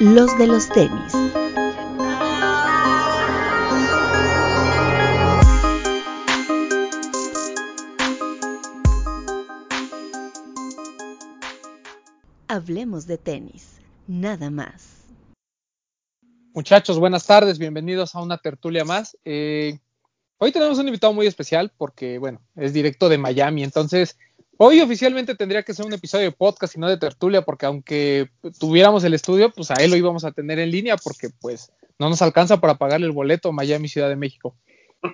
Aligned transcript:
los 0.00 0.38
de 0.38 0.46
los 0.46 0.68
tenis. 0.68 1.12
Hablemos 12.46 13.06
de 13.06 13.18
tenis, 13.18 13.80
nada 14.06 14.50
más. 14.50 15.04
Muchachos, 16.54 16.98
buenas 17.00 17.26
tardes, 17.26 17.58
bienvenidos 17.58 18.14
a 18.14 18.22
una 18.22 18.38
tertulia 18.38 18.84
más. 18.84 19.18
Eh, 19.24 19.80
hoy 20.38 20.52
tenemos 20.52 20.78
un 20.78 20.86
invitado 20.86 21.12
muy 21.12 21.26
especial 21.26 21.72
porque, 21.76 22.18
bueno, 22.18 22.40
es 22.54 22.72
directo 22.72 23.08
de 23.08 23.18
Miami, 23.18 23.64
entonces 23.64 24.16
Hoy 24.60 24.80
oficialmente 24.80 25.36
tendría 25.36 25.62
que 25.62 25.72
ser 25.72 25.86
un 25.86 25.92
episodio 25.92 26.24
de 26.24 26.32
podcast 26.32 26.74
y 26.74 26.80
no 26.80 26.88
de 26.88 26.96
tertulia, 26.96 27.42
porque 27.42 27.66
aunque 27.66 28.28
tuviéramos 28.58 29.04
el 29.04 29.14
estudio, 29.14 29.52
pues 29.52 29.70
a 29.70 29.74
él 29.74 29.92
lo 29.92 29.96
íbamos 29.96 30.24
a 30.24 30.32
tener 30.32 30.58
en 30.58 30.72
línea, 30.72 30.96
porque 30.96 31.28
pues 31.40 31.72
no 31.96 32.08
nos 32.08 32.22
alcanza 32.22 32.60
para 32.60 32.74
pagarle 32.74 33.06
el 33.06 33.12
boleto 33.12 33.52
Miami 33.52 33.86
Ciudad 33.86 34.08
de 34.08 34.16
México. 34.16 34.56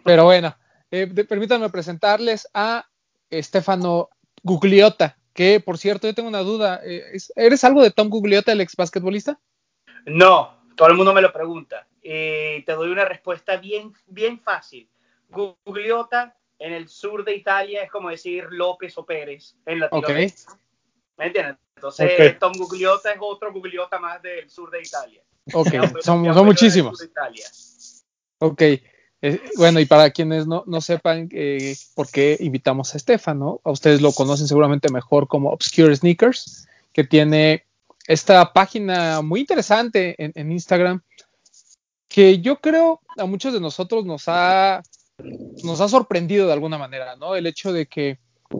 Pero 0.02 0.24
bueno, 0.24 0.56
eh, 0.91 1.06
permítanme 1.28 1.69
presentarles 1.69 2.48
a 2.55 2.86
Estefano 3.28 4.09
Gugliota, 4.42 5.19
que 5.34 5.61
por 5.61 5.77
cierto, 5.77 6.06
yo 6.06 6.14
tengo 6.14 6.30
una 6.30 6.41
duda. 6.41 6.80
Eh, 6.83 7.19
¿Eres 7.36 7.64
algo 7.64 7.83
de 7.83 7.91
Tom 7.91 8.08
Gugliota, 8.08 8.52
el 8.52 8.62
ex 8.62 8.74
basquetbolista? 8.77 9.38
No, 10.06 10.64
todo 10.74 10.88
el 10.88 10.95
mundo 10.95 11.12
me 11.12 11.20
lo 11.20 11.34
pregunta. 11.34 11.86
Eh, 12.02 12.62
te 12.64 12.72
doy 12.72 12.91
una 12.91 13.05
respuesta 13.05 13.58
bien, 13.58 13.92
bien 14.06 14.41
fácil. 14.41 14.88
Gugliota 15.28 16.34
en 16.58 16.72
el 16.72 16.88
sur 16.88 17.24
de 17.24 17.34
Italia 17.34 17.82
es 17.82 17.90
como 17.90 18.10
decir 18.10 18.46
López 18.50 18.96
o 18.98 19.04
Pérez 19.04 19.54
en 19.66 19.80
Latinoamérica. 19.80 20.34
Okay. 20.34 20.64
¿Me 21.16 21.27
entiendes? 21.27 21.56
Entonces, 21.77 22.38
Tom 22.38 22.52
Gugliota 22.56 23.12
es 23.12 23.18
otro 23.20 23.52
Gugliota 23.52 23.98
más 23.98 24.22
del 24.22 24.48
sur 24.48 24.70
de 24.70 24.82
Italia. 24.82 25.22
Ok, 25.52 25.68
son, 26.00 26.22
muchísimos. 26.46 27.06
Ok, 28.38 28.62
eh, 28.62 28.80
bueno, 29.56 29.80
y 29.80 29.86
para 29.86 30.11
quienes 30.11 30.46
no, 30.46 30.64
no 30.66 30.80
sepan 30.80 31.28
eh, 31.33 31.77
por 31.94 32.11
qué 32.11 32.36
invitamos 32.41 32.94
a 32.94 32.96
Estefano, 32.96 33.61
a 33.64 33.70
ustedes 33.70 34.00
lo 34.00 34.12
conocen 34.12 34.48
seguramente 34.48 34.91
mejor 34.91 35.28
como 35.28 35.50
Obscure 35.50 35.94
Sneakers, 35.94 36.66
que 36.92 37.05
tiene 37.05 37.64
esta 38.06 38.52
página 38.52 39.20
muy 39.22 39.41
interesante 39.41 40.14
en, 40.22 40.33
en 40.34 40.52
Instagram, 40.52 41.02
que 42.08 42.41
yo 42.41 42.61
creo 42.61 43.00
a 43.16 43.27
muchos 43.27 43.52
de 43.52 43.61
nosotros 43.61 44.05
nos 44.05 44.24
ha 44.28 44.83
nos 45.19 45.81
ha 45.81 45.89
sorprendido 45.89 46.47
de 46.47 46.53
alguna 46.53 46.79
manera, 46.79 47.17
¿no? 47.17 47.37
El 47.37 47.47
hecho 47.47 47.73
de 47.73 47.87
que 47.87 48.19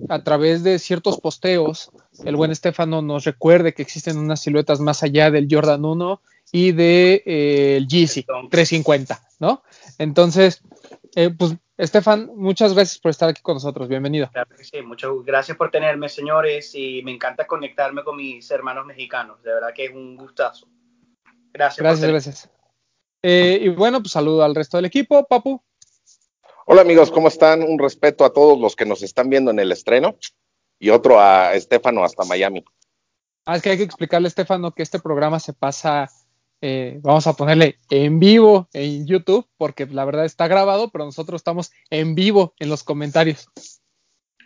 a 0.09 0.23
través 0.23 0.63
de 0.63 0.79
ciertos 0.79 1.21
posteos 1.21 1.91
el 2.25 2.37
buen 2.37 2.51
Estefano 2.51 3.03
nos 3.03 3.25
recuerde 3.25 3.75
que 3.75 3.83
existen 3.83 4.19
unas 4.19 4.41
siluetas 4.41 4.81
más 4.81 5.03
allá 5.03 5.31
del 5.31 5.49
Jordan 5.51 5.85
1 5.85 6.21
y 6.53 6.73
del 6.73 6.77
de, 6.77 7.23
eh, 7.27 7.77
el 7.77 7.89
Yeezy 7.89 8.25
350, 8.25 9.21
¿no? 9.41 9.63
Entonces, 9.99 10.63
eh, 11.17 11.31
pues 11.37 11.57
Estefan, 11.77 12.31
muchas 12.37 12.73
gracias 12.73 13.01
por 13.01 13.11
estar 13.11 13.29
aquí 13.29 13.43
con 13.43 13.55
nosotros. 13.55 13.89
Bienvenido. 13.89 14.31
sí, 14.61 14.81
muchas 14.83 15.11
gracias 15.25 15.57
por 15.57 15.73
tenerme, 15.73 16.09
señores, 16.09 16.73
y 16.75 17.03
me 17.03 17.13
encanta 17.13 17.47
conectarme 17.49 18.05
con 18.05 18.17
mis 18.17 18.49
hermanos 18.53 18.87
mexicanos. 18.87 19.43
De 19.43 19.53
verdad 19.53 19.75
que 19.75 19.87
es 19.87 19.93
un 19.93 20.17
gustazo. 20.17 20.69
Gracias. 21.53 21.83
Gracias, 21.83 22.11
gracias. 22.11 22.51
Eh, 23.23 23.59
y 23.63 23.69
bueno, 23.71 24.01
pues 24.01 24.13
saludo 24.13 24.45
al 24.45 24.55
resto 24.55 24.77
del 24.77 24.85
equipo. 24.85 25.25
Papu. 25.27 25.61
Hola 26.67 26.81
amigos, 26.81 27.11
¿cómo 27.11 27.29
están? 27.29 27.63
Un 27.63 27.79
respeto 27.79 28.25
a 28.25 28.33
todos 28.33 28.59
los 28.59 28.75
que 28.75 28.87
nos 28.87 29.03
están 29.03 29.29
viendo 29.29 29.51
en 29.51 29.59
el 29.59 29.71
estreno 29.71 30.17
y 30.79 30.89
otro 30.89 31.21
a 31.21 31.53
Estefano 31.53 32.03
hasta 32.03 32.25
Miami. 32.25 32.65
Ah, 33.45 33.57
es 33.57 33.63
que 33.63 33.69
hay 33.69 33.77
que 33.77 33.83
explicarle 33.83 34.27
a 34.27 34.29
Estefano 34.29 34.73
que 34.73 34.83
este 34.83 34.99
programa 34.99 35.39
se 35.41 35.53
pasa, 35.53 36.09
eh, 36.63 37.01
vamos 37.03 37.27
a 37.27 37.35
ponerle 37.35 37.79
en 37.91 38.19
vivo 38.19 38.71
en 38.73 39.07
YouTube, 39.07 39.47
porque 39.59 39.85
la 39.85 40.07
verdad 40.07 40.25
está 40.25 40.49
grabado, 40.49 40.89
pero 40.91 41.05
nosotros 41.05 41.41
estamos 41.41 41.71
en 41.91 42.15
vivo 42.15 42.55
en 42.59 42.71
los 42.71 42.83
comentarios. 42.83 43.51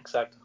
Exacto. 0.00 0.38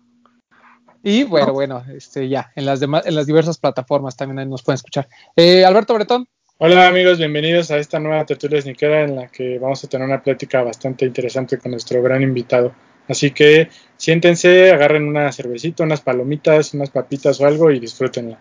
Y 1.01 1.23
bueno, 1.23 1.53
bueno, 1.53 1.83
este 1.91 2.29
ya, 2.29 2.51
en 2.55 2.67
las 2.67 2.81
demás, 2.81 3.07
en 3.07 3.15
las 3.15 3.25
diversas 3.25 3.57
plataformas 3.57 4.15
también 4.15 4.37
ahí 4.37 4.45
nos 4.45 4.61
pueden 4.61 4.75
escuchar. 4.75 5.09
Eh, 5.35 5.65
Alberto 5.65 5.95
Bretón. 5.95 6.27
Hola 6.59 6.87
amigos, 6.87 7.17
bienvenidos 7.17 7.71
a 7.71 7.77
esta 7.77 7.99
nueva 7.99 8.25
tertulia 8.27 8.61
sneakera 8.61 9.05
en 9.05 9.15
la 9.15 9.27
que 9.27 9.57
vamos 9.57 9.83
a 9.83 9.87
tener 9.87 10.07
una 10.07 10.21
plática 10.21 10.61
bastante 10.61 11.03
interesante 11.03 11.57
con 11.57 11.71
nuestro 11.71 12.01
gran 12.03 12.21
invitado. 12.21 12.75
Así 13.07 13.31
que 13.31 13.69
siéntense, 13.97 14.71
agarren 14.71 15.07
una 15.07 15.31
cervecita, 15.31 15.83
unas 15.83 16.01
palomitas, 16.01 16.75
unas 16.75 16.91
papitas 16.91 17.41
o 17.41 17.47
algo 17.47 17.71
y 17.71 17.79
disfrútenla. 17.79 18.39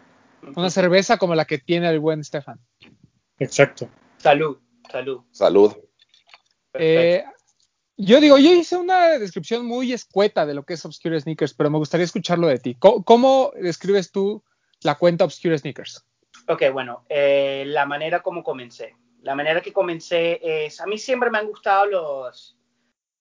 Una 0.54 0.68
cerveza 0.68 1.16
como 1.16 1.34
la 1.34 1.46
que 1.46 1.58
tiene 1.58 1.88
el 1.88 2.00
buen 2.00 2.22
Stefan. 2.22 2.60
Exacto. 3.38 3.88
Salud, 4.18 4.58
salud. 4.90 5.22
Salud. 5.30 5.72
Eh, 6.74 7.24
yo 7.96 8.20
digo, 8.20 8.36
yo 8.36 8.52
hice 8.52 8.76
una 8.76 9.18
descripción 9.18 9.64
muy 9.64 9.90
escueta 9.94 10.44
de 10.44 10.52
lo 10.52 10.64
que 10.64 10.74
es 10.74 10.84
Obscure 10.84 11.18
Sneakers, 11.18 11.54
pero 11.54 11.70
me 11.70 11.78
gustaría 11.78 12.04
escucharlo 12.04 12.46
de 12.46 12.58
ti. 12.58 12.76
cómo 12.78 13.52
describes 13.58 14.12
tú 14.12 14.44
la 14.82 14.96
cuenta 14.96 15.24
Obscure 15.24 15.56
Sneakers? 15.56 16.04
Ok, 16.52 16.64
bueno, 16.70 17.06
eh, 17.08 17.64
la 17.66 17.86
manera 17.86 18.22
como 18.22 18.44
comencé. 18.44 18.94
La 19.22 19.34
manera 19.34 19.62
que 19.62 19.72
comencé 19.72 20.38
es, 20.66 20.82
a 20.82 20.86
mí 20.86 20.98
siempre 20.98 21.30
me 21.30 21.38
han 21.38 21.46
gustado 21.46 21.86
los, 21.86 22.58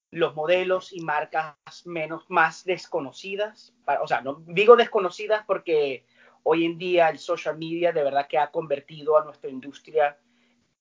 los 0.09 0.35
modelos 0.35 0.91
y 0.91 0.99
marcas 0.99 1.55
menos, 1.85 2.25
más 2.27 2.65
desconocidas. 2.65 3.73
o 4.01 4.05
sea, 4.07 4.19
no 4.19 4.43
digo 4.47 4.75
desconocidas 4.75 5.45
porque 5.47 6.03
hoy 6.43 6.65
en 6.65 6.77
día 6.77 7.07
el 7.07 7.19
social 7.19 7.57
media 7.57 7.93
de 7.93 8.03
verdad 8.03 8.27
que 8.27 8.37
ha 8.37 8.51
convertido 8.51 9.17
a 9.17 9.23
nuestra 9.23 9.49
industria 9.49 10.17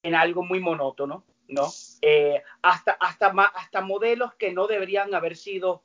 en 0.03 0.13
algo 0.13 0.43
muy 0.43 0.59
monótono, 0.59 1.23
¿no? 1.47 1.69
Eh, 2.01 2.43
hasta, 2.61 2.97
hasta, 2.99 3.27
hasta 3.27 3.79
modelos 3.79 4.33
que 4.33 4.51
no 4.51 4.67
deberían 4.67 5.15
haber 5.15 5.37
sido 5.37 5.83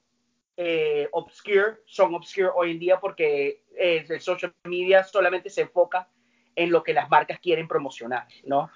eh, 0.57 1.09
obscure 1.13 1.77
son 1.85 2.13
obscure 2.17 2.51
hoy 2.53 2.73
en 2.73 2.81
día 2.81 2.99
porque 2.99 3.63
el 3.77 4.21
social 4.21 4.53
media 4.65 5.05
solamente 5.05 5.49
se 5.49 5.61
enfoca 5.61 6.09
en 6.57 6.73
lo 6.73 6.83
que 6.83 6.95
las 6.95 7.09
marcas 7.11 7.39
quieren 7.39 7.69
promocionar, 7.69 8.27
¿no? 8.45 8.71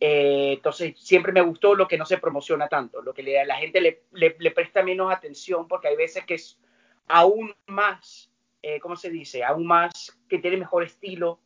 Eh, 0.00 0.54
entonces, 0.54 0.98
siempre 0.98 1.30
me 1.30 1.42
gustó 1.42 1.74
lo 1.74 1.86
que 1.86 1.98
no 1.98 2.06
se 2.06 2.16
promociona 2.16 2.68
tanto, 2.68 3.02
lo 3.02 3.12
que 3.12 3.22
la 3.22 3.56
gente 3.56 4.02
le, 4.10 4.50
presta 4.50 4.82
menos 4.82 5.12
atención, 5.12 5.68
porque 5.68 5.88
hay 5.88 5.96
veces 5.96 6.24
que 6.24 6.34
es 6.34 6.58
aún 7.06 7.54
más, 7.66 8.32
eh, 8.62 8.80
¿cómo 8.80 8.96
se 8.96 9.10
dice? 9.10 9.44
Aún 9.44 9.66
más, 9.66 10.18
que 10.26 10.38
tiene 10.38 10.56
mejor 10.56 10.84
estilo, 10.84 11.40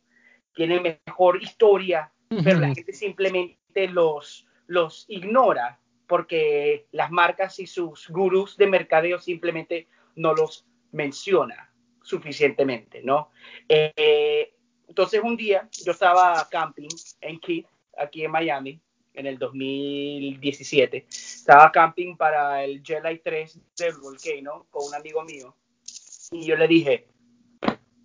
tiene 0.53 0.99
mejor 1.05 1.43
historia, 1.43 2.11
pero 2.43 2.59
la 2.59 2.73
gente 2.73 2.93
simplemente 2.93 3.89
los, 3.89 4.47
los 4.67 5.05
ignora 5.09 5.79
porque 6.07 6.87
las 6.91 7.11
marcas 7.11 7.59
y 7.59 7.67
sus 7.67 8.07
gurús 8.09 8.55
de 8.55 8.67
mercadeo 8.67 9.19
simplemente 9.19 9.87
no 10.15 10.33
los 10.33 10.65
menciona 10.91 11.71
suficientemente, 12.01 13.01
¿no? 13.03 13.31
Eh, 13.67 14.54
entonces 14.87 15.21
un 15.23 15.35
día 15.35 15.67
yo 15.83 15.91
estaba 15.91 16.47
camping 16.49 16.89
en 17.21 17.39
Keith, 17.39 17.67
aquí 17.97 18.23
en 18.23 18.31
Miami, 18.31 18.79
en 19.13 19.25
el 19.25 19.37
2017. 19.37 21.05
Estaba 21.09 21.71
camping 21.71 22.15
para 22.15 22.63
el 22.63 22.81
Jelly 22.83 23.19
3 23.19 23.59
del 23.77 23.97
Volcano 23.97 24.67
con 24.69 24.87
un 24.87 24.95
amigo 24.95 25.23
mío. 25.23 25.55
Y 26.31 26.45
yo 26.45 26.55
le 26.55 26.67
dije, 26.67 27.07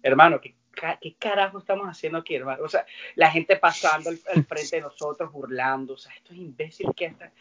hermano, 0.03 0.41
¿qué, 0.41 0.57
¿qué, 1.01 1.15
carajo 1.19 1.59
estamos 1.59 1.87
haciendo 1.87 2.19
aquí, 2.19 2.35
hermano? 2.35 2.65
O 2.65 2.69
sea, 2.69 2.87
la 3.15 3.31
gente 3.31 3.57
pasando 3.57 4.11
al, 4.11 4.45
frente 4.45 4.77
de 4.77 4.83
nosotros, 4.83 5.33
burlando. 5.33 5.95
O 5.95 5.99
sea, 5.99 6.13
estos 6.15 6.37
imbéciles, 6.37 6.93
¿qué 6.97 7.07
están, 7.07 7.33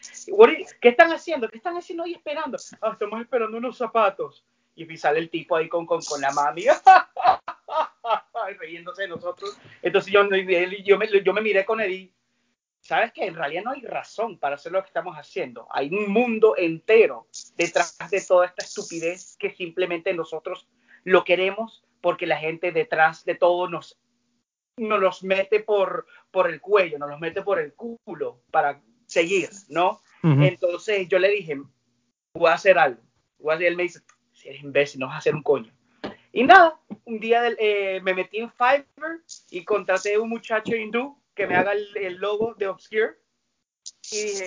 ¿qué 0.80 0.88
están 0.88 1.12
haciendo? 1.12 1.48
¿Qué 1.48 1.56
están 1.56 1.76
haciendo 1.76 2.04
ahí 2.04 2.14
esperando? 2.14 2.58
Ah, 2.80 2.90
estamos 2.92 3.20
esperando 3.20 3.58
unos 3.58 3.76
zapatos. 3.76 4.44
Y 4.74 4.96
sale 4.96 5.18
el 5.18 5.28
tipo 5.28 5.56
ahí 5.56 5.68
con, 5.68 5.84
con, 5.84 6.00
con 6.02 6.20
la 6.20 6.32
mami. 6.32 6.64
riéndose 8.60 9.02
de 9.02 9.08
nosotros. 9.08 9.58
Entonces 9.82 10.12
yo, 10.12 10.22
yo, 10.84 10.98
me, 10.98 11.08
yo 11.22 11.32
me 11.32 11.40
miré 11.40 11.64
con 11.64 11.80
él 11.80 11.92
y, 11.92 12.14
¿sabes 12.80 13.12
que 13.12 13.26
En 13.26 13.34
realidad 13.34 13.64
no 13.64 13.72
hay 13.72 13.82
razón 13.82 14.38
para 14.38 14.56
hacer 14.56 14.72
lo 14.72 14.80
que 14.82 14.88
estamos 14.88 15.16
haciendo. 15.16 15.66
Hay 15.70 15.88
un 15.88 16.10
mundo 16.10 16.54
entero 16.56 17.26
detrás 17.56 17.96
de 18.10 18.20
toda 18.20 18.46
esta 18.46 18.64
estupidez 18.64 19.36
que 19.38 19.50
simplemente 19.50 20.14
nosotros 20.14 20.68
lo 21.04 21.24
queremos 21.24 21.84
porque 22.00 22.26
la 22.26 22.36
gente 22.36 22.72
detrás 22.72 23.24
de 23.24 23.34
todo 23.34 23.68
nos, 23.68 23.98
nos 24.76 25.00
los 25.00 25.22
mete 25.22 25.60
por, 25.60 26.06
por 26.30 26.48
el 26.48 26.60
cuello, 26.60 26.98
nos 26.98 27.10
los 27.10 27.20
mete 27.20 27.42
por 27.42 27.58
el 27.58 27.74
culo 27.74 28.42
para 28.50 28.80
seguir, 29.06 29.50
¿no? 29.68 30.02
Entonces 30.22 31.08
yo 31.08 31.18
le 31.18 31.30
dije, 31.30 31.58
voy 32.34 32.50
a 32.50 32.54
hacer 32.54 32.78
algo. 32.78 33.02
Voy 33.38 33.52
a 33.52 33.54
hacer, 33.56 33.68
él 33.68 33.76
me 33.76 33.84
dice, 33.84 34.00
si 34.32 34.48
eres 34.48 34.62
imbécil, 34.62 35.00
no 35.00 35.06
vas 35.06 35.16
a 35.16 35.18
hacer 35.18 35.34
un 35.34 35.42
coño. 35.42 35.72
Y 36.32 36.44
nada, 36.44 36.78
un 37.04 37.18
día 37.18 37.48
eh, 37.58 38.00
me 38.02 38.14
metí 38.14 38.38
en 38.38 38.50
Fiverr 38.50 39.20
y 39.50 39.64
contraté 39.64 40.14
a 40.14 40.20
un 40.20 40.28
muchacho 40.28 40.76
hindú 40.76 41.20
que 41.34 41.46
me 41.46 41.56
haga 41.56 41.72
el, 41.72 42.14
logo 42.16 42.54
de 42.54 42.68
Obscure. 42.68 43.16
Y 44.12 44.22
dije, 44.22 44.46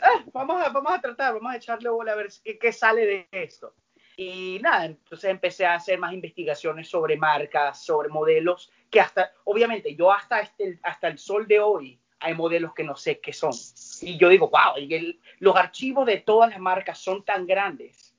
ah, 0.00 0.24
vamos, 0.32 0.62
a, 0.62 0.68
vamos 0.68 0.92
a 0.92 1.00
tratar, 1.00 1.34
vamos 1.34 1.52
a 1.52 1.56
echarle 1.56 1.88
bola 1.88 2.12
a 2.12 2.16
ver 2.16 2.28
qué, 2.44 2.58
qué, 2.58 2.72
sale 2.72 3.06
de 3.06 3.28
esto. 3.32 3.74
Y 4.16 4.58
nada, 4.62 4.86
entonces 4.86 5.30
empecé 5.30 5.66
a 5.66 5.74
hacer 5.74 5.98
más 5.98 6.12
investigaciones 6.12 6.88
sobre 6.88 7.16
marcas, 7.16 7.84
sobre 7.84 8.08
modelos, 8.08 8.70
que 8.90 9.00
hasta, 9.00 9.32
obviamente, 9.44 9.94
yo 9.94 10.12
hasta, 10.12 10.40
este, 10.40 10.78
hasta 10.82 11.08
el 11.08 11.18
sol 11.18 11.46
de 11.46 11.60
hoy 11.60 12.00
hay 12.20 12.34
modelos 12.34 12.72
que 12.72 12.84
no 12.84 12.96
sé 12.96 13.20
qué 13.20 13.32
son. 13.32 13.52
Y 14.00 14.16
yo 14.16 14.28
digo, 14.28 14.48
wow, 14.48 14.78
y 14.78 15.20
los 15.40 15.56
archivos 15.56 16.06
de 16.06 16.18
todas 16.18 16.50
las 16.50 16.60
marcas 16.60 16.98
son 16.98 17.24
tan 17.24 17.46
grandes 17.46 18.14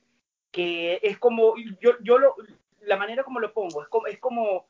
que 0.50 1.00
es 1.02 1.18
como, 1.18 1.54
yo, 1.80 1.92
yo 2.02 2.18
lo, 2.18 2.34
la 2.88 2.96
manera 2.96 3.22
como 3.22 3.40
lo 3.40 3.52
pongo, 3.52 3.82
es 3.82 3.88
como, 3.88 4.06
es 4.06 4.18
como, 4.18 4.66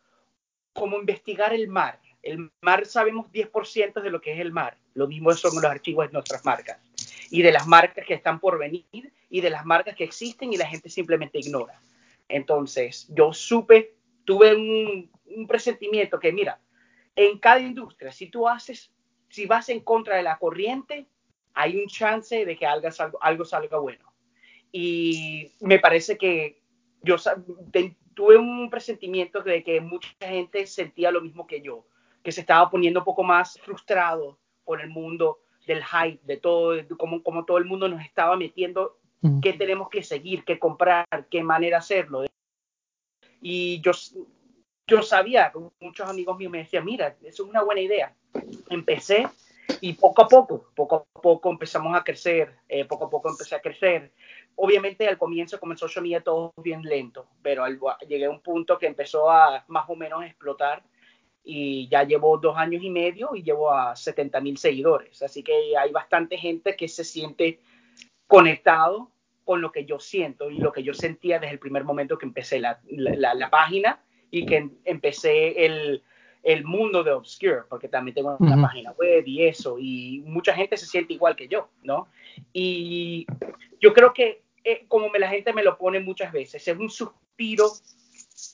como 0.72 0.98
investigar 0.98 1.54
el 1.54 1.68
mar. 1.68 2.00
El 2.22 2.50
mar 2.60 2.84
sabemos 2.84 3.30
10% 3.32 4.02
de 4.02 4.10
lo 4.10 4.20
que 4.20 4.32
es 4.32 4.40
el 4.40 4.52
mar. 4.52 4.76
Lo 4.94 5.06
mismo 5.06 5.32
son 5.32 5.54
los 5.54 5.64
archivos 5.64 6.06
de 6.06 6.12
nuestras 6.12 6.44
marcas. 6.44 6.78
Y 7.30 7.42
de 7.42 7.52
las 7.52 7.66
marcas 7.66 8.04
que 8.04 8.14
están 8.14 8.40
por 8.40 8.58
venir 8.58 8.84
y 9.30 9.40
de 9.40 9.50
las 9.50 9.64
marcas 9.64 9.94
que 9.94 10.04
existen 10.04 10.52
y 10.52 10.56
la 10.56 10.66
gente 10.66 10.90
simplemente 10.90 11.38
ignora. 11.38 11.80
Entonces, 12.28 13.06
yo 13.10 13.32
supe, 13.32 13.94
tuve 14.24 14.54
un, 14.54 15.10
un 15.26 15.46
presentimiento 15.46 16.18
que, 16.18 16.32
mira, 16.32 16.60
en 17.14 17.38
cada 17.38 17.60
industria, 17.60 18.12
si 18.12 18.28
tú 18.28 18.48
haces, 18.48 18.92
si 19.28 19.46
vas 19.46 19.68
en 19.68 19.80
contra 19.80 20.16
de 20.16 20.22
la 20.22 20.38
corriente, 20.38 21.06
hay 21.54 21.76
un 21.76 21.86
chance 21.86 22.44
de 22.44 22.56
que 22.56 22.66
algo, 22.66 22.88
algo 23.20 23.44
salga 23.44 23.78
bueno. 23.78 24.12
Y 24.70 25.52
me 25.60 25.78
parece 25.78 26.18
que 26.18 26.60
yo 27.02 27.16
tuve 28.18 28.36
un 28.36 28.68
presentimiento 28.68 29.42
de 29.42 29.62
que 29.62 29.80
mucha 29.80 30.08
gente 30.18 30.66
sentía 30.66 31.12
lo 31.12 31.20
mismo 31.20 31.46
que 31.46 31.60
yo, 31.60 31.86
que 32.24 32.32
se 32.32 32.40
estaba 32.40 32.68
poniendo 32.68 32.98
un 32.98 33.04
poco 33.04 33.22
más 33.22 33.60
frustrado 33.60 34.40
por 34.64 34.80
el 34.80 34.90
mundo 34.90 35.38
del 35.68 35.84
hype, 35.84 36.18
de 36.24 36.36
todo, 36.36 36.74
como, 36.96 37.22
como 37.22 37.44
todo 37.44 37.58
el 37.58 37.64
mundo 37.64 37.88
nos 37.88 38.04
estaba 38.04 38.36
metiendo, 38.36 38.98
qué 39.40 39.52
tenemos 39.52 39.88
que 39.88 40.02
seguir, 40.02 40.42
qué 40.44 40.58
comprar, 40.58 41.06
qué 41.30 41.44
manera 41.44 41.78
hacerlo. 41.78 42.24
Y 43.40 43.80
yo, 43.82 43.92
yo 44.88 45.02
sabía, 45.02 45.52
muchos 45.78 46.08
amigos 46.08 46.36
míos 46.38 46.50
me 46.50 46.58
decían, 46.58 46.84
mira, 46.84 47.16
eso 47.22 47.44
es 47.44 47.48
una 47.48 47.62
buena 47.62 47.82
idea. 47.82 48.16
Empecé 48.68 49.28
y 49.80 49.92
poco 49.94 50.22
a 50.22 50.28
poco, 50.28 50.70
poco 50.74 51.06
a 51.14 51.20
poco 51.20 51.50
empezamos 51.50 51.96
a 51.96 52.02
crecer, 52.02 52.54
eh, 52.68 52.84
poco 52.84 53.06
a 53.06 53.10
poco 53.10 53.30
empecé 53.30 53.54
a 53.54 53.60
crecer. 53.60 54.12
Obviamente 54.56 55.06
al 55.06 55.18
comienzo 55.18 55.60
comenzó 55.60 55.86
social 55.86 56.02
media 56.02 56.20
todo 56.20 56.52
bien 56.62 56.82
lento, 56.82 57.28
pero 57.42 57.64
llegué 58.08 58.26
a 58.26 58.30
un 58.30 58.40
punto 58.40 58.78
que 58.78 58.86
empezó 58.86 59.30
a 59.30 59.64
más 59.68 59.88
o 59.88 59.94
menos 59.94 60.24
explotar 60.24 60.82
y 61.44 61.88
ya 61.88 62.02
llevo 62.02 62.36
dos 62.38 62.56
años 62.56 62.82
y 62.82 62.90
medio 62.90 63.34
y 63.34 63.42
llevo 63.42 63.72
a 63.72 63.94
70 63.94 64.40
mil 64.40 64.58
seguidores. 64.58 65.22
Así 65.22 65.42
que 65.42 65.76
hay 65.76 65.92
bastante 65.92 66.36
gente 66.36 66.76
que 66.76 66.88
se 66.88 67.04
siente 67.04 67.60
conectado 68.26 69.10
con 69.44 69.62
lo 69.62 69.72
que 69.72 69.84
yo 69.84 69.98
siento 69.98 70.50
y 70.50 70.58
lo 70.58 70.72
que 70.72 70.82
yo 70.82 70.92
sentía 70.92 71.38
desde 71.38 71.54
el 71.54 71.58
primer 71.58 71.84
momento 71.84 72.18
que 72.18 72.26
empecé 72.26 72.60
la, 72.60 72.80
la, 72.86 73.32
la 73.34 73.48
página 73.48 74.02
y 74.30 74.44
que 74.44 74.68
empecé 74.84 75.64
el, 75.64 76.02
el 76.48 76.64
mundo 76.64 77.04
de 77.04 77.12
Obscure, 77.12 77.64
porque 77.68 77.88
también 77.88 78.14
tengo 78.14 78.34
una 78.38 78.62
página 78.62 78.92
web 78.92 79.22
y 79.26 79.44
eso, 79.44 79.76
y 79.78 80.22
mucha 80.24 80.54
gente 80.54 80.78
se 80.78 80.86
siente 80.86 81.12
igual 81.12 81.36
que 81.36 81.46
yo, 81.46 81.68
¿no? 81.82 82.08
Y 82.54 83.26
yo 83.82 83.92
creo 83.92 84.14
que, 84.14 84.44
eh, 84.64 84.86
como 84.88 85.10
me, 85.10 85.18
la 85.18 85.28
gente 85.28 85.52
me 85.52 85.62
lo 85.62 85.76
pone 85.76 86.00
muchas 86.00 86.32
veces, 86.32 86.66
es 86.66 86.78
un 86.78 86.88
suspiro 86.88 87.68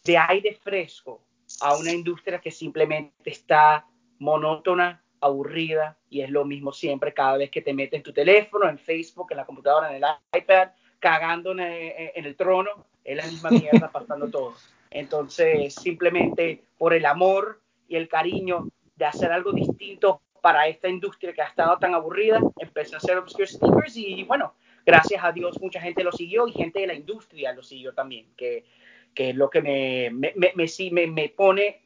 de 0.04 0.18
aire 0.18 0.58
fresco 0.60 1.20
a 1.60 1.76
una 1.76 1.92
industria 1.92 2.40
que 2.40 2.50
simplemente 2.50 3.30
está 3.30 3.86
monótona, 4.18 5.00
aburrida, 5.20 5.96
y 6.10 6.22
es 6.22 6.30
lo 6.30 6.44
mismo 6.44 6.72
siempre 6.72 7.14
cada 7.14 7.36
vez 7.36 7.48
que 7.48 7.62
te 7.62 7.72
metes 7.72 7.98
en 7.98 8.02
tu 8.02 8.12
teléfono, 8.12 8.68
en 8.68 8.76
Facebook, 8.76 9.28
en 9.30 9.36
la 9.36 9.46
computadora, 9.46 9.96
en 9.96 10.02
el 10.02 10.10
iPad, 10.36 10.70
cagando 10.98 11.52
en 11.52 11.60
en 11.60 12.24
el 12.24 12.34
trono, 12.34 12.86
es 13.04 13.16
la 13.16 13.26
misma 13.26 13.50
mierda 13.50 13.88
pasando 13.92 14.28
todo. 14.28 14.54
Entonces, 14.90 15.74
simplemente 15.74 16.64
por 16.76 16.92
el 16.92 17.06
amor 17.06 17.60
y 17.88 17.96
el 17.96 18.08
cariño 18.08 18.68
de 18.96 19.04
hacer 19.04 19.32
algo 19.32 19.52
distinto 19.52 20.22
para 20.40 20.68
esta 20.68 20.88
industria 20.88 21.32
que 21.32 21.42
ha 21.42 21.46
estado 21.46 21.78
tan 21.78 21.94
aburrida, 21.94 22.38
empecé 22.58 22.94
a 22.94 22.98
hacer 22.98 23.16
Obscure 23.16 23.46
Sneakers 23.46 23.96
y 23.96 24.24
bueno, 24.24 24.54
gracias 24.84 25.24
a 25.24 25.32
Dios 25.32 25.60
mucha 25.60 25.80
gente 25.80 26.04
lo 26.04 26.12
siguió 26.12 26.46
y 26.46 26.52
gente 26.52 26.80
de 26.80 26.86
la 26.86 26.94
industria 26.94 27.52
lo 27.52 27.62
siguió 27.62 27.94
también, 27.94 28.34
que, 28.36 28.64
que 29.14 29.30
es 29.30 29.36
lo 29.36 29.48
que 29.48 29.62
me, 29.62 30.10
me, 30.10 30.34
me, 30.34 31.06
me, 31.06 31.28
pone 31.30 31.82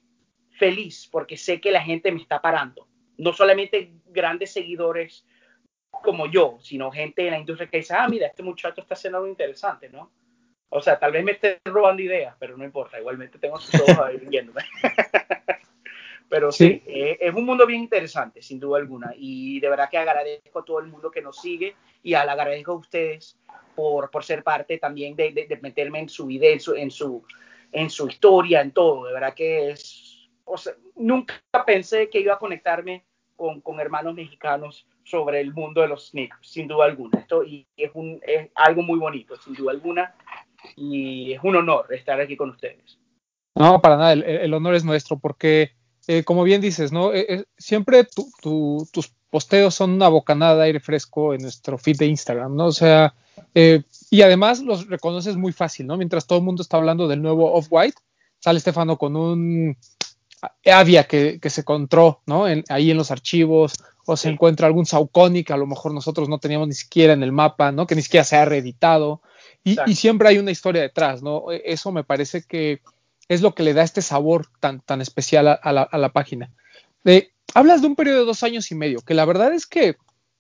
feliz 0.51 1.09
porque 1.11 1.37
sé 1.37 1.61
que 1.61 1.71
la 1.71 1.83
gente 1.83 2.11
me 2.11 2.21
está 2.21 2.43
parando. 2.43 2.89
No 3.17 3.33
solamente 3.33 3.93
grandes 4.07 4.53
seguidores 4.53 5.25
como 5.91 6.27
yo, 6.27 6.59
sino 6.61 6.91
gente 6.91 7.23
de 7.23 7.31
la 7.31 7.39
industria 7.39 7.69
que 7.69 7.79
dice, 7.79 7.95
ah, 7.95 8.09
mira, 8.09 8.27
este 8.27 8.43
muchacho 8.43 8.81
está 8.81 8.95
haciendo 8.95 9.19
algo 9.19 9.31
interesante, 9.31 9.89
¿no? 9.89 10.11
O 10.71 10.83
sea, 10.83 10.99
tal 10.99 11.13
vez 11.13 11.25
me 11.25 11.33
esté 11.33 11.61
robando 11.65 12.03
ideas, 12.03 12.35
pero 12.39 12.57
no 12.57 12.65
importa, 12.65 12.99
igualmente 12.99 13.39
tengo 13.39 13.59
sus 13.59 13.81
ojos 13.81 13.99
ahí 13.99 14.19
viéndome. 14.19 14.63
Pero 16.29 16.53
sí, 16.53 16.83
eh, 16.87 17.17
es 17.21 17.35
un 17.35 17.47
mundo 17.47 17.67
bien 17.67 17.81
interesante, 17.81 18.43
sin 18.43 18.61
duda 18.61 18.79
alguna. 18.79 19.13
Y 19.17 19.61
de 19.61 19.71
verdad 19.71 19.89
que 19.91 19.97
agradezco 19.97 20.59
a 20.59 20.65
todo 20.65 20.81
el 20.81 20.89
mundo 20.89 21.11
que 21.11 21.23
nos 21.23 21.41
sigue 21.41 21.75
y 22.03 22.15
al 22.15 22.29
agradezco 22.29 22.73
a 22.73 22.77
ustedes 22.77 23.39
por, 23.75 24.11
por 24.11 24.25
ser 24.25 24.43
parte 24.43 24.79
también 24.79 25.17
de, 25.17 25.33
de, 25.33 25.59
meterme 25.63 26.01
en 26.01 26.09
su 26.09 26.27
vida, 26.27 26.49
en 26.49 26.61
su, 26.61 26.75
en, 26.75 26.91
su, 26.91 27.25
en 27.73 27.89
su 27.89 28.09
historia, 28.09 28.61
en 28.61 28.73
todo. 28.73 29.07
De 29.07 29.15
verdad 29.15 29.35
que 29.35 29.71
es. 29.71 30.29
O 30.45 30.57
sea, 30.57 30.75
nunca 30.97 31.35
pensé 31.67 32.11
que 32.11 32.21
iba 32.21 32.35
a 32.35 32.39
conectarme 32.39 33.05
con, 33.37 33.61
con 33.61 33.81
hermanos 33.81 34.15
mexicanos 34.15 34.87
sobre 35.05 35.41
el 35.41 35.55
mundo 35.55 35.81
de 35.81 35.89
los 35.89 36.09
sneakers, 36.09 36.47
sin 36.47 36.69
duda 36.69 36.85
alguna. 36.85 37.21
Esto 37.21 37.43
y 37.43 37.67
es, 37.77 37.91
un, 37.95 38.21
es 38.27 38.51
algo 38.55 38.83
muy 38.83 38.99
bonito, 38.99 39.35
sin 39.37 39.55
duda 39.55 39.73
alguna. 39.73 40.15
Y 40.77 41.33
es 41.33 41.41
un 41.43 41.57
honor 41.57 41.87
estar 41.95 42.21
aquí 42.21 42.37
con 42.37 42.51
ustedes. 42.51 42.99
No, 43.55 43.81
para 43.81 43.97
nada, 43.97 44.13
el, 44.13 44.23
el 44.23 44.53
honor 44.53 44.75
es 44.75 44.85
nuestro 44.85 45.19
porque 45.19 45.78
eh, 46.11 46.25
como 46.25 46.43
bien 46.43 46.63
dices, 46.63 46.91
¿no? 46.91 47.13
Eh, 47.13 47.27
eh, 47.29 47.45
siempre 47.59 48.05
tus 48.05 49.13
posteos 49.29 49.75
son 49.75 49.91
una 49.91 50.09
bocanada 50.09 50.57
de 50.57 50.65
aire 50.65 50.81
fresco 50.81 51.35
en 51.35 51.43
nuestro 51.43 51.77
feed 51.77 51.99
de 51.99 52.07
Instagram, 52.07 52.57
¿no? 52.57 52.67
O 52.67 52.73
sea, 52.73 53.15
y 53.55 54.23
además 54.23 54.61
los 54.61 54.87
reconoces 54.87 55.37
muy 55.37 55.53
fácil, 55.53 55.87
¿no? 55.87 55.99
Mientras 55.99 56.27
todo 56.27 56.39
el 56.39 56.47
mundo 56.47 56.63
está 56.63 56.79
hablando 56.79 57.09
del 57.09 57.21
nuevo 57.21 57.53
Off-White, 57.53 57.99
sale 58.39 58.57
Estefano 58.57 58.97
con 58.97 59.17
un 59.17 59.77
Avia 60.65 61.05
que, 61.05 61.39
que 61.41 61.51
se 61.51 61.61
encontró, 61.61 62.23
¿no? 62.25 62.47
ahí 62.71 62.91
en 62.91 62.97
los 62.97 63.11
archivos, 63.11 63.75
o 64.07 64.17
se 64.17 64.31
encuentra 64.31 64.67
algún 64.67 64.87
Saucony 64.87 65.45
que 65.45 65.53
a 65.53 65.59
lo 65.59 65.67
mejor 65.67 65.93
nosotros 65.93 66.31
no 66.31 66.39
teníamos 66.39 66.69
ni 66.69 66.75
siquiera 66.75 67.13
en 67.13 67.23
el 67.23 67.33
mapa, 67.33 67.71
¿no? 67.71 67.87
Que 67.87 67.95
ni 67.95 68.01
siquiera 68.01 68.25
se 68.25 68.37
ha 68.37 68.47
reeditado. 68.47 69.21
Y, 69.63 69.77
y, 69.87 69.95
siempre 69.95 70.29
hay 70.29 70.39
una 70.39 70.51
historia 70.53 70.81
detrás, 70.81 71.23
¿no? 71.23 71.53
E, 71.53 71.63
eso 71.67 71.93
me 71.93 72.05
parece 72.05 72.45
que 72.45 72.81
es 73.29 73.43
lo 73.43 73.55
que 73.55 73.63
le 73.63 73.75
da 73.75 73.83
este 73.83 74.03
sabor 74.03 74.47
tan, 74.61 74.81
tan 74.81 75.01
especial 75.01 75.49
a, 75.49 75.73
la, 75.73 76.13
página. 76.13 76.51
hablas 77.55 77.81
de 77.81 77.87
un 77.87 77.97
periodo 77.97 78.21
de 78.21 78.25
dos 78.25 78.43
años 78.43 78.71
y 78.71 78.75
medio, 78.75 79.01
que 79.01 79.15
la 79.15 79.25
verdad 79.25 79.53
es 79.53 79.67
que 79.67 79.97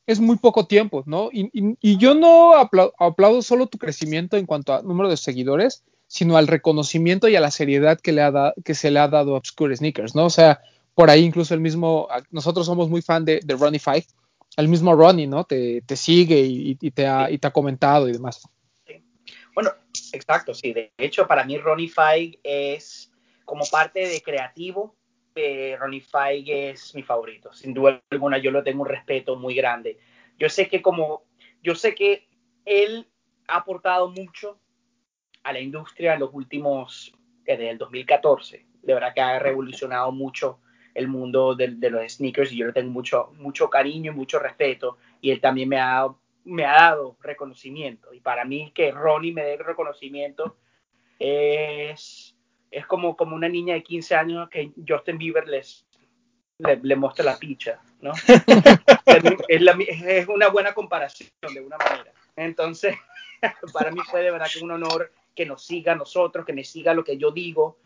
es 0.07 0.21
muy 0.21 0.37
poco 0.37 0.66
tiempo, 0.66 1.02
¿no? 1.07 1.28
Y, 1.33 1.99
yo 1.99 2.14
no 2.14 2.54
aplaudo, 2.54 3.42
solo 3.42 3.66
tu 3.66 3.76
crecimiento 3.76 4.37
en 4.37 4.47
cuanto 4.47 4.73
a 4.73 4.83
número 4.83 5.11
de 5.11 5.18
seguidores, 5.18 5.85
sino 6.07 6.38
al 6.38 6.47
reconocimiento 6.47 7.28
y 7.28 7.37
a 7.37 7.40
la 7.40 7.50
seriedad 7.50 8.00
que, 8.00 8.12
le 8.12 8.23
ha 8.23 8.54
que 8.64 8.75
se 8.75 8.90
le 8.90 9.00
ha 9.00 9.09
dado 9.09 9.35
a 9.35 9.38
Obscure 9.38 9.76
Sneakers, 9.76 10.14
¿no? 10.14 10.25
O 10.25 10.30
sea, 10.30 10.61
por 10.95 11.11
ahí 11.11 11.25
incluso 11.25 11.52
el 11.52 11.61
mismo, 11.61 12.09
nosotros 12.30 12.64
somos 12.64 12.88
muy 12.88 13.02
fan 13.02 13.26
de, 13.26 13.40
de 13.45 13.54
Ronnie 13.54 13.78
Five, 13.78 14.07
el 14.57 14.68
mismo 14.68 14.95
Ronnie, 14.95 15.26
¿no? 15.26 15.45
Te, 15.45 15.83
sigue 15.95 16.40
y, 16.40 16.75
te 16.75 17.07
ha, 17.07 17.30
y 17.30 17.38
te 17.38 17.47
ha 17.47 17.52
comentado 17.52 18.09
y 18.09 18.12
demás. 18.12 18.42
Bueno, 19.54 19.71
exacto, 20.12 20.55
sí. 20.55 20.73
De 20.73 20.93
hecho, 20.99 21.27
para 21.27 21.45
mí 21.45 21.59
Ronnie 21.59 21.88
Feig 21.88 22.38
es 22.43 23.12
como 23.45 23.65
parte 23.71 24.07
de 24.07 24.21
creativo. 24.21 24.97
Eh, 25.35 25.77
Ronnie 25.79 26.00
Feig 26.00 26.50
es 26.50 26.95
mi 26.95 27.03
favorito. 27.03 27.53
Sin 27.53 27.75
duda 27.75 28.03
alguna, 28.11 28.38
yo 28.38 28.50
lo 28.50 28.62
tengo 28.62 28.83
un 28.83 28.88
respeto 28.88 29.37
muy 29.37 29.55
grande. 29.55 29.99
Yo 30.38 30.49
sé 30.49 30.69
que 30.69 30.83
como, 30.83 31.25
yo 31.62 31.75
sé 31.75 31.95
que 31.95 32.29
él 32.65 33.09
ha 33.47 33.57
aportado 33.59 34.11
mucho 34.11 34.61
a 35.43 35.53
la 35.53 35.61
industria 35.61 36.15
en 36.15 36.21
los 36.21 36.31
últimos, 36.33 37.15
desde 37.45 37.71
el 37.71 37.79
2014. 37.79 38.67
De 38.83 38.95
verdad 38.95 39.15
que 39.15 39.21
ha 39.21 39.38
revolucionado 39.38 40.12
mucho 40.12 40.61
el 40.95 41.09
mundo 41.09 41.55
de, 41.55 41.69
de, 41.69 41.91
los 41.91 42.12
sneakers 42.12 42.53
y 42.53 42.57
yo 42.57 42.67
le 42.67 42.73
tengo 42.73 42.91
mucho, 42.91 43.33
mucho 43.37 43.71
cariño 43.71 44.12
y 44.12 44.15
mucho 44.15 44.38
respeto. 44.38 44.99
Y 45.21 45.31
él 45.31 45.41
también 45.41 45.69
me 45.69 45.79
ha 45.79 46.09
me 46.49 46.64
ha 46.64 46.73
dado 46.73 47.17
reconocimiento. 47.21 48.12
Y 48.12 48.21
para 48.21 48.45
mí 48.45 48.73
que 48.75 48.90
Ronnie 48.90 49.33
me 49.33 49.45
dé 49.45 49.57
reconocimiento 49.59 50.57
es, 51.19 52.37
es 52.71 52.87
como, 52.87 53.17
como 53.17 53.37
una 53.37 53.49
niña 53.49 53.75
de 53.75 53.83
15 53.83 54.14
años 54.14 54.49
que 54.49 54.73
Justin 54.87 55.19
Bieber 55.19 55.47
les, 55.47 55.87
le, 56.59 56.97
muestra 56.97 57.25
la 57.25 57.38
picha, 57.38 57.81
¿no? 58.00 58.12
es, 59.07 59.62
es, 60.07 60.28
una 60.28 60.49
buena 60.49 60.75
comparación 60.75 61.31
de 61.52 61.61
una 61.61 61.76
manera. 61.76 62.12
Entonces, 62.37 62.97
para 63.73 63.90
mí 63.90 64.00
fue 64.11 64.23
de 64.23 64.31
verdad 64.31 64.49
que 64.52 64.64
un 64.64 64.73
honor 64.73 65.12
que 65.35 65.47
nos 65.47 65.64
siga 65.64 65.93
a 65.93 65.97
nosotros, 65.97 66.45
que 66.45 66.52
me 66.52 66.64
siga 66.64 66.95
lo 66.95 67.05
que 67.05 67.17
yo 67.17 67.31
digo 67.31 67.78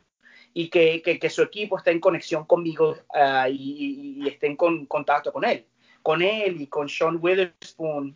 y 0.54 0.68
que, 0.68 1.02
que, 1.02 1.30
su 1.30 1.42
equipo 1.42 1.78
esté 1.78 1.90
en 1.90 2.00
conexión 2.00 2.44
conmigo 2.44 2.96
uh, 3.14 3.48
y, 3.48 4.20
y, 4.22 4.28
esté 4.28 4.46
en 4.46 4.56
contacto 4.56 5.32
con 5.32 5.44
él. 5.44 5.66
Con 6.02 6.20
él 6.20 6.60
y 6.60 6.66
con 6.66 6.88
Sean 6.88 7.18
Witherspoon 7.20 8.14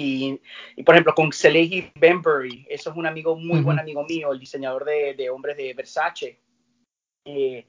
Y, 0.00 0.40
por 0.84 0.94
ejemplo, 0.94 1.12
con 1.12 1.32
Salehi 1.32 1.90
Benbury, 1.96 2.64
eso 2.70 2.90
es 2.90 2.96
un 2.96 3.04
amigo, 3.04 3.34
muy 3.34 3.60
buen 3.62 3.80
amigo 3.80 4.04
mío, 4.04 4.32
el 4.32 4.38
diseñador 4.38 4.84
de, 4.84 5.14
de 5.14 5.28
hombres 5.28 5.56
de 5.56 5.74
Versace. 5.74 6.38
Eh, 7.24 7.66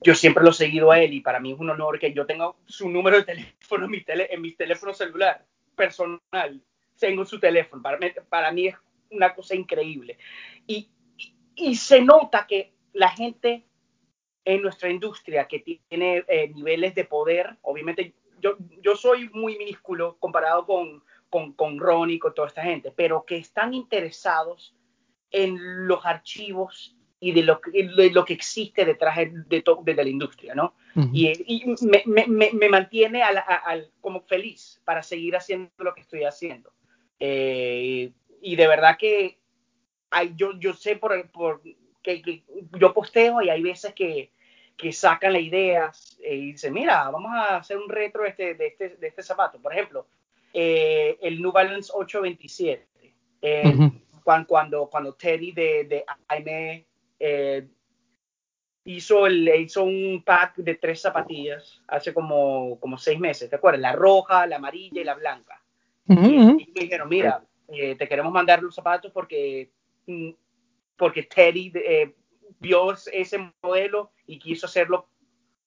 yo 0.00 0.14
siempre 0.14 0.44
lo 0.44 0.50
he 0.50 0.54
seguido 0.54 0.92
a 0.92 1.00
él 1.00 1.14
y 1.14 1.20
para 1.20 1.40
mí 1.40 1.50
es 1.50 1.58
un 1.58 1.68
honor 1.68 1.98
que 1.98 2.12
yo 2.12 2.26
tenga 2.26 2.52
su 2.64 2.88
número 2.88 3.16
de 3.16 3.24
teléfono 3.24 3.86
en 3.86 3.90
mi, 3.90 4.04
tele, 4.04 4.28
en 4.30 4.40
mi 4.40 4.52
teléfono 4.52 4.94
celular 4.94 5.44
personal. 5.74 6.62
Tengo 6.96 7.24
su 7.24 7.40
teléfono. 7.40 7.82
Para 7.82 7.98
mí, 7.98 8.06
para 8.28 8.52
mí 8.52 8.68
es 8.68 8.76
una 9.10 9.34
cosa 9.34 9.56
increíble. 9.56 10.16
Y, 10.64 10.88
y, 11.56 11.74
se 11.74 12.00
nota 12.00 12.46
que 12.46 12.72
la 12.92 13.08
gente 13.08 13.64
en 14.44 14.62
nuestra 14.62 14.90
industria 14.90 15.48
que 15.48 15.58
tiene 15.58 16.24
eh, 16.28 16.52
niveles 16.54 16.94
de 16.94 17.04
poder, 17.04 17.56
obviamente 17.62 18.14
yo, 18.40 18.56
yo 18.80 18.94
soy 18.94 19.28
muy 19.30 19.58
minúsculo 19.58 20.16
comparado 20.20 20.64
con, 20.64 21.02
con, 21.30 21.52
con 21.52 21.78
Ron 21.78 22.10
y 22.10 22.18
con 22.18 22.34
toda 22.34 22.48
esta 22.48 22.62
gente, 22.62 22.92
pero 22.94 23.24
que 23.24 23.36
están 23.36 23.74
interesados 23.74 24.74
en 25.30 25.86
los 25.86 26.04
archivos 26.06 26.96
y 27.20 27.32
de 27.32 27.42
lo, 27.42 27.60
de 27.72 28.10
lo 28.10 28.24
que 28.24 28.32
existe 28.32 28.84
detrás 28.84 29.16
de, 29.16 29.64
de, 29.84 29.94
la 29.94 30.08
industria, 30.08 30.54
¿no? 30.54 30.74
Y, 31.12 31.32
y 31.46 31.74
me, 31.82 32.02
me, 32.26 32.50
me, 32.52 32.68
mantiene 32.68 33.22
al, 33.22 33.42
al, 33.64 33.90
como 34.00 34.20
feliz 34.22 34.80
para 34.84 35.02
seguir 35.02 35.36
haciendo 35.36 35.70
lo 35.78 35.94
que 35.94 36.02
estoy 36.02 36.24
haciendo. 36.24 36.72
Eh, 37.18 38.12
y 38.40 38.56
de 38.56 38.68
verdad 38.68 38.96
que 38.96 39.38
hay, 40.10 40.32
yo, 40.36 40.52
yo 40.58 40.74
sé 40.74 40.96
por, 40.96 41.28
por 41.30 41.60
que, 42.02 42.22
que, 42.22 42.44
yo 42.78 42.94
posteo 42.94 43.42
y 43.42 43.50
hay 43.50 43.62
veces 43.62 43.94
que, 43.94 44.30
que 44.76 44.92
sacan 44.92 45.32
las 45.32 45.42
ideas 45.42 46.18
eh, 46.22 46.36
y 46.36 46.52
dicen, 46.52 46.72
mira, 46.72 47.10
vamos 47.10 47.32
a 47.34 47.56
hacer 47.56 47.78
un 47.78 47.88
retro 47.88 48.24
este, 48.24 48.54
de, 48.54 48.68
este, 48.68 48.90
de 48.90 49.06
este 49.08 49.22
zapato. 49.22 49.60
Por 49.60 49.72
ejemplo, 49.72 50.06
eh, 50.52 51.18
el 51.20 51.40
New 51.40 51.52
Balance 51.52 51.90
827. 51.94 52.86
Eh, 53.40 53.90
cuando, 54.24 54.46
cuando, 54.46 54.90
cuando, 54.90 55.14
Teddy 55.14 55.52
de, 55.52 55.84
de 55.84 56.04
Aime 56.28 56.86
eh, 57.18 57.66
hizo, 58.84 59.26
el, 59.26 59.48
hizo 59.48 59.84
un 59.84 60.22
pack 60.24 60.56
de 60.56 60.74
tres 60.74 61.00
zapatillas 61.00 61.82
hace 61.86 62.12
como, 62.12 62.78
como 62.80 62.98
seis 62.98 63.18
meses, 63.18 63.48
¿te 63.48 63.56
acuerdas? 63.56 63.80
La 63.80 63.92
roja, 63.92 64.46
la 64.46 64.56
amarilla 64.56 65.00
y 65.00 65.04
la 65.04 65.14
blanca. 65.14 65.62
y, 66.08 66.14
me 66.14 66.66
dijeron, 66.74 67.08
mira, 67.08 67.44
te 67.68 68.08
queremos 68.08 68.32
mandar 68.32 68.62
los 68.62 68.74
zapatos 68.74 69.12
porque, 69.12 69.70
mm, 70.06 70.30
porque 70.96 71.22
Teddy 71.22 71.72
vio 72.58 72.92
ese 73.12 73.52
modelo 73.62 74.12
y 74.26 74.38
quiso 74.38 74.66
hacerlo 74.66 75.08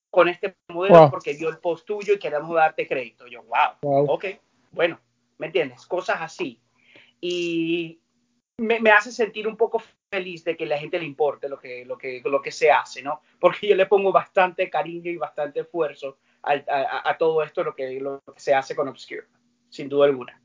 con 0.09 0.27
este 0.27 0.57
modelo 0.67 1.09
porque 1.09 1.33
vio 1.33 1.47
el 1.49 1.59
post 1.59 1.87
tuyo 1.87 2.15
y 2.15 2.19
queremos 2.19 2.53
darte 2.53 2.87
crédito. 2.87 3.27
Yo, 3.27 3.43
wow, 3.43 3.77
wow. 3.81 4.11
ok 4.11 4.25
bueno, 4.71 4.99
¿me 5.37 5.47
entiendes? 5.47 5.85
Cosas 5.85 6.17
así. 6.21 6.61
Y 7.19 8.01
me, 8.57 8.91
hace 8.91 9.11
sentir 9.11 9.47
un 9.47 9.57
poco 9.57 9.81
feliz 10.09 10.43
de 10.43 10.55
que 10.55 10.65
la 10.65 10.77
gente 10.77 10.99
le 10.99 11.05
importe 11.05 11.49
lo 11.49 11.59
que, 11.59 11.85
lo 11.85 11.97
que, 11.97 12.21
lo 12.23 12.41
que 12.41 12.51
se 12.51 12.71
hace, 12.71 13.01
¿no? 13.01 13.21
Porque 13.39 13.67
yo 13.67 13.75
le 13.75 13.85
pongo 13.85 14.11
bastante 14.11 14.69
cariño 14.69 15.11
y 15.11 15.17
bastante 15.17 15.61
esfuerzo 15.61 16.17
a 16.43 17.17
todo 17.19 17.43
esto, 17.43 17.63
lo 17.63 17.75
que, 17.75 17.99
lo 17.99 18.19
que 18.21 18.39
se 18.39 18.55
hace 18.55 18.75
con 18.75 18.87
Obscure, 18.87 19.27
sin 19.69 19.87
duda 19.87 20.07
alguna. 20.07 20.41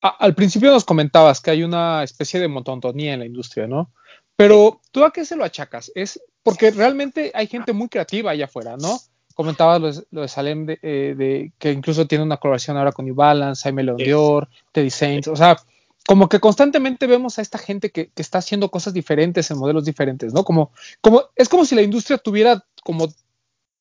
al 0.00 0.34
principio 0.34 0.72
nos 0.72 0.84
comentabas 0.84 1.40
que 1.40 1.52
hay 1.52 1.62
una 1.62 2.02
especie 2.02 2.40
de 2.40 2.48
motontonía 2.48 3.14
en 3.14 3.20
la 3.20 3.26
industria, 3.26 3.68
¿no? 3.68 3.92
Pero 4.34 4.80
¿tú 4.90 5.04
a 5.04 5.12
qué 5.12 5.24
se 5.24 5.36
lo 5.36 5.44
achacas? 5.44 5.92
Es 5.94 6.20
porque 6.42 6.72
realmente 6.72 7.30
hay 7.32 7.46
gente 7.46 7.72
muy 7.72 7.88
creativa 7.88 8.32
allá 8.32 8.46
afuera, 8.46 8.76
¿no? 8.76 8.98
Comentabas 9.36 10.02
lo, 10.10 10.22
de, 10.22 10.28
Salem, 10.28 10.66
eh, 10.70 11.14
de, 11.16 11.52
que 11.58 11.70
incluso 11.70 12.06
tiene 12.06 12.24
una 12.24 12.38
colaboración 12.38 12.76
ahora 12.78 12.92
con 12.92 13.04
New 13.04 13.14
Balance, 13.14 13.64
Jaime 13.64 13.84
León 13.84 13.98
Dior, 13.98 14.48
Teddy 14.72 14.90
Saints, 14.90 15.28
o 15.28 15.36
sea, 15.36 15.58
como 16.06 16.28
que 16.28 16.40
constantemente 16.40 17.06
vemos 17.06 17.38
a 17.38 17.42
esta 17.42 17.58
gente 17.58 17.90
que, 17.90 18.08
que, 18.08 18.22
está 18.22 18.38
haciendo 18.38 18.70
cosas 18.70 18.94
diferentes 18.94 19.50
en 19.50 19.58
modelos 19.58 19.84
diferentes, 19.84 20.32
¿no? 20.32 20.42
Como, 20.42 20.72
como, 21.02 21.24
es 21.36 21.50
como 21.50 21.66
si 21.66 21.74
la 21.74 21.82
industria 21.82 22.16
tuviera 22.16 22.64
como 22.82 23.08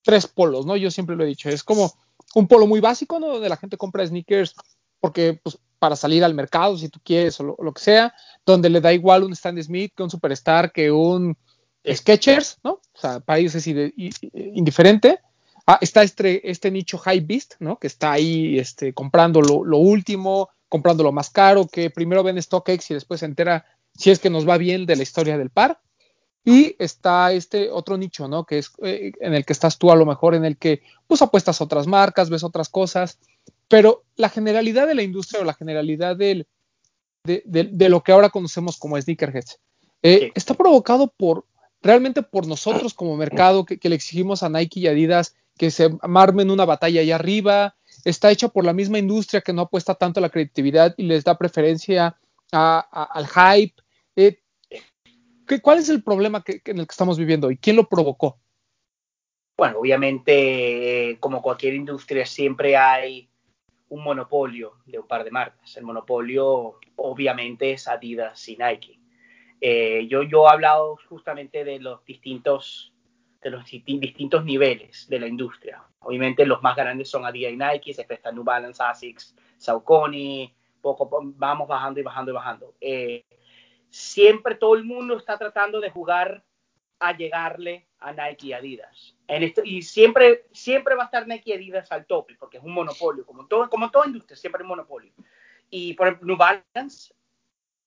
tres 0.03 0.27
polos, 0.27 0.65
¿no? 0.65 0.75
Yo 0.75 0.91
siempre 0.91 1.15
lo 1.15 1.23
he 1.23 1.27
dicho, 1.27 1.49
es 1.49 1.63
como 1.63 1.93
un 2.35 2.47
polo 2.47 2.67
muy 2.67 2.81
básico, 2.81 3.17
¿no? 3.19 3.27
Donde 3.27 3.47
la 3.47 3.57
gente 3.57 3.77
compra 3.77 4.05
sneakers 4.05 4.55
porque, 4.99 5.39
pues, 5.41 5.57
para 5.79 5.95
salir 5.95 6.23
al 6.23 6.33
mercado, 6.33 6.77
si 6.77 6.89
tú 6.89 6.99
quieres, 7.01 7.39
o 7.39 7.43
lo, 7.43 7.57
lo 7.61 7.73
que 7.73 7.81
sea, 7.81 8.13
donde 8.45 8.69
le 8.69 8.81
da 8.81 8.91
igual 8.91 9.23
un 9.23 9.31
Stan 9.31 9.61
Smith 9.63 9.93
que 9.95 10.03
un 10.03 10.09
Superstar, 10.09 10.73
que 10.73 10.91
un 10.91 11.37
Sketchers, 11.87 12.59
¿no? 12.63 12.71
O 12.71 12.99
sea, 12.99 13.19
para 13.19 13.39
ellos 13.39 13.55
es 13.55 13.67
indiferente. 13.67 15.19
Ah, 15.67 15.79
está 15.81 16.03
este, 16.03 16.49
este 16.49 16.69
nicho 16.69 16.97
high 16.99 17.21
beast, 17.21 17.55
¿no? 17.59 17.77
Que 17.77 17.87
está 17.87 18.11
ahí 18.11 18.59
este, 18.59 18.93
comprando 18.93 19.41
lo, 19.41 19.63
lo, 19.63 19.77
último, 19.77 20.49
comprando 20.69 21.03
lo 21.03 21.11
más 21.11 21.29
caro, 21.29 21.67
que 21.67 21.89
primero 21.89 22.23
ven 22.23 22.41
StockX 22.41 22.91
y 22.91 22.93
después 22.93 23.21
se 23.21 23.25
entera 23.25 23.65
si 23.95 24.11
es 24.11 24.19
que 24.19 24.29
nos 24.29 24.47
va 24.47 24.57
bien 24.57 24.85
de 24.85 24.95
la 24.95 25.03
historia 25.03 25.37
del 25.37 25.49
par. 25.49 25.79
Y 26.43 26.75
está 26.77 27.31
este 27.31 27.71
otro 27.71 27.97
nicho, 27.97 28.27
¿no? 28.27 28.45
Que 28.45 28.59
es 28.59 28.71
eh, 28.83 29.13
en 29.19 29.33
el 29.33 29.45
que 29.45 29.53
estás 29.53 29.79
tú 29.79 29.89
a 29.89 29.95
lo 29.95 30.05
mejor, 30.05 30.35
en 30.35 30.45
el 30.45 30.57
que 30.57 30.83
pues 31.07 31.23
apuestas 31.23 31.59
otras 31.59 31.87
marcas, 31.87 32.29
ves 32.29 32.43
otras 32.43 32.69
cosas, 32.69 33.17
pero 33.67 34.03
la 34.15 34.29
generalidad 34.29 34.85
de 34.85 34.93
la 34.93 35.01
industria 35.01 35.41
o 35.41 35.45
la 35.45 35.55
generalidad 35.55 36.15
del, 36.15 36.47
de, 37.23 37.41
de, 37.45 37.63
de 37.63 37.89
lo 37.89 38.03
que 38.03 38.11
ahora 38.11 38.29
conocemos 38.29 38.77
como 38.77 39.01
sneakerheads 39.01 39.59
eh, 40.03 40.31
está 40.35 40.53
provocado 40.53 41.11
por 41.17 41.47
realmente 41.81 42.21
por 42.21 42.45
nosotros 42.45 42.93
como 42.93 43.17
mercado 43.17 43.65
que, 43.65 43.79
que 43.79 43.89
le 43.89 43.95
exigimos 43.95 44.43
a 44.43 44.49
Nike 44.49 44.81
y 44.81 44.87
Adidas 44.87 45.35
que 45.57 45.71
se 45.71 45.89
armen 46.01 46.51
una 46.51 46.65
batalla 46.65 47.01
allá 47.01 47.15
arriba, 47.15 47.75
está 48.03 48.31
hecha 48.31 48.49
por 48.49 48.65
la 48.65 48.73
misma 48.73 48.99
industria 48.99 49.41
que 49.41 49.53
no 49.53 49.63
apuesta 49.63 49.95
tanto 49.95 50.19
a 50.19 50.21
la 50.21 50.29
creatividad 50.29 50.93
y 50.97 51.03
les 51.03 51.23
da 51.23 51.37
preferencia 51.37 52.17
al 52.51 53.27
hype. 53.27 53.81
Eh, 54.15 54.39
¿qué, 55.47 55.61
¿Cuál 55.61 55.79
es 55.79 55.89
el 55.89 56.03
problema 56.03 56.43
que 56.43 56.61
en 56.65 56.79
el 56.79 56.87
que 56.87 56.91
estamos 56.91 57.17
viviendo 57.17 57.51
y 57.51 57.57
quién 57.57 57.75
lo 57.75 57.87
provocó? 57.87 58.39
Bueno, 59.57 59.79
obviamente, 59.79 61.11
eh, 61.11 61.19
como 61.19 61.41
cualquier 61.41 61.75
industria, 61.75 62.25
siempre 62.25 62.75
hay 62.75 63.29
un 63.87 64.03
monopolio 64.03 64.73
de 64.85 64.99
un 64.99 65.07
par 65.07 65.23
de 65.23 65.31
marcas. 65.31 65.77
El 65.77 65.85
monopolio, 65.85 66.79
obviamente, 66.97 67.71
es 67.71 67.87
Adidas 67.87 68.47
y 68.49 68.57
Nike. 68.57 68.99
Eh, 69.61 70.07
yo, 70.09 70.23
yo 70.23 70.45
he 70.45 70.51
hablado 70.51 70.97
justamente 71.07 71.63
de 71.63 71.79
los 71.79 72.03
distintos 72.03 72.93
de 73.45 73.51
los 73.51 73.63
distintos 73.63 74.43
niveles 74.43 75.07
de 75.07 75.19
la 75.19 75.27
industria. 75.27 75.83
Obviamente 75.99 76.47
los 76.47 76.63
más 76.63 76.75
grandes 76.75 77.11
son 77.11 77.27
Adidas 77.27 77.53
y 77.53 77.57
Nike, 77.57 77.93
se 77.93 78.01
está 78.09 78.31
New 78.31 78.43
Balance, 78.43 78.81
Asics, 78.81 79.35
Saucony, 79.57 80.51
poco 80.81 81.07
vamos 81.35 81.67
bajando 81.67 81.99
y 81.99 82.03
bajando 82.03 82.31
y 82.31 82.33
bajando. 82.33 82.73
Eh, 82.81 83.23
siempre 83.87 84.55
todo 84.55 84.73
el 84.73 84.83
mundo 84.83 85.15
está 85.15 85.37
tratando 85.37 85.79
de 85.79 85.91
jugar 85.91 86.43
a 86.97 87.15
llegarle 87.15 87.87
a 87.99 88.13
Nike 88.13 88.47
y 88.47 88.53
Adidas. 88.53 89.15
En 89.27 89.43
esto, 89.43 89.61
y 89.63 89.83
siempre, 89.83 90.47
siempre 90.51 90.95
va 90.95 91.03
a 91.03 91.05
estar 91.05 91.27
Nike 91.27 91.51
y 91.51 91.53
Adidas 91.53 91.91
al 91.91 92.07
tope, 92.07 92.35
porque 92.39 92.57
es 92.57 92.63
un 92.63 92.73
monopolio, 92.73 93.27
como, 93.27 93.45
todo, 93.45 93.69
como 93.69 93.91
toda 93.91 94.07
industria, 94.07 94.35
siempre 94.35 94.61
es 94.61 94.63
un 94.63 94.69
monopolio. 94.69 95.13
Y 95.69 95.93
por 95.93 96.07
ejemplo, 96.07 96.25
New 96.25 96.37
Balance, 96.37 97.13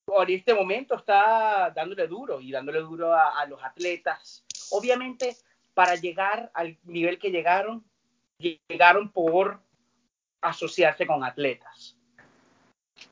por 0.05 0.31
este 0.31 0.55
momento 0.55 0.95
está 0.95 1.73
dándole 1.75 2.07
duro 2.07 2.41
y 2.41 2.53
dándole 2.53 2.79
duro 2.79 3.13
a, 3.13 3.41
a 3.41 3.47
los 3.47 3.61
atletas. 3.65 4.45
Obviamente, 4.71 5.37
para 5.79 5.95
llegar 5.95 6.51
al 6.55 6.77
nivel 6.83 7.21
que 7.21 7.31
llegaron, 7.31 7.85
llegaron 8.69 9.13
por 9.13 9.61
asociarse 10.41 11.07
con 11.07 11.23
atletas. 11.23 11.97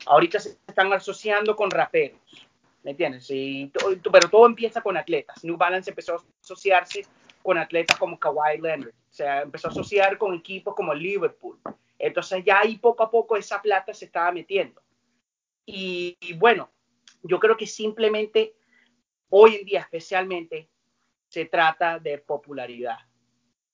Ahorita 0.05 0.41
se 0.41 0.59
están 0.67 0.93
asociando 0.93 1.55
con 1.55 1.71
raperos, 1.71 2.19
¿me 2.83 2.91
entiendes? 2.91 3.31
Y, 3.31 3.71
pero 4.11 4.29
todo 4.29 4.47
empieza 4.47 4.81
con 4.81 4.97
atletas. 4.97 5.45
New 5.45 5.57
Balance 5.57 5.91
empezó 5.91 6.15
a 6.15 6.25
asociarse 6.43 7.07
con 7.41 7.57
atletas 7.57 7.97
como 8.01 8.19
Kawhi 8.19 8.61
Leonard, 8.61 8.89
o 8.89 9.15
sea, 9.15 9.43
empezó 9.43 9.69
a 9.69 9.71
asociar 9.71 10.19
con 10.19 10.35
equipos 10.35 10.75
como 10.75 10.93
Liverpool. 10.93 11.61
Entonces 12.01 12.43
ya 12.45 12.59
ahí 12.59 12.79
poco 12.79 13.05
a 13.05 13.11
poco 13.13 13.37
esa 13.37 13.63
plata 13.63 13.95
se 13.95 14.07
estaba 14.07 14.33
metiendo. 14.33 14.83
Y, 15.65 16.17
y 16.19 16.33
bueno, 16.33 16.69
yo 17.23 17.39
creo 17.39 17.57
que 17.57 17.69
simplemente 17.69 18.57
hoy 19.31 19.55
en 19.55 19.67
día 19.67 19.81
especialmente 19.83 20.69
se 21.37 21.45
trata 21.45 21.99
de 21.99 22.17
popularidad. 22.17 22.97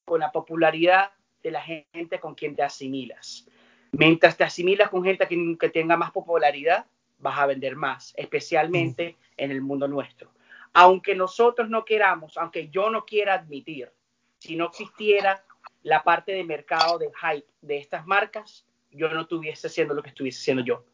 Con 0.05 0.19
la 0.19 0.33
popularidad 0.33 1.13
de 1.45 1.53
la 1.53 1.63
gente 1.63 2.19
con 2.19 2.35
quien 2.35 2.57
te 2.57 2.65
asimilas. 2.65 3.47
Mientras 3.93 4.37
te 4.37 4.43
asimilas 4.43 4.91
con 4.91 5.05
gente 5.05 5.29
que, 5.29 5.57
que 5.61 5.69
tenga 5.69 5.97
más 5.97 6.11
popularidad, 6.11 6.87
vas 7.21 7.39
a 7.39 7.47
vender 7.47 7.77
más, 7.77 8.15
especialmente 8.17 9.17
en 9.37 9.53
el 9.53 9.61
mundo 9.61 9.87
nuestro. 9.87 10.33
Aunque 10.73 11.15
nosotros 11.15 11.71
no 11.71 11.85
queramos, 11.85 12.37
aunque 12.37 12.69
yo 12.69 12.91
no 12.91 13.05
quiera 13.05 13.35
admitir, 13.35 13.93
si 14.39 14.57
no 14.57 14.67
existiera 14.67 15.45
la 15.85 16.03
parte 16.03 16.33
de 16.33 16.43
mercado 16.43 16.99
de 16.99 17.13
hype 17.15 17.47
de 17.61 17.79
estas 17.79 18.05
marcas, 18.09 18.67
yo 18.91 19.09
no 19.11 19.21
estuviese 19.21 19.69
haciendo 19.69 19.95
lo 19.95 20.03
que 20.03 20.09
estuviese 20.09 20.41
haciendo 20.41 20.65
yo. 20.65 20.85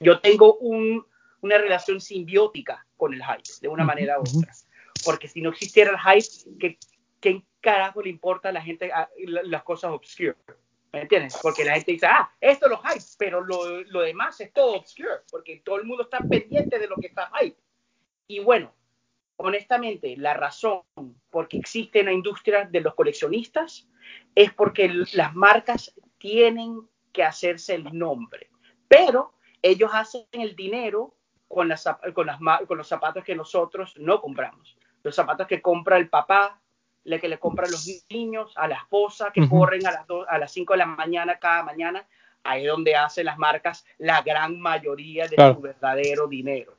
Yo 0.00 0.20
tengo 0.20 0.58
un, 0.58 1.06
una 1.40 1.56
relación 1.56 1.98
simbiótica 1.98 2.86
con 2.94 3.14
el 3.14 3.22
hype, 3.24 3.48
de 3.62 3.68
una 3.68 3.84
manera 3.84 4.18
u 4.18 4.22
otra 4.22 4.52
porque 5.04 5.28
si 5.28 5.40
no 5.40 5.50
existiera 5.50 5.90
el 5.90 5.98
hype, 5.98 6.78
¿qué, 7.20 7.42
carajo 7.60 8.02
le 8.02 8.10
importa 8.10 8.50
a 8.50 8.52
la 8.52 8.62
gente 8.62 8.90
las 9.16 9.62
cosas 9.62 9.92
obscure? 9.92 10.36
¿Me 10.92 11.02
entiendes? 11.02 11.38
Porque 11.42 11.64
la 11.64 11.74
gente 11.74 11.92
dice, 11.92 12.06
ah, 12.06 12.30
esto 12.40 12.66
es 12.66 12.70
lo 12.70 12.78
hype, 12.82 13.04
pero 13.18 13.42
lo, 13.42 13.82
lo 13.84 14.00
demás 14.02 14.40
es 14.40 14.52
todo 14.52 14.76
obscure, 14.76 15.22
porque 15.30 15.60
todo 15.64 15.76
el 15.76 15.84
mundo 15.84 16.04
está 16.04 16.18
pendiente 16.18 16.78
de 16.78 16.86
lo 16.86 16.96
que 16.96 17.08
está 17.08 17.30
hype. 17.40 17.56
Y 18.28 18.38
bueno, 18.38 18.72
honestamente, 19.36 20.16
la 20.16 20.34
razón 20.34 20.82
por 21.30 21.48
qué 21.48 21.58
existe 21.58 22.00
una 22.00 22.12
industria 22.12 22.64
de 22.64 22.80
los 22.80 22.94
coleccionistas 22.94 23.88
es 24.34 24.52
porque 24.52 24.88
las 24.88 25.34
marcas 25.34 25.94
tienen 26.18 26.88
que 27.12 27.22
hacerse 27.22 27.74
el 27.74 27.96
nombre, 27.96 28.50
pero 28.88 29.34
ellos 29.62 29.90
hacen 29.92 30.26
el 30.32 30.54
dinero 30.54 31.16
con, 31.48 31.68
las, 31.68 31.88
con, 32.12 32.26
las, 32.26 32.38
con 32.66 32.78
los 32.78 32.88
zapatos 32.88 33.24
que 33.24 33.34
nosotros 33.34 33.94
no 33.98 34.20
compramos. 34.20 34.76
Los 35.04 35.14
zapatos 35.14 35.46
que 35.46 35.60
compra 35.60 35.98
el 35.98 36.08
papá, 36.08 36.58
le 37.04 37.20
que 37.20 37.28
le 37.28 37.38
compra 37.38 37.66
a 37.66 37.70
los 37.70 37.86
niños, 38.08 38.52
a 38.56 38.66
la 38.66 38.76
esposa, 38.76 39.30
que 39.32 39.46
corren 39.46 39.86
a 39.86 39.92
las, 39.92 40.06
a 40.26 40.38
las 40.38 40.50
5 40.50 40.72
de 40.72 40.78
la 40.78 40.86
mañana 40.86 41.38
cada 41.38 41.62
mañana, 41.62 42.08
ahí 42.42 42.64
es 42.64 42.70
donde 42.70 42.96
hacen 42.96 43.26
las 43.26 43.36
marcas 43.36 43.84
la 43.98 44.22
gran 44.22 44.58
mayoría 44.58 45.28
de 45.28 45.36
su 45.36 45.60
verdadero 45.60 46.26
dinero. 46.26 46.78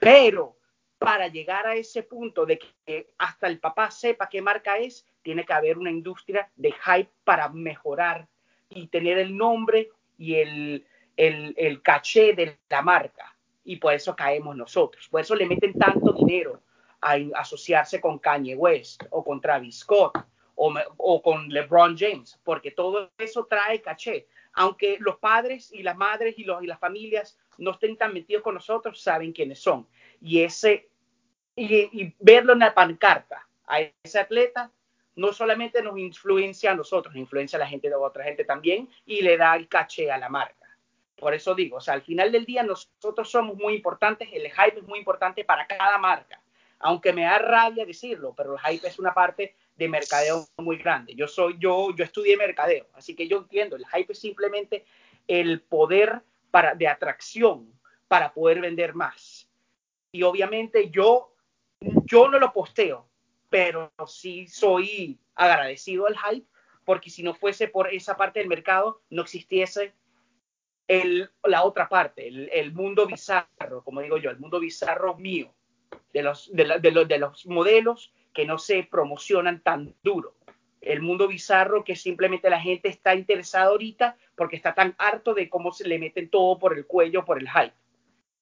Pero 0.00 0.56
para 0.98 1.28
llegar 1.28 1.68
a 1.68 1.76
ese 1.76 2.02
punto 2.02 2.44
de 2.44 2.58
que 2.58 3.14
hasta 3.18 3.46
el 3.46 3.60
papá 3.60 3.92
sepa 3.92 4.28
qué 4.28 4.42
marca 4.42 4.76
es, 4.76 5.06
tiene 5.22 5.44
que 5.44 5.52
haber 5.52 5.78
una 5.78 5.92
industria 5.92 6.50
de 6.56 6.72
hype 6.72 7.10
para 7.22 7.48
mejorar 7.50 8.26
y 8.68 8.88
tener 8.88 9.18
el 9.18 9.36
nombre 9.36 9.90
y 10.18 10.34
el, 10.34 10.86
el, 11.16 11.54
el 11.56 11.82
caché 11.82 12.34
de 12.34 12.58
la 12.68 12.82
marca. 12.82 13.36
Y 13.62 13.76
por 13.76 13.94
eso 13.94 14.16
caemos 14.16 14.56
nosotros. 14.56 15.08
Por 15.08 15.20
eso 15.20 15.36
le 15.36 15.46
meten 15.46 15.78
tanto 15.78 16.12
dinero 16.12 16.60
a, 17.00 17.16
asociarse 17.34 18.00
con 18.00 18.18
Kanye 18.18 18.56
West 18.56 19.04
o 19.10 19.24
con 19.24 19.40
Travis 19.40 19.78
Scott 19.78 20.18
o, 20.54 20.74
o, 20.96 21.22
con 21.22 21.48
LeBron 21.48 21.96
James, 21.96 22.38
porque 22.44 22.70
todo 22.70 23.10
eso 23.18 23.46
trae 23.46 23.80
caché. 23.80 24.26
Aunque 24.52 24.96
los 25.00 25.16
padres 25.18 25.72
y 25.72 25.82
las 25.82 25.96
madres 25.96 26.38
y, 26.38 26.44
los, 26.44 26.62
y 26.62 26.66
las 26.66 26.78
familias 26.78 27.38
no 27.58 27.72
estén 27.72 27.96
tan 27.96 28.12
metidos 28.12 28.42
con 28.42 28.54
nosotros, 28.54 29.00
saben 29.00 29.32
quiénes 29.32 29.60
son. 29.60 29.86
Y 30.20 30.42
ese 30.42 30.90
y, 31.56 32.14
verlo 32.18 32.52
en 32.52 32.60
la 32.60 32.74
pancarta 32.74 33.46
a 33.66 33.80
ese 33.80 34.18
atleta 34.18 34.70
no 35.16 35.32
solamente 35.32 35.82
nos 35.82 35.98
influencia 35.98 36.72
a 36.72 36.74
nosotros, 36.74 37.14
influencia 37.16 37.56
a 37.56 37.60
la 37.60 37.66
gente 37.66 37.88
de 37.88 37.94
otra 37.94 38.24
gente 38.24 38.44
también 38.44 38.88
y 39.04 39.20
le 39.20 39.36
da 39.36 39.56
el 39.56 39.68
caché 39.68 40.10
a 40.10 40.18
la 40.18 40.28
marca. 40.28 40.66
Por 41.16 41.34
eso 41.34 41.54
digo, 41.54 41.76
o 41.76 41.80
sea, 41.80 41.94
al 41.94 42.02
final 42.02 42.32
del 42.32 42.46
día 42.46 42.62
nosotros 42.62 43.30
somos 43.30 43.56
muy 43.56 43.74
importantes, 43.74 44.28
el 44.32 44.50
hype 44.50 44.78
es 44.78 44.84
muy 44.84 44.98
importante 44.98 45.44
para 45.44 45.66
cada 45.66 45.98
marca. 45.98 46.39
Aunque 46.80 47.12
me 47.12 47.22
da 47.22 47.38
rabia 47.38 47.84
decirlo, 47.84 48.34
pero 48.34 48.54
el 48.54 48.60
hype 48.60 48.88
es 48.88 48.98
una 48.98 49.14
parte 49.14 49.54
de 49.76 49.88
mercadeo 49.88 50.48
muy 50.56 50.78
grande. 50.78 51.14
Yo 51.14 51.28
soy 51.28 51.56
yo 51.58 51.94
yo 51.94 52.04
estudié 52.04 52.36
mercadeo, 52.36 52.88
así 52.94 53.14
que 53.14 53.28
yo 53.28 53.38
entiendo, 53.38 53.76
el 53.76 53.86
hype 53.86 54.12
es 54.12 54.18
simplemente 54.18 54.84
el 55.28 55.60
poder 55.60 56.22
para 56.50 56.74
de 56.74 56.88
atracción 56.88 57.72
para 58.08 58.32
poder 58.32 58.60
vender 58.60 58.94
más. 58.94 59.48
Y 60.10 60.22
obviamente 60.22 60.90
yo 60.90 61.34
yo 61.80 62.28
no 62.28 62.38
lo 62.38 62.52
posteo, 62.52 63.08
pero 63.48 63.92
sí 64.06 64.46
soy 64.46 65.18
agradecido 65.34 66.06
al 66.06 66.16
hype, 66.18 66.46
porque 66.84 67.10
si 67.10 67.22
no 67.22 67.34
fuese 67.34 67.68
por 67.68 67.92
esa 67.92 68.16
parte 68.16 68.40
del 68.40 68.48
mercado, 68.48 69.02
no 69.10 69.22
existiese 69.22 69.94
el, 70.88 71.30
la 71.44 71.64
otra 71.64 71.88
parte, 71.88 72.26
el, 72.26 72.72
mundo 72.72 73.06
bizarro, 73.06 73.84
como 73.84 74.00
digo 74.00 74.18
yo, 74.18 74.30
el 74.30 74.40
mundo 74.40 74.58
bizarro 74.58 75.16
mío, 75.16 75.54
de 76.12 76.22
los, 76.22 76.50
de, 76.52 76.64
los, 76.64 77.08
de 77.08 77.18
los 77.18 77.46
modelos 77.46 78.12
que 78.32 78.46
no 78.46 78.58
se 78.58 78.84
promocionan 78.84 79.60
tan 79.60 79.94
duro. 80.02 80.36
El 80.80 81.02
mundo 81.02 81.28
bizarro 81.28 81.84
que 81.84 81.94
simplemente 81.94 82.48
la 82.48 82.60
gente 82.60 82.88
está 82.88 83.14
interesada 83.14 83.66
ahorita 83.66 84.16
porque 84.34 84.56
está 84.56 84.74
tan 84.74 84.94
harto 84.98 85.34
de 85.34 85.48
cómo 85.48 85.72
se 85.72 85.86
le 85.86 85.98
meten 85.98 86.30
todo 86.30 86.58
por 86.58 86.76
el 86.76 86.86
cuello, 86.86 87.24
por 87.24 87.38
el 87.38 87.48
hype. 87.48 87.74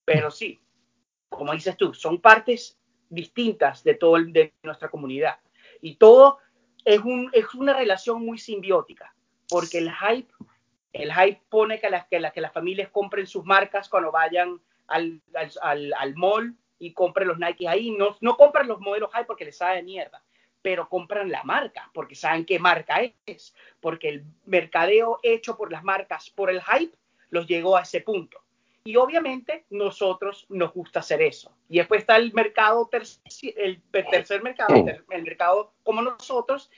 Pero 0.04 0.30
sí, 0.30 0.60
como 1.28 1.52
dices 1.52 1.76
tú, 1.76 1.94
son 1.94 2.20
partes 2.20 2.78
distintas 3.08 3.82
de 3.84 3.94
todo 3.94 4.16
de 4.22 4.54
nuestra 4.62 4.88
comunidad. 4.88 5.38
Y 5.80 5.96
todo 5.96 6.38
es, 6.84 7.00
un, 7.00 7.30
es 7.32 7.54
una 7.54 7.74
relación 7.74 8.24
muy 8.24 8.38
simbiótica, 8.38 9.14
porque 9.48 9.78
el 9.78 9.92
hype, 9.92 10.32
el 10.92 11.12
hype 11.12 11.42
pone 11.48 11.80
que 11.80 11.90
las, 11.90 12.06
que, 12.06 12.30
que 12.32 12.40
las 12.40 12.52
familias 12.52 12.88
compren 12.90 13.26
sus 13.26 13.44
marcas 13.44 13.88
cuando 13.88 14.12
vayan 14.12 14.60
al, 14.86 15.20
al, 15.62 15.92
al, 15.92 16.14
mall 16.16 16.56
y 16.78 16.92
compren 16.92 17.28
los 17.28 17.38
Nike 17.38 17.68
ahí. 17.68 17.90
No, 17.90 18.16
no 18.20 18.36
compran 18.36 18.68
los 18.68 18.80
modelos 18.80 19.10
hype 19.12 19.26
porque 19.26 19.44
les 19.44 19.56
sabe 19.56 19.76
de 19.76 19.82
mierda, 19.82 20.22
pero 20.62 20.88
compran 20.88 21.30
la 21.30 21.44
marca 21.44 21.90
porque 21.92 22.14
saben 22.14 22.44
qué 22.44 22.58
marca 22.58 23.00
es, 23.26 23.54
porque 23.80 24.08
el 24.08 24.24
mercadeo 24.44 25.18
hecho 25.22 25.56
por 25.56 25.72
las 25.72 25.84
marcas 25.84 26.30
por 26.30 26.50
el 26.50 26.62
hype 26.62 26.96
los 27.30 27.46
llegó 27.46 27.76
a 27.76 27.82
ese 27.82 28.00
punto. 28.00 28.40
Y 28.84 28.96
obviamente 28.96 29.66
nosotros 29.68 30.46
nos 30.48 30.72
gusta 30.72 31.00
hacer 31.00 31.20
eso. 31.20 31.54
Y 31.68 31.76
después 31.76 32.00
está 32.00 32.16
el 32.16 32.32
mercado, 32.32 32.88
el 33.56 33.82
tercer 33.90 34.42
mercado, 34.42 34.74
el 35.10 35.22
mercado 35.22 35.74
como 35.82 36.00
nosotros, 36.00 36.70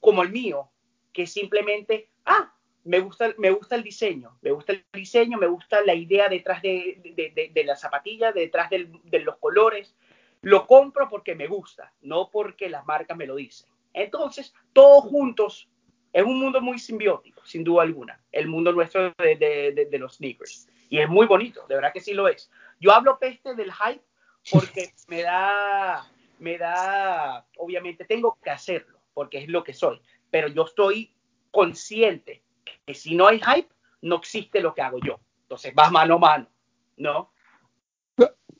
como 0.00 0.22
el 0.22 0.30
mío, 0.30 0.70
que 1.12 1.26
simplemente, 1.26 2.08
ah, 2.24 2.54
me 2.84 3.00
gusta, 3.00 3.34
me 3.38 3.50
gusta 3.50 3.76
el 3.76 3.82
diseño, 3.82 4.38
me 4.42 4.50
gusta 4.52 4.72
el 4.72 4.84
diseño, 4.92 5.38
me 5.38 5.46
gusta 5.46 5.82
la 5.82 5.94
idea 5.94 6.28
detrás 6.28 6.62
de, 6.62 7.00
de, 7.14 7.50
de, 7.52 7.64
la 7.64 7.76
zapatilla, 7.76 8.32
detrás 8.32 8.70
de 8.70 9.18
los 9.20 9.36
colores. 9.38 9.94
Lo 10.42 10.66
compro 10.66 11.08
porque 11.08 11.34
me 11.34 11.46
gusta, 11.46 11.92
no 12.00 12.30
porque 12.30 12.70
las 12.70 12.86
marcas 12.86 13.16
me 13.16 13.26
lo 13.26 13.36
dicen. 13.36 13.68
Entonces, 13.92 14.54
todos 14.72 15.04
juntos, 15.04 15.68
es 16.12 16.24
un 16.24 16.40
mundo 16.40 16.60
muy 16.60 16.78
simbiótico, 16.78 17.44
sin 17.44 17.62
duda 17.62 17.82
alguna, 17.82 18.20
el 18.32 18.48
mundo 18.48 18.72
nuestro 18.72 19.14
de 19.18 19.98
los 19.98 20.16
sneakers 20.16 20.68
y 20.90 20.98
es 20.98 21.08
muy 21.08 21.26
bonito, 21.26 21.64
de 21.68 21.76
verdad 21.76 21.92
que 21.92 22.00
sí 22.00 22.12
lo 22.12 22.28
es. 22.28 22.50
Yo 22.80 22.92
hablo 22.92 23.18
peste 23.18 23.54
del 23.54 23.72
hype 23.72 24.02
porque 24.50 24.92
me 25.08 25.22
da, 25.22 26.04
me 26.38 26.58
da, 26.58 27.46
obviamente 27.56 28.04
tengo 28.04 28.36
que 28.42 28.50
hacerlo, 28.50 29.00
porque 29.14 29.38
es 29.38 29.48
lo 29.48 29.64
que 29.64 29.72
soy, 29.72 30.02
pero 30.30 30.48
yo 30.48 30.64
estoy 30.64 31.14
consciente 31.52 32.42
que 32.86 32.94
si 32.94 33.14
no 33.14 33.28
hay 33.28 33.40
hype, 33.40 33.68
no 34.02 34.16
existe 34.16 34.60
lo 34.60 34.74
que 34.74 34.82
hago 34.82 34.98
yo. 35.04 35.20
Entonces 35.42 35.74
vas 35.74 35.90
mano 35.90 36.14
a 36.14 36.18
mano, 36.18 36.48
¿no? 36.96 37.32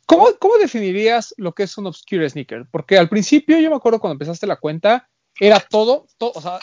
¿Cómo, 0.06 0.26
¿Cómo 0.40 0.58
definirías 0.58 1.34
lo 1.36 1.52
que 1.52 1.62
es 1.62 1.78
un 1.78 1.86
obscure 1.86 2.28
sneaker? 2.28 2.66
Porque 2.70 2.98
al 2.98 3.08
principio, 3.08 3.60
yo 3.60 3.70
me 3.70 3.76
acuerdo 3.76 4.00
cuando 4.00 4.14
empezaste 4.14 4.46
la 4.46 4.56
cuenta, 4.56 5.08
era 5.38 5.60
todo, 5.60 6.06
todo 6.18 6.32
o 6.34 6.40
sea, 6.40 6.58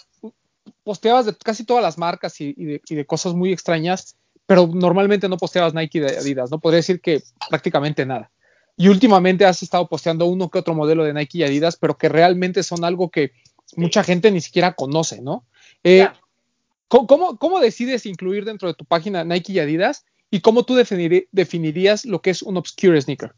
posteabas 0.83 1.27
de 1.27 1.35
casi 1.37 1.65
todas 1.65 1.81
las 1.81 1.97
marcas 1.97 2.41
y, 2.41 2.53
de, 2.53 2.81
y 2.89 2.95
de 2.95 3.05
cosas 3.05 3.33
muy 3.33 3.53
extrañas 3.53 4.17
pero 4.47 4.65
normalmente 4.65 5.29
no 5.29 5.37
posteabas 5.37 5.75
Nike 5.75 5.99
de 5.99 6.17
Adidas, 6.17 6.49
¿no? 6.49 6.59
Podría 6.59 6.77
decir 6.77 7.01
que 7.01 7.21
prácticamente 7.49 8.05
nada. 8.05 8.31
Y 8.77 8.87
últimamente 8.87 9.45
has 9.45 9.61
estado 9.61 9.87
posteando 9.87 10.25
uno 10.25 10.49
que 10.49 10.59
otro 10.59 10.73
modelo 10.73 11.03
de 11.03 11.13
Nike 11.13 11.39
y 11.39 11.43
Adidas, 11.43 11.75
pero 11.75 11.97
que 11.97 12.09
realmente 12.09 12.63
son 12.63 12.85
algo 12.85 13.11
que 13.11 13.33
mucha 13.75 14.03
gente 14.03 14.31
ni 14.31 14.39
siquiera 14.39 14.73
conoce, 14.73 15.21
¿no? 15.21 15.45
Eh, 15.83 16.07
¿cómo, 16.87 17.37
¿cómo, 17.37 17.59
decides 17.59 18.05
incluir 18.05 18.45
dentro 18.45 18.67
de 18.67 18.73
tu 18.73 18.85
página 18.85 19.23
Nike 19.23 19.53
y 19.53 19.59
Adidas? 19.59 20.05
¿Y 20.29 20.41
cómo 20.41 20.63
tú 20.63 20.75
definirías 20.75 22.05
lo 22.05 22.21
que 22.21 22.31
es 22.31 22.41
un 22.41 22.57
obscure 22.57 22.99
sneaker? 22.99 23.33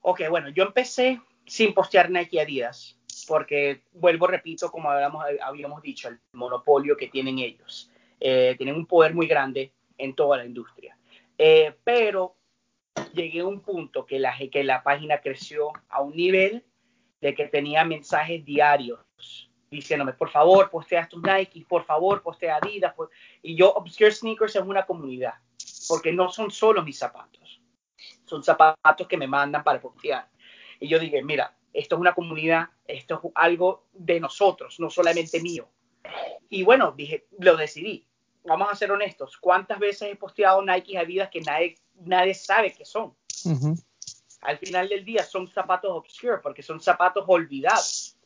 Ok, 0.00 0.22
bueno, 0.28 0.50
yo 0.50 0.64
empecé 0.64 1.20
sin 1.46 1.72
postear 1.72 2.10
Nike 2.10 2.36
y 2.36 2.38
Adidas, 2.40 2.98
porque 3.26 3.82
vuelvo, 3.92 4.26
repito, 4.26 4.70
como 4.70 4.90
habíamos, 4.90 5.24
habíamos 5.42 5.82
dicho, 5.82 6.08
el 6.08 6.18
monopolio 6.32 6.96
que 6.96 7.08
tienen 7.08 7.38
ellos. 7.38 7.90
Eh, 8.20 8.54
tienen 8.58 8.74
un 8.74 8.86
poder 8.86 9.14
muy 9.14 9.26
grande 9.26 9.72
en 9.96 10.14
toda 10.14 10.38
la 10.38 10.44
industria. 10.44 10.96
Eh, 11.36 11.74
pero 11.84 12.36
llegué 13.12 13.40
a 13.40 13.46
un 13.46 13.60
punto 13.60 14.04
que 14.04 14.18
la, 14.18 14.36
que 14.50 14.64
la 14.64 14.82
página 14.82 15.20
creció 15.20 15.72
a 15.88 16.02
un 16.02 16.16
nivel 16.16 16.64
de 17.20 17.34
que 17.34 17.46
tenía 17.46 17.84
mensajes 17.84 18.44
diarios 18.44 19.47
diciéndome, 19.70 20.12
por 20.12 20.30
favor, 20.30 20.70
postea 20.70 21.08
tus 21.08 21.22
Nike, 21.22 21.64
por 21.68 21.84
favor, 21.84 22.22
postea 22.22 22.56
Adidas. 22.56 22.94
Y 23.42 23.56
yo, 23.56 23.72
Obscure 23.72 24.12
Sneakers 24.12 24.56
es 24.56 24.62
una 24.62 24.86
comunidad, 24.86 25.34
porque 25.88 26.12
no 26.12 26.30
son 26.30 26.50
solo 26.50 26.82
mis 26.82 26.98
zapatos, 26.98 27.60
son 28.24 28.42
zapatos 28.42 29.06
que 29.06 29.16
me 29.16 29.26
mandan 29.26 29.64
para 29.64 29.80
postear. 29.80 30.28
Y 30.80 30.88
yo 30.88 30.98
dije, 30.98 31.22
mira, 31.22 31.54
esto 31.72 31.96
es 31.96 32.00
una 32.00 32.14
comunidad, 32.14 32.68
esto 32.86 33.20
es 33.22 33.30
algo 33.34 33.86
de 33.92 34.20
nosotros, 34.20 34.78
no 34.80 34.90
solamente 34.90 35.40
mío. 35.40 35.68
Y 36.48 36.62
bueno, 36.62 36.92
dije, 36.92 37.26
lo 37.38 37.56
decidí 37.56 38.08
vamos 38.48 38.68
a 38.70 38.74
ser 38.74 38.90
honestos, 38.90 39.36
¿cuántas 39.36 39.78
veces 39.78 40.10
he 40.10 40.16
posteado 40.16 40.62
Nike 40.62 40.98
Adidas 40.98 41.30
que 41.30 41.40
nadie, 41.40 41.76
nadie 42.00 42.34
sabe 42.34 42.72
qué 42.72 42.84
son? 42.84 43.14
Al 44.40 44.58
final 44.58 44.88
del 44.88 45.04
día 45.04 45.24
son 45.24 45.46
zapatos 45.48 45.90
obscure 45.92 46.38
porque 46.38 46.62
son 46.62 46.80
zapatos 46.80 47.24
olvidados. 47.26 48.16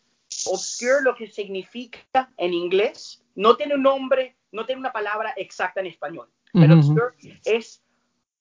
Obscure 0.46 1.02
lo 1.02 1.14
que 1.14 1.26
significa 1.26 2.32
en 2.36 2.52
inglés 2.52 3.22
no 3.34 3.56
tiene 3.56 3.74
un 3.74 3.82
nombre, 3.82 4.36
no 4.52 4.66
tiene 4.66 4.80
una 4.80 4.92
palabra 4.92 5.32
exacta 5.36 5.80
en 5.80 5.86
español, 5.86 6.28
pero 6.52 6.74
obscure 6.74 7.14
es 7.44 7.82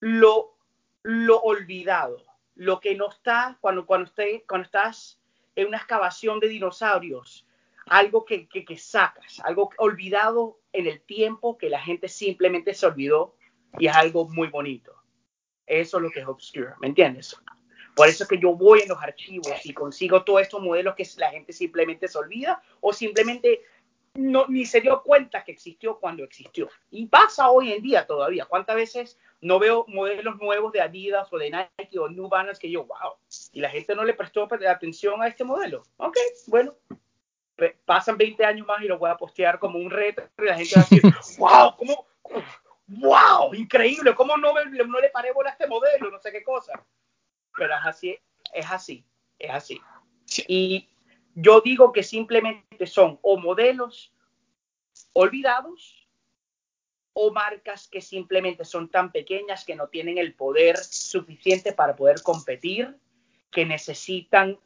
lo, 0.00 0.56
lo 1.02 1.40
olvidado, 1.40 2.22
lo 2.54 2.80
que 2.80 2.94
no 2.94 3.08
está 3.08 3.56
cuando, 3.60 3.86
cuando, 3.86 4.04
usted, 4.04 4.42
cuando 4.48 4.66
estás 4.66 5.18
en 5.56 5.68
una 5.68 5.78
excavación 5.78 6.40
de 6.40 6.48
dinosaurios 6.48 7.46
algo 7.86 8.24
que, 8.24 8.48
que, 8.48 8.64
que, 8.64 8.76
sacas, 8.76 9.40
algo 9.40 9.70
olvidado 9.78 10.60
en 10.72 10.86
el 10.86 11.00
tiempo 11.00 11.58
que 11.58 11.68
la 11.68 11.80
gente 11.80 12.08
simplemente 12.08 12.74
se 12.74 12.86
olvidó 12.86 13.36
y 13.78 13.86
es 13.86 13.94
algo 13.94 14.28
muy 14.28 14.48
bonito. 14.48 14.94
Eso 15.66 15.96
es 15.96 16.02
lo 16.02 16.10
que 16.10 16.20
es 16.20 16.26
Obscure, 16.26 16.74
¿me 16.80 16.88
entiendes? 16.88 17.36
Por 17.94 18.08
eso 18.08 18.24
es 18.24 18.28
que 18.28 18.38
yo 18.38 18.54
voy 18.54 18.80
en 18.80 18.88
los 18.88 19.02
archivos 19.02 19.64
y 19.64 19.74
consigo 19.74 20.24
todos 20.24 20.42
estos 20.42 20.62
modelos 20.62 20.94
que 20.94 21.06
la 21.18 21.30
gente 21.30 21.52
simplemente 21.52 22.08
se 22.08 22.18
olvida 22.18 22.62
o 22.80 22.92
simplemente 22.92 23.62
no, 24.14 24.46
ni 24.48 24.66
se 24.66 24.80
dio 24.80 25.02
cuenta 25.02 25.42
que 25.44 25.52
existió 25.52 25.98
cuando 25.98 26.24
existió. 26.24 26.68
Y 26.90 27.06
pasa 27.06 27.50
hoy 27.50 27.72
en 27.72 27.82
día 27.82 28.06
todavía. 28.06 28.44
¿Cuántas 28.44 28.76
veces 28.76 29.18
no 29.40 29.58
veo 29.58 29.84
modelos 29.88 30.38
nuevos 30.38 30.72
de 30.72 30.80
Adidas 30.80 31.32
o 31.32 31.38
de 31.38 31.50
Nike 31.50 31.98
o 31.98 32.08
New 32.08 32.28
Balance 32.28 32.60
que 32.60 32.70
yo, 32.70 32.84
wow, 32.84 33.16
y 33.52 33.60
la 33.60 33.70
gente 33.70 33.94
no 33.94 34.04
le 34.04 34.14
prestó 34.14 34.48
atención 34.68 35.22
a 35.22 35.28
este 35.28 35.44
modelo? 35.44 35.82
Ok, 35.96 36.16
bueno, 36.46 36.74
pasan 37.84 38.16
20 38.18 38.44
años 38.44 38.66
más 38.66 38.82
y 38.82 38.86
lo 38.86 38.98
voy 38.98 39.10
a 39.10 39.16
postear 39.16 39.58
como 39.58 39.78
un 39.78 39.90
reto 39.90 40.22
y 40.38 40.42
la 40.42 40.56
gente 40.56 40.74
va 40.76 40.82
a 40.82 40.86
decir, 40.90 41.02
wow, 41.38 41.76
¿cómo? 41.76 42.06
¡Wow! 42.86 43.54
Increíble, 43.54 44.14
¿cómo 44.14 44.36
no, 44.36 44.52
no 44.52 45.00
le 45.00 45.08
paré 45.10 45.32
bola 45.32 45.50
a 45.50 45.52
este 45.52 45.66
modelo? 45.66 46.10
No 46.10 46.18
sé 46.18 46.30
qué 46.30 46.42
cosa. 46.42 46.84
Pero 47.56 47.74
es 47.74 47.84
así, 47.84 48.18
es 48.52 48.70
así, 48.70 49.04
es 49.38 49.50
así. 49.50 49.80
Y 50.48 50.88
yo 51.34 51.60
digo 51.60 51.92
que 51.92 52.02
simplemente 52.02 52.86
son 52.86 53.18
o 53.22 53.36
modelos 53.38 54.12
olvidados 55.12 56.08
o 57.14 57.30
marcas 57.30 57.88
que 57.88 58.00
simplemente 58.00 58.64
son 58.64 58.88
tan 58.88 59.12
pequeñas 59.12 59.64
que 59.64 59.76
no 59.76 59.88
tienen 59.88 60.18
el 60.18 60.34
poder 60.34 60.76
suficiente 60.76 61.72
para 61.72 61.94
poder 61.94 62.22
competir, 62.22 62.96
que 63.50 63.66
necesitan 63.66 64.58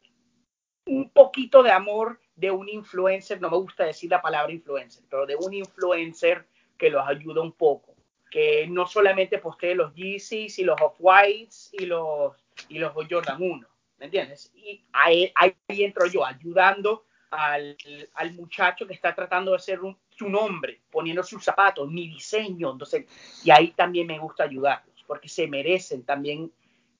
un 0.85 1.09
poquito 1.09 1.63
de 1.63 1.71
amor 1.71 2.21
de 2.35 2.51
un 2.51 2.69
influencer, 2.69 3.41
no 3.41 3.49
me 3.49 3.57
gusta 3.57 3.83
decir 3.83 4.09
la 4.09 4.21
palabra 4.21 4.53
influencer, 4.53 5.03
pero 5.09 5.25
de 5.25 5.35
un 5.35 5.53
influencer 5.53 6.45
que 6.77 6.89
los 6.89 7.05
ayuda 7.05 7.41
un 7.41 7.51
poco, 7.51 7.95
que 8.31 8.67
no 8.67 8.87
solamente 8.87 9.39
postee 9.39 9.75
los 9.75 9.93
Yeezys 9.95 10.59
y 10.59 10.63
los 10.63 10.79
Off-Whites 10.79 11.71
y 11.73 11.85
los, 11.85 12.33
y 12.69 12.79
los 12.79 12.93
Jordan 13.09 13.41
1, 13.41 13.67
¿me 13.97 14.05
entiendes? 14.05 14.51
Y 14.55 14.83
ahí, 14.93 15.31
ahí 15.35 15.53
entro 15.67 16.07
yo, 16.07 16.25
ayudando 16.25 17.05
al, 17.31 17.77
al, 18.13 18.33
muchacho 18.33 18.87
que 18.87 18.93
está 18.93 19.13
tratando 19.13 19.53
de 19.53 19.59
ser 19.59 19.81
un, 19.81 19.97
su 20.09 20.29
nombre, 20.29 20.81
poniendo 20.89 21.23
sus 21.23 21.43
zapatos, 21.43 21.89
mi 21.89 22.07
diseño, 22.07 22.71
entonces, 22.71 23.05
y 23.43 23.51
ahí 23.51 23.71
también 23.71 24.07
me 24.07 24.19
gusta 24.19 24.43
ayudarlos, 24.43 25.03
porque 25.05 25.29
se 25.29 25.47
merecen 25.47 26.03
también 26.03 26.51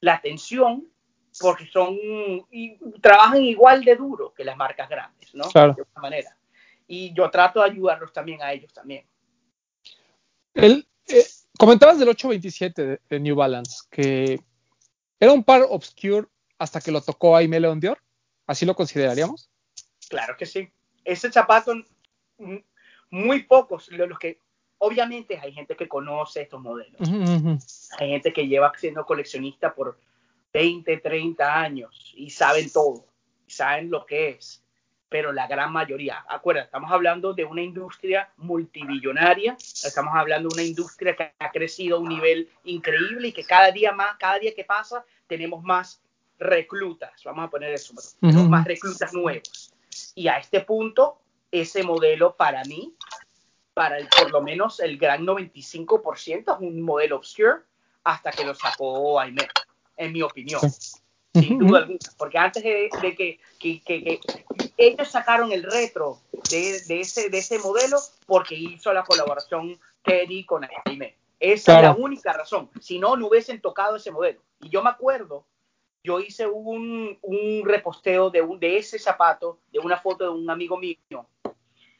la 0.02 0.16
atención 0.16 0.88
porque 1.40 1.68
son 1.68 1.96
y 2.52 2.78
trabajan 3.02 3.44
igual 3.44 3.84
de 3.84 3.96
duro 3.96 4.34
que 4.34 4.44
las 4.44 4.58
marcas 4.58 4.90
grandes, 4.90 5.34
¿no? 5.34 5.46
Claro. 5.50 5.74
De 5.74 5.82
alguna 5.82 6.02
manera. 6.02 6.38
Y 6.88 7.14
yo 7.14 7.30
trato 7.30 7.62
de 7.62 7.70
ayudarlos 7.72 8.14
también 8.14 8.42
a 8.42 8.52
ellos 8.54 8.74
también. 8.74 9.06
El, 10.54 10.88
eh, 11.08 11.26
comentabas 11.58 12.00
del 12.00 12.10
827 12.10 12.86
de, 12.86 13.02
de, 13.10 13.20
New 13.20 13.36
Balance, 13.36 13.84
que 13.92 14.40
era 15.20 15.32
un 15.32 15.44
par 15.44 15.66
obscure 15.70 16.28
hasta 16.58 16.82
que 16.82 16.92
lo 16.92 17.02
tocó 17.02 17.36
Aime 17.36 17.60
Leon 17.60 17.80
Dior. 17.80 18.00
¿Así 18.46 18.66
lo 18.66 18.76
consideraríamos? 18.76 19.50
Claro 20.10 20.36
que 20.38 20.46
sí. 20.46 20.70
Ese 21.04 21.32
zapato, 21.32 21.74
muy 23.10 23.44
pocos, 23.44 23.90
los 23.92 24.20
que 24.20 24.42
obviamente 24.78 25.38
hay 25.38 25.52
gente 25.54 25.76
que 25.76 25.88
conoce 25.88 26.42
estos 26.42 26.62
modelos. 26.62 27.00
Uh 27.02 27.04
-huh. 27.04 27.96
Hay 28.00 28.10
gente 28.10 28.32
que 28.32 28.48
lleva 28.48 28.72
siendo 28.78 29.06
coleccionista 29.06 29.74
por 29.74 30.00
20, 30.54 30.98
30 30.98 31.60
años 31.60 32.14
y 32.16 32.30
saben 32.30 32.72
todo, 32.72 33.06
y 33.46 33.52
saben 33.52 33.90
lo 33.90 34.06
que 34.06 34.30
es, 34.30 34.64
pero 35.10 35.32
la 35.32 35.48
gran 35.48 35.72
mayoría, 35.72 36.26
acuerda, 36.28 36.64
estamos 36.64 36.92
hablando 36.92 37.34
de 37.34 37.46
una 37.46 37.62
industria 37.62 38.30
multibillonaria, 38.38 39.56
estamos 39.60 40.14
hablando 40.16 40.50
de 40.50 40.56
una 40.56 40.64
industria 40.64 41.16
que 41.16 41.34
ha 41.40 41.52
crecido 41.52 41.98
a 41.98 42.00
un 42.00 42.10
nivel 42.10 42.50
increíble 42.66 43.30
y 43.30 43.32
que 43.32 43.46
cada 43.46 43.72
día 43.72 43.94
más, 43.94 44.18
cada 44.18 44.40
día 44.40 44.54
que 44.54 44.66
pasa, 44.66 45.06
tenemos 45.28 45.64
más 45.64 46.02
reclutas, 46.40 47.12
vamos 47.24 47.48
a 47.48 47.50
poner 47.50 47.74
eso, 47.74 47.94
uh 47.94 48.28
-huh. 48.28 48.50
más 48.50 48.66
reclutas 48.66 49.14
nuevos. 49.14 49.74
Y 50.14 50.28
a 50.28 50.38
este 50.38 50.62
punto, 50.62 51.20
ese 51.52 51.84
modelo 51.84 52.36
para 52.36 52.64
mí, 52.66 52.94
para 53.74 53.98
el, 53.98 54.08
por 54.08 54.32
lo 54.32 54.42
menos 54.42 54.80
el 54.80 54.98
gran 54.98 55.26
95% 55.26 56.56
es 56.56 56.60
un 56.60 56.82
modelo 56.82 57.18
obscure 57.18 57.62
hasta 58.04 58.32
que 58.32 58.44
lo 58.44 58.54
sacó 58.54 59.20
Aimee 59.20 59.48
en 59.98 60.14
mi 60.14 60.22
opinión, 60.22 60.62
sin 61.34 61.60
duda 61.60 61.80
alguna, 61.80 62.00
porque 62.18 62.38
antes 62.38 62.64
de, 62.64 62.90
de 63.02 63.16
que, 63.16 63.40
que, 63.60 63.82
que, 63.82 64.04
que, 64.04 64.67
ellos 64.78 65.10
sacaron 65.10 65.52
el 65.52 65.64
retro 65.64 66.20
de, 66.50 66.82
de, 66.88 67.02
ese, 67.02 67.30
de 67.30 67.40
ese 67.40 67.60
modelo 67.60 67.98
porque 68.26 68.56
hizo 68.56 68.94
la 68.94 69.04
colaboración 69.04 69.80
Teddy 70.04 70.46
con 70.46 70.68
Aime. 70.86 71.18
Esa 71.40 71.74
claro. 71.74 71.92
es 71.92 71.98
la 71.98 72.04
única 72.06 72.34
razón, 72.34 72.70
si 72.80 72.98
no, 72.98 73.16
no 73.16 73.28
hubiesen 73.28 73.62
tocado 73.62 73.96
ese 73.96 74.12
modelo. 74.12 74.42
Y 74.62 74.70
yo 74.70 74.82
me 74.82 74.90
acuerdo, 74.90 75.46
yo 76.04 76.20
hice 76.20 76.48
un, 76.48 77.18
un 77.22 77.62
reposteo 77.66 78.30
de, 78.30 78.42
un, 78.42 78.60
de 78.60 78.78
ese 78.78 78.98
zapato, 78.98 79.60
de 79.72 79.80
una 79.80 79.98
foto 79.98 80.24
de 80.24 80.30
un 80.32 80.50
amigo 80.50 80.78
mío, 80.78 80.98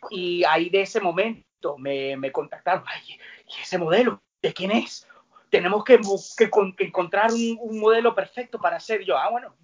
y 0.10 0.44
ahí 0.44 0.70
de 0.70 0.82
ese 0.82 1.00
momento 1.00 1.78
me, 1.78 2.18
me 2.18 2.32
contactaron, 2.32 2.84
ay, 2.88 3.02
¿y 3.48 3.62
ese 3.62 3.78
modelo? 3.78 4.22
¿De 4.42 4.54
quién 4.54 4.72
es? 4.72 5.08
tenemos 5.50 5.84
que, 5.84 6.00
que, 6.38 6.50
que 6.76 6.84
encontrar 6.84 7.32
un, 7.32 7.58
un, 7.62 7.80
modelo 7.80 8.14
perfecto 8.14 8.60
para 8.60 8.78
hacer 8.78 9.04
yo. 9.04 9.18
Ah, 9.18 9.30
bueno, 9.30 9.56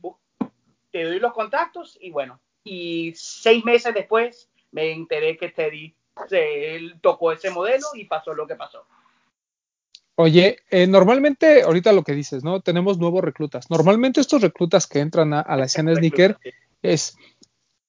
te 0.92 1.04
doy 1.04 1.20
los 1.20 1.34
contactos 1.34 1.98
y 2.00 2.12
bueno, 2.12 2.40
y 2.64 3.14
seis 3.16 3.64
meses 3.66 3.94
después 3.94 4.50
me 4.72 4.92
enteré 4.92 5.38
que 5.38 5.50
Teddy 5.50 5.94
se, 6.30 6.76
él 6.76 6.96
tocó 7.02 7.32
ese 7.32 7.50
modelo 7.50 7.86
y 7.96 8.06
pasó 8.06 8.34
lo 8.34 8.48
que 8.48 8.56
pasó. 8.56 8.86
Oye, 10.16 10.58
eh, 10.70 10.86
normalmente, 10.86 11.64
ahorita 11.64 11.92
lo 11.92 12.04
que 12.04 12.14
dices, 12.14 12.44
¿no? 12.44 12.62
Tenemos 12.62 13.00
nuevos 13.00 13.24
reclutas. 13.24 13.70
Normalmente 13.72 14.22
estos 14.22 14.42
reclutas 14.42 14.86
que 14.86 15.00
entran 15.00 15.34
a, 15.34 15.42
a 15.42 15.58
la 15.58 15.66
escena 15.66 15.96
sneaker 15.96 16.38
es, 16.84 17.18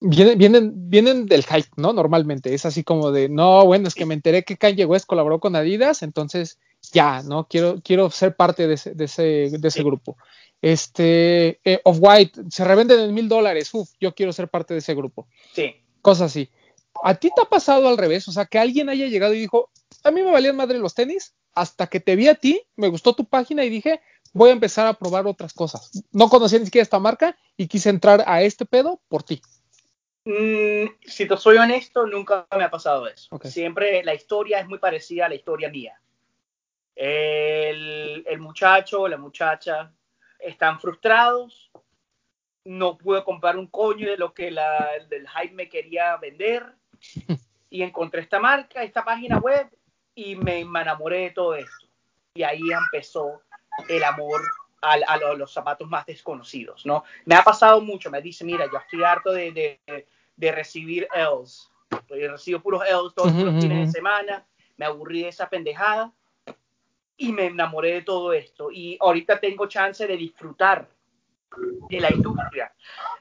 vienen, 0.01 0.39
vienen, 0.39 0.73
vienen 0.89 1.27
del 1.27 1.45
hype, 1.45 1.69
¿no? 1.77 1.93
Normalmente 1.93 2.55
es 2.55 2.65
así 2.65 2.83
como 2.83 3.11
de, 3.11 3.29
no, 3.29 3.67
bueno, 3.67 3.89
es 3.89 3.95
que 3.95 4.07
me 4.07 4.15
enteré 4.15 4.43
que 4.43 4.57
Kanye 4.57 4.87
West 4.87 5.07
colaboró 5.07 5.39
con 5.39 5.55
Adidas, 5.55 6.03
entonces 6.03 6.59
ya, 6.93 7.23
¿no? 7.23 7.47
Quiero, 7.47 7.81
quiero 7.83 8.11
ser 8.11 8.37
parte 8.37 8.67
de 8.67 8.75
ese, 8.75 8.95
de 8.95 9.05
ese, 9.05 9.23
de 9.51 9.69
ese 9.69 9.83
grupo. 9.83 10.17
Este, 10.65 11.61
eh, 11.63 11.83
Off-White, 11.85 12.45
se 12.49 12.65
revenden 12.65 12.99
en 12.99 13.13
mil 13.13 13.29
dólares, 13.29 13.69
uf, 13.75 13.91
yo 14.01 14.15
quiero 14.15 14.33
ser 14.33 14.49
parte 14.49 14.73
de 14.73 14.79
ese 14.79 14.95
grupo. 14.95 15.29
Sí. 15.53 15.77
Cosas 16.01 16.31
así. 16.31 16.49
¿A 17.03 17.17
ti 17.17 17.31
te 17.37 17.43
ha 17.43 17.45
pasado 17.45 17.87
al 17.87 17.99
revés? 17.99 18.27
O 18.29 18.33
sea, 18.33 18.47
que 18.47 18.59
alguien 18.59 18.89
haya 18.89 19.05
llegado 19.05 19.35
y 19.35 19.41
dijo, 19.41 19.71
a 20.03 20.11
mí 20.11 20.23
me 20.23 20.31
valían 20.31 20.57
madre 20.57 20.79
los 20.79 20.95
tenis, 20.95 21.35
hasta 21.53 21.87
que 21.89 22.01
te 22.01 22.17
vi 22.17 22.29
a 22.29 22.35
ti, 22.35 22.63
me 22.77 22.89
gustó 22.89 23.13
tu 23.13 23.27
página 23.27 23.63
y 23.63 23.69
dije, 23.69 24.01
voy 24.33 24.49
a 24.49 24.53
empezar 24.55 24.87
a 24.87 24.95
probar 24.95 25.27
otras 25.27 25.53
cosas. 25.53 25.91
No 26.13 26.31
conocía 26.31 26.59
ni 26.59 26.65
siquiera 26.65 26.85
esta 26.85 26.99
marca 26.99 27.37
y 27.59 27.69
quise 27.69 27.91
entrar 27.91 28.25
a 28.27 28.41
este 28.41 28.65
pedo 28.65 29.03
por 29.09 29.23
ti. 29.23 29.43
Mm, 30.25 30.87
si 31.05 31.29
te 31.29 31.37
soy 31.37 31.59
honesto, 31.59 32.07
nunca 32.07 32.47
me 32.57 32.65
ha 32.65 32.71
pasado 32.71 33.07
eso. 33.07 33.29
Okay. 33.37 33.51
Siempre 33.51 34.03
la 34.03 34.15
historia 34.15 34.61
es 34.61 34.67
muy 34.67 34.79
parecida 34.79 35.27
a 35.27 35.29
la 35.29 35.35
historia 35.35 35.69
mía. 35.69 36.01
El, 36.97 38.25
el 38.27 38.41
muchacho 38.41 39.07
la 39.09 39.19
muchacha 39.19 39.93
están 40.45 40.81
frustrados, 40.81 41.71
no 42.65 42.97
pude 42.97 43.25
comprar 43.25 43.57
un 43.57 43.67
coño 43.67 44.11
de 44.11 44.17
lo 44.17 44.33
que 44.33 44.51
la, 44.51 44.89
del 45.09 45.29
hype 45.29 45.55
me 45.55 45.69
quería 45.69 46.17
vender 46.17 46.75
y 47.71 47.83
encontré 47.83 48.21
esta 48.21 48.39
marca, 48.39 48.83
esta 48.83 49.05
página 49.05 49.39
web 49.39 49.69
y 50.15 50.37
me, 50.37 50.65
me 50.65 50.83
enamoré 50.83 51.21
de 51.21 51.31
todo 51.31 51.55
esto. 51.55 51.87
Y 52.35 52.43
ahí 52.43 52.63
empezó 52.71 53.43
el 53.89 54.05
amor 54.05 54.41
a, 54.81 54.95
a, 54.95 55.15
a, 55.15 55.35
los 55.35 55.53
zapatos 55.53 55.89
más 55.89 56.07
desconocidos, 56.07 56.85
¿no? 56.87 57.05
Me 57.25 57.35
ha 57.35 57.43
pasado 57.43 57.81
mucho, 57.81 58.11
me 58.11 58.23
dice, 58.23 58.45
mira, 58.45 58.67
yo 58.71 58.79
estoy 58.79 59.03
harto 59.03 59.33
de, 59.33 59.53
de, 59.53 60.07
de 60.37 60.53
recibir 60.53 61.09
L's, 61.15 61.71
yo 62.09 62.31
recibo 62.31 62.61
puros 62.61 62.83
L's 62.83 63.15
todos 63.15 63.33
uh 63.33 63.37
-huh. 63.37 63.45
los 63.45 63.63
fines 63.63 63.87
de 63.87 63.93
semana, 63.93 64.47
me 64.77 64.87
aburrí 64.87 65.23
de 65.23 65.29
esa 65.29 65.49
pendejada 65.49 66.13
y 67.17 67.33
me 67.33 67.47
enamoré 67.47 67.93
de 67.93 68.03
todo 68.03 68.33
esto. 68.33 68.71
Y 68.71 68.97
ahorita 69.01 69.41
tengo 69.41 69.67
chance 69.67 70.07
de 70.07 70.17
disfrutar 70.17 70.89
de 71.89 72.01
la 72.01 72.13
industria, 72.13 72.73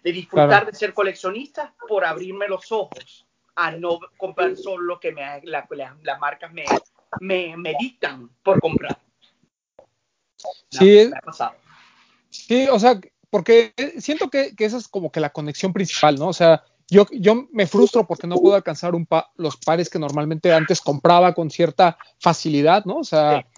de 0.03 0.11
disfrutar 0.11 0.47
claro. 0.47 0.65
de 0.67 0.73
ser 0.73 0.93
coleccionista 0.93 1.73
por 1.87 2.03
abrirme 2.03 2.47
los 2.47 2.71
ojos 2.71 3.27
a 3.55 3.71
no 3.71 3.99
comprar 4.17 4.55
solo 4.55 4.83
lo 4.83 4.99
que 4.99 5.11
me, 5.11 5.21
la, 5.43 5.67
la, 5.69 5.95
las 6.01 6.19
marcas 6.19 6.51
me, 6.51 6.63
me, 7.19 7.55
me, 7.57 7.75
dictan 7.79 8.29
por 8.41 8.59
comprar. 8.59 8.97
Sí, 10.69 11.11
pasado. 11.23 11.53
sí, 12.29 12.67
o 12.69 12.79
sea, 12.79 12.99
porque 13.29 13.73
siento 13.99 14.29
que, 14.29 14.55
que, 14.55 14.65
esa 14.65 14.77
es 14.77 14.87
como 14.87 15.11
que 15.11 15.19
la 15.19 15.29
conexión 15.29 15.71
principal, 15.71 16.15
¿no? 16.15 16.29
O 16.29 16.33
sea, 16.33 16.63
yo, 16.89 17.05
yo 17.11 17.47
me 17.51 17.67
frustro 17.67 18.05
porque 18.05 18.27
no 18.27 18.35
puedo 18.35 18.55
alcanzar 18.55 18.93
un 18.95 19.05
pa 19.05 19.31
los 19.35 19.57
pares 19.57 19.89
que 19.89 19.99
normalmente 19.99 20.51
antes 20.51 20.81
compraba 20.81 21.33
con 21.33 21.49
cierta 21.49 21.97
facilidad, 22.19 22.85
¿no? 22.85 22.97
O 22.97 23.03
sea, 23.03 23.41
sí. 23.41 23.52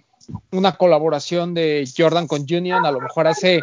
Una 0.52 0.74
colaboración 0.78 1.54
de 1.54 1.88
Jordan 1.96 2.28
con 2.28 2.42
Union, 2.42 2.86
a 2.86 2.92
lo 2.92 3.02
mejor 3.02 3.28
hace 3.28 3.62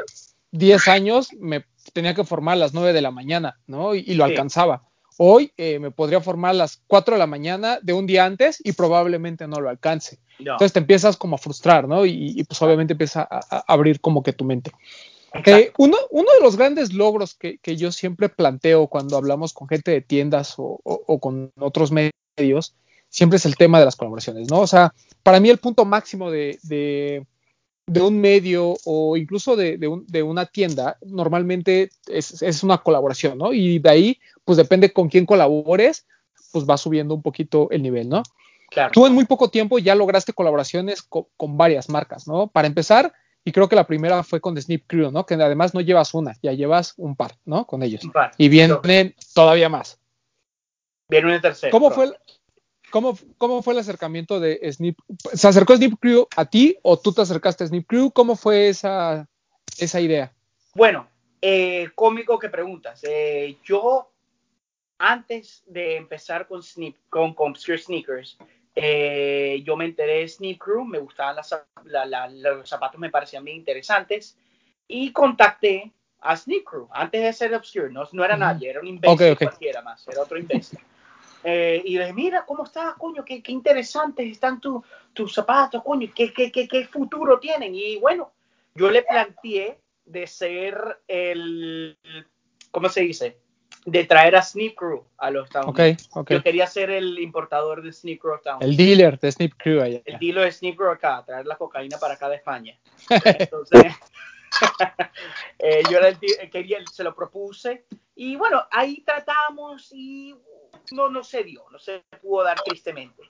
10 0.53 0.89
años 0.89 1.29
me 1.39 1.65
tenía 1.93 2.15
que 2.15 2.25
formar 2.25 2.55
a 2.55 2.61
las 2.61 2.75
9 2.75 2.93
de 2.93 3.03
la 3.03 3.11
mañana, 3.11 3.59
¿no? 3.67 3.95
Y, 3.95 4.05
y 4.07 4.15
lo 4.15 4.25
sí. 4.25 4.31
alcanzaba. 4.31 4.83
hoy 5.19 5.53
eh, 5.57 5.79
me 5.79 5.91
podría 5.91 6.21
formar 6.21 6.51
a 6.51 6.55
las 6.55 6.83
4 6.87 7.15
de 7.15 7.19
la 7.19 7.27
mañana 7.27 7.79
de 7.83 7.93
un 7.93 8.07
día 8.07 8.25
antes 8.25 8.61
y 8.63 8.73
probablemente 8.73 9.47
no 9.47 9.61
lo 9.61 9.69
alcance. 9.69 10.19
Entonces 10.39 10.73
te 10.73 10.81
empiezas 10.81 11.17
como 11.17 11.37
a 11.37 11.39
frustrar, 11.39 11.87
¿no? 11.89 12.05
Y, 12.07 12.43
pues 12.45 12.61
obviamente 12.63 12.93
empieza 12.93 13.27
a, 13.31 13.65
abrir 13.67 14.01
como 14.01 14.23
que 14.23 14.33
tu 14.33 14.45
mente. 14.45 14.73
Eh, 15.47 15.73
uno, 15.79 15.97
uno, 16.11 16.29
de 16.35 16.41
los 16.43 16.57
grandes 16.57 16.93
logros 16.93 17.35
que, 17.35 17.59
que, 17.59 17.77
yo 17.77 17.91
siempre 17.91 18.29
planteo 18.29 18.89
cuando 18.89 19.17
hablamos 19.17 19.55
con 19.55 19.67
gente 19.67 19.91
de 19.91 20.03
tiendas 20.03 20.55
o, 20.59 20.79
o, 20.85 21.21
con 21.21 21.53
otros 21.59 21.91
medios, 21.91 22.75
siempre 23.13 23.37
es 23.37 23.47
el 23.47 23.57
tema 23.57 23.79
de 23.79 23.85
las 23.85 23.95
colaboraciones, 23.95 24.51
¿no? 24.51 24.61
O 24.61 24.67
sea, 24.67 24.95
para 25.23 25.39
mí 25.39 25.51
el 25.51 25.59
punto 25.59 25.85
máximo 25.85 26.31
de, 26.31 26.59
de, 26.63 27.25
de 27.87 28.01
un 28.01 28.19
medio 28.19 28.75
o 28.87 29.17
incluso 29.19 29.55
de, 29.55 29.77
un, 29.87 30.07
de 30.09 30.23
una 30.23 30.47
tienda, 30.47 30.97
normalmente 31.03 31.91
es, 32.09 32.43
es, 32.43 32.63
una 32.65 32.79
colaboración, 32.79 33.37
¿no? 33.37 33.53
Y 33.53 33.79
de 33.79 33.91
ahí, 33.91 34.19
pues 34.45 34.57
depende 34.57 34.93
con 34.93 35.09
quién 35.11 35.27
colabores, 35.27 36.07
pues 36.53 36.69
va 36.69 36.79
subiendo 36.79 37.15
un 37.15 37.23
poquito 37.23 37.69
el 37.71 37.83
nivel, 37.83 38.09
¿no? 38.09 38.23
Tú 38.93 39.07
en 39.07 39.13
muy 39.13 39.27
poco 39.27 39.51
tiempo 39.51 39.79
ya 39.79 39.95
lograste 39.95 40.33
colaboraciones 40.33 41.03
con, 41.03 41.27
varias 41.59 41.91
marcas, 41.91 42.27
¿no? 42.27 42.47
Para 42.47 42.67
empezar, 42.67 43.13
y 43.45 43.53
creo 43.53 43.69
que 43.69 43.77
la 43.77 43.87
primera 43.87 44.23
fue 44.23 44.41
con 44.41 44.55
The 44.55 44.63
Snip 44.63 44.85
Crew, 44.87 45.11
¿no? 45.11 45.27
Que 45.27 45.35
además 45.35 45.75
no 45.75 45.83
llevas 45.83 46.15
una, 46.15 46.35
ya 46.43 46.53
llevas 46.53 46.95
un 46.97 47.15
par, 47.15 47.33
¿no? 47.45 47.67
Con 47.67 47.83
ellos. 47.83 48.01
Y 48.39 48.49
vienen 48.49 49.15
todavía 49.35 49.69
más. 49.69 49.99
Viene 51.11 51.35
un 51.35 51.41
tercero. 51.43 51.71
¿Cómo 51.71 51.91
fue, 51.91 52.11
cómo, 52.93 53.19
¿Cómo 53.39 53.63
fue 53.63 53.73
el 53.73 53.81
acercamiento 53.81 54.39
de 54.39 54.61
Snip? 54.73 54.99
¿Se 55.33 55.49
acercó 55.49 55.75
Snip 55.75 55.99
Crew 55.99 56.29
a 56.37 56.45
ti 56.45 56.77
o 56.83 56.97
tú 56.97 57.13
te 57.13 57.23
acercaste 57.23 57.65
a 57.65 57.67
Snip 57.67 57.89
Crew? 57.89 58.13
¿Cómo 58.13 58.37
fue 58.37 58.69
esa, 58.69 59.27
esa 59.79 60.01
idea? 60.01 60.33
Bueno, 60.75 61.09
eh, 61.41 61.89
cómico 61.97 62.39
que 62.39 62.49
preguntas. 62.49 63.01
Eh, 63.03 63.57
yo, 63.65 64.13
antes 64.99 65.65
de 65.67 65.97
empezar 65.97 66.47
con, 66.47 66.63
Snip, 66.63 66.97
con, 67.09 67.35
con 67.35 67.53
Obscure 67.53 67.79
Sneakers, 67.79 68.39
eh, 68.75 69.63
yo 69.65 69.77
me 69.77 69.87
enteré 69.87 70.21
de 70.21 70.29
Sneak 70.29 70.63
Crew, 70.63 70.85
me 70.85 70.99
gustaban 70.99 71.37
las, 71.37 72.33
los 72.35 72.69
zapatos, 72.69 73.01
me 73.01 73.11
parecían 73.11 73.45
bien 73.45 73.57
interesantes 73.57 74.37
y 74.87 75.13
contacté 75.13 75.93
a 76.21 76.37
Sneak 76.37 76.65
Crew 76.65 76.89
antes 76.93 77.23
de 77.23 77.33
ser 77.33 77.55
Obscure, 77.55 77.91
no, 77.91 78.05
no 78.13 78.25
era 78.25 78.37
nadie, 78.37 78.71
era 78.71 78.81
un 78.81 78.87
imbécil 78.87 79.37
cualquiera 79.37 79.83
más, 79.83 80.07
era 80.09 80.23
otro 80.23 80.39
imbécil. 80.39 80.79
Eh, 81.45 81.83
y 81.85 81.99
dije, 81.99 82.13
mira, 82.13 82.45
¿cómo 82.47 82.65
estás, 82.65 82.95
coño? 82.95 83.25
Qué, 83.25 83.43
qué 83.43 83.53
interesantes 83.53 84.31
están 84.31 84.61
tus 84.61 85.35
zapatos, 85.35 85.83
coño, 85.83 86.09
¿Qué, 86.15 86.33
qué, 86.33 86.53
qué, 86.53 86.69
qué 86.69 86.87
futuro 86.87 87.39
tienen. 87.39 87.75
Y 87.75 87.97
bueno, 87.97 88.33
yo 88.75 88.91
le 88.91 89.03
planteé 89.03 89.79
de 90.05 90.27
ser 90.27 91.01
el, 91.09 91.97
¿cómo 92.71 92.89
se 92.89 93.01
dice? 93.03 93.37
de 93.85 94.05
traer 94.05 94.37
a 94.37 94.43
Snip 94.43 94.77
Crew 94.77 95.05
a 95.19 95.31
los 95.31 95.47
Estados 95.47 95.75
Unidos. 95.75 96.09
Yo 96.29 96.43
quería 96.43 96.67
ser 96.67 96.91
el 96.91 97.19
importador 97.19 97.83
de 97.83 97.93
Snip 97.93 98.21
Crew 98.21 98.39
El 98.61 98.77
dealer 98.77 99.19
de 99.19 99.33
Snip 99.33 99.55
Crew 99.57 99.81
allá. 99.81 100.01
El 100.05 100.19
dealer 100.19 100.45
de 100.45 100.53
Snip 100.53 100.77
Crew 100.77 100.91
acá, 100.91 101.23
traer 101.27 101.47
la 101.47 101.57
cocaína 101.57 101.99
para 101.99 102.15
acá 102.15 102.29
de 102.29 102.37
España. 102.37 102.79
Entonces, 103.25 103.93
eh, 105.59 105.83
yo 105.91 105.99
quería, 106.51 106.79
se 106.91 107.05
lo 107.05 107.15
propuse 107.15 107.87
y 108.15 108.37
bueno, 108.37 108.65
ahí 108.71 109.03
tratamos 109.05 109.91
y 109.93 110.35
no, 110.93 111.09
no 111.09 111.23
se 111.23 111.45
dio, 111.45 111.65
no 111.71 111.79
se 111.79 112.03
pudo 112.21 112.45
dar 112.45 112.61
tristemente. 112.63 113.23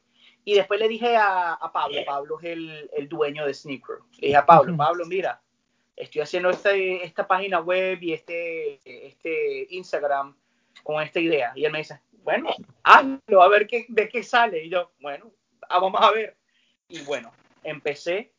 Y 0.44 0.54
después 0.54 0.80
le 0.80 0.88
dije 0.88 1.16
a, 1.16 1.58
Pablo, 1.72 2.00
Pablo 2.04 2.40
es 2.40 2.46
el, 2.46 2.90
el, 2.92 3.08
dueño 3.08 3.46
de 3.46 3.52
Crew, 3.52 4.04
le 4.18 4.28
dije 4.28 4.36
a 4.36 4.44
Pablo, 4.44 4.76
Pablo, 4.76 5.06
mira, 5.06 5.40
estoy 5.94 6.22
haciendo 6.22 6.50
este, 6.50 7.04
esta 7.04 7.26
página 7.28 7.60
web 7.60 8.02
y 8.02 8.12
este, 8.12 8.80
este 8.84 9.68
Instagram 9.70 10.36
con 10.82 11.00
esta 11.00 11.20
idea. 11.20 11.52
Y 11.54 11.64
él 11.64 11.72
me 11.72 11.78
dice, 11.78 12.00
bueno, 12.24 12.50
hazlo, 12.82 13.42
a 13.42 13.48
ver 13.48 13.68
qué, 13.68 13.86
de 13.88 14.08
qué 14.08 14.22
sale. 14.22 14.64
Y 14.64 14.70
yo, 14.70 14.90
bueno, 15.00 15.30
ah, 15.68 15.78
vamos 15.78 16.00
a 16.00 16.10
ver. 16.10 16.36
Y 16.88 17.02
bueno, 17.02 17.32
empecé 17.62 18.32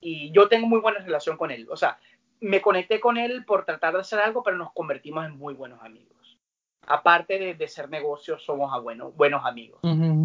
y 0.00 0.32
yo 0.32 0.48
tengo 0.48 0.66
muy 0.66 0.80
buena 0.80 1.00
relación 1.00 1.36
con 1.36 1.50
él. 1.50 1.66
O 1.70 1.76
sea, 1.76 1.98
me 2.42 2.60
conecté 2.60 3.00
con 3.00 3.16
él 3.16 3.44
por 3.44 3.64
tratar 3.64 3.94
de 3.94 4.00
hacer 4.00 4.18
algo, 4.18 4.42
pero 4.42 4.56
nos 4.56 4.72
convertimos 4.72 5.24
en 5.24 5.38
muy 5.38 5.54
buenos 5.54 5.80
amigos. 5.82 6.38
Aparte 6.84 7.54
de, 7.54 7.68
ser 7.68 7.88
negocios, 7.88 8.42
somos 8.44 8.74
a 8.74 8.78
buenos 8.80 9.46
amigos. 9.46 9.80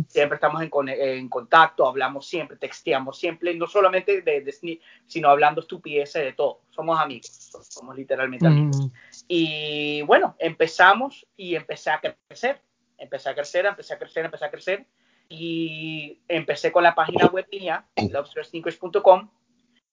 Siempre 0.07 0.35
estamos 0.35 0.63
en, 0.63 1.29
contacto, 1.29 1.87
hablamos 1.87 2.25
siempre, 2.25 2.57
texteamos 2.57 3.19
siempre, 3.19 3.53
no 3.53 3.67
solamente 3.67 4.23
de, 4.23 4.41
de 4.41 4.79
sino 5.05 5.29
hablando 5.29 5.61
estupideces 5.61 6.23
de 6.23 6.33
todo. 6.33 6.61
Somos 6.71 6.99
amigos, 6.99 7.51
somos 7.69 7.95
literalmente 7.95 8.47
amigos. 8.47 8.89
Y 9.27 10.01
bueno, 10.01 10.35
empezamos 10.39 11.27
y 11.37 11.53
empecé 11.53 11.91
a 11.91 12.01
crecer, 12.01 12.59
empecé 12.97 13.29
a 13.29 13.35
crecer, 13.35 13.65
empecé 13.67 13.93
a 13.93 13.99
crecer, 13.99 14.25
empecé 14.25 14.45
a 14.45 14.51
crecer. 14.51 14.85
Y 15.29 16.21
empecé 16.27 16.71
con 16.71 16.83
la 16.83 16.95
página 16.95 17.27
web 17.27 17.45
mía, 17.51 17.85
lobstersneakers.com. 18.11 19.29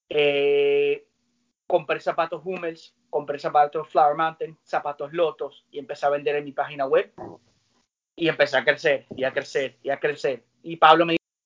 Eh, 0.09 1.07
compré 1.75 1.99
zapatos 1.99 2.41
Hummels, 2.45 2.95
compré 3.11 3.37
zapatos 3.37 3.89
Flower 3.89 4.17
Mountain, 4.17 4.57
zapatos 4.63 5.13
Lotos 5.13 5.67
y 5.73 5.81
empecé 5.81 6.07
a 6.07 6.11
vender 6.11 6.37
en 6.37 6.45
mi 6.45 6.53
página 6.53 6.87
web. 6.87 7.13
Y 8.15 8.29
empecé 8.29 8.57
a 8.57 8.65
crecer 8.65 9.07
y 9.17 9.25
a 9.25 9.33
crecer 9.33 9.77
y 9.83 9.91
a 9.91 9.99
crecer. 9.99 10.45
Y 10.63 10.77
Pablo 10.77 11.05
me 11.05 11.15
dijo, 11.15 11.41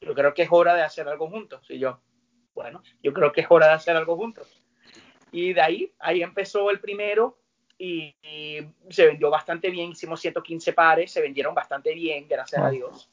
yo 0.00 0.14
creo 0.14 0.32
que 0.32 0.42
es 0.42 0.48
hora 0.52 0.74
de 0.74 0.82
hacer 0.82 1.08
algo 1.08 1.28
juntos. 1.28 1.68
Y 1.68 1.80
yo, 1.80 2.00
bueno, 2.54 2.84
yo 3.02 3.12
creo 3.12 3.32
que 3.32 3.40
es 3.40 3.48
hora 3.50 3.66
de 3.66 3.72
hacer 3.72 3.96
algo 3.96 4.16
juntos. 4.16 4.62
Y 5.32 5.54
de 5.54 5.60
ahí, 5.60 5.92
ahí 5.98 6.22
empezó 6.22 6.70
el 6.70 6.78
primero 6.78 7.36
y, 7.76 8.14
se 8.90 9.06
vendió 9.06 9.28
bastante 9.28 9.70
bien. 9.70 9.90
Hicimos 9.90 10.20
115 10.20 10.72
pares, 10.72 11.10
se 11.10 11.20
vendieron 11.20 11.52
bastante 11.52 11.92
bien, 11.94 12.28
gracias 12.28 12.62
a 12.62 12.70
Dios. 12.70 13.10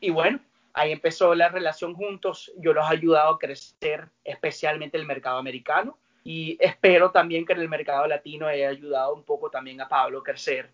Y 0.00 0.08
bueno, 0.08 0.40
ahí 0.74 0.92
empezó 0.92 1.34
la 1.34 1.48
relación 1.48 1.94
juntos. 1.94 2.52
Yo 2.58 2.74
los 2.74 2.84
he 2.90 2.94
ayudado 2.94 3.34
a 3.34 3.38
crecer, 3.38 4.08
especialmente 4.24 4.98
el 4.98 5.06
mercado 5.06 5.38
americano. 5.38 5.98
Y 6.24 6.56
espero 6.60 7.10
también 7.10 7.46
que 7.46 7.52
en 7.52 7.60
el 7.60 7.68
mercado 7.68 8.06
latino 8.06 8.46
haya 8.46 8.68
ayudado 8.68 9.14
un 9.14 9.24
poco 9.24 9.50
también 9.50 9.80
a 9.80 9.88
Pablo 9.88 10.18
a 10.18 10.22
crecer. 10.22 10.72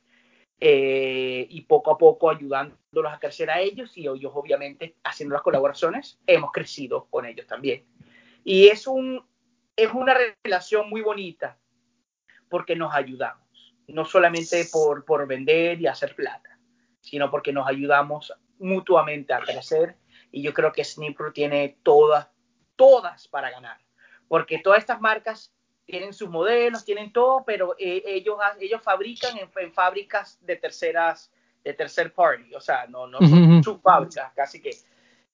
Eh, 0.62 1.46
y 1.48 1.62
poco 1.62 1.90
a 1.92 1.98
poco 1.98 2.28
ayudándolos 2.28 3.12
a 3.12 3.18
crecer 3.18 3.48
a 3.48 3.60
ellos 3.60 3.96
y 3.96 4.02
ellos 4.02 4.30
obviamente 4.34 4.94
haciendo 5.04 5.32
las 5.32 5.40
colaboraciones 5.40 6.18
hemos 6.26 6.52
crecido 6.52 7.06
con 7.06 7.24
ellos 7.24 7.46
también. 7.46 7.84
Y 8.44 8.68
es 8.68 8.86
un, 8.86 9.24
es 9.74 9.90
una 9.92 10.14
relación 10.44 10.90
muy 10.90 11.00
bonita 11.00 11.58
porque 12.50 12.76
nos 12.76 12.94
ayudamos, 12.94 13.74
no 13.88 14.04
solamente 14.04 14.66
por, 14.70 15.04
por 15.06 15.26
vender 15.26 15.80
y 15.80 15.86
hacer 15.86 16.14
plata, 16.14 16.58
sino 17.00 17.30
porque 17.30 17.54
nos 17.54 17.66
ayudamos 17.66 18.34
mutuamente 18.60 19.32
a 19.32 19.40
crecer 19.40 19.96
y 20.30 20.42
yo 20.42 20.54
creo 20.54 20.72
que 20.72 20.84
Snipro 20.84 21.32
tiene 21.32 21.78
todas, 21.82 22.28
todas 22.76 23.26
para 23.28 23.50
ganar, 23.50 23.78
porque 24.28 24.58
todas 24.58 24.78
estas 24.78 25.00
marcas 25.00 25.52
tienen 25.86 26.12
sus 26.12 26.28
modelos, 26.28 26.84
tienen 26.84 27.12
todo, 27.12 27.42
pero 27.44 27.74
eh, 27.78 28.02
ellos, 28.06 28.38
ellos 28.60 28.80
fabrican 28.82 29.36
en, 29.38 29.72
fábricas 29.72 30.38
de 30.40 30.56
terceras, 30.56 31.32
de 31.64 31.74
tercer 31.74 32.14
party, 32.14 32.54
o 32.54 32.60
sea, 32.60 32.86
no, 32.86 33.06
no 33.08 33.18
son 33.18 33.62
sus 33.64 33.80
fábricas, 33.80 34.32
casi 34.34 34.62
que 34.62 34.70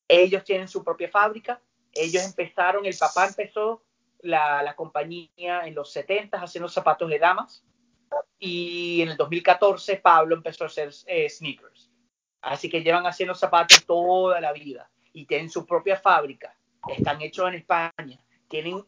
ellos 0.09 0.45
tienen 0.45 0.67
su 0.67 0.83
propia 0.83 1.11
fábrica, 1.11 1.61
ellos 1.93 2.25
empezaron, 2.25 2.87
el 2.87 2.97
papá 2.97 3.27
empezó 3.27 3.83
la, 4.21 4.75
compañía 4.77 5.67
en 5.67 5.75
los 5.75 5.93
70 5.93 6.41
haciendo 6.41 6.69
zapatos 6.69 7.09
de 7.09 7.19
damas 7.19 7.65
y 8.39 9.03
en 9.03 9.11
el 9.11 9.17
2014 9.17 9.97
Pablo 9.97 10.37
empezó 10.37 10.65
a 10.65 10.69
hacer 10.69 10.91
eh, 11.07 11.29
sneakers. 11.29 11.91
Así 12.47 12.71
que 12.71 12.83
llevan 12.83 13.07
haciendo 13.07 13.35
zapatos 13.35 13.85
toda 13.85 14.41
la 14.41 14.53
vida 14.53 14.89
y 15.13 15.27
tienen 15.27 15.51
su 15.51 15.67
propia 15.67 15.97
fábrica. 15.97 16.55
Están 16.89 17.21
hechos 17.21 17.49
en 17.49 17.55
España. 17.55 18.21
Tienen, 18.49 18.85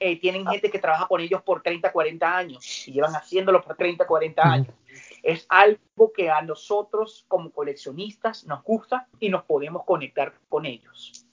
eh, 0.00 0.18
tienen 0.18 0.46
gente 0.46 0.70
que 0.70 0.78
trabaja 0.78 1.06
con 1.06 1.20
ellos 1.20 1.42
por 1.42 1.62
30, 1.62 1.92
40 1.92 2.36
años 2.36 2.88
y 2.88 2.92
llevan 2.92 3.14
haciéndolo 3.14 3.60
por 3.60 3.76
30, 3.76 4.06
40 4.06 4.42
años. 4.42 4.74
Es 5.22 5.44
algo 5.50 6.12
que 6.16 6.30
a 6.30 6.40
nosotros 6.40 7.26
como 7.28 7.52
coleccionistas 7.52 8.44
nos 8.46 8.62
gusta 8.62 9.08
y 9.20 9.28
nos 9.28 9.44
podemos 9.44 9.84
conectar 9.84 10.32
con 10.48 10.64
ellos 10.64 11.26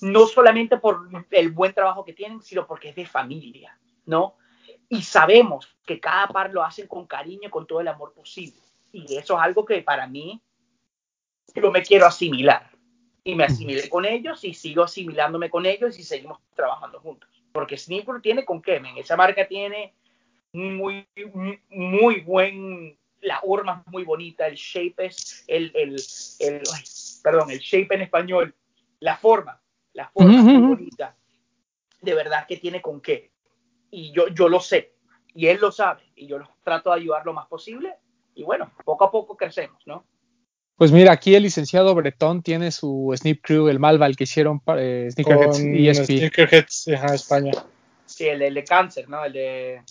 no 0.00 0.26
solamente 0.26 0.76
por 0.78 1.08
el 1.30 1.50
buen 1.50 1.72
trabajo 1.72 2.04
que 2.04 2.12
tienen, 2.12 2.42
sino 2.42 2.66
porque 2.66 2.90
es 2.90 2.96
de 2.96 3.06
familia, 3.06 3.78
¿no? 4.04 4.36
Y 4.88 5.02
sabemos 5.02 5.76
que 5.86 6.00
cada 6.00 6.26
par 6.28 6.52
lo 6.52 6.62
hacen 6.62 6.86
con 6.86 7.06
cariño, 7.06 7.50
con 7.50 7.66
todo 7.66 7.80
el 7.80 7.88
amor 7.88 8.12
posible. 8.12 8.60
Y 8.90 9.16
eso 9.16 9.36
es 9.36 9.42
algo 9.42 9.64
que 9.64 9.80
para 9.82 10.06
mí, 10.06 10.42
yo 11.54 11.70
me 11.70 11.82
quiero 11.82 12.06
asimilar. 12.06 12.70
Y 13.24 13.36
me 13.36 13.44
asimilé 13.44 13.88
con 13.88 14.04
ellos 14.04 14.42
y 14.42 14.52
sigo 14.52 14.82
asimilándome 14.82 15.48
con 15.48 15.64
ellos 15.64 15.96
y 15.96 16.02
seguimos 16.02 16.40
trabajando 16.56 16.98
juntos. 16.98 17.30
Porque 17.52 17.78
Sneaker 17.78 18.20
tiene 18.20 18.44
con 18.44 18.60
qué, 18.60 18.82
Esa 18.96 19.16
marca 19.16 19.46
tiene 19.46 19.94
muy, 20.52 21.06
muy 21.68 22.20
buen, 22.20 22.98
la 23.20 23.40
horma 23.44 23.84
es 23.86 23.92
muy 23.92 24.02
bonita, 24.02 24.48
el 24.48 24.56
shape 24.56 25.06
es, 25.06 25.44
el, 25.46 25.70
el, 25.74 25.96
el 26.40 26.62
perdón, 27.22 27.52
el 27.52 27.60
shape 27.60 27.94
en 27.94 28.02
español, 28.02 28.54
la 28.98 29.16
forma 29.16 29.62
la 29.92 30.08
forma 30.08 30.42
muy 30.42 30.74
bonita, 30.74 31.16
de 32.00 32.14
verdad 32.14 32.46
que 32.46 32.56
tiene 32.56 32.80
con 32.80 33.00
qué. 33.00 33.30
Y 33.90 34.12
yo, 34.12 34.28
yo 34.28 34.48
lo 34.48 34.60
sé, 34.60 34.94
y 35.34 35.46
él 35.46 35.58
lo 35.60 35.70
sabe, 35.70 36.02
y 36.14 36.26
yo 36.26 36.38
trato 36.62 36.90
de 36.90 36.96
ayudar 36.96 37.24
lo 37.24 37.32
más 37.32 37.46
posible 37.46 37.94
y 38.34 38.44
bueno, 38.44 38.72
poco 38.84 39.04
a 39.04 39.10
poco 39.10 39.36
crecemos, 39.36 39.86
¿no? 39.86 40.06
Pues 40.82 40.90
mira, 40.90 41.12
aquí 41.12 41.36
el 41.36 41.44
licenciado 41.44 41.94
Bretón 41.94 42.42
tiene 42.42 42.72
su 42.72 43.14
Snip 43.16 43.40
Crew, 43.40 43.68
el 43.68 43.78
Malval 43.78 44.16
que 44.16 44.24
hicieron 44.24 44.58
para 44.58 44.82
eh, 44.82 45.08
Sneakerheads 45.12 45.58
Con 45.60 45.76
ESP. 45.76 46.04
Sneakerheads, 46.06 46.88
ajá, 46.88 47.14
España. 47.14 47.52
Sí, 48.04 48.26
el 48.26 48.40
de, 48.40 48.46
el 48.48 48.54
de 48.54 48.64
cáncer, 48.64 49.08
¿no? 49.08 49.24
El 49.24 49.32
de... 49.32 49.82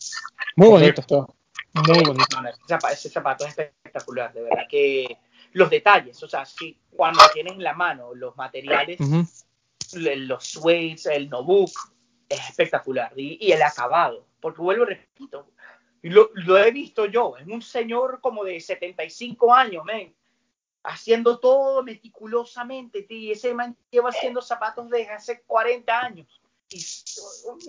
Muy 0.58 0.68
bonito, 0.68 1.02
Correcto. 1.08 1.36
muy 1.76 2.04
bonito. 2.04 2.36
No, 2.36 2.42
no, 2.42 2.50
ese, 2.50 2.60
zapato, 2.68 2.94
ese 2.94 3.10
zapato 3.10 3.46
es 3.46 3.58
espectacular, 3.58 4.34
de 4.34 4.42
verdad 4.42 4.64
que 4.70 5.18
los 5.54 5.70
detalles, 5.70 6.22
o 6.24 6.28
sea, 6.28 6.44
sí, 6.44 6.78
cuando 6.90 7.22
tienes 7.34 7.54
en 7.54 7.64
la 7.64 7.74
mano 7.74 8.14
los 8.14 8.36
materiales, 8.36 9.00
Ujú. 9.00 9.26
el- 9.94 10.28
los 10.28 10.44
suedes, 10.46 11.06
el 11.06 11.30
notebook, 11.30 11.72
es 12.28 12.50
espectacular. 12.50 13.14
Y, 13.16 13.38
y 13.40 13.54
el 13.54 13.62
acabado, 13.64 14.26
porque 14.42 14.62
vuelvo 14.62 14.84
y 14.84 14.88
repito, 14.88 15.52
lo, 16.02 16.32
lo 16.34 16.58
he 16.58 16.70
visto 16.72 17.06
yo, 17.06 17.38
es 17.38 17.48
un 17.48 17.62
señor 17.62 18.20
como 18.20 18.44
de 18.44 18.60
75 18.60 19.54
años, 19.54 19.86
men, 19.86 20.14
haciendo 20.84 21.40
todo 21.40 21.84
meticulosamente, 21.84 23.06
y 23.10 23.32
ese 23.32 23.54
man 23.54 23.78
lleva 23.92 24.10
haciendo 24.10 24.42
zapatos 24.42 24.90
desde 24.90 25.12
hace 25.12 25.42
40 25.44 26.00
años. 26.00 26.42
Y, 26.70 26.78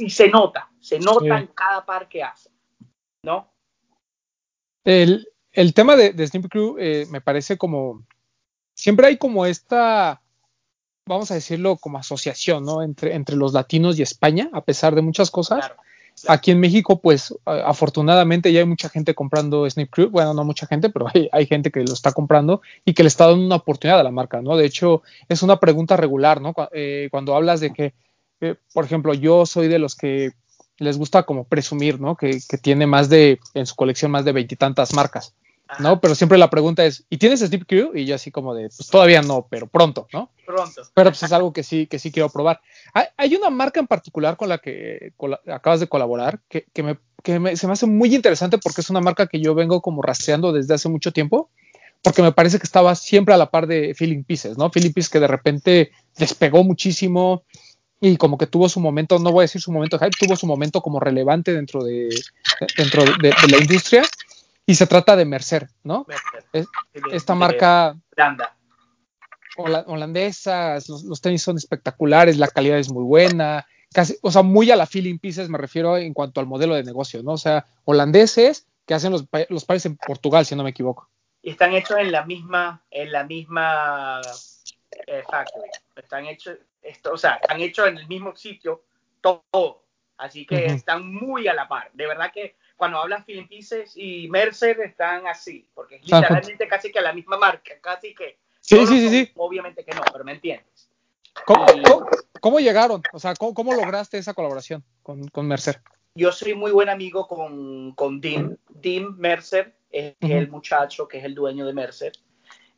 y 0.04 0.10
se 0.10 0.28
nota, 0.28 0.70
se 0.80 0.98
nota 1.00 1.38
Sí. 1.38 1.42
en 1.42 1.46
cada 1.48 1.84
par 1.84 2.08
que 2.08 2.22
hace, 2.22 2.50
¿no? 3.24 3.52
El, 4.84 5.28
el 5.52 5.74
tema 5.74 5.96
de, 5.96 6.12
de 6.12 6.48
Crew 6.48 6.76
eh, 6.78 7.06
me 7.10 7.20
parece 7.20 7.58
como. 7.58 8.06
Siempre 8.74 9.08
hay 9.08 9.18
como 9.18 9.44
esta, 9.44 10.22
vamos 11.06 11.30
a 11.30 11.34
decirlo, 11.34 11.76
como 11.76 11.98
asociación, 11.98 12.64
¿no? 12.64 12.82
Entre, 12.82 13.14
entre 13.14 13.36
los 13.36 13.52
latinos 13.52 13.98
y 13.98 14.02
España, 14.02 14.48
a 14.52 14.64
pesar 14.64 14.94
de 14.94 15.02
muchas 15.02 15.30
cosas. 15.30 15.66
Claro. 15.66 15.81
Aquí 16.28 16.50
en 16.50 16.60
México, 16.60 17.00
pues 17.00 17.34
afortunadamente 17.44 18.52
ya 18.52 18.60
hay 18.60 18.66
mucha 18.66 18.88
gente 18.88 19.14
comprando 19.14 19.68
Snip 19.68 19.90
Crew. 19.90 20.10
Bueno, 20.10 20.34
no 20.34 20.44
mucha 20.44 20.66
gente, 20.66 20.90
pero 20.90 21.06
hay, 21.14 21.28
hay 21.32 21.46
gente 21.46 21.70
que 21.70 21.80
lo 21.80 21.92
está 21.92 22.12
comprando 22.12 22.62
y 22.84 22.94
que 22.94 23.02
le 23.02 23.08
está 23.08 23.26
dando 23.26 23.44
una 23.44 23.56
oportunidad 23.56 24.00
a 24.00 24.04
la 24.04 24.10
marca, 24.10 24.40
¿no? 24.40 24.56
De 24.56 24.66
hecho, 24.66 25.02
es 25.28 25.42
una 25.42 25.58
pregunta 25.58 25.96
regular, 25.96 26.40
¿no? 26.40 26.54
Eh, 26.72 27.08
cuando 27.10 27.34
hablas 27.34 27.60
de 27.60 27.72
que, 27.72 27.94
eh, 28.40 28.54
por 28.72 28.84
ejemplo, 28.84 29.14
yo 29.14 29.46
soy 29.46 29.68
de 29.68 29.78
los 29.78 29.94
que 29.94 30.32
les 30.78 30.98
gusta 30.98 31.24
como 31.24 31.44
presumir, 31.44 32.00
¿no? 32.00 32.16
Que, 32.16 32.40
que 32.48 32.58
tiene 32.58 32.86
más 32.86 33.08
de, 33.08 33.40
en 33.54 33.66
su 33.66 33.74
colección, 33.74 34.10
más 34.10 34.24
de 34.24 34.32
veintitantas 34.32 34.94
marcas, 34.94 35.34
Ajá, 35.72 35.82
¿no? 35.82 36.00
Pero 36.00 36.14
siempre 36.14 36.38
la 36.38 36.50
pregunta 36.50 36.84
es, 36.84 37.04
¿y 37.10 37.18
tienes 37.18 37.40
Snip 37.40 37.64
Crew? 37.66 37.92
Y 37.94 38.04
yo 38.04 38.14
así 38.14 38.30
como 38.30 38.54
de, 38.54 38.68
pues 38.76 38.88
todavía 38.88 39.22
no, 39.22 39.46
pero 39.50 39.66
pronto, 39.66 40.06
¿no? 40.12 40.30
Pronto. 40.46 40.82
pero 40.94 41.10
pues 41.10 41.22
es 41.22 41.32
algo 41.32 41.52
que 41.52 41.62
sí, 41.62 41.86
que 41.86 41.98
sí 41.98 42.10
quiero 42.12 42.28
probar. 42.28 42.60
Hay, 42.94 43.06
hay 43.16 43.34
una 43.36 43.50
marca 43.50 43.80
en 43.80 43.86
particular 43.86 44.36
con 44.36 44.48
la 44.48 44.58
que 44.58 45.12
cola- 45.16 45.40
acabas 45.46 45.80
de 45.80 45.86
colaborar 45.88 46.40
que, 46.48 46.66
que 46.72 46.82
me, 46.82 46.98
que 47.22 47.38
me- 47.38 47.56
se 47.56 47.66
me 47.66 47.72
hace 47.72 47.86
muy 47.86 48.14
interesante 48.14 48.58
porque 48.58 48.80
es 48.82 48.90
una 48.90 49.00
marca 49.00 49.26
que 49.26 49.40
yo 49.40 49.54
vengo 49.54 49.80
como 49.80 50.02
rastreando 50.02 50.52
desde 50.52 50.74
hace 50.74 50.88
mucho 50.88 51.12
tiempo, 51.12 51.50
porque 52.02 52.22
me 52.22 52.32
parece 52.32 52.58
que 52.58 52.64
estaba 52.64 52.94
siempre 52.94 53.32
a 53.32 53.38
la 53.38 53.50
par 53.50 53.66
de 53.66 53.94
Feeling 53.94 54.24
Pieces, 54.24 54.58
¿no? 54.58 54.70
Feeling 54.70 54.92
Pieces 54.92 55.10
que 55.10 55.20
de 55.20 55.28
repente 55.28 55.92
despegó 56.18 56.64
muchísimo 56.64 57.44
y 58.00 58.16
como 58.16 58.36
que 58.36 58.48
tuvo 58.48 58.68
su 58.68 58.80
momento, 58.80 59.20
no 59.20 59.30
voy 59.30 59.42
a 59.42 59.44
decir 59.44 59.60
su 59.60 59.70
momento 59.70 59.96
de 59.96 60.04
hype, 60.06 60.16
tuvo 60.26 60.34
su 60.34 60.46
momento 60.48 60.80
como 60.82 60.98
relevante 60.98 61.54
dentro 61.54 61.84
de, 61.84 62.08
dentro 62.76 63.04
de, 63.04 63.12
de 63.30 63.48
la 63.48 63.58
industria 63.58 64.02
y 64.66 64.74
se 64.74 64.86
trata 64.86 65.16
de 65.16 65.24
Mercer, 65.24 65.68
¿no? 65.82 66.06
Es- 66.52 66.66
Esta 67.10 67.34
marca 67.34 67.94
de 67.94 68.22
Holanda. 68.22 68.56
hola- 69.56 69.84
holandesas, 69.86 70.88
los, 70.88 71.04
los 71.04 71.20
tenis 71.20 71.42
son 71.42 71.56
espectaculares, 71.56 72.38
la 72.38 72.48
calidad 72.48 72.78
es 72.78 72.90
muy 72.90 73.04
buena, 73.04 73.66
casi, 73.92 74.16
o 74.22 74.30
sea, 74.30 74.42
muy 74.42 74.70
a 74.70 74.76
la 74.76 74.86
feeling 74.86 75.18
pieces 75.18 75.48
me 75.48 75.58
refiero 75.58 75.96
en 75.96 76.14
cuanto 76.14 76.40
al 76.40 76.46
modelo 76.46 76.74
de 76.74 76.84
negocio, 76.84 77.22
¿no? 77.22 77.32
O 77.32 77.38
sea, 77.38 77.66
holandeses 77.84 78.66
que 78.86 78.94
hacen 78.94 79.12
los, 79.12 79.26
los 79.48 79.64
pares 79.64 79.86
en 79.86 79.96
Portugal, 79.96 80.44
si 80.46 80.56
no 80.56 80.62
me 80.64 80.70
equivoco. 80.70 81.08
y 81.42 81.50
están 81.50 81.72
hechos 81.74 81.98
en 81.98 82.12
la 82.12 82.24
misma 82.24 82.82
en 82.90 83.10
la 83.12 83.24
misma 83.24 84.20
eh, 85.06 85.22
factory 85.28 85.68
están 85.96 86.26
hechos 86.26 86.56
esto, 86.82 87.12
o 87.12 87.16
sea 87.16 87.34
están 87.42 87.60
hechos 87.60 87.88
en 87.88 87.98
el 87.98 88.06
mismo 88.06 88.34
sitio 88.36 88.84
todo 89.20 89.84
así 90.18 90.46
que 90.46 90.66
están 90.66 91.12
muy 91.12 91.48
a 91.48 91.54
la 91.54 91.66
par 91.68 91.90
de 91.94 92.06
verdad 92.06 92.30
que 92.32 92.56
cuando 92.76 92.98
hablan 92.98 93.24
Philip 93.24 93.48
Pieces 93.48 93.92
y 93.96 94.28
Mercer 94.28 94.80
están 94.80 95.26
así 95.26 95.68
porque 95.74 95.96
es 95.96 96.02
literalmente 96.02 96.66
casi 96.68 96.90
que 96.92 97.00
la 97.00 97.12
misma 97.12 97.36
marca 97.38 97.74
casi 97.80 98.14
que 98.14 98.38
Sí, 98.60 98.76
no 98.76 98.86
sí, 98.86 99.00
sí, 99.00 99.08
sí. 99.26 99.32
obviamente 99.36 99.84
que 99.84 99.92
no 99.94 100.02
pero 100.12 100.24
me 100.24 100.32
entiendes 100.32 100.90
¿Cómo, 101.46 101.66
Y- 101.74 101.82
cómo- 101.82 102.06
cómo 102.40 102.60
llegaron? 102.60 103.02
O 103.12 103.18
sea, 103.18 103.34
¿cómo, 103.34 103.54
cómo 103.54 103.72
lograste 103.74 104.18
esa 104.18 104.34
colaboración 104.34 104.84
con, 105.02 105.26
con 105.28 105.46
Mercer? 105.48 105.80
yo 106.14 106.30
soy 106.30 106.52
muy 106.54 106.70
buen 106.72 106.90
amigo 106.90 107.26
con, 107.26 107.92
con 107.92 108.20
Dim. 108.20 108.56
Dim 108.68 109.16
Mercer 109.16 109.74
es 109.90 110.14
Ujú. 110.20 110.32
el 110.32 110.50
muchacho 110.50 111.08
que 111.08 111.16
es 111.18 111.24
el 111.24 111.34
dueño 111.34 111.64
de 111.64 111.72
Mercer. 111.72 112.12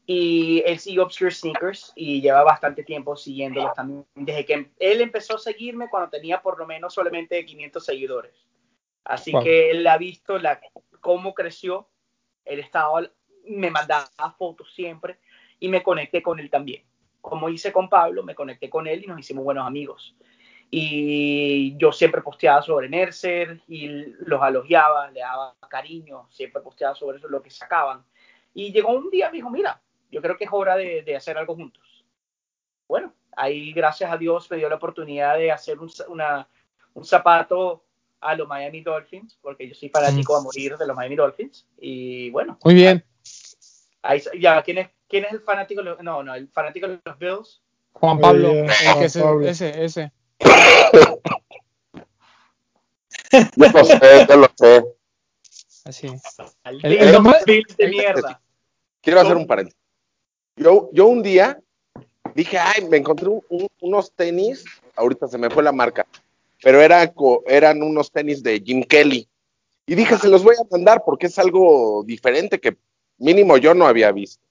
Y 0.06 0.62
él 0.66 0.78
sigue 0.78 1.00
Obscure 1.00 1.32
Sneakers 1.32 1.92
y 1.96 2.20
lleva 2.20 2.44
bastante 2.44 2.84
tiempo 2.84 3.16
siguiéndolos 3.16 3.74
también. 3.74 4.04
Desde 4.14 4.44
que 4.44 4.70
él 4.78 5.00
empezó 5.00 5.34
a 5.34 5.38
seguirme 5.40 5.88
cuando 5.90 6.10
tenía 6.10 6.40
por 6.42 6.58
lo 6.58 6.66
menos 6.66 6.94
solamente 6.94 7.44
500 7.44 7.84
seguidores. 7.84 8.34
Así 9.04 9.32
Wow. 9.32 9.42
que 9.42 9.70
él 9.70 9.86
ha 9.86 9.98
visto 9.98 10.38
la, 10.38 10.60
cómo 11.00 11.34
creció. 11.34 11.88
Él 12.44 12.58
estaba, 12.60 13.02
me 13.46 13.70
mandaba 13.70 14.08
fotos 14.38 14.72
siempre 14.74 15.18
y 15.60 15.68
me 15.68 15.82
conecté 15.82 16.22
con 16.22 16.38
él 16.40 16.50
también. 16.50 16.84
Como 17.20 17.48
hice 17.48 17.72
con 17.72 17.88
Pablo, 17.88 18.22
me 18.22 18.34
conecté 18.34 18.68
con 18.68 18.86
él 18.86 19.04
y 19.04 19.06
nos 19.06 19.18
hicimos 19.18 19.44
buenos 19.44 19.66
amigos 19.66 20.14
y 20.76 21.76
yo 21.76 21.92
siempre 21.92 22.20
posteaba 22.20 22.60
sobre 22.60 22.88
Mercer 22.88 23.60
y 23.68 23.86
los 24.26 24.42
elogiaba, 24.46 25.08
le 25.10 25.20
daba 25.20 25.54
cariño, 25.68 26.26
siempre 26.30 26.60
posteaba 26.62 26.94
sobre 26.96 27.18
eso, 27.18 27.28
lo 27.28 27.40
que 27.42 27.50
sacaban. 27.50 28.04
Y 28.52 28.72
llegó 28.72 28.90
un 28.92 29.08
día, 29.10 29.30
me 29.30 29.36
dijo, 29.36 29.50
mira, 29.50 29.80
yo 30.10 30.20
creo 30.20 30.36
que 30.36 30.44
es 30.44 30.50
hora 30.52 30.74
de, 30.76 31.02
de 31.02 31.14
hacer 31.16 31.38
algo 31.38 31.54
juntos. 31.54 32.04
Bueno, 32.88 33.14
ahí 33.36 33.72
gracias 33.72 34.10
a 34.10 34.16
Dios 34.16 34.50
me 34.50 34.56
dio 34.56 34.68
la 34.68 34.74
oportunidad 34.76 35.36
de 35.38 35.52
hacer 35.52 35.78
un, 35.78 35.88
za- 35.88 36.08
una- 36.08 36.48
un 36.94 37.04
zapato 37.04 37.83
a 38.24 38.34
los 38.34 38.48
Miami 38.48 38.80
Dolphins, 38.82 39.38
porque 39.40 39.68
yo 39.68 39.74
soy 39.74 39.88
fanático 39.90 40.36
a 40.36 40.42
morir 40.42 40.76
de 40.76 40.86
los 40.86 40.96
Miami 40.96 41.16
Dolphins. 41.16 41.66
Y 41.78 42.30
bueno, 42.30 42.58
Muy 42.64 42.74
bien, 42.74 43.04
ahí, 44.02 44.22
ya, 44.40 44.62
¿quién 44.62 44.78
es, 44.78 44.88
¿quién 45.08 45.24
es 45.24 45.32
el 45.32 45.40
fanático? 45.40 45.82
de 45.82 45.90
los- 45.90 46.02
No, 46.02 46.22
no, 46.22 46.34
el 46.34 46.48
fanático 46.48 46.88
de 46.88 47.00
los 47.04 47.18
Bills. 47.18 47.60
Juan 47.92 48.18
Pablo, 48.18 48.48
Muy 48.48 48.54
bien, 48.62 48.66
el 48.70 48.74
Juan 48.88 49.00
que 49.00 49.08
se- 49.08 49.20
Pablo. 49.22 49.46
ese, 49.48 49.84
ese. 49.84 50.12
Yo 53.56 53.66
lo 53.72 53.84
sé, 53.84 54.26
yo 54.28 54.36
lo 54.36 54.48
sé. 54.56 54.84
Así. 55.84 56.06
El- 56.64 56.78
de 56.82 56.96
el 56.96 57.04
los 57.12 57.12
nomás- 57.22 57.44
Bills 57.44 57.76
de 57.76 57.84
el- 57.84 57.90
mierda. 57.90 58.40
Quiero 59.00 59.20
hacer 59.20 59.36
un 59.36 59.46
paréntesis. 59.46 59.78
Yo, 60.56 60.88
yo 60.92 61.06
un 61.06 61.22
día 61.22 61.60
dije, 62.34 62.58
ay, 62.58 62.86
me 62.88 62.96
encontré 62.96 63.28
un- 63.28 63.42
un- 63.48 63.68
unos 63.80 64.12
tenis, 64.12 64.64
ahorita 64.96 65.28
se 65.28 65.36
me 65.36 65.50
fue 65.50 65.62
la 65.62 65.72
marca, 65.72 66.06
pero 66.64 66.80
era 66.80 67.12
eran 67.46 67.82
unos 67.82 68.10
tenis 68.10 68.42
de 68.42 68.58
Jim 68.58 68.82
Kelly. 68.82 69.28
Y 69.86 69.94
dije, 69.94 70.16
se 70.16 70.28
los 70.28 70.42
voy 70.42 70.56
a 70.58 70.66
mandar 70.70 71.02
porque 71.04 71.26
es 71.26 71.38
algo 71.38 72.02
diferente 72.06 72.58
que 72.58 72.78
mínimo 73.18 73.58
yo 73.58 73.74
no 73.74 73.86
había 73.86 74.10
visto. 74.12 74.42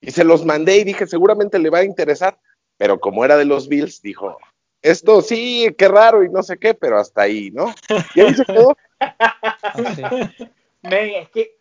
Y 0.00 0.10
se 0.10 0.24
los 0.24 0.44
mandé 0.44 0.78
y 0.78 0.84
dije, 0.84 1.06
seguramente 1.06 1.60
le 1.60 1.70
va 1.70 1.78
a 1.78 1.84
interesar, 1.84 2.36
pero 2.76 2.98
como 2.98 3.24
era 3.24 3.36
de 3.36 3.44
los 3.44 3.68
Bills, 3.68 4.02
dijo, 4.02 4.36
esto 4.82 5.22
sí, 5.22 5.72
qué 5.78 5.86
raro 5.86 6.24
y 6.24 6.28
no 6.28 6.42
sé 6.42 6.58
qué, 6.58 6.74
pero 6.74 6.98
hasta 6.98 7.22
ahí, 7.22 7.52
¿no? 7.52 7.72
Y 8.16 8.22
ahí 8.22 8.34
se 8.34 8.44
quedó. 8.44 8.76
Men, 10.82 11.10
es 11.14 11.28
que 11.30 11.58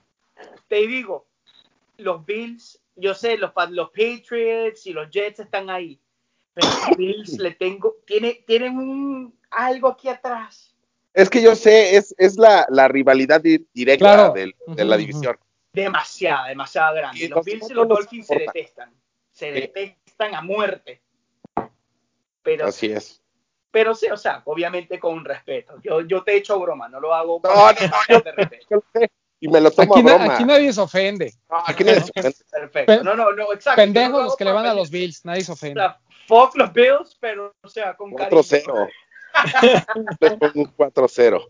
te 0.68 0.88
digo, 0.88 1.28
los 1.98 2.26
Bills, 2.26 2.82
yo 2.96 3.14
sé, 3.14 3.38
los, 3.38 3.52
los 3.70 3.90
Patriots 3.92 4.88
y 4.88 4.94
los 4.94 5.12
Jets 5.12 5.42
están 5.42 5.70
ahí. 5.70 6.00
Pero 6.56 6.68
los 6.88 6.98
Bills 6.98 7.38
le 7.38 7.52
tengo, 7.52 7.98
tiene, 8.08 8.44
tienen 8.48 8.78
un, 8.78 9.38
algo 9.52 9.90
aquí 9.90 10.08
atrás. 10.10 10.74
Es 11.14 11.30
que 11.30 11.42
yo 11.42 11.56
sé, 11.56 11.96
es, 11.98 12.16
es 12.18 12.38
la, 12.38 12.66
la 12.70 12.88
rivalidad 12.88 13.40
di- 13.42 13.66
directa 13.74 14.06
Claro. 14.16 14.34
del- 14.34 14.56
de 14.68 14.86
la 14.86 14.98
división. 14.98 15.38
Demasiada, 15.74 16.48
demasiado 16.48 16.96
grande. 16.96 17.20
Y 17.20 17.28
los 17.28 17.38
los 17.38 17.46
Bills 17.46 17.70
y 17.70 17.74
los 17.74 17.88
no 17.88 17.96
Dolphins 17.96 18.28
se 18.28 18.40
detestan. 18.40 18.94
Se 19.32 19.54
Sí. 19.54 19.60
detestan 19.62 20.34
a 20.36 20.42
muerte. 20.42 21.02
Pero, 22.44 22.68
Así 22.68 22.88
es. 22.88 23.22
pero 23.72 23.96
sí, 23.96 24.08
o 24.08 24.18
sea, 24.18 24.42
obviamente 24.46 25.00
con 25.00 25.26
respeto. 25.26 25.76
Yo, 25.84 26.02
yo 26.02 26.24
te 26.24 26.36
echo 26.38 26.60
broma, 26.60 26.88
no 26.88 27.00
lo 27.00 27.14
hago 27.14 27.42
No, 27.44 27.50
con 27.50 27.58
no, 27.60 27.90
falta 27.90 28.20
de 28.22 28.32
respeto. 28.32 28.84
Y 29.40 29.48
me 29.50 29.60
lo 29.60 29.70
tomo 29.72 29.96
Aquí, 29.96 30.02
a 30.08 30.16
broma. 30.16 30.34
aquí 30.36 30.44
nadie 30.46 30.72
se 30.72 30.80
ofende. 30.82 31.34
No, 31.50 31.58
aquí 31.66 31.84
nadie 31.84 32.02
se 32.02 32.12
ofende. 32.16 32.36
Perfecto. 32.52 32.94
Pe- 32.98 33.04
No, 33.04 33.16
no, 33.16 33.32
no, 33.34 33.52
exacto. 33.54 33.82
No 33.82 33.86
Pendejos 33.86 34.12
lo 34.20 34.24
los 34.24 34.36
que 34.38 34.46
le 34.46 34.52
van 34.54 34.66
a 34.66 34.74
los 34.74 34.90
Bills, 34.90 35.26
nadie 35.26 35.44
se 35.44 35.52
O 35.52 35.56
ofende. 35.56 35.82
sea, 35.82 36.00
fuck 36.28 36.56
los 36.56 36.72
Bills, 36.74 37.18
pero, 37.20 37.54
o 37.62 37.70
sea, 37.70 37.96
con 37.96 38.14
cariño. 38.14 38.42
4-0. 38.42 38.90
Les 40.20 40.34
pongo 40.34 40.62
un 40.62 40.76
4-0. 40.76 41.50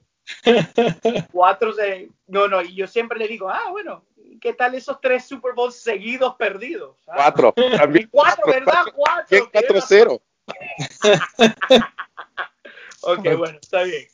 4 1.32 1.74
de... 1.74 2.10
No, 2.28 2.48
no, 2.48 2.62
y 2.62 2.76
yo 2.76 2.88
siempre 2.88 3.20
le 3.20 3.28
digo, 3.28 3.50
ah, 3.50 3.70
bueno, 3.72 4.06
¿qué 4.42 4.54
tal 4.54 4.76
esos 4.76 5.00
tres 5.02 5.26
Super 5.26 5.54
Bowls 5.54 5.76
seguidos 5.76 6.36
perdidos? 6.36 6.98
Ah, 7.08 7.32
4. 7.34 7.54
También 7.78 8.08
Cuatro, 8.12 8.46
¿verdad? 8.48 8.84
Cuatro. 8.94 9.26
Bien 9.30 9.46
4-0. 9.46 10.22
Ok, 13.08 13.24
bueno, 13.38 13.60
está 13.62 13.84
bien. 13.84 14.08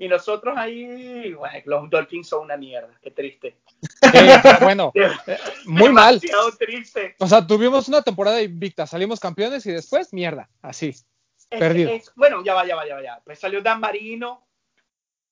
Y 0.00 0.06
nosotros 0.06 0.56
ahí, 0.56 1.34
bueno, 1.34 1.58
los 1.64 1.90
Dolphins 1.90 2.28
son 2.28 2.44
una 2.44 2.56
mierda, 2.56 2.88
qué 3.02 3.10
triste. 3.10 3.56
Eh, 4.14 4.36
bueno, 4.62 4.92
eh, 4.94 5.10
muy 5.66 5.90
mal. 5.92 6.20
Demasiado 6.20 6.56
triste. 6.56 7.16
O 7.18 7.26
sea, 7.26 7.44
tuvimos 7.44 7.88
una 7.88 8.00
temporada 8.00 8.40
invicta, 8.40 8.86
salimos 8.86 9.18
campeones 9.18 9.66
y 9.66 9.72
después, 9.72 10.12
mierda, 10.12 10.48
así. 10.62 10.90
Es- 10.90 11.06
Perdido. 11.50 11.90
es- 11.90 12.12
bueno, 12.14 12.44
ya 12.44 12.54
va, 12.54 12.64
ya 12.64 12.76
va, 12.76 12.86
ya 12.86 12.94
va, 12.94 13.02
ya. 13.02 13.20
Pues 13.24 13.40
salió 13.40 13.60
Dan 13.60 13.80
Marino, 13.80 14.46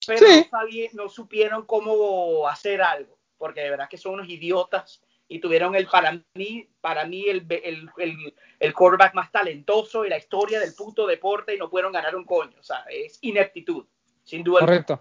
pero 0.04 0.18
Sí. 0.26 0.46
no, 0.50 0.58
sabía- 0.58 0.90
no 0.94 1.08
supieron 1.08 1.64
cómo 1.64 2.48
hacer 2.48 2.82
algo, 2.82 3.16
porque 3.38 3.60
de 3.60 3.70
verdad 3.70 3.88
que 3.88 3.98
son 3.98 4.14
unos 4.14 4.28
idiotas 4.28 5.00
y 5.28 5.38
tuvieron 5.38 5.76
el 5.76 5.86
para 5.86 6.20
mí, 6.34 6.68
para 6.80 7.04
mí 7.04 7.24
el, 7.28 7.46
el, 7.50 7.88
el, 7.98 8.34
el 8.58 8.74
quarterback 8.74 9.14
más 9.14 9.30
talentoso 9.30 10.04
y 10.04 10.08
la 10.08 10.18
historia 10.18 10.58
del 10.58 10.74
puto 10.74 11.06
deporte 11.06 11.54
y 11.54 11.58
no 11.58 11.70
pudieron 11.70 11.92
ganar 11.92 12.16
un 12.16 12.24
coño. 12.24 12.56
O 12.58 12.62
sea, 12.64 12.84
es 12.90 13.18
ineptitud, 13.22 13.86
sin 14.26 14.44
duda. 14.44 14.60
Correcto. 14.60 15.00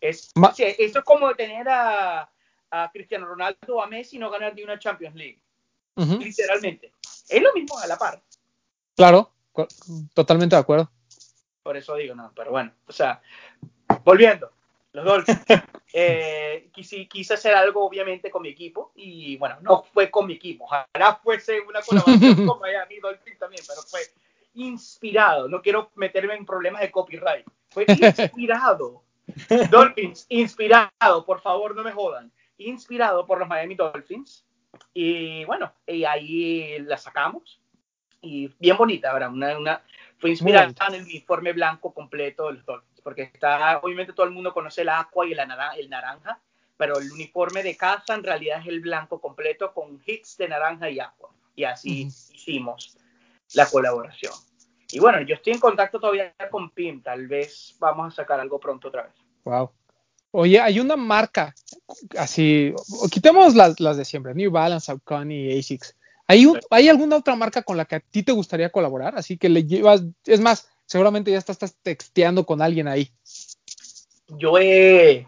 Es, 0.00 0.32
sí, 0.54 0.64
eso 0.78 0.98
es 0.98 1.04
como 1.04 1.34
tener 1.34 1.68
a, 1.68 2.30
a 2.70 2.90
Cristiano 2.92 3.26
Ronaldo 3.26 3.76
o 3.76 3.82
a 3.82 3.86
Messi 3.86 4.18
no 4.18 4.30
ganar 4.30 4.54
ni 4.54 4.62
una 4.62 4.78
Champions 4.78 5.14
League, 5.14 5.40
literalmente. 5.96 6.92
Es 7.28 7.42
lo 7.42 7.52
mismo 7.54 7.78
a 7.78 7.86
la 7.86 7.96
par. 7.96 8.22
Claro, 8.94 9.32
totalmente 10.14 10.56
de 10.56 10.60
acuerdo. 10.60 10.90
Por 11.62 11.76
eso 11.76 11.94
digo, 11.96 12.14
no, 12.14 12.32
pero 12.34 12.50
bueno, 12.50 12.72
o 12.86 12.92
sea, 12.92 13.20
volviendo, 14.04 14.50
los 14.92 15.04
Dolphins. 15.04 15.40
Eh, 15.98 16.68
quise, 16.74 17.08
quise 17.08 17.32
hacer 17.32 17.54
algo, 17.54 17.86
obviamente, 17.86 18.30
con 18.30 18.42
mi 18.42 18.50
equipo 18.50 18.92
y 18.96 19.38
bueno, 19.38 19.56
no 19.62 19.82
fue 19.82 20.10
con 20.10 20.26
mi 20.26 20.34
equipo. 20.34 20.64
Ojalá 20.64 21.18
fuese 21.22 21.58
una 21.60 21.80
colaboración 21.80 22.46
con 22.46 22.60
Miami 22.60 22.98
Dolphins 22.98 23.38
también, 23.38 23.64
pero 23.66 23.80
fue 23.80 24.00
inspirado. 24.56 25.48
No 25.48 25.62
quiero 25.62 25.90
meterme 25.94 26.34
en 26.34 26.46
problemas 26.46 26.80
de 26.80 26.90
copyright. 26.90 27.46
Fue 27.70 27.84
inspirado. 27.88 29.02
Dolphins, 29.70 30.26
inspirado, 30.28 31.24
por 31.24 31.40
favor, 31.40 31.74
no 31.74 31.82
me 31.82 31.92
jodan. 31.92 32.32
Inspirado 32.58 33.26
por 33.26 33.38
los 33.38 33.48
Miami 33.48 33.74
Dolphins. 33.74 34.44
Y 34.92 35.44
bueno, 35.44 35.72
y 35.86 36.04
ahí 36.04 36.78
la 36.80 36.96
sacamos. 36.96 37.60
Y 38.20 38.48
bien 38.58 38.76
bonita, 38.76 39.12
¿verdad? 39.12 39.30
Una, 39.30 39.58
una, 39.58 39.82
fue 40.18 40.30
inspirada 40.30 40.72
en 40.88 40.94
el 40.94 41.02
uniforme 41.02 41.52
blanco 41.52 41.92
completo 41.92 42.46
de 42.46 42.54
los 42.54 42.64
Dolphins, 42.64 43.00
porque 43.02 43.22
está, 43.22 43.78
obviamente 43.78 44.12
todo 44.12 44.26
el 44.26 44.32
mundo 44.32 44.52
conoce 44.52 44.82
el 44.82 44.88
aqua 44.88 45.26
y 45.26 45.32
el, 45.32 45.88
naranja, 45.90 46.40
pero 46.76 46.98
el 46.98 47.12
uniforme 47.12 47.62
de 47.62 47.76
casa 47.76 48.14
en 48.14 48.24
realidad 48.24 48.60
es 48.60 48.66
el 48.68 48.80
blanco 48.80 49.20
completo 49.20 49.72
con 49.72 50.00
hits 50.04 50.36
de 50.38 50.48
naranja 50.48 50.90
y 50.90 51.00
aqua. 51.00 51.30
Y 51.54 51.64
así 51.64 52.06
hicimos 52.06 52.96
la 53.54 53.66
colaboración. 53.66 54.32
Y 54.92 54.98
bueno, 55.00 55.20
yo 55.22 55.34
estoy 55.34 55.52
en 55.54 55.58
contacto 55.60 55.98
todavía 55.98 56.34
con 56.50 56.70
PIM, 56.70 57.02
tal 57.02 57.26
vez 57.26 57.76
vamos 57.78 58.12
a 58.12 58.16
sacar 58.16 58.38
algo 58.40 58.60
pronto 58.60 58.88
otra 58.88 59.04
vez. 59.04 59.14
Wow. 59.44 59.70
Oye, 60.32 60.60
hay 60.60 60.80
una 60.80 60.96
marca 60.96 61.54
así, 62.18 62.74
quitemos 63.10 63.54
las, 63.54 63.80
las 63.80 63.96
de 63.96 64.04
siempre, 64.04 64.34
New 64.34 64.50
Balance, 64.50 64.86
Saucony 64.86 65.58
Asics. 65.58 65.96
¿Hay, 66.28 66.44
un- 66.46 66.60
¿Hay 66.70 66.88
alguna 66.88 67.16
otra 67.16 67.34
marca 67.36 67.62
con 67.62 67.76
la 67.76 67.84
que 67.84 67.96
a 67.96 68.00
ti 68.00 68.22
te 68.22 68.32
gustaría 68.32 68.70
colaborar? 68.70 69.16
Así 69.16 69.38
que 69.38 69.48
le 69.48 69.64
llevas, 69.64 70.02
es 70.24 70.40
más, 70.40 70.68
seguramente 70.84 71.30
ya 71.30 71.38
estás, 71.38 71.54
estás 71.54 71.76
texteando 71.82 72.44
con 72.44 72.60
alguien 72.60 72.86
ahí. 72.88 73.10
yo 74.28 74.58
he 74.58 75.26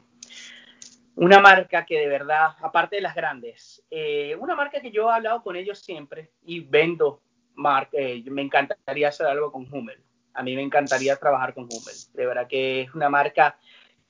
una 1.15 1.41
marca 1.41 1.85
que 1.85 1.99
de 1.99 2.07
verdad, 2.09 2.51
aparte 2.61 2.97
de 2.97 3.03
las 3.03 3.15
grandes, 3.15 3.83
eh, 3.91 4.37
una 4.39 4.55
marca 4.55 4.81
que 4.81 4.91
yo 4.93 5.09
he 5.11 5.15
hablado 5.15 5.43
con 5.43 5.57
ellos 5.57 5.79
siempre 5.81 6.31
y 6.45 6.61
vendo, 6.61 7.23
mar- 7.59 7.91
eh, 7.93 8.23
me 8.31 8.43
encantaría 8.43 9.09
hacer 9.09 9.27
algo 9.27 9.53
con 9.53 9.67
Hummel. 9.73 10.03
A 10.35 10.43
mí 10.43 10.55
me 10.55 10.63
encantaría 10.63 11.17
trabajar 11.17 11.53
con 11.53 11.65
Hummel. 11.65 11.97
De 12.15 12.27
verdad 12.27 12.47
que 12.47 12.83
es 12.83 12.95
una 12.95 13.09
marca 13.09 13.59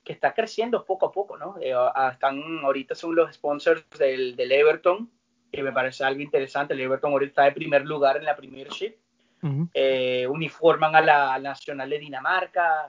que 0.05 0.13
está 0.13 0.33
creciendo 0.33 0.85
poco 0.85 1.07
a 1.07 1.13
poco, 1.13 1.37
¿no? 1.37 1.57
Eh, 1.61 1.75
están, 2.13 2.61
ahorita 2.65 2.95
son 2.95 3.15
los 3.15 3.35
sponsors 3.35 3.85
del, 3.99 4.37
del 4.37 4.53
Everton, 4.53 5.11
que 5.51 5.63
me 5.63 5.73
parece 5.73 6.05
algo 6.05 6.21
interesante. 6.21 6.75
El 6.75 6.81
Everton 6.81 7.13
ahorita 7.13 7.31
está 7.31 7.45
de 7.45 7.53
primer 7.53 7.85
lugar 7.85 8.17
en 8.17 8.25
la 8.25 8.37
Premiership 8.37 8.95
Ujú. 9.43 9.69
eh, 9.73 10.27
uniforman 10.27 10.95
a 10.97 11.01
la 11.01 11.39
Nacional 11.39 11.89
de 11.91 11.99
Dinamarca, 11.99 12.89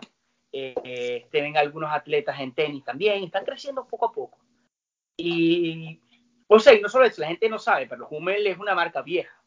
eh, 0.52 0.76
eh, 0.84 1.28
tienen 1.32 1.56
algunos 1.58 1.92
atletas 1.92 2.40
en 2.40 2.54
tenis 2.54 2.84
también, 2.84 3.24
están 3.24 3.46
creciendo 3.46 3.86
poco 3.86 4.08
a 4.08 4.12
poco. 4.12 4.40
Y, 5.18 6.00
o 6.48 6.60
sea, 6.60 6.74
y 6.74 6.82
no 6.82 6.90
solo 6.90 7.06
eso, 7.06 7.22
la 7.22 7.28
gente 7.28 7.50
no 7.50 7.60
sabe, 7.60 7.88
pero 7.88 8.08
Hummel 8.10 8.48
es 8.48 8.58
una 8.58 8.74
marca 8.74 9.02
vieja. 9.02 9.39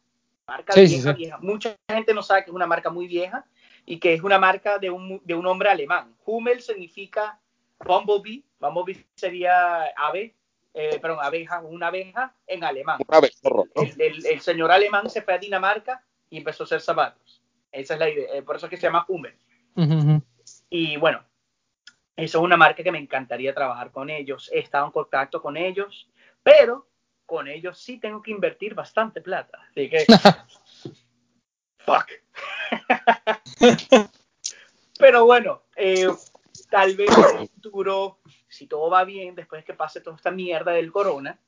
Marca 0.53 0.73
Sí, 0.73 0.87
sí, 0.87 0.95
vieja, 0.95 1.11
sí. 1.13 1.17
vieja. 1.17 1.37
Mucha 1.41 1.75
gente 1.89 2.13
no 2.13 2.21
sabe 2.21 2.43
que 2.43 2.51
es 2.51 2.55
una 2.55 2.67
marca 2.67 2.89
muy 2.91 3.07
vieja 3.07 3.43
y 3.85 3.99
que 3.99 4.13
es 4.13 4.21
una 4.21 4.37
marca 4.37 4.77
de 4.77 4.89
un, 4.91 5.19
de 5.23 5.33
un 5.33 5.45
hombre 5.47 5.69
alemán. 5.69 6.15
Hummel 6.25 6.61
significa 6.61 7.39
bumblebee, 7.83 8.43
bumblebee 8.59 9.03
sería 9.15 9.85
ave, 9.97 10.35
eh, 10.75 10.99
perdón, 11.01 11.19
abeja, 11.23 11.59
una 11.61 11.87
abeja 11.87 12.35
en 12.45 12.63
alemán 12.63 12.99
Un 13.07 13.15
abejorro, 13.15 13.65
¿no? 13.75 13.81
el, 13.81 13.99
el- 13.99 14.25
el 14.27 14.41
señor 14.41 14.71
alemán 14.71 15.09
se 15.09 15.21
fue 15.23 15.33
a 15.33 15.37
Dinamarca 15.39 16.03
y 16.29 16.37
empezó 16.37 16.63
a 16.63 16.65
hacer 16.65 16.81
zapatos. 16.81 17.41
Esa 17.71 17.95
es 17.95 17.99
la 17.99 18.09
idea, 18.09 18.35
eh, 18.35 18.43
por 18.43 18.55
eso 18.55 18.67
es 18.67 18.69
que 18.69 18.77
se 18.77 18.83
llama 18.83 19.05
Hummel. 19.07 19.35
Ujú, 19.75 19.93
ujú. 19.97 20.21
Y 20.69 20.97
bueno, 20.97 21.23
eso 22.15 22.37
es 22.37 22.43
una 22.43 22.57
marca 22.57 22.83
que 22.83 22.91
me 22.91 22.99
encantaría 22.99 23.55
trabajar 23.55 23.91
con 23.91 24.11
ellos. 24.11 24.51
He 24.53 24.59
estado 24.59 24.85
en 24.85 24.91
contacto 24.91 25.41
con 25.41 25.57
ellos, 25.57 26.07
pero 26.43 26.87
con 27.25 27.47
ellos 27.47 27.79
sí 27.79 27.99
tengo 27.99 28.21
que 28.21 28.31
invertir 28.31 28.73
bastante 28.73 29.21
plata. 29.21 29.59
Así 29.69 29.89
que, 29.89 30.05
fuck. 31.79 32.07
pero 34.99 35.25
bueno, 35.25 35.63
eh, 35.75 36.07
tal 36.69 36.95
vez 36.95 37.09
en 37.17 37.41
el 37.41 37.47
futuro, 37.49 38.19
si 38.47 38.67
todo 38.67 38.89
va 38.89 39.03
bien, 39.03 39.35
después 39.35 39.63
que 39.65 39.73
pase 39.73 40.01
toda 40.01 40.15
esta 40.15 40.31
mierda 40.31 40.71
del 40.71 40.91
corona, 40.91 41.39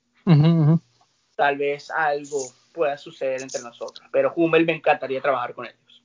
tal 1.35 1.57
vez 1.57 1.89
algo 1.91 2.39
pueda 2.73 2.97
suceder 2.97 3.41
entre 3.41 3.61
nosotros. 3.61 4.07
Pero 4.11 4.33
Hummel 4.35 4.65
me 4.65 4.75
encantaría 4.75 5.21
trabajar 5.21 5.53
con 5.53 5.65
ellos. 5.65 6.03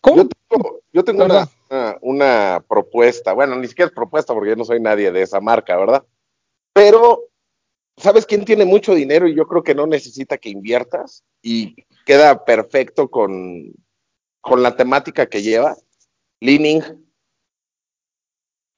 ¿Cómo? 0.00 0.16
Yo 0.16 0.28
tengo, 0.28 0.80
yo 0.92 1.04
tengo 1.04 1.24
una, 1.24 1.46
Perdón. 1.46 1.50
una, 1.70 1.98
una 2.02 2.64
propuesta, 2.68 3.32
bueno, 3.32 3.56
ni 3.56 3.68
siquiera 3.68 3.88
es 3.88 3.94
propuesta 3.94 4.34
porque 4.34 4.50
yo 4.50 4.56
no 4.56 4.64
soy 4.64 4.80
nadie 4.80 5.12
de 5.12 5.22
esa 5.22 5.40
marca, 5.40 5.76
¿verdad? 5.76 6.04
Pero, 6.72 7.27
¿sabes 7.98 8.26
quién 8.26 8.44
tiene 8.44 8.64
mucho 8.64 8.94
dinero 8.94 9.28
y 9.28 9.34
yo 9.34 9.46
creo 9.46 9.62
que 9.62 9.74
no 9.74 9.86
necesita 9.86 10.38
que 10.38 10.50
inviertas? 10.50 11.24
Y 11.42 11.76
queda 12.04 12.44
perfecto 12.44 13.10
con, 13.10 13.72
con 14.40 14.62
la 14.62 14.76
temática 14.76 15.28
que 15.28 15.42
lleva. 15.42 15.76
Leaning. 16.40 16.82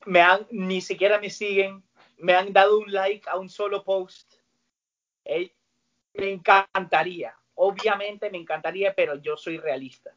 Me 0.06 0.20
han, 0.20 0.46
ni 0.50 0.80
siquiera 0.80 1.20
me 1.20 1.30
siguen, 1.30 1.82
me 2.18 2.32
han 2.34 2.52
dado 2.52 2.78
un 2.78 2.92
like 2.92 3.28
a 3.28 3.38
un 3.38 3.48
solo 3.48 3.84
post. 3.84 4.32
Me 5.24 6.30
encantaría, 6.30 7.34
obviamente 7.54 8.30
me 8.30 8.38
encantaría, 8.38 8.94
pero 8.94 9.16
yo 9.16 9.36
soy 9.36 9.58
realista. 9.58 10.10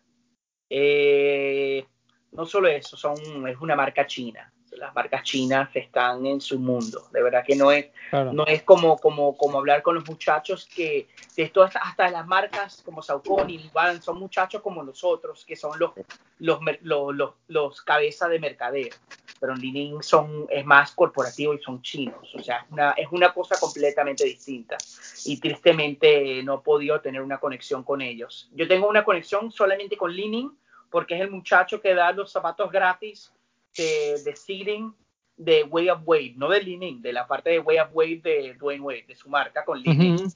Eh, 0.70 1.86
no 2.32 2.46
solo 2.46 2.68
eso, 2.68 2.98
son, 2.98 3.48
es 3.48 3.58
una 3.60 3.76
marca 3.76 4.08
china. 4.08 4.52
Las 4.78 4.94
marcas 4.96 5.24
chinas 5.24 5.70
están 5.76 6.26
en 6.26 6.42
su 6.42 6.60
mundo. 6.60 7.08
De 7.12 7.22
verdad 7.22 7.44
que 7.46 7.56
no 7.56 7.72
es, 7.72 7.88
Claro. 8.10 8.34
no 8.34 8.46
es 8.46 8.64
como, 8.64 8.98
como, 8.98 9.36
como 9.38 9.58
hablar 9.58 9.82
con 9.82 9.96
los 9.96 10.08
muchachos 10.08 10.68
que 10.74 11.08
de 11.36 11.44
esto 11.44 11.64
hasta, 11.64 11.80
hasta 11.80 12.10
las 12.10 12.26
marcas 12.28 12.82
como 12.86 13.02
Saucony, 13.02 13.70
Balance, 13.74 14.04
son 14.04 14.20
muchachos 14.20 14.62
como 14.62 14.84
nosotros, 14.84 15.44
que 15.46 15.56
son 15.56 15.80
los, 15.80 15.92
los, 16.40 16.60
los, 16.82 17.16
los, 17.16 17.32
los 17.48 17.82
cabezas 17.82 18.30
de 18.30 18.40
mercadeo. 18.40 18.94
Pero 19.40 19.56
Li-Ning 19.56 20.02
son, 20.02 20.46
es 20.50 20.66
más 20.66 20.92
corporativo 20.92 21.54
y 21.54 21.60
son 21.62 21.82
chinos. 21.82 22.34
O 22.36 22.42
sea, 22.42 22.60
es 22.60 22.72
una, 22.72 22.92
es 22.92 23.08
una 23.12 23.34
cosa 23.34 23.56
completamente 23.60 24.24
distinta. 24.24 24.78
Y 25.26 25.40
tristemente 25.40 26.42
no 26.44 26.56
he 26.56 26.60
podido 26.60 27.02
tener 27.02 27.22
una 27.22 27.40
conexión 27.40 27.84
con 27.84 28.02
ellos. 28.02 28.50
Yo 28.54 28.68
tengo 28.68 28.88
una 28.88 29.04
conexión 29.04 29.52
solamente 29.52 29.98
con 29.98 30.14
Li-Ning 30.14 30.50
porque 30.90 31.16
es 31.16 31.22
el 31.22 31.32
muchacho 31.32 31.82
que 31.82 31.94
da 31.96 32.12
los 32.12 32.32
zapatos 32.32 32.72
gratis 32.72 33.34
de, 33.76 34.22
de 34.24 34.36
seeding 34.36 34.94
de 35.36 35.64
Way 35.64 35.90
of 35.90 36.02
Wade, 36.06 36.34
no 36.36 36.50
de 36.50 36.62
Li-Ning, 36.62 37.02
de 37.02 37.14
la 37.14 37.28
parte 37.28 37.50
de 37.50 37.60
Way 37.60 37.80
of 37.80 37.90
Wade 37.94 38.22
de 38.24 38.54
Dwayne 38.54 38.84
Wade, 38.84 39.06
de 39.08 39.16
su 39.16 39.30
marca 39.30 39.66
con 39.66 39.80
Li-Ning. 39.80 40.16
Ujú. 40.16 40.34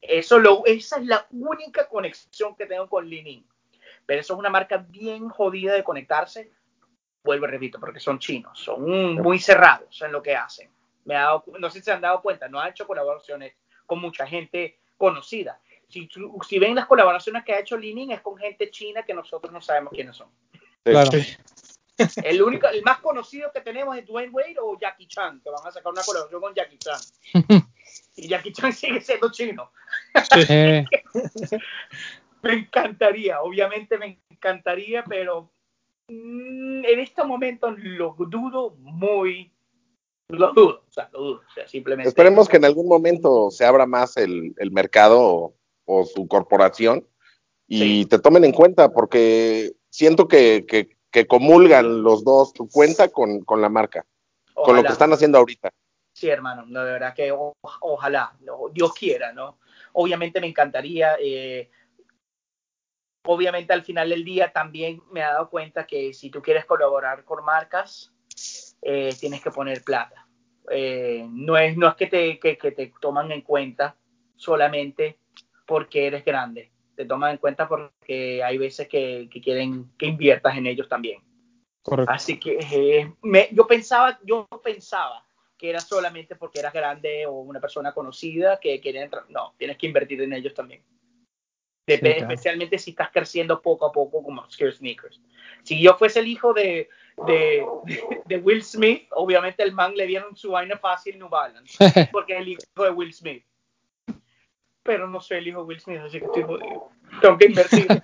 Eso 0.00 0.38
lo, 0.38 0.64
esa 0.64 0.98
es 0.98 1.06
la 1.06 1.26
única 1.30 1.88
conexión 1.88 2.56
que 2.56 2.66
tengo 2.66 2.88
con 2.88 3.08
Li-Ning. 3.08 3.44
Pero 4.06 4.20
eso 4.20 4.34
es 4.34 4.38
una 4.38 4.48
marca 4.48 4.78
bien 4.78 5.28
jodida 5.28 5.74
de 5.74 5.84
conectarse. 5.84 6.50
Vuelvo 7.22 7.46
y 7.46 7.50
repito, 7.50 7.78
porque 7.78 8.00
son 8.00 8.18
chinos, 8.18 8.58
son 8.58 9.16
muy 9.16 9.38
cerrados 9.38 10.00
en 10.00 10.12
lo 10.12 10.22
que 10.22 10.34
hacen. 10.34 10.70
Me 11.04 11.14
ha 11.14 11.24
dado, 11.24 11.44
no 11.58 11.68
sé 11.68 11.80
si 11.80 11.84
se 11.84 11.92
han 11.92 12.00
dado 12.00 12.22
cuenta, 12.22 12.48
no 12.48 12.60
ha 12.60 12.68
hecho 12.68 12.86
colaboraciones 12.86 13.54
con 13.84 14.00
mucha 14.00 14.26
gente 14.26 14.78
conocida. 14.96 15.60
Si, 15.88 16.08
si 16.46 16.58
ven 16.58 16.74
las 16.74 16.86
colaboraciones 16.86 17.44
que 17.44 17.52
ha 17.52 17.60
hecho 17.60 17.76
Li-Ning 17.76 18.12
es 18.12 18.20
con 18.20 18.36
gente 18.36 18.70
china 18.70 19.02
que 19.02 19.14
nosotros 19.14 19.52
no 19.52 19.60
sabemos 19.60 19.92
quiénes 19.92 20.16
son. 20.16 20.28
Claro. 20.84 21.10
El 22.22 22.42
único, 22.42 22.68
el 22.68 22.82
más 22.82 22.98
conocido 22.98 23.50
que 23.52 23.60
tenemos 23.60 23.96
es 23.96 24.06
Dwayne 24.06 24.30
Wade 24.32 24.56
o 24.60 24.78
Jackie 24.78 25.08
Chan, 25.08 25.40
que 25.42 25.50
van 25.50 25.66
a 25.66 25.72
sacar 25.72 25.92
una 25.92 26.02
colaboración 26.02 26.40
con 26.40 26.54
Jackie 26.54 26.78
Chan. 26.78 27.00
Y 28.16 28.28
Jackie 28.28 28.52
Chan 28.52 28.72
sigue 28.72 29.00
siendo 29.00 29.30
chino. 29.30 29.70
Me 32.42 32.52
encantaría, 32.52 33.40
obviamente 33.40 33.96
me 33.96 34.20
encantaría, 34.30 35.02
pero 35.04 35.50
Mm, 36.08 36.84
en 36.86 37.00
este 37.00 37.22
momento 37.24 37.70
lo 37.70 38.16
dudo 38.18 38.74
muy. 38.80 39.52
Lo 40.30 40.52
dudo, 40.52 40.84
o 40.88 40.92
sea, 40.92 41.08
lo 41.12 41.20
dudo. 41.20 41.42
O 41.48 41.54
sea, 41.54 41.68
simplemente. 41.68 42.08
Esperemos 42.08 42.48
que 42.48 42.56
en 42.56 42.64
algún 42.64 42.88
momento 42.88 43.50
se 43.50 43.64
abra 43.64 43.86
más 43.86 44.16
el, 44.16 44.54
el 44.58 44.70
mercado 44.70 45.20
o, 45.20 45.54
o, 45.84 46.04
su 46.04 46.26
corporación 46.26 47.06
y 47.66 48.02
Sí. 48.02 48.06
te 48.06 48.18
tomen 48.18 48.44
en 48.44 48.52
cuenta, 48.52 48.90
porque 48.92 49.72
siento 49.90 50.28
que, 50.28 50.64
que, 50.66 50.96
que 51.10 51.26
comulgan 51.26 52.02
los 52.02 52.24
dos 52.24 52.52
tu 52.52 52.68
cuenta 52.68 53.08
con, 53.08 53.40
con 53.40 53.60
la 53.60 53.68
marca, 53.68 54.04
con 54.54 54.76
lo 54.76 54.82
que 54.82 54.92
están 54.92 55.12
haciendo 55.12 55.38
ahorita. 55.38 55.70
Sí, 56.12 56.28
hermano, 56.28 56.64
no, 56.66 56.84
de 56.84 56.92
verdad 56.92 57.14
que 57.14 57.30
o- 57.32 57.54
ojalá, 57.80 58.36
no, 58.40 58.68
Dios 58.72 58.92
quiera, 58.92 59.32
¿no? 59.32 59.58
Obviamente 59.92 60.40
me 60.40 60.48
encantaría. 60.48 61.16
eh, 61.20 61.70
obviamente 63.24 63.72
al 63.72 63.84
final 63.84 64.08
del 64.08 64.24
día 64.24 64.52
también 64.52 65.02
me 65.12 65.20
he 65.20 65.24
dado 65.24 65.50
cuenta 65.50 65.86
que 65.86 66.14
si 66.14 66.30
tú 66.30 66.40
quieres 66.40 66.64
colaborar 66.64 67.24
con 67.24 67.44
marcas, 67.44 68.12
eh, 68.82 69.14
tienes 69.20 69.42
que 69.42 69.50
poner 69.50 69.82
plata. 69.84 70.26
Eh, 70.70 71.26
no, 71.30 71.56
es, 71.56 71.76
no 71.76 71.88
es 71.88 71.94
que 71.94 72.06
te, 72.06 72.38
que, 72.38 72.56
que 72.56 72.72
te 72.72 72.92
toman 73.00 73.30
en 73.32 73.42
cuenta 73.42 73.96
solamente 74.36 75.18
porque 75.66 76.06
eres 76.06 76.24
grande. 76.24 76.70
Te 76.98 77.04
toman 77.04 77.30
en 77.30 77.36
cuenta 77.38 77.68
porque 77.68 78.42
hay 78.42 78.58
veces 78.58 78.88
que, 78.88 79.28
que 79.30 79.40
quieren 79.40 79.88
que 79.96 80.06
inviertas 80.06 80.56
en 80.56 80.66
ellos 80.66 80.88
también. 80.88 81.22
Correcto. 81.80 82.10
Así 82.12 82.40
que 82.40 82.58
eh, 82.72 83.14
me- 83.22 83.48
yo 83.52 83.68
pensaba, 83.68 84.18
yo 84.24 84.48
pensaba 84.64 85.24
que 85.56 85.70
era 85.70 85.78
solamente 85.78 86.34
porque 86.34 86.58
eras 86.58 86.72
grande 86.72 87.24
o 87.24 87.34
una 87.34 87.60
persona 87.60 87.92
conocida 87.94 88.58
que 88.58 88.80
entrar. 88.82 89.30
No, 89.30 89.54
tienes 89.56 89.78
que 89.78 89.86
invertir 89.86 90.20
en 90.22 90.32
ellos 90.32 90.54
también. 90.54 90.82
Depende, 91.86 92.14
Sí, 92.14 92.18
claro. 92.18 92.34
especialmente 92.34 92.78
si 92.78 92.90
estás 92.90 93.10
creciendo 93.12 93.62
poco 93.62 93.86
a 93.86 93.92
poco 93.92 94.20
como 94.20 94.42
Obscure 94.42 94.72
Sneakers. 94.72 95.20
Si 95.62 95.80
yo 95.80 95.94
fuese 95.94 96.18
el 96.18 96.26
hijo 96.26 96.52
de, 96.52 96.88
de, 97.28 97.64
de 98.26 98.36
Will 98.38 98.64
Smith, 98.64 99.06
obviamente 99.12 99.62
el 99.62 99.72
man 99.72 99.94
le 99.94 100.08
dieron 100.08 100.34
su 100.36 100.50
vaina 100.50 100.76
fácil 100.76 101.16
New 101.16 101.28
Balance, 101.28 101.78
porque 102.12 102.34
es 102.34 102.40
el 102.40 102.48
hijo 102.48 102.60
de 102.74 102.90
Will 102.90 103.14
Smith. 103.14 103.44
Pero 104.82 105.08
no 105.08 105.20
soy 105.20 105.38
el 105.38 105.48
hijo 105.48 105.60
de 105.60 105.66
Will 105.66 105.80
Smith, 105.80 106.00
así 106.00 106.18
que 106.18 106.26
estoy 106.26 106.42
jodido. 106.44 106.90
Tengo 107.20 107.38
que 107.38 107.46
invertir. 107.46 107.86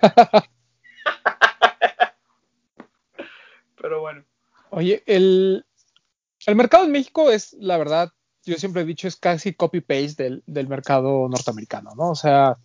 Pero 3.81 4.01
bueno. 4.01 4.23
Oye, 4.71 5.03
el, 5.05 5.65
el 6.45 6.55
mercado 6.55 6.85
en 6.85 6.91
México 6.91 7.29
es, 7.31 7.53
la 7.53 7.77
verdad, 7.77 8.11
yo 8.43 8.55
siempre 8.55 8.81
he 8.81 8.85
dicho, 8.85 9.07
es 9.07 9.15
casi 9.15 9.53
copy-paste 9.53 10.23
del, 10.23 10.43
del 10.45 10.67
mercado 10.67 11.27
norteamericano, 11.29 11.93
¿no? 11.95 12.11
O 12.11 12.15
sea, 12.15 12.57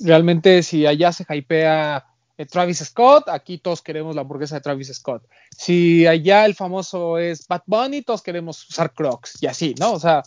realmente 0.00 0.62
si 0.62 0.86
allá 0.86 1.12
se 1.12 1.26
hypea 1.28 2.06
eh, 2.36 2.46
Travis 2.46 2.78
Scott, 2.78 3.28
aquí 3.28 3.58
todos 3.58 3.82
queremos 3.82 4.14
la 4.14 4.22
hamburguesa 4.22 4.54
de 4.56 4.60
Travis 4.62 4.92
Scott. 4.94 5.24
Si 5.56 6.06
allá 6.06 6.46
el 6.46 6.54
famoso 6.54 7.18
es 7.18 7.46
Bad 7.46 7.62
Bunny, 7.66 8.02
todos 8.02 8.22
queremos 8.22 8.66
usar 8.68 8.94
Crocs 8.94 9.42
y 9.42 9.46
así, 9.46 9.74
¿no? 9.78 9.92
O 9.92 10.00
sea, 10.00 10.22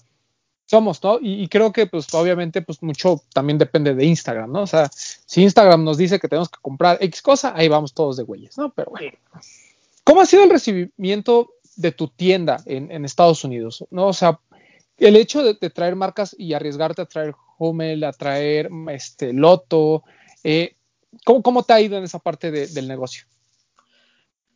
somos, 0.74 1.03
¿no? 1.03 1.19
Y, 1.21 1.43
y 1.43 1.47
creo 1.49 1.71
que, 1.71 1.86
pues, 1.86 2.11
obviamente, 2.15 2.63
pues, 2.63 2.82
mucho 2.82 3.21
también 3.32 3.59
depende 3.59 3.93
de 3.93 4.05
Instagram, 4.05 4.51
¿no? 4.51 4.63
O 4.63 4.67
sea, 4.67 4.89
si 4.91 5.43
Instagram 5.43 5.84
nos 5.84 5.99
dice 5.99 6.19
que 6.19 6.28
tenemos 6.28 6.49
que 6.49 6.57
comprar 6.63 6.97
X 6.99 7.21
cosa, 7.21 7.53
ahí 7.55 7.67
vamos 7.67 7.93
todos 7.93 8.17
de 8.17 8.24
güeyes, 8.24 8.57
¿no? 8.57 8.74
Pero 8.74 8.89
bueno. 8.89 9.11
¿Cómo 10.03 10.21
ha 10.21 10.26
sido 10.26 10.43
el 10.43 10.49
recibimiento 10.49 11.51
de 11.76 11.91
tu 11.91 12.07
tienda 12.07 12.57
en, 12.65 12.91
en 12.91 13.05
Estados 13.05 13.43
Unidos? 13.43 13.86
¿No? 13.91 14.07
O 14.07 14.13
sea, 14.13 14.39
el 14.97 15.15
hecho 15.15 15.43
de, 15.43 15.53
de 15.53 15.69
traer 15.69 15.95
marcas 15.95 16.36
y 16.39 16.53
arriesgarte 16.53 17.03
a 17.03 17.05
traer 17.05 17.36
Hummel, 17.59 18.03
a 18.03 18.11
traer 18.11 18.71
este, 18.89 19.32
Loto, 19.32 20.03
eh, 20.43 20.76
¿cómo, 21.24 21.43
¿cómo, 21.43 21.61
te 21.61 21.74
ha 21.74 21.82
ido 21.82 21.99
en 21.99 22.03
esa 22.03 22.17
parte 22.17 22.49
de, 22.49 22.65
del 22.65 22.88
negocio? 22.88 23.26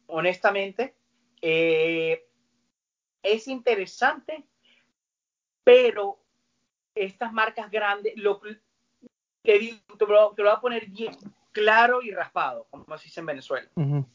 Honestamente, 0.08 0.96
eh, 1.44 2.26
es 3.22 3.48
interesante, 3.48 4.44
pero 5.68 6.18
estas 6.96 7.34
marcas 7.34 7.70
grandes, 7.70 8.14
lo 8.16 8.40
que 8.40 9.60
digo, 9.60 9.78
te, 10.00 10.06
lo, 10.06 10.34
te 10.34 10.42
lo 10.42 10.50
voy 10.50 10.58
a 10.58 10.62
poner 10.62 10.86
bien 10.86 11.14
claro 11.52 12.02
y 12.02 12.10
raspado, 12.10 12.68
como 12.70 12.98
se 12.98 13.04
dice 13.04 13.20
en 13.20 13.26
Venezuela. 13.26 13.70
Uh 13.76 13.82
-huh. 13.82 14.06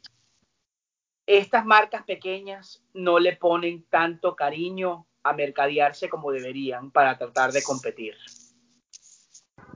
Estas 1.27 1.67
marcas 1.67 2.05
pequeñas 2.05 2.83
no 2.95 3.19
le 3.19 3.37
ponen 3.37 3.85
tanto 3.91 4.35
cariño 4.35 5.07
a 5.23 5.35
mercadearse 5.35 6.09
como 6.09 6.33
deberían 6.33 6.91
para 6.91 7.19
tratar 7.19 7.53
de 7.53 7.63
competir. 7.63 8.17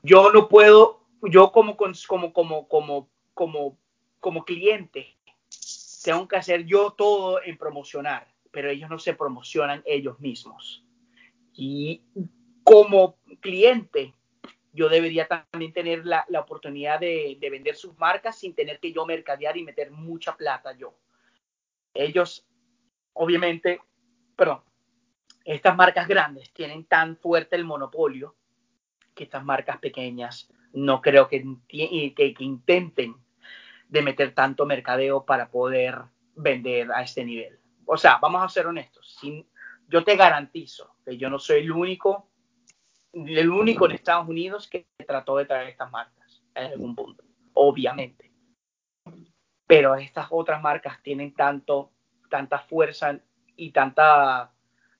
Yo 0.02 0.32
no 0.32 0.48
puedo, 0.48 1.04
yo 1.24 1.52
como, 1.52 1.76
como, 1.76 2.32
como, 2.32 2.68
como, 2.68 3.10
como, 3.34 3.78
como 4.18 4.44
cliente, 4.46 5.18
tengo 6.02 6.26
que 6.26 6.36
hacer 6.36 6.64
yo 6.64 6.92
todo 6.92 7.42
en 7.42 7.58
promocionar, 7.58 8.32
pero 8.50 8.70
ellos 8.70 8.88
no 8.88 8.98
se 8.98 9.12
promocionan 9.12 9.82
ellos 9.84 10.18
mismos. 10.20 10.86
Y 11.57 12.02
como 12.62 13.18
cliente, 13.40 14.14
yo 14.72 14.88
debería 14.88 15.26
también 15.26 15.72
tener 15.72 16.04
la, 16.04 16.26
oportunidad 16.38 17.00
de, 17.00 17.38
de, 17.40 17.50
vender 17.50 17.76
sus 17.76 17.98
marcas 17.98 18.38
sin 18.38 18.54
tener 18.54 18.78
que 18.78 18.92
yo 18.92 19.07
mercadear 19.07 19.57
y 19.57 19.64
meter 19.64 19.90
mucha 19.90 20.36
plata 20.36 20.76
yo. 20.76 20.94
Ellos, 21.94 22.46
obviamente, 23.14 23.80
perdón, 24.36 24.62
estas 25.44 25.76
marcas 25.76 26.09
grandes 26.09 26.52
tienen 26.52 26.84
tan 26.84 27.16
fuerte 27.16 27.57
el 27.57 27.64
monopolio 27.64 28.34
que 29.14 29.24
estas 29.24 29.44
marcas 29.44 29.78
pequeñas 29.78 30.52
no 30.72 31.00
creo 31.00 31.28
que, 31.28 31.42
intenten 32.38 33.16
de 33.88 34.02
meter 34.02 34.34
tanto 34.34 34.66
mercadeo 34.66 35.24
para 35.24 35.48
poder 35.48 36.02
vender 36.34 36.92
a 36.92 37.02
este 37.02 37.24
nivel. 37.24 37.59
O 37.86 37.96
sea, 37.96 38.18
vamos 38.18 38.42
a 38.42 38.48
ser 38.48 38.66
honestos. 38.66 39.16
Si, 39.20 39.48
yo 39.88 40.04
te 40.04 40.16
garantizo 40.16 40.95
que 41.07 41.16
yo 41.16 41.30
no 41.30 41.38
soy 41.38 41.61
el 41.61 41.70
único, 41.72 42.28
el 43.12 43.48
único 43.48 43.86
en 43.86 43.92
Estados 43.92 44.28
Unidos 44.28 44.68
que 44.68 44.88
trató 45.07 45.36
de 45.36 45.46
traer 45.46 45.68
estas 45.68 45.90
marcas 45.90 46.42
en 46.54 46.72
algún 46.72 46.96
punto, 46.96 47.24
obviamente. 47.54 48.32
Pero 49.66 49.94
estas 49.94 50.26
otras 50.30 50.61
marcas 50.61 51.00
tienen 51.02 51.32
tanto, 51.34 51.92
tanta 52.28 52.59
fuerza 52.59 53.18
y 53.54 53.70
tanta, 53.70 54.52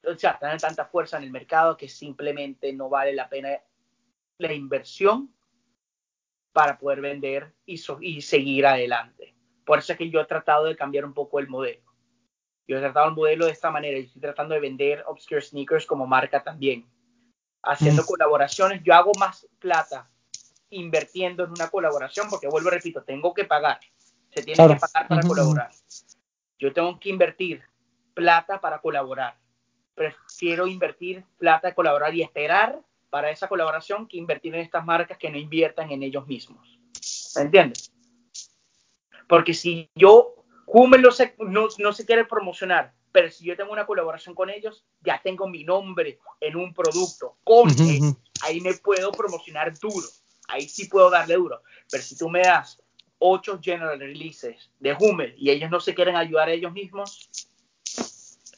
o 0.05 0.15
sea, 0.15 0.39
tienen 0.39 0.59
tanta 0.59 0.87
fuerza 0.87 1.19
en 1.19 1.25
el 1.25 1.31
mercado 1.31 1.77
que 1.77 1.89
simplemente 1.89 2.73
no 2.73 2.89
vale 2.89 3.13
la 3.13 3.29
pena 3.29 3.51
la 4.39 4.53
inversión 4.53 5.33
para 6.53 6.79
poder 6.79 7.01
vender 7.01 7.53
y, 7.65 7.79
so 7.79 7.99
y, 8.01 8.21
seguir 8.23 8.67
adelante. 8.67 9.35
Por 9.65 9.79
eso 9.79 9.93
es 9.93 9.99
que 9.99 10.11
yo 10.11 10.21
he 10.21 10.27
tratado 10.27 10.67
de 10.67 10.77
cambiar 10.77 11.05
un 11.05 11.15
poco 11.15 11.39
el 11.41 11.49
modelo. 11.49 11.86
Yo 12.69 12.79
he 12.79 12.81
tratado 12.81 13.09
el 13.09 13.15
modelo 13.15 13.47
de 13.47 13.53
esta 13.53 13.71
manera 13.71 13.99
y 13.99 14.05
estoy 14.05 14.21
tratando 14.21 14.55
de 14.55 14.61
vender 14.61 15.05
Obscure 15.07 15.41
Sneakers 15.41 15.87
como 15.87 16.07
marca 16.07 16.43
también. 16.43 16.87
Haciendo 17.63 18.03
mm. 18.03 18.07
colaboraciones, 18.07 18.83
yo 18.83 18.95
hago 18.95 19.13
más 19.19 19.47
plata 19.59 20.11
invirtiendo 20.71 21.45
en 21.45 21.51
una 21.51 21.69
colaboración 21.69 22.29
porque 22.29 22.49
vuelvo, 22.49 22.71
repito, 22.71 23.03
tengo 23.03 23.33
que 23.33 23.45
pagar. 23.45 23.81
Se 24.31 24.43
tiene 24.43 24.57
claro. 24.57 24.75
que 24.75 24.81
pagar 24.81 25.09
para 25.09 25.23
colaborar. 25.23 25.71
Yo 26.59 26.73
tengo 26.73 26.99
que 26.99 27.09
invertir 27.09 27.63
plata 28.15 28.61
para 28.61 28.81
colaborar. 28.81 29.39
Prefiero 29.95 30.67
invertir 30.67 31.25
plata, 31.39 31.75
colaborar 31.75 32.15
y 32.15 32.23
esperar 32.23 32.81
para 33.11 33.31
esa 33.31 33.49
colaboración 33.49 34.09
que 34.09 34.17
invertir 34.17 34.55
en 34.55 34.61
estas 34.61 34.85
marcas 34.85 35.17
que 35.19 35.31
no 35.31 35.39
inviertan 35.39 35.91
en 35.91 36.03
ellos 36.03 36.27
mismos. 36.27 36.79
¿Me 37.37 37.43
entiendes? 37.43 37.93
Porque 39.29 39.55
si 39.55 39.91
yo, 39.95 40.35
Hummel 40.67 41.01
no 41.01 41.11
se, 41.13 41.35
no, 41.39 41.69
no 41.79 41.93
se 41.93 42.05
quiere 42.05 42.25
promocionar, 42.25 42.93
pero 43.13 43.31
si 43.31 43.45
yo 43.45 43.57
tengo 43.57 43.73
una 43.73 43.87
colaboración 43.87 44.35
con 44.35 44.51
ellos, 44.51 44.85
ya 45.01 45.21
tengo 45.23 45.49
mi 45.49 45.65
nombre 45.65 46.19
en 46.41 46.57
un 46.57 46.75
producto 46.75 47.39
con 47.45 47.69
uh 47.69 47.73
-huh. 47.73 48.17
Ahí 48.43 48.61
me 48.61 48.75
puedo 48.75 49.11
promocionar 49.13 49.73
duro. 49.79 50.07
Ahí 50.49 50.69
sí 50.69 50.87
puedo 50.87 51.09
darle 51.09 51.35
duro. 51.35 51.63
Pero 51.91 52.03
si 52.03 52.17
tú 52.17 52.29
me 52.29 52.43
das 52.43 52.81
ocho 53.19 53.59
general 53.63 53.99
releases 53.99 54.71
de 54.79 54.95
Hummel 54.99 55.35
y 55.39 55.51
ellos 55.51 55.71
no 55.71 55.81
se 55.81 55.95
quieren 55.95 56.17
ayudar 56.17 56.49
a 56.49 56.53
ellos 56.53 56.73
mismos, 56.73 57.31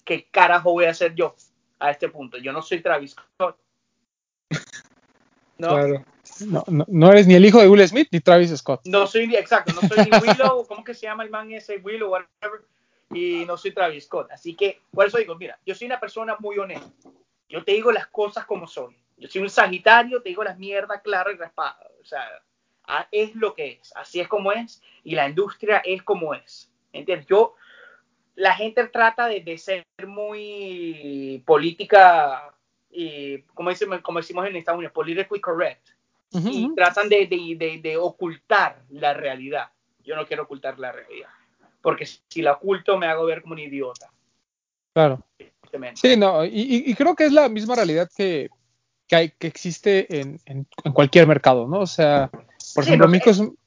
¿qué 0.05 0.29
carajo 0.31 0.73
voy 0.73 0.87
a 0.87 0.91
hacer 0.91 1.15
yo 1.15 1.37
a 1.79 1.91
este 1.91 2.09
punto? 2.09 2.39
Yo 2.39 2.53
no 2.53 2.63
soy 2.63 2.83
Travis 2.83 3.13
Scott. 3.13 3.57
¿No? 5.59 5.69
Claro. 5.69 6.05
No, 6.47 6.65
no, 6.69 6.85
no, 6.89 7.11
eres 7.11 7.27
ni 7.27 7.35
el 7.35 7.45
hijo 7.45 7.61
de 7.61 7.69
Will 7.69 7.87
Smith 7.87 8.09
ni 8.11 8.21
Travis 8.21 8.57
Scott. 8.57 8.83
No 8.85 9.07
soy, 9.07 9.35
exacto, 9.35 9.73
no 9.73 9.87
soy 9.89 10.05
ni 10.05 10.11
Willow, 10.19 10.67
¿cómo 10.67 10.85
que 10.85 10.95
se 10.95 11.07
llama 11.07 11.25
el 11.25 11.31
man 11.31 11.51
ese? 11.53 11.79
Willow, 11.79 12.11
whatever, 12.11 12.61
y 13.11 13.45
no 13.47 13.57
soy 13.57 13.73
Travis 13.73 14.05
Scott. 14.05 14.31
Así 14.31 14.55
que, 14.55 14.81
por 14.93 15.07
eso 15.07 15.19
digo, 15.19 15.35
mira, 15.37 15.59
yo 15.65 15.75
soy 15.75 15.87
una 15.87 16.01
persona 16.01 16.37
muy 16.39 16.59
honesta. 16.59 17.11
Yo 17.49 17.65
te 17.65 17.73
digo 17.73 17.93
las 17.93 18.07
cosas 18.09 18.45
como 18.45 18.67
soy. 18.67 18.97
Yo 19.17 19.29
soy 19.29 19.43
un 19.43 19.51
sagitario, 19.51 20.23
te 20.23 20.29
digo 20.29 20.45
las 20.45 20.59
mierdas 20.59 21.01
claras 21.03 21.35
y 21.35 21.39
raspadas. 21.39 21.87
O 22.01 22.05
sea, 22.05 22.25
es 23.11 23.35
lo 23.35 23.55
que 23.55 23.79
es, 23.81 23.93
así 23.97 24.21
es 24.21 24.29
como 24.29 24.53
es, 24.53 24.83
y 25.05 25.15
la 25.15 25.29
industria 25.29 25.79
es 25.85 26.03
como 26.03 26.35
es. 26.35 26.71
¿Entiendes? 26.93 27.27
Yo, 27.27 27.55
la 28.35 28.55
gente 28.55 28.87
trata 28.89 29.27
de, 29.27 29.41
de 29.41 29.59
ser 29.59 29.85
muy 30.07 31.43
política 31.45 32.55
y 32.91 33.43
como 33.55 33.71
decimos, 33.71 34.01
como 34.01 34.19
decimos 34.19 34.47
en 34.47 34.57
Estados 34.57 34.79
Unidos, 34.79 34.93
politically 34.93 35.41
correct. 35.41 35.89
Uh 36.33 36.39
-huh. 36.39 36.51
Y 36.53 36.75
tratan 36.75 37.09
de, 37.09 37.27
de, 37.27 37.57
de, 37.59 37.81
de, 37.83 37.97
ocultar 37.97 38.83
la 38.91 39.15
realidad. 39.15 39.71
Yo 40.05 40.15
no 40.15 40.27
quiero 40.27 40.43
ocultar 40.45 40.79
la 40.79 40.93
realidad. 40.93 41.29
porque 41.81 42.07
si 42.07 42.43
la 42.43 42.53
oculto 42.53 42.99
me 42.99 43.07
hago 43.07 43.25
ver 43.25 43.41
como 43.41 43.55
un 43.55 43.61
idiota. 43.61 44.11
Claro. 44.93 45.25
Sí, 45.95 46.17
no, 46.17 46.45
y, 46.45 46.95
creo 46.95 47.15
que 47.15 47.27
es 47.27 47.33
la 47.33 47.49
misma 47.49 47.75
realidad 47.75 48.11
que, 48.17 48.49
que, 49.07 49.17
hay, 49.17 49.31
que 49.39 49.47
existe 49.47 50.21
en, 50.21 50.41
en, 50.47 50.67
cualquier 50.93 51.27
mercado, 51.27 51.67
¿no? 51.67 51.81
O 51.81 51.87
sea, 51.87 52.31
por 52.75 52.85
ejemplo, 52.85 53.07
México 53.07 53.31
es, 53.31 53.39
un, 53.39 53.59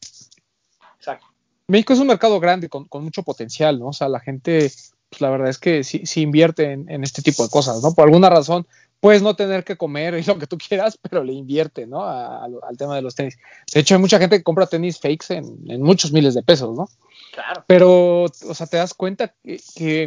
México 1.67 1.93
es 1.93 1.99
un 1.99 2.07
mercado 2.07 2.39
grande 2.39 2.69
con, 2.69 2.85
con, 2.85 3.03
mucho 3.03 3.23
potencial, 3.23 3.79
¿no? 3.79 3.87
O 3.87 3.93
sea, 3.93 4.09
la 4.09 4.19
gente, 4.19 4.71
pues 5.09 5.21
la 5.21 5.29
verdad 5.29 5.49
es 5.49 5.57
que 5.57 5.83
sí, 5.83 6.05
sí 6.05 6.21
invierte 6.21 6.71
en, 6.71 6.89
en, 6.89 7.03
este 7.03 7.21
tipo 7.21 7.43
de 7.43 7.49
cosas, 7.49 7.81
¿no? 7.83 7.93
Por 7.93 8.05
alguna 8.05 8.29
razón, 8.29 8.67
puedes 9.01 9.21
no 9.21 9.35
tener 9.35 9.65
que 9.65 9.75
comer 9.75 10.13
y 10.19 10.23
lo 10.23 10.39
que 10.39 10.47
tú 10.47 10.57
quieras, 10.57 10.97
pero 10.97 11.25
le 11.25 11.33
invierte, 11.33 11.85
¿no? 11.85 12.03
al 12.03 12.77
tema 12.77 12.95
de 12.95 13.01
los 13.01 13.15
tenis. 13.15 13.37
De 13.73 13.81
hecho, 13.81 13.95
hay 13.95 14.01
mucha 14.01 14.19
gente 14.19 14.37
que 14.37 14.43
compra 14.43 14.67
tenis 14.67 14.99
fakes 14.99 15.35
en, 15.35 15.59
en 15.67 15.81
muchos 15.81 16.13
miles 16.13 16.33
de 16.33 16.43
pesos, 16.43 16.73
¿no? 16.75 16.87
Claro. 17.33 17.65
Pero, 17.67 18.23
o 18.23 18.53
sea, 18.53 18.67
te 18.67 18.77
das 18.77 18.93
cuenta 18.93 19.33
que, 19.43 19.59
que 19.75 20.05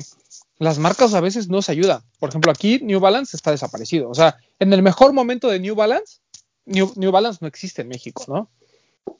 las 0.58 0.78
marcas 0.78 1.14
a 1.14 1.20
veces 1.20 1.48
no 1.48 1.62
se 1.62 1.72
ayudan. 1.72 2.02
Por 2.18 2.28
ejemplo, 2.28 2.50
aquí 2.50 2.80
New 2.82 3.00
Balance 3.00 3.36
está 3.36 3.50
desaparecido. 3.50 4.08
O 4.08 4.14
sea, 4.14 4.36
en 4.58 4.72
el 4.72 4.82
mejor 4.82 5.12
momento 5.12 5.48
de 5.48 5.60
New 5.60 5.74
Balance, 5.74 6.18
New, 6.66 7.10
Balance 7.10 7.38
no 7.42 7.48
existe 7.48 7.82
en 7.82 7.88
México, 7.88 8.24
¿no? 8.28 8.50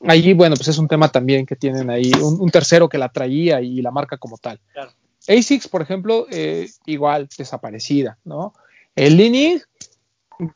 Allí, 0.07 0.33
bueno, 0.33 0.57
pues 0.57 0.69
es 0.69 0.79
un 0.79 0.89
tema 0.89 1.09
también 1.09 1.45
que 1.45 1.57
tienen 1.57 1.91
ahí 1.91 2.11
un, 2.15 2.51
tercero 2.51 2.89
que 2.89 2.99
la 2.99 3.11
traía 3.11 3.61
y 3.61 3.83
la 3.83 3.91
marca 3.91 4.17
como 4.17 4.39
tal. 4.39 4.61
Claro. 4.73 4.93
ASICS, 5.29 5.69
por 5.69 5.83
ejemplo, 5.83 6.27
eh, 6.31 6.69
igual 6.87 7.29
desaparecida, 7.37 8.19
¿no? 8.25 8.55
El 8.97 9.17
Lining, 9.17 9.61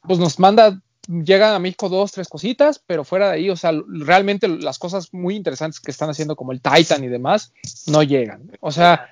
pues 0.02 0.18
nos 0.18 0.38
manda, 0.38 0.80
llegan 1.08 1.54
a 1.54 1.58
México 1.58 1.88
dos, 1.88 2.12
tres 2.12 2.28
cositas, 2.28 2.82
pero 2.86 3.04
fuera 3.04 3.28
de 3.28 3.34
ahí, 3.34 3.50
o 3.50 3.56
sea, 3.56 3.72
realmente 3.88 4.48
las 4.48 4.78
cosas 4.78 5.12
muy 5.12 5.34
interesantes 5.34 5.80
que 5.80 5.90
están 5.90 6.10
haciendo 6.10 6.36
como 6.36 6.52
el 6.52 6.60
Titan 6.60 7.02
y 7.02 7.08
demás, 7.08 7.52
no 7.86 8.02
llegan. 8.02 8.50
O 8.60 8.70
sea, 8.70 9.08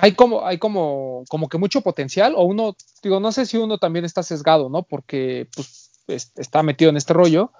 hay 0.00 0.12
como, 0.12 0.44
hay 0.44 0.58
como, 0.58 1.24
como 1.28 1.48
que 1.48 1.58
mucho 1.58 1.82
potencial, 1.82 2.34
o 2.36 2.44
uno, 2.44 2.76
digo, 3.02 3.20
no 3.20 3.30
sé 3.30 3.46
si 3.46 3.56
uno 3.56 3.78
también 3.78 4.04
está 4.04 4.22
sesgado, 4.22 4.68
¿no? 4.68 4.82
Porque 4.82 5.48
pues, 5.54 6.32
está 6.36 6.62
metido 6.62 6.90
en 6.90 6.96
este 6.96 7.12
rollo, 7.12 7.52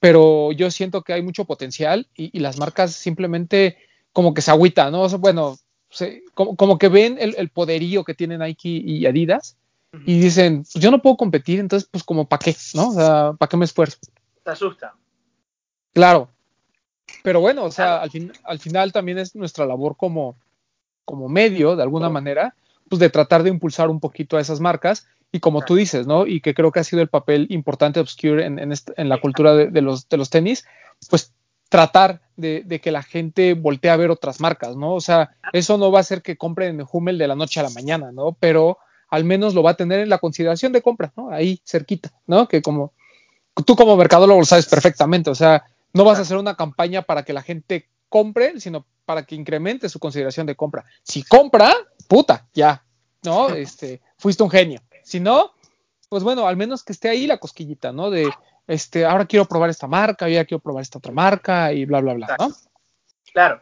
pero 0.00 0.52
yo 0.52 0.70
siento 0.70 1.02
que 1.02 1.12
hay 1.12 1.22
mucho 1.22 1.44
potencial 1.44 2.08
y, 2.16 2.38
las 2.40 2.58
marcas 2.58 2.92
simplemente 2.92 3.76
como 4.12 4.34
que 4.34 4.42
se 4.42 4.50
agüitan, 4.50 4.92
¿no? 4.92 5.02
O 5.02 5.08
sea, 5.08 5.18
bueno, 5.18 5.58
como, 6.34 6.78
que 6.78 6.88
ven 6.88 7.18
el, 7.20 7.50
poderío 7.50 8.02
que 8.02 8.14
tienen 8.14 8.40
Nike 8.40 8.68
y 8.68 9.04
Adidas 9.04 9.56
y 10.06 10.20
dicen, 10.20 10.64
pues 10.70 10.82
yo 10.82 10.90
no 10.90 11.02
puedo 11.02 11.16
competir, 11.16 11.60
entonces 11.60 11.88
pues 11.90 12.02
como 12.02 12.26
para 12.26 12.40
qué, 12.40 12.56
¿no? 12.74 12.88
O 12.88 12.92
sea, 12.92 13.32
¿para 13.38 13.48
qué 13.48 13.56
me 13.56 13.64
esfuerzo? 13.64 13.98
Te 14.42 14.50
asusta. 14.50 14.94
Claro. 15.92 16.28
Pero 17.22 17.40
bueno, 17.40 17.64
o 17.64 17.70
sea, 17.70 18.00
al, 18.00 18.10
fin, 18.10 18.32
al 18.44 18.58
final 18.58 18.92
también 18.92 19.18
es 19.18 19.34
nuestra 19.34 19.66
labor 19.66 19.96
como, 19.96 20.36
como 21.04 21.28
medio, 21.28 21.76
de 21.76 21.82
alguna 21.82 22.08
manera, 22.08 22.54
pues 22.88 23.00
de 23.00 23.10
tratar 23.10 23.42
de 23.42 23.50
impulsar 23.50 23.90
un 23.90 24.00
poquito 24.00 24.36
a 24.36 24.40
esas 24.40 24.60
marcas 24.60 25.06
y 25.30 25.40
como 25.40 25.62
tú 25.62 25.74
dices, 25.74 26.06
¿no? 26.06 26.26
Y 26.26 26.40
que 26.40 26.54
creo 26.54 26.72
que 26.72 26.80
ha 26.80 26.84
sido 26.84 27.02
el 27.02 27.08
papel 27.08 27.46
importante 27.50 27.98
de 27.98 28.02
Obscure 28.02 28.44
en, 28.44 28.58
en, 28.58 29.08
la 29.08 29.20
cultura 29.20 29.54
de, 29.54 29.82
los, 29.82 30.08
de 30.08 30.16
los 30.16 30.30
tenis, 30.30 30.66
pues 31.10 31.32
tratar 31.68 32.20
de, 32.36 32.62
de, 32.64 32.80
que 32.80 32.92
la 32.92 33.02
gente 33.02 33.54
voltee 33.54 33.90
a 33.90 33.96
ver 33.96 34.10
otras 34.10 34.40
marcas, 34.40 34.76
¿no? 34.76 34.94
O 34.94 35.00
sea, 35.00 35.34
eso 35.52 35.78
no 35.78 35.90
va 35.90 35.98
a 35.98 36.02
hacer 36.02 36.22
que 36.22 36.36
compren 36.36 36.84
Hummel 36.90 37.18
de 37.18 37.28
la 37.28 37.34
noche 37.34 37.60
a 37.60 37.62
la 37.62 37.70
mañana, 37.70 38.12
¿no? 38.12 38.36
Pero 38.38 38.78
al 39.12 39.24
menos 39.24 39.52
lo 39.52 39.62
va 39.62 39.72
a 39.72 39.76
tener 39.76 40.00
en 40.00 40.08
la 40.08 40.16
consideración 40.16 40.72
de 40.72 40.80
compra, 40.80 41.12
¿no? 41.14 41.30
Ahí 41.30 41.60
cerquita, 41.66 42.10
¿no? 42.26 42.48
Que 42.48 42.62
como 42.62 42.94
tú 43.66 43.76
como 43.76 43.94
mercadólogo 43.94 44.40
lo 44.40 44.46
sabes 44.46 44.64
perfectamente, 44.64 45.28
o 45.28 45.34
sea, 45.34 45.66
no 45.92 46.02
vas 46.04 46.18
a 46.18 46.22
hacer 46.22 46.38
una 46.38 46.56
campaña 46.56 47.02
para 47.02 47.22
que 47.22 47.34
la 47.34 47.42
gente 47.42 47.90
compre, 48.08 48.58
sino 48.58 48.86
para 49.04 49.24
que 49.24 49.34
incremente 49.34 49.90
su 49.90 49.98
consideración 49.98 50.46
de 50.46 50.56
compra. 50.56 50.86
Si 51.02 51.24
compra, 51.24 51.74
puta, 52.08 52.48
ya, 52.54 52.86
¿no? 53.22 53.50
Este, 53.54 54.00
fuiste 54.16 54.44
un 54.44 54.50
genio. 54.50 54.80
Si 55.04 55.20
no, 55.20 55.52
pues 56.08 56.22
bueno, 56.22 56.46
al 56.46 56.56
menos 56.56 56.82
que 56.82 56.94
esté 56.94 57.10
ahí 57.10 57.26
la 57.26 57.36
cosquillita, 57.36 57.92
¿no? 57.92 58.08
De, 58.08 58.30
este, 58.66 59.04
ahora 59.04 59.26
quiero 59.26 59.44
probar 59.44 59.68
esta 59.68 59.88
marca, 59.88 60.26
ya 60.26 60.46
quiero 60.46 60.62
probar 60.62 60.80
esta 60.80 60.96
otra 60.96 61.12
marca 61.12 61.70
y 61.74 61.84
bla, 61.84 62.00
bla, 62.00 62.14
bla, 62.14 62.36
¿no? 62.38 62.50
Claro. 63.30 63.60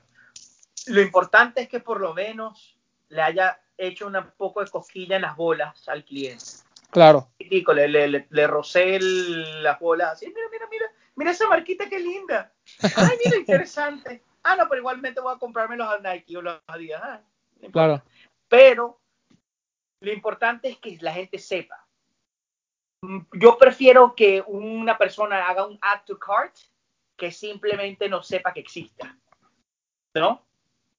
Lo 0.87 1.03
importante 1.03 1.63
es 1.63 1.69
que 1.69 1.81
por 1.81 2.01
lo 2.01 2.15
menos 2.15 2.80
le 3.11 3.23
haya 3.23 3.61
hecho 3.77 4.07
un 4.07 4.17
poco 4.37 4.65
de 4.65 4.71
cosquilla 4.71 5.17
en 5.17 5.23
las 5.23 5.37
bolas 5.37 5.89
al 5.89 6.05
cliente. 6.05 6.45
Claro. 6.91 7.31
le, 7.39 7.89
le, 7.89 8.27
le, 8.29 8.47
rocé 8.47 8.99
las 9.01 9.79
bolas 9.79 10.13
así, 10.13 10.27
mira, 10.27 10.49
mira, 10.51 10.67
mira, 10.71 10.87
mira 11.15 11.31
esa 11.31 11.47
marquita 11.47 11.89
qué 11.89 12.01
linda. 12.01 12.53
Ay, 12.97 13.19
mira, 13.25 13.37
interesante. 13.37 14.25
Ah, 14.43 14.57
no, 14.57 14.69
pero 14.69 14.81
igualmente 14.81 15.21
voy 15.21 15.35
a 15.35 15.39
comprarme 15.39 15.77
los 15.77 15.89
Nike 16.03 16.37
o 16.37 16.43
los 16.43 16.61
Adidas. 16.67 17.01
Ah, 17.03 17.23
claro. 17.73 18.03
Pero 18.49 19.01
lo 20.01 20.13
importante 20.13 20.69
es 20.69 20.79
que 20.79 20.99
la 21.01 21.13
gente 21.13 21.39
sepa. 21.39 21.87
Yo 23.33 23.57
prefiero 23.57 24.15
que 24.15 24.43
una 24.47 24.99
persona 24.99 25.47
haga 25.47 25.67
un 25.67 25.79
add 25.81 26.05
to 26.07 26.19
cart 26.19 26.55
que 27.17 27.31
simplemente 27.31 28.09
no 28.09 28.23
sepa 28.23 28.53
que 28.53 28.61
exista. 28.61 29.17
¿No? 30.15 30.45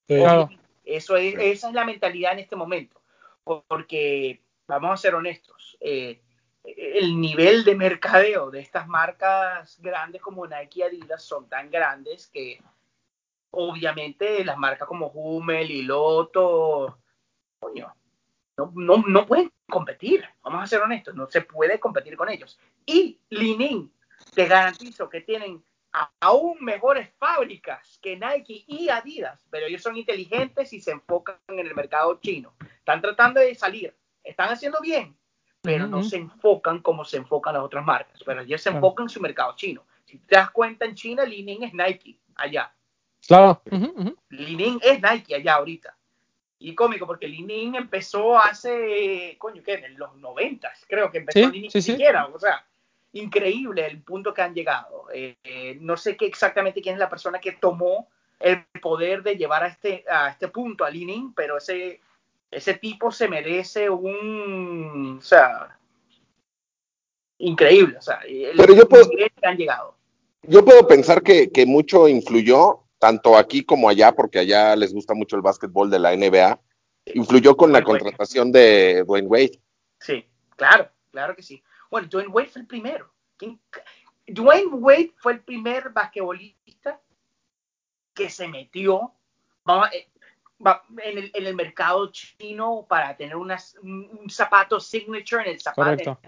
Claro. 0.08 0.50
Eso 0.96 1.16
es, 1.16 1.36
esa 1.38 1.70
es 1.70 1.74
la 1.74 1.86
mentalidad 1.86 2.34
en 2.34 2.40
este 2.40 2.56
momento. 2.56 3.02
Porque, 3.44 4.42
vamos 4.68 4.92
a 4.92 4.98
ser 4.98 5.16
honestos, 5.16 5.78
eh, 5.80 6.22
el 6.64 7.20
nivel 7.20 7.64
de 7.64 7.76
mercadeo 7.76 8.52
de 8.52 8.60
estas 8.60 8.88
marcas 8.88 9.80
grandes 9.82 10.22
como 10.22 10.46
Nike 10.46 10.80
y 10.80 10.84
Adidas 10.84 11.24
son 11.24 11.50
tan 11.50 11.72
grandes 11.72 12.28
que 12.28 12.62
obviamente 13.52 14.46
las 14.46 14.58
marcas 14.58 14.88
como 14.88 15.08
Hummel 15.08 15.72
y 15.72 15.82
Loto, 15.82 17.00
coño, 17.60 17.94
no, 18.58 18.72
no, 18.76 19.04
no, 19.08 19.26
pueden 19.26 19.52
competir, 19.68 20.24
vamos 20.44 20.64
a 20.64 20.68
ser 20.68 20.82
honestos, 20.82 21.16
no 21.16 21.28
se 21.30 21.42
puede 21.42 21.80
competir 21.80 22.16
con 22.16 22.30
ellos. 22.30 22.60
Y 22.86 23.20
Linin, 23.30 23.92
te 24.36 24.46
garantizo 24.46 25.10
que 25.10 25.22
tienen 25.22 25.64
aún 26.20 26.58
mejores 26.62 27.10
fábricas 27.18 28.00
que 28.02 28.16
Nike 28.16 28.64
y 28.68 28.90
Adidas, 28.90 29.46
pero 29.50 29.66
ellos 29.66 29.82
son 29.82 29.98
inteligentes 29.98 30.72
y 30.74 30.82
se 30.82 30.92
enfocan 30.92 31.38
en 31.48 31.60
el 31.60 31.76
mercado 31.76 32.20
chino. 32.22 32.54
Están 32.78 33.02
tratando 33.02 33.40
de 33.40 33.54
salir, 33.56 33.96
están 34.24 34.50
haciendo 34.50 34.80
bien, 34.82 35.18
pero 35.62 35.88
no 35.88 36.04
se 36.04 36.18
enfocan 36.18 36.80
como 36.80 37.06
se 37.06 37.18
enfocan 37.18 37.54
las 37.54 37.64
otras 37.64 37.86
marcas, 37.86 38.22
pero 38.26 38.42
ellos 38.42 38.62
se 38.62 38.70
enfocan 38.70 39.06
en 39.06 39.10
su 39.10 39.22
mercado 39.22 39.56
chino. 39.56 39.86
Si 40.06 40.18
te 40.18 40.36
das 40.36 40.52
cuenta, 40.52 40.86
en 40.86 40.96
China, 40.96 41.24
Linin 41.24 41.64
es 41.64 41.74
Nike, 41.74 42.20
allá. 42.36 42.74
Claro. 43.26 43.62
Linin 44.30 44.80
es 44.82 45.02
Nike 45.02 45.36
allá 45.36 45.56
ahorita. 45.56 45.96
Y 46.60 46.76
cómico, 46.76 47.08
porque 47.08 47.28
Linin 47.28 47.76
empezó 47.76 48.38
hace, 48.38 49.36
coño, 49.40 49.64
¿qué? 49.64 49.74
En 49.74 49.98
los 49.98 50.16
noventas, 50.18 50.86
creo 50.88 51.12
que 51.12 51.20
empezó 51.20 51.50
sí, 51.50 51.62
ni 51.62 51.72
siquiera. 51.72 52.28
O 52.28 52.40
sea, 52.40 52.66
increíble 53.14 53.86
el 53.86 54.02
punto 54.02 54.34
que 54.34 54.42
han 54.42 54.54
llegado. 54.54 55.08
Eh, 55.14 55.78
no 55.82 55.98
sé 55.98 56.16
qué 56.16 56.26
exactamente 56.26 56.82
quién 56.82 56.96
es 56.96 57.00
la 57.00 57.10
persona 57.10 57.40
que 57.40 57.54
tomó 57.54 58.08
el 58.40 58.66
poder 58.82 59.24
de 59.24 59.36
llevar 59.36 59.64
a 59.64 59.68
este, 59.68 60.04
a 60.10 60.30
este 60.30 60.48
punto 60.48 60.84
a 60.84 60.90
Linin, 60.90 61.34
pero 61.34 61.58
ese, 61.58 62.00
ese 62.50 62.74
tipo 62.76 63.12
se 63.12 63.28
merece 63.28 63.90
un, 63.90 65.18
o 65.20 65.22
sea, 65.22 65.78
increíble. 67.38 67.98
O 67.98 68.02
sea, 68.02 68.20
el, 68.28 68.58
pero 68.58 68.74
yo 68.74 68.88
puedo, 68.88 69.10
que 69.10 69.32
han 69.44 69.58
llegado. 69.58 69.96
Yo 70.44 70.66
puedo 70.66 70.88
pensar 70.88 71.22
que, 71.22 71.52
que 71.52 71.66
mucho 71.66 72.08
influyó 72.08 72.82
tanto 72.98 73.36
aquí 73.38 73.64
como 73.64 73.90
allá, 73.90 74.12
porque 74.12 74.40
allá 74.40 74.76
les 74.76 74.94
gusta 74.94 75.14
mucho 75.14 75.36
el 75.36 75.42
básquetbol 75.42 75.90
de 75.90 76.00
la 76.00 76.16
NBA, 76.16 76.60
influyó 77.16 77.58
con 77.58 77.72
la 77.72 77.84
contratación 77.84 78.52
de 78.52 79.04
Dwayne 79.06 79.28
Wade. 79.28 79.60
Sí, 80.00 80.26
claro, 80.56 80.90
claro 81.12 81.36
que 81.36 81.42
sí. 81.42 81.64
Bueno, 81.92 82.08
Dwayne 82.08 82.30
Wade 82.30 82.48
fue 82.48 82.62
el 82.62 82.68
primero. 82.68 83.14
Dwayne 84.26 84.70
Wade 84.72 85.14
fue 85.18 85.34
el 85.34 85.42
primer 85.42 85.90
basquetbolista 85.90 87.00
que 88.14 88.30
se 88.30 88.48
metió 88.48 89.14
eh, 89.92 90.08
en, 90.60 91.18
el, 91.18 91.32
en, 91.34 91.46
el, 91.46 91.56
mercado 91.56 92.10
chino 92.12 92.86
para 92.88 93.16
tener 93.18 93.36
unas, 93.36 93.76
un 93.82 94.28
zapato 94.30 94.80
signature 94.80 95.44
en 95.44 95.50
el 95.50 95.60
zapato. 95.60 96.20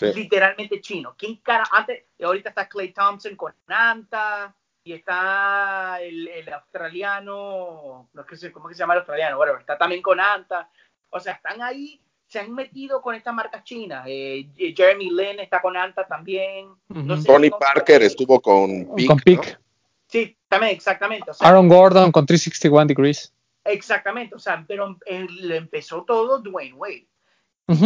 Literalmente 0.00 0.80
chino. 0.80 1.14
¿Quién 1.16 1.36
cara 1.36 1.64
antes? 1.72 2.04
Ahorita 2.22 2.50
está 2.50 2.68
Clay 2.68 2.92
Thompson 2.92 3.36
con 3.36 3.54
Anta 3.66 4.54
y 4.82 4.92
está 4.92 5.98
el, 6.00 6.28
el 6.28 6.52
australiano, 6.52 8.08
no 8.12 8.24
sé 8.32 8.52
cómo 8.52 8.68
se 8.68 8.74
llama 8.74 8.94
el 8.94 9.00
australiano, 9.00 9.36
bueno, 9.36 9.58
está 9.58 9.76
también 9.76 10.00
con 10.00 10.18
Anta, 10.18 10.70
o 11.10 11.20
sea, 11.20 11.34
están 11.34 11.60
ahí, 11.60 12.02
se 12.30 12.38
han 12.38 12.52
metido 12.52 13.02
con 13.02 13.14
estas 13.14 13.34
marcas 13.34 13.64
chinas, 13.64 14.04
eh, 14.06 14.48
Jeremy 14.56 15.10
Lin 15.10 15.40
está 15.40 15.60
con 15.60 15.76
Anta 15.76 16.06
también, 16.06 16.68
Tony 17.26 17.50
Parker 17.50 18.02
estuvo 18.02 18.40
con 18.40 18.88
Pick, 19.24 19.60
Sí, 20.06 20.36
también, 20.48 20.72
exactamente. 20.72 21.30
Aaron 21.40 21.68
Gordon 21.68 22.10
con 22.10 22.26
361 22.26 22.86
Degrees. 22.86 23.32
Exactamente, 23.64 24.34
o 24.34 24.38
sea, 24.38 24.64
pero 24.66 24.96
él 25.06 25.52
empezó 25.52 26.04
todo 26.04 26.40
Dwayne 26.40 26.74
Wade. 26.74 27.08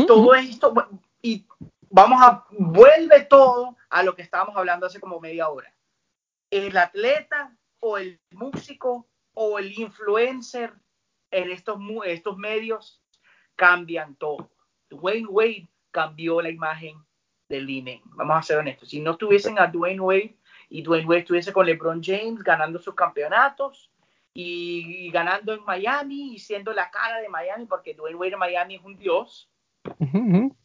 todo 0.07 0.35
esto, 0.35 0.75
y 1.23 1.47
vamos 1.91 2.23
a, 2.23 2.45
vuelve 2.51 3.25
todo 3.25 3.77
a 3.89 4.03
lo 4.03 4.15
que 4.15 4.23
estábamos 4.23 4.57
hablando 4.57 4.87
hace 4.87 5.01
como 5.01 5.21
media 5.21 5.49
hora 5.49 5.75
el 6.51 6.77
atleta 6.77 7.57
o 7.81 7.99
el 7.99 8.21
músico 8.31 9.09
o 9.35 9.59
el 9.59 9.73
influencer 9.73 10.73
en 11.31 11.51
estos, 11.51 11.79
estos 12.07 12.37
medios 12.37 13.03
cambian 13.57 14.17
todo. 14.17 14.51
Dwayne 14.91 15.27
Wade 15.29 15.69
cambió 15.91 16.41
la 16.41 16.51
imagen 16.51 16.97
del 17.49 17.69
INE. 17.69 18.03
Vamos 18.07 18.37
a 18.37 18.43
ser 18.43 18.59
honestos. 18.59 18.89
Si 18.89 19.01
no 19.01 19.13
estuviesen 19.13 19.59
a 19.59 19.67
Dwayne 19.67 20.01
Wade 20.01 20.37
y 20.69 20.83
Dwayne 20.83 21.07
Wade 21.07 21.21
estuviese 21.21 21.53
con 21.53 21.67
LeBron 21.67 22.03
James 22.03 22.43
ganando 22.43 22.79
sus 22.79 22.95
campeonatos 22.95 23.91
y, 24.33 25.11
ganando 25.11 25.55
en 25.55 25.65
Miami 25.65 26.35
y 26.35 26.39
siendo 26.39 26.73
la 26.73 26.91
cara 26.91 27.21
de 27.21 27.29
Miami, 27.29 27.67
porque 27.67 27.95
Dwayne 27.95 28.17
Wade 28.17 28.33
en 28.33 28.39
Miami 28.39 28.75
es 28.77 28.83
un 28.83 28.97
dios, 28.97 29.49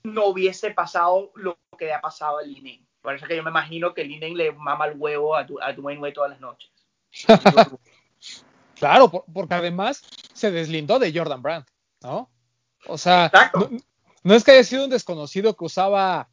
no 0.04 0.26
hubiese 0.26 0.72
pasado 0.72 1.32
lo 1.36 1.60
que 1.78 1.86
le 1.86 1.94
ha 1.94 2.02
pasado 2.02 2.40
al 2.40 2.50
INE. 2.50 2.84
Por 3.02 3.16
eso 3.16 3.28
que 3.28 3.36
yo 3.36 3.44
me 3.44 3.52
imagino 3.52 3.94
que 3.94 4.02
el 4.02 4.12
INE 4.12 4.36
le 4.36 4.52
mama 4.52 4.88
el 4.88 4.98
huevo 4.98 5.36
a, 5.36 5.46
a 5.62 5.74
Dwayne 5.74 6.02
Wade 6.02 6.14
todas 6.14 6.32
las 6.32 6.40
noches. 6.40 6.72
claro, 8.76 9.10
porque 9.10 9.54
además 9.54 10.04
se 10.34 10.52
deslindó 10.52 11.00
de 11.00 11.14
Jordan 11.14 11.42
Brand, 11.42 11.66
¿no? 12.02 12.30
O 12.88 12.98
sea, 12.98 13.32
no, 14.24 14.36
es 14.36 14.44
que 14.44 14.52
haya 14.52 14.64
sido 14.64 14.86
un 14.86 14.90
desconocido 14.90 15.56
que 15.56 15.66
usaba 15.66 16.30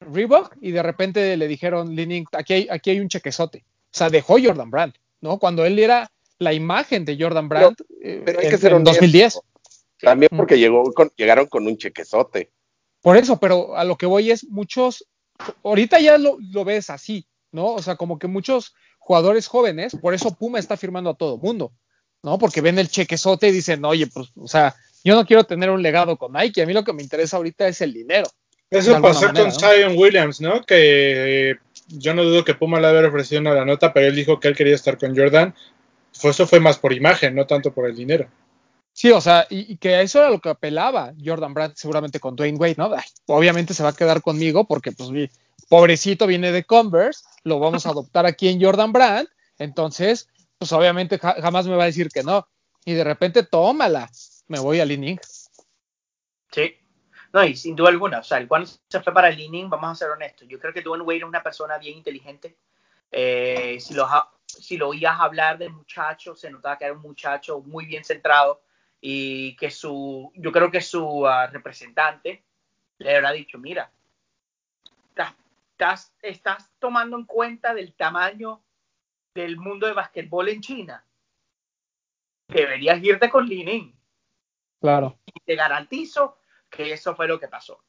Reebok 0.00 0.56
y 0.60 0.72
de 0.72 0.82
repente 0.82 1.36
le 1.36 1.48
dijeron, 1.48 1.96
aquí 2.32 2.52
hay, 2.52 2.68
aquí 2.70 2.90
hay 2.90 3.00
un 3.00 3.08
chequezote. 3.08 3.64
O 3.66 3.96
sea, 3.96 4.10
dejó 4.10 4.36
Jordan 4.42 4.70
Brand, 4.70 4.94
¿no? 5.20 5.38
Cuando 5.38 5.64
él 5.64 5.78
era 5.78 6.10
la 6.38 6.52
imagen 6.52 7.04
de 7.04 7.16
Jordan 7.18 7.48
Brand 7.48 7.76
pero, 8.24 8.40
hay 8.40 8.48
que 8.48 8.58
ser 8.58 8.72
en 8.72 8.84
2010. 8.84 9.40
También 10.00 10.28
mm. 10.32 10.36
porque 10.36 10.58
llegó 10.58 10.84
llegaron 11.16 11.46
con 11.46 11.66
un 11.66 11.76
chequezote. 11.76 12.50
Por 13.00 13.16
eso, 13.16 13.38
pero 13.38 13.76
a 13.76 13.84
lo 13.84 13.96
que 13.96 14.06
voy 14.06 14.30
es 14.30 14.44
muchos, 14.48 15.06
ahorita 15.62 16.00
ya 16.00 16.18
lo, 16.18 16.38
lo 16.40 16.64
ves 16.64 16.90
así, 16.90 17.26
¿no? 17.52 17.66
O 17.66 17.82
sea, 17.82 17.96
como 17.96 18.18
que 18.18 18.26
muchos 18.26 18.74
jugadores 18.98 19.46
jóvenes, 19.46 19.96
por 20.00 20.14
eso 20.14 20.34
Puma 20.34 20.58
está 20.58 20.76
firmando 20.76 21.10
a 21.10 21.14
todo 21.14 21.38
mundo, 21.38 21.72
¿no? 22.22 22.38
Porque 22.38 22.62
ven 22.62 22.78
el 22.78 22.88
chequezote 22.88 23.48
y 23.48 23.52
dicen, 23.52 23.84
oye, 23.84 24.06
pues, 24.06 24.32
o 24.36 24.48
sea, 24.48 24.74
yo 25.04 25.14
no 25.14 25.26
quiero 25.26 25.44
tener 25.44 25.70
un 25.70 25.82
legado 25.82 26.16
con 26.16 26.32
Nike, 26.32 26.62
a 26.62 26.66
mí 26.66 26.72
lo 26.72 26.82
que 26.82 26.92
me 26.92 27.02
interesa 27.02 27.36
ahorita 27.36 27.68
es 27.68 27.80
el 27.82 27.92
dinero. 27.92 28.26
Eso 28.70 29.00
pasó 29.00 29.32
con 29.32 29.52
Zion 29.52 29.96
Williams, 29.96 30.40
¿no? 30.40 30.62
Que 30.62 31.50
eh, 31.50 31.56
yo 31.88 32.14
no 32.14 32.24
dudo 32.24 32.44
que 32.44 32.54
Puma 32.54 32.80
le 32.80 32.88
haya 32.88 33.06
ofrecido 33.06 33.40
una 33.40 33.54
la 33.54 33.64
nota, 33.64 33.92
pero 33.92 34.06
él 34.06 34.16
dijo 34.16 34.40
que 34.40 34.48
él 34.48 34.56
quería 34.56 34.74
estar 34.74 34.98
con 34.98 35.16
Jordan. 35.16 35.54
Pues 36.20 36.34
eso 36.34 36.46
fue 36.46 36.58
más 36.58 36.78
por 36.78 36.92
imagen, 36.92 37.34
no 37.34 37.46
tanto 37.46 37.72
por 37.72 37.86
el 37.86 37.94
dinero. 37.94 38.28
Sí, 38.92 39.10
o 39.10 39.20
sea, 39.20 39.46
y, 39.50 39.76
que 39.76 40.00
eso 40.00 40.20
era 40.20 40.30
lo 40.30 40.40
que 40.40 40.48
apelaba 40.48 41.12
Jordan 41.22 41.52
Brand 41.52 41.74
seguramente 41.74 42.20
con 42.20 42.36
Dwayne 42.36 42.58
Wade, 42.58 42.76
¿no? 42.78 42.90
obviamente 43.26 43.74
se 43.74 43.82
va 43.82 43.88
a 43.88 43.96
quedar 43.96 44.22
conmigo 44.22 44.66
porque, 44.66 44.92
pues, 44.92 45.10
mi 45.10 45.28
pobrecito 45.68 46.26
viene 46.28 46.52
de 46.52 46.64
Converse, 46.64 47.24
lo 47.42 47.58
vamos 47.58 47.86
a 47.86 47.90
adoptar 47.90 48.24
aquí 48.24 48.48
en 48.48 48.62
Jordan 48.62 48.92
Brand, 48.92 49.28
entonces, 49.58 50.28
pues 50.58 50.72
obviamente 50.72 51.18
jamás 51.18 51.66
me 51.66 51.74
va 51.74 51.82
a 51.82 51.86
decir 51.86 52.08
que 52.08 52.22
no. 52.22 52.46
Y 52.84 52.92
de 52.92 53.02
repente, 53.02 53.42
tómala, 53.42 54.08
me 54.48 54.58
voy 54.60 54.80
al 54.80 54.92
inning. 54.92 55.18
Sí, 56.50 56.76
no, 57.32 57.44
y 57.44 57.56
sin 57.56 57.74
duda 57.74 57.88
alguna, 57.88 58.20
o 58.20 58.22
sea, 58.22 58.38
el 58.38 58.48
cuando 58.48 58.68
se 58.68 59.00
fue 59.00 59.12
para 59.12 59.28
el 59.28 59.40
inning, 59.40 59.68
vamos 59.68 59.90
a 59.90 59.94
ser 59.94 60.10
honestos, 60.10 60.46
yo 60.48 60.58
creo 60.60 60.72
que 60.72 60.82
Dwayne 60.82 61.04
Wade 61.04 61.18
es 61.18 61.24
una 61.24 61.42
persona 61.42 61.78
bien 61.78 61.96
inteligente. 61.98 62.56
Eh, 63.10 63.78
si, 63.80 63.94
lo, 63.94 64.08
si 64.46 64.76
lo 64.76 64.88
oías 64.88 65.20
hablar 65.20 65.58
del 65.58 65.72
muchacho, 65.72 66.34
se 66.34 66.50
notaba 66.50 66.78
que 66.78 66.84
era 66.84 66.94
un 66.94 67.02
muchacho 67.02 67.60
muy 67.60 67.86
bien 67.86 68.04
centrado 68.04 68.62
y 69.00 69.54
que 69.56 69.70
su, 69.70 70.32
yo 70.34 70.50
creo 70.50 70.70
que 70.70 70.80
su 70.80 71.26
ah, 71.26 71.46
representante 71.46 72.44
le 72.98 73.16
habrá 73.16 73.32
dicho, 73.32 73.58
mira, 73.58 73.92
estás, 75.74 76.14
estás 76.22 76.70
tomando 76.78 77.16
en 77.16 77.24
cuenta 77.24 77.74
del 77.74 77.94
tamaño 77.94 78.62
del 79.34 79.56
mundo 79.56 79.86
de 79.86 79.92
basquetbol 79.92 80.48
en 80.48 80.60
China. 80.60 81.04
Deberías 82.48 83.02
irte 83.02 83.28
con 83.28 83.46
Linin. 83.46 83.94
Claro. 84.84 85.18
Y 85.24 85.40
te 85.40 85.56
garantizo 85.56 86.36
que 86.68 86.92
eso 86.92 87.16
fue 87.16 87.26
lo 87.26 87.40
que 87.40 87.48
pasó. 87.48 87.82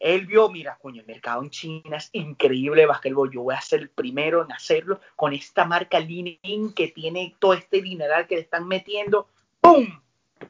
Él 0.00 0.26
vio, 0.26 0.48
mira, 0.48 0.76
coño, 0.76 1.00
el 1.00 1.06
mercado 1.06 1.40
en 1.40 1.50
China 1.50 1.98
es 1.98 2.10
increíble 2.14 2.84
basquetbol. 2.84 3.30
Yo 3.30 3.42
voy 3.42 3.54
a 3.54 3.60
ser 3.60 3.78
el 3.78 3.90
primero 3.90 4.42
en 4.44 4.50
hacerlo 4.50 5.00
con 5.14 5.32
esta 5.32 5.64
marca 5.66 6.00
Linin 6.00 6.72
que 6.74 6.88
tiene 6.88 7.36
todo 7.38 7.54
este 7.54 7.80
dineral 7.80 8.26
que 8.26 8.34
le 8.34 8.40
están 8.40 8.66
metiendo. 8.66 9.28
¡Pum! 9.60 9.86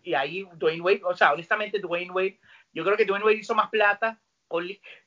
y 0.02 0.14
ahí 0.14 0.48
Dwayne 0.54 0.80
Wade, 0.80 1.02
o 1.04 1.14
sea, 1.14 1.34
honestamente 1.34 1.78
Dwayne 1.78 2.10
Wade, 2.10 2.40
yo 2.72 2.84
creo 2.84 2.96
que 2.96 3.04
Dwayne 3.04 3.26
Wade 3.26 3.36
hizo 3.36 3.54
más 3.54 3.68
plata. 3.68 4.18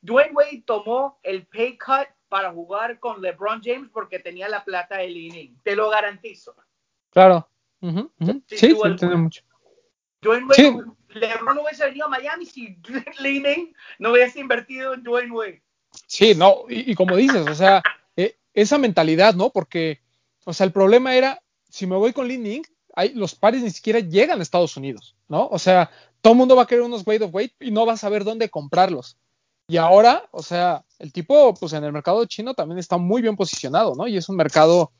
Dwayne 0.01 0.33
Wade 0.35 0.63
tomó 0.67 1.17
el 1.23 1.47
pay 1.47 1.79
cut 1.79 2.09
para 2.29 2.51
jugar 2.51 2.99
con 2.99 3.23
LeBron 3.23 3.59
James 3.63 3.89
porque 3.91 4.19
tenía 4.19 4.47
la 4.49 4.63
plata 4.63 4.97
de 4.97 5.09
Leaning, 5.09 5.59
te 5.63 5.75
lo 5.75 5.89
garantizo. 5.89 6.55
Claro. 7.09 7.49
Sí, 7.81 8.43
sí, 8.45 8.77
tiene 8.99 9.15
mucho. 9.15 9.41
Dwayne 10.25 10.47
Wade, 10.47 10.85
LeBron 11.09 11.55
no 11.55 11.61
hubiese 11.61 11.85
venido 11.85 12.07
a 12.07 12.09
Miami 12.09 12.45
si 12.45 12.77
Leaning 13.19 13.73
no 13.99 14.11
hubiese 14.11 14.39
invertido 14.39 14.93
en 14.93 15.03
Dwayne 15.03 15.31
Wade. 15.31 15.61
Sí, 16.07 16.35
no, 16.35 16.65
y, 16.67 16.93
como 16.95 17.15
dices, 17.15 17.47
o 17.47 17.55
sea, 17.55 17.81
eh, 18.17 18.37
esa 18.53 18.77
mentalidad, 18.77 19.33
¿no? 19.33 19.49
Porque, 19.49 20.01
o 20.43 20.51
sea, 20.51 20.65
el 20.65 20.73
problema 20.73 21.15
era, 21.15 21.41
si 21.69 21.87
me 21.87 21.95
voy 21.95 22.11
con 22.11 22.27
Leaning, 22.27 22.63
los 23.13 23.35
pares 23.35 23.61
ni 23.61 23.71
siquiera 23.71 23.99
llegan 23.99 24.39
a 24.39 24.43
Estados 24.43 24.75
Unidos, 24.75 25.15
¿no? 25.29 25.47
O 25.47 25.59
sea, 25.59 25.89
todo 26.21 26.33
el 26.33 26.37
mundo 26.37 26.55
va 26.55 26.63
a 26.63 26.67
querer 26.67 26.83
unos 26.83 27.05
weight 27.05 27.21
of 27.21 27.33
weight 27.33 27.53
y 27.59 27.71
no 27.71 27.85
va 27.85 27.93
a 27.93 27.97
saber 27.97 28.23
dónde 28.23 28.49
comprarlos. 28.49 29.17
Y 29.67 29.77
ahora, 29.77 30.27
o 30.31 30.43
sea, 30.43 30.85
el 30.99 31.11
tipo, 31.11 31.53
pues 31.55 31.73
en 31.73 31.83
el 31.83 31.91
mercado 31.91 32.23
chino 32.25 32.53
también 32.53 32.77
está 32.77 32.97
muy 32.97 33.21
bien 33.21 33.35
posicionado, 33.35 33.95
¿no? 33.95 34.07
Y 34.07 34.17
es 34.17 34.29
un 34.29 34.35
mercado, 34.35 34.91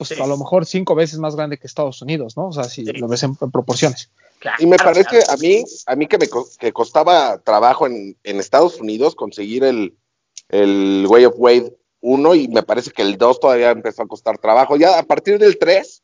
pues 0.00 0.18
a 0.18 0.26
lo 0.26 0.38
mejor 0.38 0.64
cinco 0.64 0.94
veces 0.94 1.18
más 1.18 1.36
grande 1.36 1.58
que 1.58 1.66
Estados 1.66 2.00
Unidos, 2.00 2.34
¿no? 2.34 2.48
O 2.48 2.52
sea, 2.52 2.64
si 2.64 2.84
lo 2.84 3.06
ves 3.06 3.22
en, 3.22 3.36
proporciones. 3.36 4.10
y 4.58 4.64
me 4.64 4.78
parece 4.78 5.22
a 5.28 5.36
mí, 5.36 5.62
a 5.84 5.94
mí 5.94 6.06
que 6.06 6.16
me 6.16 6.26
que 6.58 6.72
costaba 6.72 7.36
trabajo 7.38 7.86
en, 7.86 8.16
Estados 8.24 8.80
Unidos 8.80 9.14
conseguir 9.14 9.62
el, 9.62 9.94
el 10.48 11.04
Way 11.06 11.26
of 11.26 11.34
Wade 11.36 11.76
1 12.00 12.34
y 12.34 12.48
me 12.48 12.62
parece 12.62 12.92
que 12.92 13.02
el 13.02 13.18
2 13.18 13.40
todavía 13.40 13.72
empezó 13.72 14.02
a 14.02 14.08
costar 14.08 14.38
trabajo. 14.38 14.76
Ya 14.76 14.98
a 14.98 15.02
partir 15.02 15.38
del 15.38 15.58
3 15.58 16.02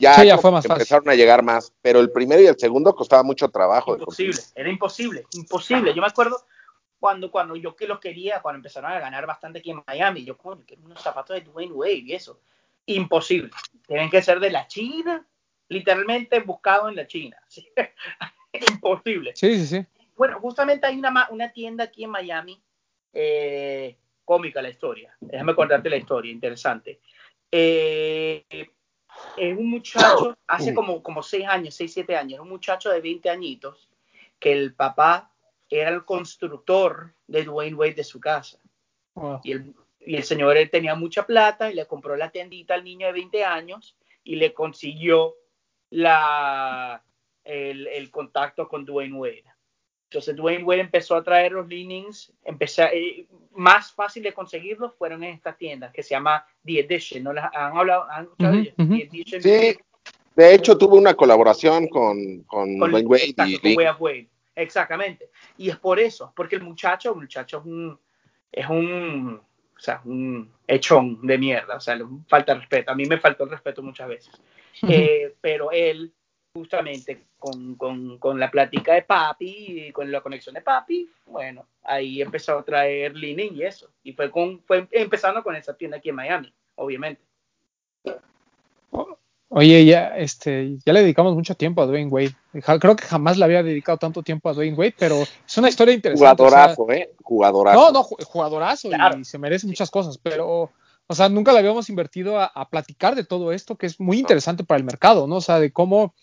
ya, 0.00 0.36
fue 0.38 0.50
más 0.50 0.64
empezaron 0.64 1.08
a 1.08 1.14
llegar 1.14 1.44
más, 1.44 1.72
pero 1.80 2.00
el 2.00 2.10
primero 2.10 2.42
y 2.42 2.46
el 2.46 2.58
segundo 2.58 2.92
costaba 2.96 3.22
mucho 3.22 3.48
trabajo. 3.50 3.96
Imposible, 3.96 4.40
era 4.56 4.68
imposible, 4.68 5.26
imposible. 5.34 5.94
Yo 5.94 6.00
me 6.00 6.08
acuerdo 6.08 6.44
cuando, 6.98 7.30
cuando 7.30 7.54
yo 7.54 7.76
que 7.76 7.86
los 7.86 8.00
quería, 8.00 8.42
cuando 8.42 8.56
empezaron 8.56 8.90
a 8.90 8.98
ganar 8.98 9.26
bastante 9.26 9.60
aquí 9.60 9.70
en 9.70 9.82
Miami, 9.86 10.24
yo 10.24 10.36
como 10.36 10.64
que 10.66 10.76
unos 10.82 11.00
zapatos 11.00 11.36
de 11.36 11.42
Dwayne 11.42 11.72
Wade 11.72 12.02
y 12.04 12.14
eso. 12.14 12.40
Imposible. 12.88 13.50
Tienen 13.86 14.10
que 14.10 14.22
ser 14.22 14.40
de 14.40 14.50
la 14.50 14.66
China, 14.66 15.26
literalmente 15.68 16.40
buscado 16.40 16.88
en 16.88 16.96
la 16.96 17.06
China. 17.06 17.36
imposible. 18.52 19.32
Sí, 19.34 19.56
sí, 19.58 19.66
sí. 19.66 19.86
Bueno, 20.16 20.40
justamente 20.40 20.86
hay 20.86 20.98
una, 20.98 21.28
una 21.30 21.52
tienda 21.52 21.84
aquí 21.84 22.04
en 22.04 22.10
Miami, 22.10 22.60
eh, 23.12 23.96
cómica 24.24 24.60
la 24.62 24.70
historia. 24.70 25.16
Déjame 25.20 25.54
contarte 25.54 25.90
la 25.90 25.96
historia, 25.96 26.32
interesante. 26.32 27.00
Eh, 27.50 28.44
es 29.36 29.56
un 29.58 29.70
muchacho, 29.70 30.36
hace 30.46 30.74
como, 30.74 31.02
como 31.02 31.22
seis 31.22 31.46
años, 31.46 31.74
seis, 31.74 31.92
siete 31.92 32.16
años, 32.16 32.40
un 32.40 32.48
muchacho 32.48 32.90
de 32.90 33.00
20 33.00 33.30
añitos, 33.30 33.88
que 34.38 34.52
el 34.52 34.74
papá 34.74 35.32
era 35.68 35.90
el 35.90 36.04
constructor 36.04 37.12
de 37.26 37.44
Dwayne 37.44 37.76
Wade 37.76 37.94
de 37.94 38.04
su 38.04 38.20
casa. 38.20 38.58
Y, 39.42 39.52
el, 39.52 39.74
y 40.08 40.16
el 40.16 40.24
señor 40.24 40.56
tenía 40.72 40.94
mucha 40.94 41.26
plata 41.26 41.70
y 41.70 41.74
le 41.74 41.86
compró 41.86 42.16
la 42.16 42.30
tiendita 42.30 42.72
al 42.72 42.82
niño 42.82 43.08
de 43.08 43.12
20 43.12 43.44
años 43.44 43.94
y 44.24 44.36
le 44.36 44.54
consiguió 44.54 45.34
la, 45.90 47.04
el, 47.44 47.86
el 47.88 48.10
contacto 48.10 48.66
con 48.68 48.86
Dwayne 48.86 49.14
Wade. 49.14 49.44
Entonces 50.04 50.34
Dwayne 50.34 50.64
Wade 50.64 50.80
empezó 50.80 51.14
a 51.14 51.22
traer 51.22 51.52
los 51.52 51.68
leanings, 51.68 52.32
empecé, 52.42 52.84
eh, 52.84 53.26
más 53.52 53.92
fácil 53.92 54.22
de 54.22 54.32
conseguirlos 54.32 54.94
fueron 54.94 55.22
en 55.24 55.34
estas 55.34 55.58
tiendas 55.58 55.92
que 55.92 56.02
se 56.02 56.14
llama 56.14 56.42
The 56.64 56.80
Edition, 56.80 57.24
¿no? 57.24 57.32
¿Han 57.32 57.76
hablado? 57.76 58.06
Sí, 59.42 59.76
de 60.36 60.54
hecho 60.54 60.78
tuvo 60.78 60.96
una 60.96 61.12
colaboración 61.12 61.86
con, 61.86 62.44
con, 62.44 62.78
Dwayne 62.78 63.06
Wade. 63.06 64.28
Exactamente. 64.54 65.28
Y 65.58 65.68
es 65.68 65.76
por 65.76 66.00
eso, 66.00 66.32
porque 66.34 66.56
el 66.56 66.62
muchacho, 66.62 67.10
el 67.10 67.20
muchacho 67.20 67.58
es 67.58 67.66
un, 67.66 68.00
es 68.50 68.66
un, 68.70 69.42
o 69.78 69.80
sea, 69.80 70.00
un 70.04 70.50
hechón 70.66 71.24
de 71.24 71.38
mierda, 71.38 71.76
o 71.76 71.80
sea, 71.80 71.94
le 71.94 72.04
falta 72.26 72.54
respeto. 72.54 72.90
A 72.90 72.96
mí 72.96 73.04
me 73.06 73.18
faltó 73.18 73.44
el 73.44 73.50
respeto 73.50 73.80
muchas 73.80 74.08
veces. 74.08 74.34
Eh, 74.82 75.34
pero 75.40 75.70
él 75.70 76.12
justamente 76.52 77.26
con, 77.38 77.76
con, 77.76 78.18
con, 78.18 78.40
la 78.40 78.50
plática 78.50 78.94
de 78.94 79.02
papi 79.02 79.86
y 79.86 79.92
con 79.92 80.10
la 80.10 80.20
conexión 80.20 80.54
de 80.54 80.62
papi, 80.62 81.08
bueno, 81.26 81.66
ahí 81.84 82.20
empezó 82.20 82.58
a 82.58 82.64
traer 82.64 83.14
Linen 83.16 83.54
y 83.54 83.62
eso. 83.62 83.88
Y 84.02 84.12
fue, 84.12 84.30
con, 84.30 84.60
fue 84.64 84.88
empezando 84.90 85.44
con 85.44 85.54
esa 85.54 85.76
tienda 85.76 85.98
aquí 85.98 86.08
en 86.08 86.16
Miami, 86.16 86.52
obviamente. 86.74 87.22
Oye, 89.50 89.84
ya, 89.86 90.08
este, 90.16 90.76
ya 90.84 90.92
le 90.92 91.00
dedicamos 91.00 91.34
mucho 91.34 91.54
tiempo 91.54 91.80
a 91.80 91.86
Dwayne 91.86 92.10
Wade. 92.10 92.36
Creo 92.80 92.96
que 92.96 93.04
jamás 93.04 93.38
le 93.38 93.44
había 93.44 93.62
dedicado 93.62 93.96
tanto 93.96 94.22
tiempo 94.22 94.50
a 94.50 94.52
Dwayne 94.52 94.76
Wade, 94.76 94.94
pero 94.98 95.22
es 95.22 95.58
una 95.58 95.70
historia 95.70 95.94
interesante. 95.94 96.42
Jugadorazo, 96.42 96.90
¿eh? 96.90 97.14
Jugadorazo. 97.22 97.80
No, 97.80 97.90
no, 97.90 98.02
jugadorazo 98.02 98.90
y 99.18 99.24
se 99.24 99.38
merece 99.38 99.66
muchas 99.66 99.90
cosas, 99.90 100.18
pero, 100.18 100.70
O 101.06 101.14
sea, 101.14 101.30
nunca 101.30 101.52
le 101.52 101.60
habíamos 101.60 101.88
invertido 101.88 102.38
a, 102.38 102.44
a, 102.44 102.68
platicar 102.68 103.14
de 103.14 103.24
todo 103.24 103.52
esto, 103.52 103.76
que 103.76 103.86
es 103.86 103.98
muy 103.98 104.18
interesante 104.18 104.64
para 104.64 104.78
el 104.78 104.84
mercado, 104.84 105.26
¿no? 105.26 105.36
O 105.36 105.40
sea, 105.40 105.58
de 105.58 105.72
cómo 105.72 106.14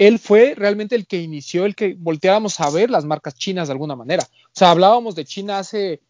él 0.00 0.18
fue 0.18 0.54
realmente 0.56 0.96
el 0.96 1.06
que 1.06 1.20
inició, 1.20 1.66
el 1.66 1.76
que 1.76 1.94
volteáramos 1.98 2.58
a 2.58 2.70
ver 2.70 2.88
las 2.88 3.04
marcas 3.04 3.34
chinas 3.34 3.68
de 3.68 3.72
alguna 3.72 3.94
manera. 3.94 4.24
O 4.24 4.50
sea, 4.54 4.70
hablábamos 4.70 5.14
de 5.14 5.26
China 5.26 5.58
hace, 5.58 6.00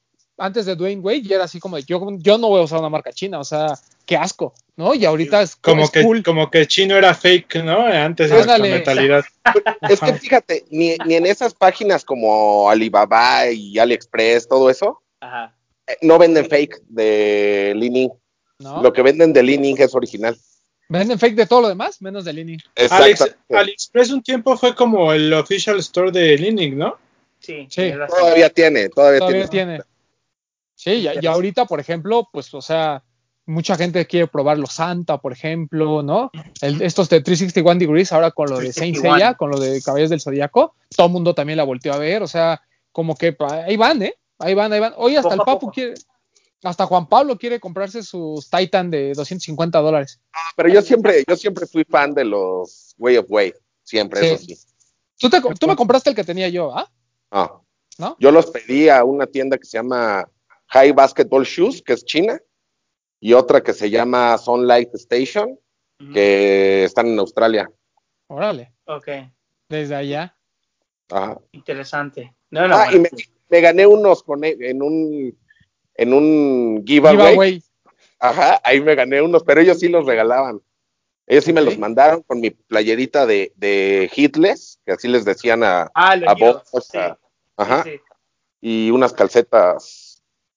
antes 0.40 0.64
de 0.66 0.74
Dwayne 0.74 1.02
Wade, 1.02 1.22
y 1.24 1.32
era 1.32 1.44
así 1.44 1.60
como 1.60 1.76
de, 1.76 1.82
yo, 1.84 2.00
yo 2.18 2.38
no 2.38 2.48
voy 2.48 2.60
a 2.60 2.64
usar 2.64 2.80
una 2.80 2.88
marca 2.88 3.12
china, 3.12 3.38
o 3.38 3.44
sea, 3.44 3.78
qué 4.06 4.16
asco, 4.16 4.54
¿no? 4.74 4.94
Y 4.94 5.04
ahorita 5.04 5.42
es 5.42 5.54
como 5.56 5.84
es 5.84 5.90
que 5.90 6.02
cool. 6.02 6.22
como 6.22 6.50
que 6.50 6.66
chino 6.66 6.96
era 6.96 7.14
fake, 7.14 7.62
¿no? 7.62 7.86
Antes 7.86 8.30
de 8.30 8.44
la 8.46 8.58
mentalidad. 8.58 9.24
Es 9.88 10.00
que 10.00 10.14
fíjate, 10.14 10.64
ni, 10.70 10.96
ni 11.06 11.14
en 11.14 11.26
esas 11.26 11.54
páginas 11.54 12.04
como 12.04 12.70
Alibaba 12.70 13.50
y 13.50 13.78
AliExpress, 13.78 14.48
todo 14.48 14.70
eso, 14.70 15.02
Ajá. 15.20 15.54
eh, 15.86 15.96
no 16.02 16.18
venden 16.18 16.48
fake 16.48 16.80
de 16.88 17.74
Leaning. 17.76 18.10
¿no? 18.58 18.82
Lo 18.82 18.92
que 18.92 19.02
venden 19.02 19.32
de 19.32 19.42
Leaning 19.42 19.80
es 19.80 19.94
original. 19.94 20.36
Venden 20.88 21.18
fake 21.18 21.36
de 21.36 21.46
todo 21.46 21.60
lo 21.60 21.68
demás, 21.68 22.02
menos 22.02 22.24
de. 22.24 22.30
Alex, 22.30 22.64
Exactamente. 22.74 23.56
AliExpress 23.56 24.10
un 24.10 24.22
tiempo 24.22 24.56
fue 24.56 24.74
como 24.74 25.12
el 25.12 25.32
official 25.34 25.78
store 25.78 26.10
de 26.10 26.36
Leaning, 26.36 26.78
¿no? 26.78 26.96
Sí. 27.38 27.68
Todavía 28.08 28.50
tiene, 28.50 28.88
todavía, 28.88 29.18
Todavía 29.20 29.46
tiene. 29.46 29.76
tiene. 29.78 29.89
Sí, 30.82 31.06
y, 31.20 31.26
ahorita, 31.26 31.66
por 31.66 31.78
ejemplo, 31.78 32.26
pues, 32.32 32.54
o 32.54 32.62
sea, 32.62 33.04
mucha 33.44 33.76
gente 33.76 34.06
quiere 34.06 34.26
probar 34.28 34.58
los 34.58 34.72
Santa, 34.72 35.18
por 35.18 35.30
ejemplo, 35.30 36.02
¿no? 36.02 36.30
El- 36.62 36.80
estos 36.80 37.10
de 37.10 37.20
361 37.20 37.78
Degrees, 37.78 38.12
ahora 38.14 38.30
con 38.30 38.48
lo 38.48 38.58
de 38.58 38.72
Saint 38.72 38.94
361. 38.96 39.14
Seiya, 39.14 39.34
con 39.34 39.50
lo 39.50 39.60
de 39.60 39.82
Caballeros 39.82 40.08
del 40.08 40.22
Zodíaco, 40.22 40.74
todo 40.96 41.08
el 41.08 41.12
mundo 41.12 41.34
también 41.34 41.58
la 41.58 41.64
volteó 41.64 41.92
a 41.92 41.98
ver, 41.98 42.22
o 42.22 42.26
sea, 42.26 42.62
como 42.92 43.14
que 43.14 43.36
ahí 43.66 43.76
van, 43.76 44.00
¿eh? 44.02 44.14
Ahí 44.38 44.54
van, 44.54 44.72
ahí 44.72 44.80
van. 44.80 44.94
Oye, 44.96 45.18
hasta 45.18 45.34
el 45.34 45.40
Papu 45.40 45.70
quiere, 45.70 45.92
hasta 46.62 46.86
Juan 46.86 47.06
Pablo 47.10 47.36
quiere 47.36 47.60
comprarse 47.60 48.02
sus 48.02 48.48
Titan 48.48 48.90
de 48.90 49.12
250 49.12 49.80
dólares. 49.80 50.18
Pero 50.56 50.70
yo 50.70 50.80
siempre, 50.80 51.22
yo 51.28 51.36
siempre 51.36 51.66
fui 51.66 51.84
fan 51.84 52.14
de 52.14 52.24
los 52.24 52.94
Way 52.96 53.18
of 53.18 53.26
Way. 53.28 53.52
Siempre, 53.82 54.20
Sí. 54.20 54.26
eso 54.28 54.44
sí. 54.46 54.58
Tú, 55.18 55.28
te, 55.28 55.42
tú 55.42 55.66
me 55.66 55.76
compraste 55.76 56.08
el 56.08 56.16
que 56.16 56.24
tenía 56.24 56.48
yo, 56.48 56.74
¿ah? 56.74 56.90
No. 57.30 57.66
¿No? 57.98 58.16
Yo 58.18 58.30
los 58.30 58.46
pedí 58.46 58.88
a 58.88 59.04
una 59.04 59.26
tienda 59.26 59.58
que 59.58 59.66
se 59.66 59.76
llama 59.76 60.26
High 60.70 60.92
Basketball 60.92 61.44
Shoes, 61.44 61.82
que 61.82 61.92
es 61.94 62.04
china, 62.04 62.40
y 63.20 63.32
otra 63.34 63.60
que 63.62 63.72
se 63.72 63.90
llama 63.90 64.36
Sunlight 64.38 64.94
Station, 64.94 65.58
que 66.14 66.84
están 66.84 67.06
en 67.08 67.18
Australia. 67.18 67.70
Órale, 68.28 68.72
Ok, 68.86 69.08
desde 69.68 69.94
allá. 69.94 70.34
Ajá. 71.10 71.38
interesante. 71.52 72.34
No, 72.50 72.66
no, 72.68 72.76
Ah, 72.76 72.88
y 72.92 72.98
me, 72.98 73.08
me 73.48 73.60
gané 73.60 73.86
unos 73.86 74.22
con, 74.22 74.42
e, 74.44 74.56
en 74.60 74.80
un 74.82 75.36
en 75.94 76.14
un 76.14 76.82
giveaway. 76.86 77.18
Giveaway. 77.32 77.62
Ajá, 78.18 78.60
ahí 78.64 78.80
me 78.80 78.94
gané 78.94 79.20
unos, 79.20 79.42
pero 79.42 79.60
ellos 79.60 79.78
sí 79.80 79.88
los 79.88 80.06
regalaban. 80.06 80.60
Ellos 81.26 81.44
sí 81.44 81.52
me 81.52 81.60
los 81.60 81.76
mandaron 81.78 82.22
con 82.22 82.40
mi 82.40 82.50
playerita 82.50 83.26
de, 83.26 83.52
de 83.56 84.10
Hitless, 84.14 84.80
que 84.84 84.92
así 84.92 85.08
les 85.08 85.24
decían 85.24 85.62
a, 85.62 85.90
Ah, 85.94 86.14
a 86.26 86.34
vos. 86.34 86.62
sí, 86.90 86.98
ajá, 87.56 87.82
sí, 87.84 87.90
sí. 87.92 88.00
y 88.60 88.90
unas 88.90 89.12
calcetas, 89.12 89.99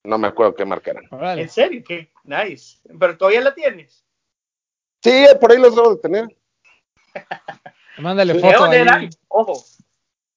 no 0.04 0.18
me 0.18 0.28
acuerdo 0.28 0.56
qué 0.56 0.66
marca. 0.66 0.93
¿En 1.36 1.49
serio? 1.49 1.84
¿Qué? 1.88 2.12
Nice. 2.24 2.80
¿Pero 2.99 3.18
todavía 3.18 3.41
la 3.41 3.54
tienes? 3.54 4.06
Sí, 5.01 5.26
por 5.39 5.51
ahí 5.51 5.58
los 5.60 5.76
debo 5.76 5.95
de 5.95 6.01
tener. 6.01 6.38
Mándale 7.97 8.34
Debe 8.34 8.51
foto 8.51 8.62
valer 8.62 8.89
ahí. 8.89 9.06
algo. 9.06 9.10
Ojo, 9.28 9.64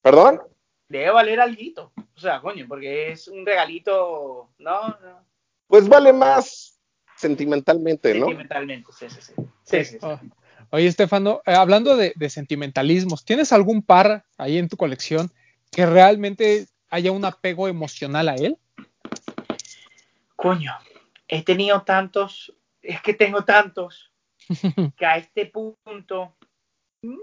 ¿Perdón? 0.02 0.42
debe 0.88 1.10
valer 1.10 1.40
algo. 1.40 1.92
O 2.14 2.20
sea, 2.20 2.40
coño, 2.40 2.66
porque 2.68 3.10
es 3.12 3.28
un 3.28 3.44
regalito, 3.44 4.50
no, 4.58 4.88
no, 4.88 5.26
Pues 5.66 5.88
vale 5.88 6.12
más 6.12 6.78
sentimentalmente, 7.16 8.14
¿no? 8.14 8.26
sentimentalmente, 8.26 8.92
sí, 8.92 9.08
sí, 9.10 9.20
sí. 9.20 9.32
Sí, 9.64 9.84
sí, 9.84 9.92
sí. 9.92 9.98
Oh. 10.02 10.20
Oye, 10.70 10.86
Estefano, 10.86 11.40
eh, 11.46 11.54
hablando 11.54 11.96
de, 11.96 12.12
de 12.16 12.30
sentimentalismos, 12.30 13.24
¿tienes 13.24 13.52
algún 13.52 13.82
par 13.82 14.24
ahí 14.36 14.58
en 14.58 14.68
tu 14.68 14.76
colección 14.76 15.32
que 15.70 15.86
realmente 15.86 16.66
haya 16.90 17.12
un 17.12 17.24
apego 17.24 17.68
emocional 17.68 18.28
a 18.28 18.34
él? 18.34 18.58
Coño, 20.36 20.72
he 21.28 21.42
tenido 21.42 21.82
tantos, 21.82 22.52
es 22.82 23.00
que 23.02 23.14
tengo 23.14 23.44
tantos, 23.44 24.12
que 24.96 25.06
a 25.06 25.16
este 25.16 25.46
punto, 25.46 26.36
mm, 27.02 27.18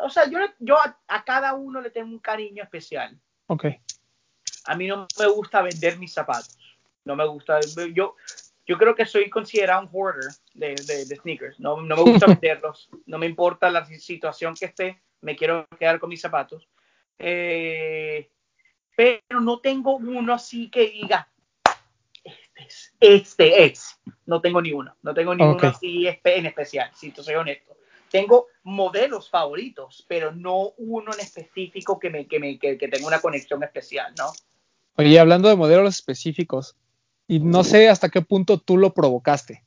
o 0.00 0.08
sea, 0.10 0.28
yo, 0.28 0.38
yo 0.60 0.76
a, 0.78 0.98
a 1.08 1.24
cada 1.24 1.54
uno 1.54 1.80
le 1.80 1.90
tengo 1.90 2.08
un 2.10 2.18
cariño 2.20 2.62
especial. 2.62 3.18
ok. 3.48 3.66
A 4.66 4.76
mí 4.76 4.86
no 4.86 5.06
me 5.18 5.26
gusta 5.26 5.60
vender 5.60 5.98
mis 5.98 6.12
zapatos. 6.12 6.56
No 7.04 7.16
me 7.16 7.26
gusta. 7.26 7.58
Yo, 7.92 8.14
yo 8.64 8.78
creo 8.78 8.94
que 8.94 9.04
soy 9.06 9.28
considerado 9.28 9.82
un 9.82 9.88
hoarder 9.92 10.30
de, 10.54 10.76
de- 10.86 11.04
de 11.04 11.16
sneakers. 11.16 11.58
No, 11.58 11.82
no 11.82 11.96
me 11.96 12.02
gusta 12.02 12.26
venderlos. 12.40 12.88
No 13.06 13.18
me 13.18 13.26
importa 13.26 13.70
la 13.70 13.84
situación 13.84 14.54
que 14.54 14.66
esté. 14.66 15.02
Me 15.20 15.34
quiero 15.34 15.66
quedar 15.80 15.98
con 15.98 16.10
mis 16.10 16.20
zapatos. 16.20 16.68
Eh, 17.18 18.30
pero 18.94 19.40
no 19.40 19.58
tengo 19.58 19.96
uno 19.96 20.32
así 20.32 20.70
que 20.70 20.90
diga, 20.90 21.28
este 23.00 23.64
es, 23.64 23.72
es. 23.72 24.00
No 24.26 24.40
tengo 24.40 24.60
ni 24.60 24.72
uno. 24.72 24.96
No 25.02 25.14
tengo 25.14 25.34
ni 25.34 25.42
Ok. 25.42 25.56
uno 25.56 25.68
así 25.68 26.06
en 26.06 26.46
especial, 26.46 26.90
si 26.94 27.10
te 27.10 27.22
soy 27.22 27.34
honesto. 27.34 27.76
Tengo 28.10 28.46
modelos 28.62 29.30
favoritos, 29.30 30.04
pero 30.06 30.32
no 30.32 30.72
uno 30.76 31.12
en 31.14 31.20
específico 31.20 31.98
que, 31.98 32.10
me, 32.10 32.26
que, 32.26 32.38
me, 32.38 32.58
que, 32.58 32.76
que 32.76 32.88
tenga 32.88 33.06
una 33.06 33.20
conexión 33.20 33.62
especial, 33.62 34.12
¿no? 34.18 34.32
Oye, 34.96 35.18
hablando 35.18 35.48
de 35.48 35.56
modelos 35.56 35.94
específicos, 35.94 36.76
y 37.26 37.40
no 37.40 37.64
sé 37.64 37.88
hasta 37.88 38.10
qué 38.10 38.20
punto 38.20 38.58
tú 38.58 38.76
lo 38.76 38.92
provocaste. 38.92 39.64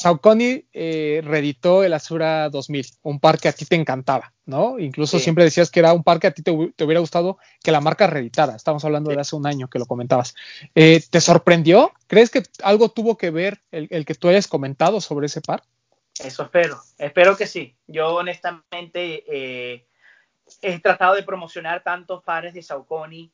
Saucony 0.00 0.64
eh, 0.72 1.20
reeditó 1.22 1.84
el 1.84 1.92
Azura 1.92 2.48
2000, 2.48 2.86
un 3.02 3.20
par 3.20 3.38
que 3.38 3.48
a 3.48 3.52
ti 3.52 3.66
te 3.66 3.76
encantaba, 3.76 4.32
¿no? 4.46 4.78
Incluso 4.78 5.18
Sí. 5.18 5.24
siempre 5.24 5.44
decías 5.44 5.70
que 5.70 5.80
era 5.80 5.92
un 5.92 6.02
par 6.02 6.18
que 6.18 6.26
a 6.28 6.30
ti 6.30 6.42
te, 6.42 6.50
hu- 6.52 6.72
te 6.74 6.84
hubiera 6.84 7.00
gustado 7.00 7.36
que 7.62 7.70
la 7.70 7.82
marca 7.82 8.06
reeditara. 8.06 8.56
Estamos 8.56 8.82
hablando 8.84 9.10
Sí. 9.10 9.16
de 9.16 9.20
hace 9.20 9.36
un 9.36 9.46
año 9.46 9.68
que 9.68 9.78
lo 9.78 9.84
comentabas. 9.84 10.34
Eh, 10.74 11.02
¿Te 11.10 11.20
sorprendió? 11.20 11.92
¿Crees 12.06 12.30
que 12.30 12.42
algo 12.62 12.88
tuvo 12.88 13.18
que 13.18 13.30
ver 13.30 13.60
el, 13.70 13.88
el 13.90 14.06
que 14.06 14.14
tú 14.14 14.28
hayas 14.28 14.48
comentado 14.48 15.02
sobre 15.02 15.26
ese 15.26 15.42
par? 15.42 15.62
Eso 16.18 16.44
espero, 16.44 16.80
espero 16.96 17.36
que 17.36 17.46
sí. 17.46 17.76
Yo 17.86 18.14
honestamente 18.14 19.24
eh, 19.28 19.86
he 20.62 20.78
tratado 20.80 21.14
de 21.14 21.22
promocionar 21.24 21.82
tantos 21.82 22.22
pares 22.24 22.54
de 22.54 22.62
Saucony 22.62 23.30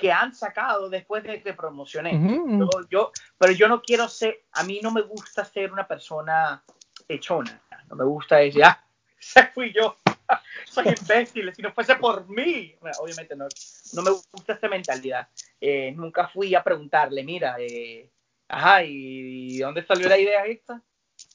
que 0.00 0.10
han 0.10 0.34
sacado 0.34 0.88
después 0.88 1.22
de 1.22 1.42
que 1.42 1.52
promocioné. 1.54 2.12
Yo, 2.58 2.68
yo- 2.90 3.12
pero 3.38 3.52
yo 3.52 3.68
no 3.68 3.82
quiero 3.82 4.08
ser, 4.08 4.44
a 4.52 4.62
mí 4.64 4.80
no 4.82 4.90
me 4.90 5.02
gusta 5.02 5.44
ser 5.44 5.72
una 5.72 5.86
persona 5.86 6.62
echona. 7.08 7.60
No 7.88 7.96
me 7.96 8.04
gusta 8.04 8.36
decir, 8.36 8.64
ah, 8.64 8.82
ese 9.20 9.46
fui 9.48 9.72
yo. 9.72 9.96
Soy 10.64 10.86
imbécil, 10.88 11.52
si 11.54 11.62
no 11.62 11.72
fuese 11.72 11.96
por 11.96 12.28
mí. 12.28 12.74
Bueno, 12.80 12.96
obviamente 13.00 13.36
no, 13.36 13.46
no 13.94 14.02
me 14.02 14.10
gusta 14.32 14.54
esta 14.54 14.68
mentalidad. 14.68 15.28
Eh, 15.60 15.92
nunca 15.92 16.28
fui 16.28 16.54
a 16.54 16.62
preguntarle, 16.62 17.22
mira, 17.24 17.56
eh, 17.58 18.08
ajá, 18.48 18.82
¿y 18.84 19.58
dónde 19.58 19.84
salió 19.84 20.08
la 20.08 20.18
idea 20.18 20.44
esta? 20.46 20.80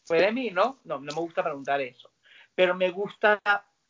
fue 0.05 0.20
de 0.22 0.32
mí, 0.32 0.49
¿no? 0.49 0.80
No, 0.84 0.99
no 0.99 1.13
me 1.13 1.22
gusta 1.22 1.43
preguntar 1.43 1.80
eso. 1.82 2.09
Pero 2.55 2.74
me 2.74 2.89
gusta, 2.89 3.39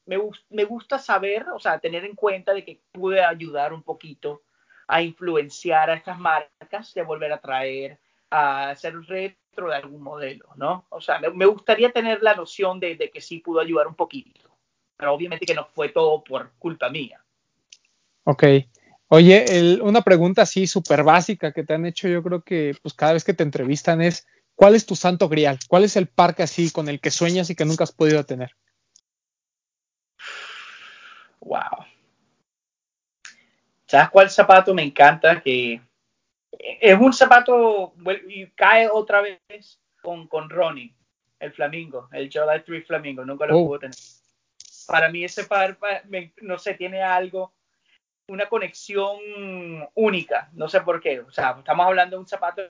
me, 0.05 0.17
me 0.49 0.63
gusta 0.65 0.97
saber, 0.99 1.45
o 1.49 1.59
sea, 1.59 1.79
tener 1.79 2.03
en 2.03 2.15
cuenta 2.15 2.53
de 2.53 2.65
que 2.65 2.81
pude 2.91 3.23
ayudar 3.23 3.73
un 3.73 3.83
poquito 3.83 4.41
a 4.87 5.01
influenciar 5.01 5.89
a 5.89 5.95
estas 5.95 6.19
marcas 6.19 6.93
de 6.93 7.03
volver 7.03 7.31
a 7.33 7.39
traer, 7.41 7.99
a 8.29 8.69
hacer 8.71 8.95
un 8.97 9.05
retro 9.05 9.69
de 9.69 9.75
algún 9.75 10.01
modelo, 10.01 10.49
¿no? 10.55 10.85
O 10.89 11.01
sea, 11.01 11.19
me, 11.19 11.29
me 11.29 11.45
gustaría 11.45 11.91
tener 11.91 12.21
la 12.21 12.35
noción 12.35 12.79
de, 12.79 12.95
de 12.95 13.09
que 13.09 13.21
sí 13.21 13.39
pudo 13.39 13.59
ayudar 13.59 13.87
un 13.87 13.95
poquito. 13.95 14.57
Pero 14.97 15.13
obviamente 15.13 15.45
que 15.45 15.55
no 15.55 15.65
fue 15.65 15.89
todo 15.89 16.23
por 16.23 16.51
culpa 16.57 16.89
mía. 16.89 17.21
Ok. 18.23 18.43
Oye, 19.07 19.57
el- 19.57 19.81
una 19.81 20.01
pregunta 20.01 20.41
así 20.43 20.67
súper 20.67 21.03
básica 21.03 21.51
que 21.51 21.63
te 21.63 21.73
han 21.73 21.85
hecho, 21.85 22.07
yo 22.07 22.23
creo 22.23 22.41
que 22.41 22.75
pues 22.81 22.93
cada 22.93 23.13
vez 23.13 23.23
que 23.23 23.33
te 23.33 23.43
entrevistan 23.43 24.01
es, 24.01 24.25
¿cuál 24.55 24.73
es 24.75 24.85
tu 24.85 24.95
santo 24.95 25.29
grial? 25.29 25.59
¿Cuál 25.67 25.83
es 25.83 25.95
el 25.95 26.07
parque 26.07 26.43
así 26.43 26.71
con 26.71 26.89
el 26.89 26.99
que 26.99 27.11
sueñas 27.11 27.49
y 27.49 27.55
que 27.55 27.65
nunca 27.65 27.83
has 27.83 27.91
podido 27.91 28.23
tener? 28.25 28.51
Wow. 31.41 31.85
¿Sabes 33.95 34.09
cuál 34.09 34.29
zapato 34.29 34.73
me 34.73 34.83
encanta? 34.83 35.39
Que 35.41 35.79
es 36.51 36.99
un 36.99 37.13
zapato 37.13 37.93
y 38.27 38.45
cae 38.47 38.89
otra 38.89 39.21
vez 39.21 39.79
con, 40.01 40.27
con 40.27 40.49
Ronnie, 40.49 40.93
el 41.39 41.53
flamingo, 41.53 42.09
el 42.11 42.29
July 42.29 42.61
3 42.65 42.85
flamingo. 42.85 43.23
Nunca 43.23 43.45
lo 43.45 43.57
Oh. 43.57 43.67
pude 43.67 43.79
tener. 43.79 43.95
Para 44.87 45.07
mí 45.09 45.23
ese 45.23 45.45
par, 45.45 45.77
pa- 45.77 46.01
me- 46.09 46.33
no 46.41 46.57
sé, 46.57 46.73
tiene 46.73 47.01
algo, 47.01 47.53
una 48.27 48.49
conexión 48.49 49.17
única. 49.93 50.49
No 50.51 50.67
sé 50.67 50.81
por 50.81 50.99
qué. 50.99 51.21
O 51.21 51.31
sea, 51.31 51.55
estamos 51.57 51.85
hablando 51.85 52.17
de 52.17 52.19
un 52.19 52.27
zapato. 52.27 52.63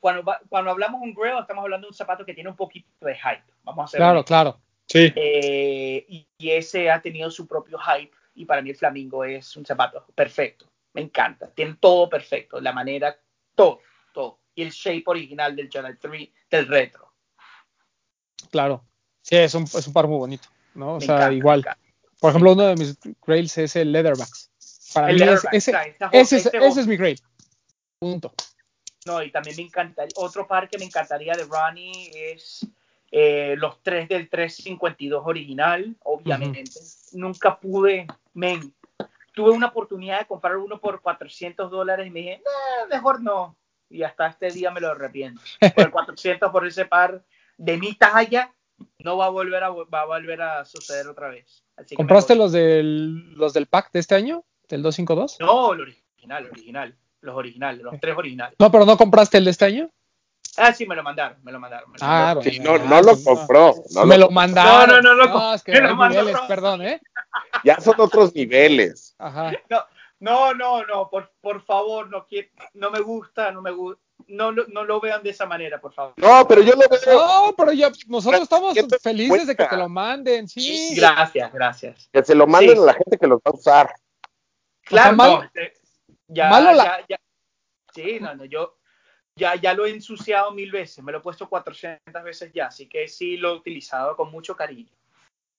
Cuando, 0.00 0.24
cuando 0.48 0.70
hablamos 0.72 1.00
de 1.02 1.06
un 1.06 1.14
Grail, 1.14 1.38
estamos 1.40 1.62
hablando 1.62 1.86
de 1.86 1.90
un 1.90 1.94
zapato 1.96 2.24
que 2.26 2.34
tiene 2.34 2.50
un 2.50 2.56
poquito 2.56 2.88
de 3.00 3.14
hype. 3.14 3.44
Vamos 3.62 3.82
a 3.82 3.84
hacer 3.84 3.98
Claro, 3.98 4.24
claro. 4.24 4.58
Sí, 4.88 5.12
eh, 5.14 6.04
y, 6.08 6.26
y 6.38 6.50
ese 6.50 6.90
ha 6.90 7.00
tenido 7.00 7.30
su 7.30 7.46
propio 7.46 7.78
hype 7.78 8.10
y 8.38 8.44
para 8.44 8.62
mí 8.62 8.70
el 8.70 8.76
flamingo 8.76 9.24
es 9.24 9.56
un 9.56 9.66
zapato 9.66 10.06
perfecto. 10.14 10.66
Me 10.94 11.02
encanta, 11.02 11.50
tiene 11.52 11.76
todo 11.80 12.08
perfecto, 12.08 12.60
la 12.60 12.72
manera, 12.72 13.16
todo, 13.54 13.80
todo. 14.12 14.40
y 14.54 14.62
el 14.62 14.70
shape 14.70 15.04
original 15.06 15.54
del 15.54 15.68
Channel 15.68 15.98
3 15.98 16.28
del 16.50 16.66
retro. 16.66 17.12
Claro. 18.50 18.84
Sí, 19.22 19.36
es 19.36 19.54
un, 19.54 19.64
es 19.64 19.86
un 19.86 19.92
par 19.92 20.06
muy 20.08 20.18
bonito, 20.18 20.48
¿no? 20.74 20.94
O 20.94 20.98
Me 21.00 21.06
sea, 21.06 21.16
encanta, 21.16 21.34
igual. 21.34 21.66
Por 22.20 22.30
ejemplo, 22.30 22.52
uno 22.52 22.66
de 22.66 22.76
mis 22.76 22.98
grails 23.24 23.58
es 23.58 23.76
el 23.76 23.92
Leatherbacks. 23.92 24.50
Para 24.94 25.08
El 25.10 25.14
mí, 25.14 25.20
Leatherback, 25.20 25.54
ese, 25.54 25.70
está- 25.70 26.08
ese, 26.12 26.36
es, 26.36 26.46
ese- 26.46 26.56
ese 26.66 26.80
es 26.80 26.86
mi 26.86 26.96
grail. 26.96 27.20
Punto. 27.98 28.32
No, 29.06 29.22
y 29.22 29.30
también 29.30 29.56
me 29.56 29.62
encanta. 29.62 30.04
Otro 30.16 30.46
par 30.46 30.68
que 30.68 30.78
me 30.78 30.84
encantaría 30.84 31.34
de 31.34 31.44
Ronnie 31.44 32.10
es 32.14 32.66
eh, 33.10 33.54
los 33.56 33.82
tres 33.82 34.08
del 34.08 34.28
352 34.28 35.22
original, 35.26 35.96
obviamente. 36.04 36.64
Nunca 37.12 37.58
pude, 37.58 38.06
men. 38.34 38.74
Tuve 39.34 39.50
una 39.50 39.68
oportunidad 39.68 40.20
de 40.20 40.26
comprar 40.26 40.56
uno 40.56 40.80
por 40.80 41.00
400 41.00 41.70
dólares 41.70 42.06
y 42.06 42.10
me 42.10 42.20
dije, 42.20 42.42
"Nah, 42.44 42.96
mejor 42.96 43.22
no. 43.22 43.56
Y 43.88 44.02
hasta 44.02 44.26
este 44.26 44.50
día 44.50 44.70
me 44.70 44.80
lo 44.80 44.88
arrepiento. 44.88 45.40
Por 45.74 45.90
400 45.90 46.50
por 46.50 46.66
ese 46.66 46.84
par 46.84 47.24
de 47.56 47.76
mi 47.78 47.94
talla, 47.94 48.52
no 48.98 49.16
va 49.16 49.26
a 49.26 49.30
volver 49.30 49.64
a, 49.64 49.70
va 49.70 50.02
a, 50.02 50.04
volver 50.06 50.42
a 50.42 50.64
suceder 50.64 51.08
otra 51.08 51.28
vez. 51.28 51.64
Así 51.76 51.94
¿Compraste 51.94 52.34
los 52.34 52.52
del, 52.52 53.32
los 53.34 53.52
del 53.52 53.66
pack 53.66 53.92
de 53.92 54.00
este 54.00 54.14
año? 54.14 54.44
¿Del 54.68 54.82
252? 54.82 55.38
No, 55.40 55.72
el 55.72 55.80
original, 55.80 56.44
el 56.44 56.50
original. 56.50 56.96
Los 57.20 57.34
originales, 57.34 57.82
los 57.82 57.98
tres 58.00 58.16
originales. 58.16 58.54
No, 58.60 58.70
pero 58.70 58.84
no 58.84 58.96
compraste 58.96 59.38
el 59.38 59.44
de 59.44 59.50
este 59.50 59.64
año. 59.64 59.90
Ah, 60.58 60.72
sí, 60.72 60.86
me 60.86 60.94
lo 60.96 61.02
mandaron, 61.02 61.38
me 61.42 61.52
lo 61.52 61.60
mandaron. 61.60 61.90
me 61.90 61.98
lo 61.98 62.04
Ah, 62.04 62.08
mandaron. 62.34 62.42
Sí, 62.42 62.58
bueno, 62.60 62.78
no, 62.78 62.84
ah, 62.84 62.88
no 62.88 63.02
lo 63.02 63.16
no. 63.16 63.24
compró. 63.24 63.74
no 63.90 64.06
me 64.06 64.18
lo- 64.18 64.26
lo 64.26 64.30
mandaron. 64.32 64.88
No, 64.88 65.02
no, 65.02 65.14
no, 65.14 65.26
no, 65.26 65.54
es 65.54 65.62
que 65.62 65.72
me 65.72 65.80
lo 65.80 66.08
niveles, 66.08 66.36
perdón, 66.48 66.82
¿eh? 66.82 67.00
Ya 67.64 67.80
son 67.80 67.94
otros 67.98 68.34
niveles. 68.34 69.14
Ajá. 69.18 69.52
No, 70.20 70.52
no, 70.52 70.84
no, 70.84 71.08
por, 71.08 71.32
por 71.40 71.62
favor, 71.64 72.10
no, 72.10 72.26
no 72.74 72.90
me 72.90 73.00
gusta, 73.00 73.52
no 73.52 73.62
me 73.62 73.70
gusta. 73.70 74.02
No, 74.26 74.50
lo- 74.50 74.66
no 74.66 74.84
lo 74.84 75.00
vean 75.00 75.22
de 75.22 75.30
esa 75.30 75.46
manera, 75.46 75.80
por 75.80 75.92
favor. 75.94 76.12
No, 76.16 76.46
pero 76.48 76.60
yo 76.60 76.72
lo 76.72 76.80
veo. 76.80 77.18
No, 77.18 77.54
pero 77.56 77.72
ya 77.72 77.90
nosotros 78.08 78.42
estamos 78.42 78.74
¿Qué 78.74 78.82
te 78.82 78.98
felices 78.98 79.46
de 79.46 79.54
que 79.56 79.64
te 79.64 79.76
lo 79.76 79.88
manden, 79.88 80.48
sí. 80.48 80.94
Gracias, 80.96 81.52
gracias. 81.52 82.08
Que 82.12 82.24
se 82.24 82.34
lo 82.34 82.46
manden 82.46 82.76
Sí. 82.76 82.82
a 82.82 82.86
la 82.86 82.94
gente 82.94 83.16
que 83.16 83.26
los 83.28 83.38
va 83.38 83.50
a 83.52 83.56
usar. 83.56 83.94
Claro, 84.82 85.16
malo- 85.16 85.42
no, 85.54 85.60
eh, 85.62 85.72
ya, 86.26 86.48
malo 86.50 86.72
la- 86.72 86.84
ya, 86.84 87.06
ya. 87.10 87.16
Sí, 87.94 88.18
no, 88.20 88.34
no, 88.34 88.44
yo 88.44 88.77
ya, 89.38 89.54
ya 89.54 89.72
lo 89.72 89.86
he 89.86 89.90
ensuciado 89.90 90.50
mil 90.52 90.70
veces, 90.70 91.02
me 91.02 91.12
lo 91.12 91.18
he 91.18 91.22
puesto 91.22 91.48
400 91.48 92.22
veces 92.22 92.50
ya, 92.52 92.66
así 92.66 92.86
que 92.86 93.08
sí 93.08 93.36
lo 93.36 93.50
he 93.50 93.56
utilizado 93.56 94.16
con 94.16 94.30
mucho 94.30 94.56
cariño. 94.56 94.90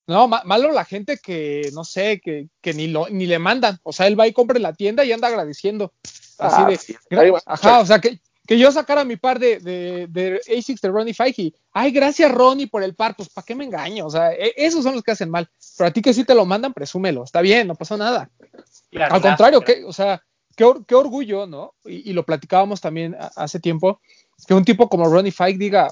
No, 0.07 0.27
ma- 0.27 0.41
malo 0.43 0.71
la 0.71 0.85
gente 0.85 1.17
que, 1.17 1.69
no 1.73 1.83
sé, 1.83 2.19
que, 2.19 2.47
que 2.61 2.73
ni, 2.73 2.87
lo, 2.87 3.07
ni 3.09 3.27
le 3.27 3.37
mandan. 3.37 3.77
O 3.83 3.93
sea, 3.93 4.07
él 4.07 4.19
va 4.19 4.25
y 4.27 4.33
compra 4.33 4.57
en 4.57 4.63
la 4.63 4.73
tienda 4.73 5.05
y 5.05 5.11
anda 5.11 5.27
agradeciendo. 5.27 5.93
Así 6.39 6.61
Ah, 6.63 7.21
de, 7.21 7.41
ajá, 7.45 7.79
o 7.79 7.85
sea, 7.85 7.99
que, 7.99 8.19
que 8.47 8.57
yo 8.57 8.71
sacara 8.71 9.05
mi 9.05 9.17
par 9.17 9.37
de, 9.37 9.59
de, 9.59 10.07
de 10.07 10.41
ASICs 10.57 10.81
de 10.81 10.89
Ronnie 10.89 11.13
Fike. 11.13 11.53
Ay, 11.71 11.91
gracias 11.91 12.31
Ronnie 12.31 12.65
por 12.65 12.81
el 12.81 12.95
par. 12.95 13.15
Pues, 13.15 13.29
¿para 13.29 13.45
qué 13.45 13.53
me 13.53 13.65
engaño? 13.65 14.07
O 14.07 14.09
sea, 14.09 14.33
e- 14.33 14.55
esos 14.57 14.83
son 14.83 14.95
los 14.95 15.03
que 15.03 15.11
hacen 15.11 15.29
mal. 15.29 15.47
Pero 15.77 15.89
a 15.89 15.93
ti 15.93 16.01
que 16.01 16.15
sí 16.15 16.23
te 16.23 16.33
lo 16.33 16.43
mandan, 16.43 16.73
presúmelo. 16.73 17.23
Está 17.23 17.41
bien, 17.41 17.67
no 17.67 17.75
pasa 17.75 17.95
nada. 17.95 18.31
Al 18.93 19.21
contrario, 19.21 19.61
que, 19.61 19.83
o 19.85 19.93
sea, 19.93 20.23
qué, 20.59 20.65
or- 20.65 20.85
qué 20.85 20.93
orgullo, 20.93 21.47
¿no? 21.47 21.73
Y, 21.85 22.09
y 22.09 22.13
lo 22.13 22.25
platicábamos 22.25 22.81
también 22.81 23.15
a- 23.15 23.31
hace 23.37 23.61
tiempo, 23.61 24.01
que 24.45 24.53
un 24.53 24.65
tipo 24.65 24.89
como 24.89 25.05
Ronnie 25.05 25.31
Fike 25.31 25.57
diga 25.57 25.87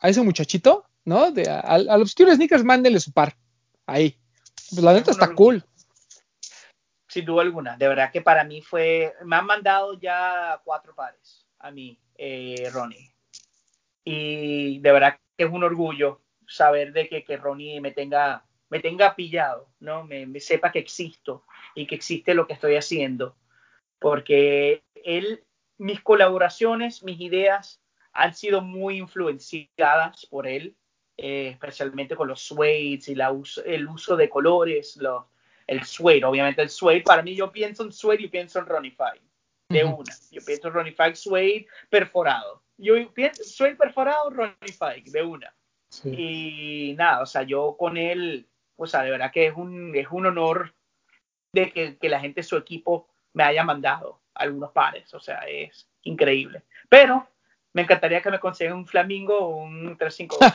a 0.00 0.08
ese 0.08 0.22
muchachito, 0.22 0.84
¿no? 1.04 1.30
De, 1.30 1.48
a- 1.48 1.60
al, 1.60 1.88
al 1.88 2.02
Obscure 2.02 2.34
Sneakers, 2.34 2.64
mándele 2.64 2.98
su 2.98 3.12
par. 3.12 3.36
Ahí. 3.86 4.18
Pues 4.70 4.82
la 4.82 4.92
neta 4.92 5.12
está 5.12 5.32
cool. 5.36 5.64
Sin 7.06 7.24
duda 7.24 7.42
alguna. 7.42 7.76
De 7.76 7.86
verdad 7.86 8.10
que 8.12 8.20
para 8.20 8.42
mí 8.42 8.60
fue. 8.60 9.14
Me 9.24 9.36
han 9.36 9.46
mandado 9.46 9.98
ya 10.00 10.60
cuatro 10.64 10.96
pares 10.96 11.46
a 11.60 11.70
mí, 11.70 11.96
eh, 12.16 12.68
Ronnie. 12.72 13.14
Y 14.04 14.80
de 14.80 14.92
verdad 14.92 15.16
que 15.36 15.44
es 15.44 15.50
un 15.50 15.62
orgullo 15.62 16.22
saber 16.46 16.92
de 16.92 17.08
que, 17.08 17.22
que 17.24 17.36
Ronnie 17.36 17.80
me 17.80 17.92
tenga, 17.92 18.44
me 18.68 18.80
tenga 18.80 19.14
pillado, 19.14 19.68
¿no? 19.78 20.02
Me, 20.04 20.26
me 20.26 20.40
sepa 20.40 20.72
que 20.72 20.80
existo 20.80 21.44
y 21.76 21.86
que 21.86 21.94
existe 21.94 22.34
lo 22.34 22.46
que 22.48 22.54
estoy 22.54 22.74
haciendo. 22.74 23.36
Porque 23.98 24.82
él, 24.94 25.44
mis 25.76 26.00
colaboraciones, 26.00 27.02
mis 27.02 27.20
ideas 27.20 27.80
han 28.12 28.34
sido 28.34 28.60
muy 28.60 28.98
influenciadas 28.98 30.26
por 30.26 30.46
él, 30.46 30.76
eh, 31.16 31.48
especialmente 31.48 32.16
con 32.16 32.28
los 32.28 32.40
suedes 32.40 33.08
y 33.08 33.14
la 33.14 33.34
el 33.64 33.88
uso 33.88 34.16
de 34.16 34.28
colores, 34.28 34.96
los, 34.96 35.24
el 35.66 35.84
suede, 35.84 36.24
obviamente 36.24 36.62
el 36.62 36.70
suede, 36.70 37.02
para 37.02 37.22
mí 37.22 37.34
yo 37.36 37.52
pienso 37.52 37.84
en 37.84 37.92
suede 37.92 38.22
y 38.22 38.28
pienso 38.28 38.58
en 38.58 38.66
Ronnie 38.66 38.90
Five, 38.90 39.20
de 39.68 39.84
una. 39.84 40.14
Yo 40.30 40.40
pienso 40.44 40.68
en 40.68 40.74
Ronnie 40.74 40.92
Five 40.92 41.14
suede 41.14 41.66
perforado. 41.90 42.62
Yo 42.76 42.94
pienso 43.12 43.44
suede 43.44 43.74
perforado, 43.74 44.30
Ronnie 44.30 44.56
Five, 44.62 45.04
de 45.06 45.22
una. 45.22 45.54
Sí. 45.90 46.10
Y 46.10 46.94
nada, 46.96 47.22
o 47.22 47.26
sea, 47.26 47.42
yo 47.42 47.76
con 47.78 47.96
él, 47.96 48.48
o 48.76 48.86
sea, 48.86 49.02
de 49.02 49.10
verdad 49.10 49.30
que 49.32 49.46
es 49.46 49.54
un, 49.54 49.94
es 49.94 50.08
un 50.10 50.26
honor 50.26 50.74
de 51.52 51.72
que, 51.72 51.98
que 51.98 52.08
la 52.08 52.20
gente 52.20 52.42
su 52.42 52.56
equipo 52.56 53.07
me 53.34 53.44
haya 53.44 53.64
mandado 53.64 54.20
algunos 54.34 54.70
pares, 54.72 55.12
o 55.14 55.20
sea, 55.20 55.40
es 55.48 55.86
increíble. 56.02 56.62
Pero 56.88 57.26
me 57.72 57.82
encantaría 57.82 58.22
que 58.22 58.30
me 58.30 58.40
consigan 58.40 58.74
un 58.74 58.86
Flamingo 58.86 59.38
o 59.38 59.56
un 59.56 59.96
352. 59.98 60.52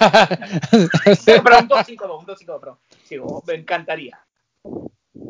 Pero, 1.26 1.44
pero 1.44 1.60
un 1.60 1.68
252, 1.68 2.20
un 2.20 2.26
252, 2.26 2.60
pero 2.60 2.80
sí, 3.06 3.18
o- 3.18 3.44
me 3.46 3.54
encantaría. 3.56 4.20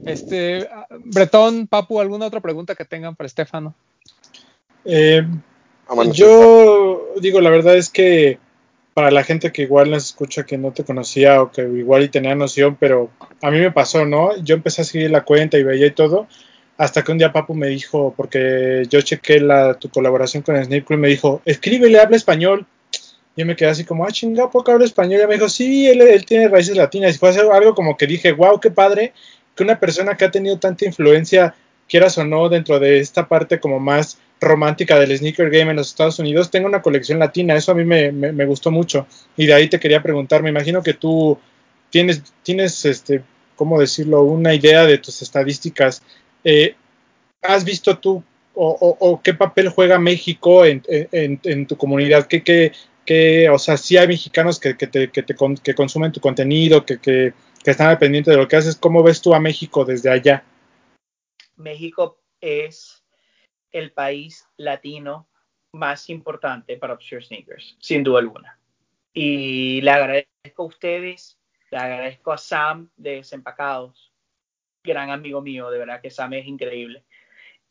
este, 0.05 0.69
Bretón, 1.05 1.67
Papu, 1.67 1.99
¿alguna 1.99 2.25
otra 2.27 2.39
pregunta 2.41 2.75
que 2.75 2.85
tengan 2.85 3.15
para 3.15 3.27
Estefano? 3.27 3.73
Eh, 4.85 5.25
Ah, 5.85 5.95
yo 6.13 7.07
digo, 7.19 7.41
la 7.41 7.49
verdad 7.49 7.75
es 7.75 7.89
que 7.89 8.39
para 8.93 9.11
la 9.11 9.23
gente 9.23 9.51
que 9.51 9.63
igual 9.63 9.91
nos 9.91 10.05
escucha 10.05 10.45
que 10.45 10.57
no 10.57 10.71
te 10.71 10.85
conocía 10.85 11.41
o 11.41 11.51
que 11.51 11.61
igual 11.63 12.03
y 12.03 12.09
tenía 12.09 12.35
noción, 12.35 12.77
pero 12.79 13.09
a 13.41 13.51
mí 13.51 13.59
me 13.59 13.69
pasó, 13.71 14.05
¿no? 14.05 14.35
Yo 14.37 14.55
empecé 14.55 14.81
a 14.81 14.85
seguir 14.85 15.11
la 15.11 15.25
cuenta 15.25 15.57
y 15.57 15.63
veía 15.63 15.87
y 15.87 15.91
todo, 15.91 16.27
hasta 16.83 17.03
que 17.03 17.11
un 17.11 17.17
día 17.17 17.31
Papu 17.31 17.53
me 17.55 17.67
dijo, 17.67 18.13
porque 18.15 18.83
yo 18.89 19.01
chequé 19.01 19.39
la, 19.39 19.75
tu 19.75 19.89
colaboración 19.89 20.43
con 20.43 20.55
Snake 20.63 20.83
Crew, 20.85 20.97
me 20.99 21.07
dijo, 21.09 21.41
escríbele, 21.45 21.99
habla 21.99 22.17
español. 22.17 22.65
Yo 23.35 23.45
me 23.45 23.55
quedé 23.55 23.69
así 23.69 23.83
como, 23.83 24.05
ah, 24.05 24.11
chinga, 24.11 24.49
poco 24.51 24.71
habla 24.71 24.85
español. 24.85 25.21
Y 25.23 25.27
me 25.27 25.33
dijo, 25.35 25.49
sí, 25.49 25.87
él, 25.87 26.25
tiene 26.25 26.47
raíces 26.49 26.77
latinas. 26.77 27.15
Y 27.15 27.19
fue 27.19 27.29
algo- 27.31 27.73
como 27.75 27.97
que 27.97 28.05
dije, 28.07 28.31
wow, 28.31 28.59
qué 28.59 28.69
padre 28.71 29.13
que 29.55 29.63
una 29.63 29.79
persona 29.79 30.15
que 30.17 30.25
ha 30.25 30.31
tenido 30.31 30.59
tanta 30.59 30.85
influencia, 30.85 31.55
quieras 31.89 32.17
o 32.17 32.25
no, 32.25 32.49
dentro 32.49 32.79
de 32.79 32.99
esta 32.99 33.27
parte 33.27 33.59
como 33.59 33.79
más 33.79 34.19
romántica 34.41 34.99
del 34.99 35.17
sneaker 35.17 35.49
game 35.49 35.71
en 35.71 35.77
los 35.77 35.89
Estados 35.89 36.19
Unidos, 36.19 36.51
tenga 36.51 36.67
una 36.67 36.81
colección 36.81 37.19
latina. 37.19 37.55
Eso 37.55 37.71
a 37.71 37.75
mí 37.75 37.85
me, 37.85 38.11
me- 38.11 38.31
me 38.33 38.45
gustó 38.45 38.71
mucho. 38.71 39.07
Y 39.37 39.45
de 39.47 39.53
ahí 39.53 39.69
te 39.69 39.79
quería 39.79 40.03
preguntar, 40.03 40.43
me 40.43 40.49
imagino 40.49 40.83
que 40.83 40.93
tú 40.93 41.39
tienes, 41.89 42.21
tienes 42.43 42.85
este, 42.85 43.23
¿cómo 43.55 43.79
decirlo?, 43.79 44.23
una 44.23 44.53
idea 44.53 44.85
de 44.85 44.97
tus 44.97 45.21
estadísticas. 45.21 46.01
Eh, 46.43 46.75
¿Has 47.41 47.65
visto 47.65 47.97
tú 47.97 48.23
o, 48.55 49.19
qué 49.23 49.33
papel 49.33 49.69
juega 49.69 49.97
México 49.99 50.63
en, 50.65 51.67
tu 51.67 51.75
comunidad? 51.75 52.27
¿Qué, 52.27 52.43
qué, 52.43 52.71
qué- 53.05 53.49
o 53.49 53.57
sea, 53.57 53.77
sí 53.77 53.97
hay 53.97 54.07
mexicanos 54.07 54.59
que, 54.59 54.77
que, 54.77 54.87
te, 54.87 55.09
que, 55.09 55.23
te 55.23 55.35
que 55.63 55.75
consumen 55.75 56.11
tu 56.11 56.19
contenido, 56.19 56.85
que, 56.85 56.99
que, 56.99 57.33
que 57.63 57.71
están 57.71 57.89
al 57.89 57.97
pendiente 57.97 58.31
de 58.31 58.37
lo 58.37 58.47
que 58.47 58.55
haces. 58.55 58.75
¿Cómo 58.75 59.03
ves 59.03 59.21
tú 59.21 59.33
a 59.33 59.39
México 59.39 59.85
desde 59.85 60.09
allá? 60.09 60.43
México 61.55 62.19
es 62.41 63.03
el 63.71 63.91
país 63.91 64.47
latino 64.57 65.27
más 65.71 66.09
importante 66.09 66.77
para 66.77 66.93
Obscure 66.93 67.23
Sneakers, 67.23 67.75
sin 67.79 68.03
duda 68.03 68.19
alguna. 68.19 68.59
Y 69.13 69.81
le 69.81 69.91
agradezco 69.91 70.63
a 70.63 70.65
ustedes, 70.65 71.39
le 71.71 71.77
agradezco 71.77 72.31
a 72.31 72.37
Sam 72.37 72.89
de 72.95 73.15
Desempacados, 73.15 74.12
gran 74.83 75.09
amigo 75.09 75.41
mío, 75.41 75.69
de 75.69 75.79
verdad 75.79 76.01
que 76.01 76.09
Sam 76.09 76.33
es 76.33 76.45
increíble. 76.45 77.03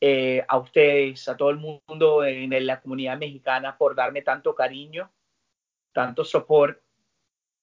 Eh, 0.01 0.43
a 0.47 0.57
ustedes, 0.57 1.27
a 1.29 1.37
todo 1.37 1.49
el 1.51 1.57
mundo 1.57 2.25
en 2.25 2.65
la 2.65 2.81
comunidad 2.81 3.17
mexicana 3.17 3.77
por 3.77 3.95
darme 3.95 4.21
tanto 4.21 4.53
cariño, 4.53 5.09
tanto 5.93 6.25
soporte 6.25 6.81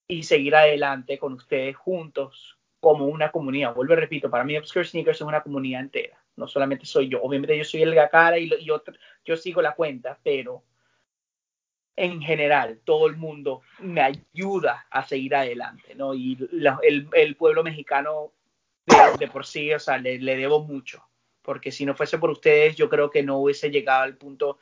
y 0.08 0.22
seguir 0.22 0.54
adelante 0.54 1.18
con 1.18 1.34
ustedes 1.34 1.76
juntos 1.76 2.58
como 2.80 3.06
una 3.06 3.30
comunidad. 3.30 3.74
Vuelvo 3.74 3.92
y 3.92 3.96
repito, 3.96 4.30
para 4.30 4.44
mí 4.44 4.56
Obscure 4.56 4.86
Sneakers 4.86 5.18
es 5.18 5.26
una 5.26 5.42
comunidad 5.42 5.82
entera. 5.82 6.18
No 6.36 6.48
solamente 6.48 6.86
soy 6.86 7.08
yo. 7.08 7.20
Obviamente 7.22 7.58
yo 7.58 7.64
soy 7.64 7.82
el 7.82 7.94
Gacara 7.94 8.38
y, 8.38 8.50
yo 9.24 9.36
sigo 9.36 9.60
la 9.60 9.74
cuenta, 9.74 10.18
pero 10.22 10.64
en 11.96 12.22
general 12.22 12.80
todo 12.84 13.06
el 13.08 13.16
mundo 13.16 13.60
me 13.80 14.00
ayuda 14.00 14.86
a 14.90 15.06
seguir 15.06 15.34
adelante, 15.34 15.94
¿no? 15.94 16.14
Y 16.14 16.38
el 17.12 17.36
pueblo 17.36 17.62
mexicano 17.62 18.32
de, 18.86 18.96
de 19.18 19.28
por 19.28 19.46
sí, 19.46 19.72
o 19.72 19.78
sea, 19.78 19.98
le, 19.98 20.18
le 20.18 20.36
debo 20.36 20.64
mucho. 20.64 21.02
Porque 21.42 21.72
si 21.72 21.84
no 21.86 21.94
fuese 21.94 22.18
por 22.18 22.30
ustedes, 22.30 22.76
yo 22.76 22.88
creo 22.88 23.10
que 23.10 23.22
no 23.22 23.38
hubiese 23.38 23.70
llegado 23.70 24.02
al 24.02 24.16
punto 24.16 24.58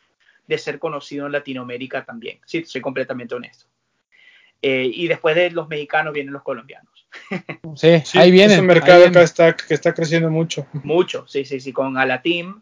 de 0.46 0.58
ser 0.58 0.78
conocido 0.78 1.26
en 1.26 1.32
Latinoamérica 1.32 2.04
también. 2.04 2.40
Sí, 2.46 2.64
soy 2.64 2.80
completamente 2.80 3.34
honesto. 3.34 3.66
Eh, 4.62 4.90
y 4.92 5.06
después 5.06 5.36
de 5.36 5.50
los 5.50 5.68
mexicanos 5.68 6.12
vienen 6.12 6.32
los 6.32 6.42
colombianos. 6.42 7.06
Sí, 7.76 8.00
Sí, 8.04 8.18
ahí 8.18 8.30
viene. 8.30 8.54
Es 8.54 8.60
un 8.60 8.66
mercado 8.66 9.06
acá 9.06 9.22
está, 9.22 9.54
que 9.54 9.74
está 9.74 9.94
creciendo 9.94 10.30
mucho. 10.30 10.66
Mucho, 10.72 11.26
sí, 11.26 11.44
sí, 11.44 11.60
sí, 11.60 11.72
con 11.72 11.96
Alatim. 11.96 12.60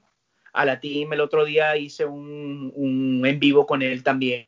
a 0.53 0.65
la 0.65 0.81
team. 0.81 1.13
El 1.13 1.21
otro 1.21 1.45
día 1.45 1.77
hice 1.77 2.05
un, 2.05 2.73
un 2.75 3.25
en 3.27 3.39
vivo 3.39 3.67
con 3.67 3.83
él 3.83 4.03
también 4.03 4.47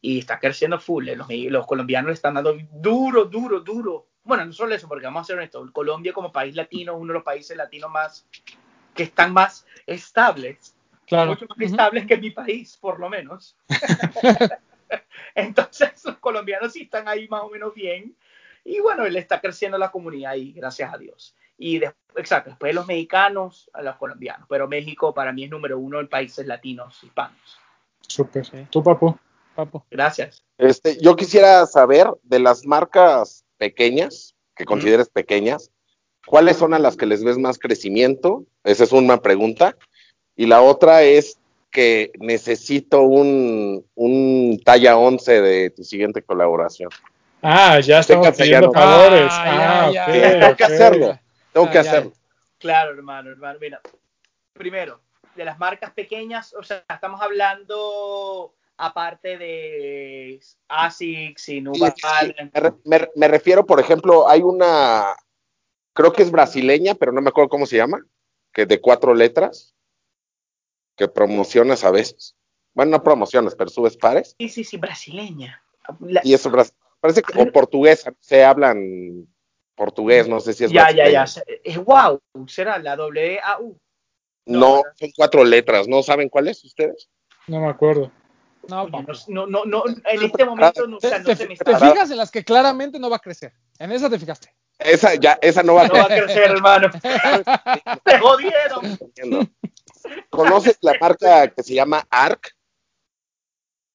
y 0.00 0.18
está 0.18 0.38
creciendo 0.38 0.78
full. 0.78 1.08
Los, 1.16 1.28
los 1.30 1.66
colombianos 1.66 2.08
le 2.08 2.14
están 2.14 2.34
dando 2.34 2.56
duro, 2.72 3.24
duro, 3.24 3.60
duro. 3.60 4.08
Bueno, 4.24 4.46
no 4.46 4.52
solo 4.52 4.74
eso, 4.74 4.88
porque 4.88 5.04
vamos 5.04 5.22
a 5.22 5.24
ser 5.24 5.36
honestos, 5.36 5.70
Colombia 5.70 6.12
como 6.12 6.32
país 6.32 6.54
latino 6.54 6.92
es 6.92 6.98
uno 6.98 7.12
de 7.12 7.18
los 7.18 7.22
países 7.22 7.56
latinos 7.56 7.90
más 7.90 8.26
que 8.94 9.04
están 9.04 9.32
más 9.32 9.66
estables, 9.86 10.74
Claro. 11.06 11.32
mucho 11.32 11.46
más 11.48 11.60
estables 11.60 12.06
que 12.06 12.16
mi 12.16 12.30
país, 12.30 12.78
por 12.80 12.98
lo 12.98 13.10
menos. 13.10 13.56
Entonces, 15.34 16.04
los 16.04 16.16
colombianos 16.18 16.72
sí 16.72 16.82
están 16.82 17.08
ahí 17.08 17.28
más 17.28 17.42
o 17.42 17.50
menos 17.50 17.74
bien. 17.74 18.16
Y 18.64 18.80
bueno, 18.80 19.06
le 19.06 19.18
está 19.18 19.40
creciendo 19.40 19.76
la 19.76 19.90
comunidad 19.90 20.32
ahí, 20.32 20.52
gracias 20.52 20.92
a 20.92 20.96
Dios. 20.96 21.36
Y 21.58 21.78
después, 21.78 22.16
exacto, 22.16 22.50
después 22.50 22.70
de 22.70 22.74
los 22.74 22.86
mexicanos, 22.86 23.70
a 23.74 23.82
los 23.82 23.96
colombianos. 23.96 24.46
Pero 24.48 24.66
México 24.66 25.12
para 25.12 25.32
mí 25.32 25.44
es 25.44 25.50
número 25.50 25.78
uno 25.78 26.00
en 26.00 26.08
países 26.08 26.46
latinos, 26.46 27.02
hispanos. 27.02 27.58
Súper. 28.00 28.46
Sí. 28.46 28.66
¿Tú, 28.70 28.82
papu? 28.82 29.18
Papo. 29.54 29.84
Gracias. 29.90 30.42
Este, 30.56 30.98
yo 31.00 31.14
quisiera 31.14 31.66
saber 31.66 32.08
de 32.22 32.38
las 32.38 32.64
marcas 32.64 33.44
pequeñas, 33.68 34.34
que 34.56 34.64
consideres 34.66 35.08
pequeñas, 35.08 35.70
¿cuáles 36.26 36.56
son 36.58 36.74
a 36.74 36.78
las 36.78 36.96
que 36.96 37.06
les 37.06 37.24
ves 37.24 37.38
más 37.38 37.58
crecimiento? 37.58 38.44
Esa 38.62 38.84
es 38.84 38.92
una 38.92 39.20
pregunta. 39.22 39.76
Y 40.36 40.46
la 40.46 40.60
otra 40.62 41.02
es 41.02 41.38
que 41.70 42.10
necesito 42.20 43.02
un, 43.02 43.84
un 43.94 44.60
talla 44.64 44.96
11 44.96 45.40
de 45.40 45.70
tu 45.70 45.82
siguiente 45.82 46.22
colaboración. 46.22 46.90
Ah, 47.42 47.80
ya 47.80 48.00
estamos 48.00 48.28
pidiendo 48.36 48.72
favores. 48.72 49.28
Ah, 49.30 49.86
Ah, 49.86 49.90
ya, 49.92 50.04
ok, 50.06 50.14
ya. 50.14 50.40
Tengo 50.40 50.56
que 50.56 50.64
hacerlo. 50.64 51.18
Tengo 51.52 51.66
Ah, 51.66 51.70
que 51.70 51.74
ya, 51.74 51.80
hacerlo. 51.80 52.12
Claro, 52.58 52.90
hermano, 52.94 53.30
hermano. 53.30 53.58
Mira, 53.60 53.80
primero, 54.52 55.00
de 55.36 55.44
las 55.44 55.58
marcas 55.58 55.90
pequeñas, 55.92 56.54
o 56.54 56.62
sea, 56.62 56.84
estamos 56.88 57.20
hablando 57.20 58.54
aparte 58.76 59.38
de 59.38 60.40
ASICS 60.68 61.48
y 61.50 61.60
New 61.60 61.74
Sí, 61.74 61.80
sí, 61.80 62.02
Balance. 62.02 62.50
Me, 62.52 62.60
re- 62.60 62.74
me- 62.84 63.10
me 63.14 63.28
refiero, 63.28 63.64
por 63.66 63.80
ejemplo, 63.80 64.28
hay 64.28 64.42
una, 64.42 65.14
creo 65.92 66.12
que 66.12 66.22
es 66.22 66.30
brasileña, 66.30 66.94
pero 66.94 67.12
no 67.12 67.20
me 67.20 67.28
acuerdo 67.30 67.48
cómo 67.48 67.66
se 67.66 67.76
llama, 67.76 68.04
que 68.52 68.66
de 68.66 68.80
cuatro 68.80 69.14
letras, 69.14 69.74
que 70.96 71.08
promocionas 71.08 71.84
a 71.84 71.90
veces. 71.90 72.36
Bueno, 72.72 72.92
no 72.92 73.02
promocionas, 73.02 73.54
pero 73.54 73.70
subes 73.70 73.96
pares. 73.96 74.34
Sí, 74.38 74.48
sí, 74.48 74.64
sí, 74.64 74.76
brasileña. 74.76 75.62
La- 76.00 76.20
Y 76.24 76.34
eso, 76.34 76.50
parece 77.00 77.22
que, 77.22 77.40
o 77.40 77.52
portuguesa, 77.52 78.12
se 78.18 78.44
hablan 78.44 79.28
portugués, 79.76 80.28
no 80.28 80.40
sé 80.40 80.52
si 80.52 80.64
es 80.64 80.70
ya, 80.72 80.90
ya, 80.90 81.04
brasileña. 81.04 81.24
ya. 81.26 81.42
Es 81.64 81.76
wow, 81.84 82.20
será 82.46 82.78
la 82.78 82.96
W-A-U. 82.96 83.78
No, 84.46 84.58
No, 84.76 84.82
son 84.94 85.10
cuatro 85.16 85.42
letras, 85.44 85.88
¿no 85.88 86.02
saben 86.02 86.28
cuál 86.28 86.48
es 86.48 86.62
ustedes? 86.64 87.08
No 87.46 87.60
me 87.60 87.68
acuerdo. 87.68 88.10
No, 88.68 88.88
no, 88.88 89.46
no, 89.46 89.64
no, 89.64 89.84
en 89.86 90.22
este 90.22 90.44
momento 90.44 90.86
no, 90.86 90.96
o 90.96 91.00
sea, 91.00 91.18
Te, 91.18 91.18
no 91.20 91.24
te- 91.26 91.36
se 91.36 91.48
me 91.48 91.56
te 91.56 91.70
está. 91.72 91.78
fijas 91.92 92.10
en 92.10 92.16
las 92.16 92.30
que 92.30 92.44
claramente 92.44 92.98
no 92.98 93.10
va 93.10 93.16
a 93.16 93.20
crecer. 93.20 93.52
En 93.78 93.92
esa 93.92 94.08
te 94.08 94.18
fijaste. 94.18 94.54
Esa 94.78 95.14
ya, 95.14 95.38
esa 95.40 95.62
no 95.62 95.74
va 95.74 95.86
No 95.86 95.94
va 95.94 96.02
a 96.04 96.06
crecer, 96.08 96.50
hermano. 96.50 96.90
Te 98.04 98.18
jodieron. 98.18 98.98
¿Conoces 100.30 100.78
la 100.80 100.94
marca 101.00 101.48
que 101.48 101.62
se 101.62 101.74
llama 101.74 102.04
ARC? 102.10 102.54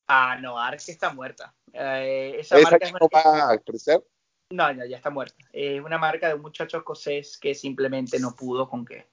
Ah, 0.07 0.37
no, 0.39 0.57
Ark 0.57 0.81
está 0.87 1.13
muerta. 1.13 1.53
Eh, 1.73 2.37
esa 2.39 2.57
¿Esa 2.57 2.71
marca 2.71 2.91
no 2.91 3.07
va 3.13 3.51
a 3.51 3.57
crecer? 3.59 4.03
No, 4.51 4.71
ya, 4.71 4.85
ya 4.87 4.97
está 4.97 5.09
muerta. 5.11 5.35
Es 5.53 5.81
una 5.83 5.97
marca 5.99 6.27
de 6.29 6.33
un 6.33 6.41
muchacho 6.41 6.77
escocés 6.77 7.37
que 7.37 7.53
simplemente 7.53 8.19
no 8.19 8.33
pudo 8.35 8.67
con 8.67 8.85
qué. 8.85 9.07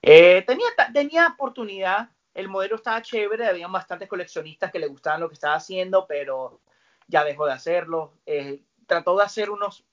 Eh, 0.00 0.42
tenía, 0.46 0.68
tenía 0.94 1.26
oportunidad, 1.28 2.08
el 2.36 2.48
modelo 2.48 2.76
estaba 2.76 3.00
chévere, 3.00 3.46
había 3.46 3.66
bastantes 3.66 4.08
coleccionistas 4.08 4.70
que 4.70 4.78
le 4.78 4.88
gustaban 4.88 5.22
lo 5.22 5.28
que 5.28 5.34
estaba 5.34 5.54
haciendo, 5.54 6.06
pero 6.06 6.60
ya 7.08 7.24
dejó 7.24 7.46
de 7.46 7.54
hacerlo. 7.54 8.12
Eh, 8.26 8.62
trató 8.86 9.16
de 9.16 9.24
hacer 9.24 9.48
unos, 9.48 9.84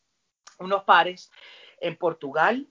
unos 0.60 0.84
pares 0.84 1.32
en 1.80 1.96
Portugal 1.96 2.68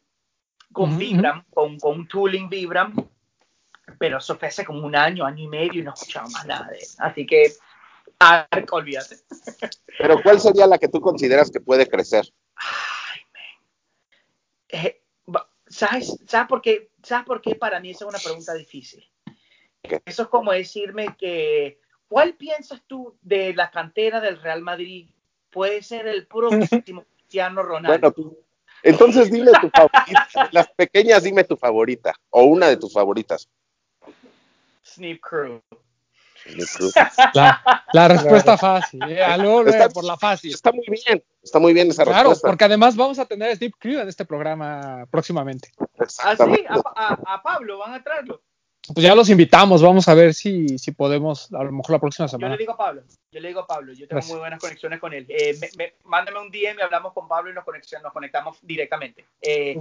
con 0.74 0.98
Vibram, 0.98 1.44
con, 1.54 1.78
con 1.78 2.00
un 2.00 2.06
tooling 2.06 2.50
Vibram, 2.50 2.94
pero 3.98 4.18
eso 4.18 4.36
fue 4.36 4.48
hace 4.48 4.64
como 4.64 4.86
un 4.86 4.94
año, 4.94 5.24
año 5.24 5.44
y 5.44 5.48
medio 5.48 5.80
y 5.80 5.84
no 5.84 5.94
escuchaba 5.94 6.28
más 6.28 6.46
nada 6.46 6.68
de 6.68 6.78
él. 6.78 6.88
Así 6.98 7.26
que, 7.26 7.54
Ark, 8.18 8.68
olvídate. 8.72 9.16
Pero 9.98 10.22
¿cuál 10.22 10.40
sería 10.40 10.66
la 10.66 10.78
que 10.78 10.88
tú 10.88 11.00
consideras 11.00 11.50
que 11.50 11.60
puede 11.60 11.86
crecer? 11.88 12.24
Ay, 12.56 13.20
man. 13.32 14.80
Eh, 14.82 15.02
¿sabes, 15.66 16.16
¿sabes, 16.26 16.48
por 16.48 16.62
qué, 16.62 16.90
¿Sabes 17.02 17.26
por 17.26 17.40
qué 17.40 17.54
para 17.54 17.80
mí 17.80 17.90
esa 17.90 18.04
es 18.04 18.08
una 18.08 18.18
pregunta 18.18 18.54
difícil? 18.54 19.11
Eso 20.04 20.22
es 20.22 20.28
como 20.28 20.52
decirme 20.52 21.16
que, 21.18 21.80
¿cuál 22.08 22.34
piensas 22.34 22.82
tú 22.86 23.16
de 23.22 23.52
la 23.54 23.70
cantera 23.70 24.20
del 24.20 24.40
Real 24.40 24.62
Madrid 24.62 25.08
puede 25.50 25.82
ser 25.82 26.06
el 26.06 26.26
próximo 26.26 27.04
Cristiano 27.16 27.62
Ronaldo? 27.62 27.88
Bueno, 27.98 28.12
tú. 28.12 28.38
Entonces 28.84 29.30
dime 29.30 29.52
tu 29.60 29.70
favorita. 29.70 30.28
Las 30.50 30.68
pequeñas, 30.72 31.22
dime 31.22 31.44
tu 31.44 31.56
favorita. 31.56 32.14
O 32.30 32.44
una 32.44 32.68
de 32.68 32.76
tus 32.76 32.92
favoritas. 32.92 33.48
Snip 34.84 35.20
Crew. 35.22 35.60
La, 37.34 37.84
la 37.92 38.08
respuesta 38.08 38.58
fácil. 38.58 39.00
eh, 39.04 39.20
Está- 39.22 39.84
eh, 39.84 39.88
por 39.94 40.02
la 40.04 40.16
fácil. 40.16 40.52
Está 40.52 40.72
muy 40.72 40.84
bien. 40.88 41.22
Está 41.40 41.60
muy 41.60 41.72
bien 41.72 41.88
esa 41.90 42.02
Claro, 42.02 42.30
respuesta. 42.30 42.48
porque 42.48 42.64
además 42.64 42.96
vamos 42.96 43.20
a 43.20 43.26
tener 43.26 43.52
a 43.52 43.54
Steve 43.54 43.72
Crew 43.78 44.00
en 44.00 44.08
este 44.08 44.24
programa 44.24 45.06
próximamente. 45.08 45.70
¿Ah, 45.78 45.84
sí? 45.86 46.02
Exactamente. 46.02 46.66
A, 46.68 46.82
a- 47.14 47.34
a 47.34 47.42
Pablo 47.44 47.78
van 47.78 47.94
a 47.94 48.02
traerlo. 48.02 48.42
Pues 48.92 49.06
ya 49.06 49.14
los 49.14 49.30
invitamos, 49.30 49.80
vamos 49.80 50.08
a 50.08 50.14
ver 50.14 50.34
si, 50.34 50.76
si 50.78 50.90
podemos, 50.90 51.52
a 51.52 51.62
lo 51.62 51.70
mejor 51.72 51.92
la 51.92 52.00
próxima 52.00 52.26
Yo 52.26 52.32
le 52.32 52.40
semana. 52.42 52.56
digo 52.56 52.72
a 52.72 52.76
Pablo, 52.76 53.02
yo 53.30 53.40
le 53.40 53.48
digo 53.48 53.60
a 53.60 53.66
Pablo, 53.66 53.92
yo 53.92 54.00
tengo 54.08 54.16
Gracias. 54.16 54.30
muy 54.32 54.40
buenas 54.40 54.60
conexiones 54.60 54.98
con 54.98 55.12
él. 55.12 55.24
Eh, 55.28 55.56
me- 55.60 55.70
me- 55.76 55.94
mándame 56.04 56.40
un 56.40 56.50
DM 56.50 56.78
y 56.78 56.82
hablamos 56.82 57.12
con 57.12 57.28
Pablo 57.28 57.50
y 57.50 57.54
nos, 57.54 57.64
conexión- 57.64 58.02
nos 58.02 58.12
conectamos 58.12 58.58
directamente. 58.62 59.24
Eh, 59.40 59.80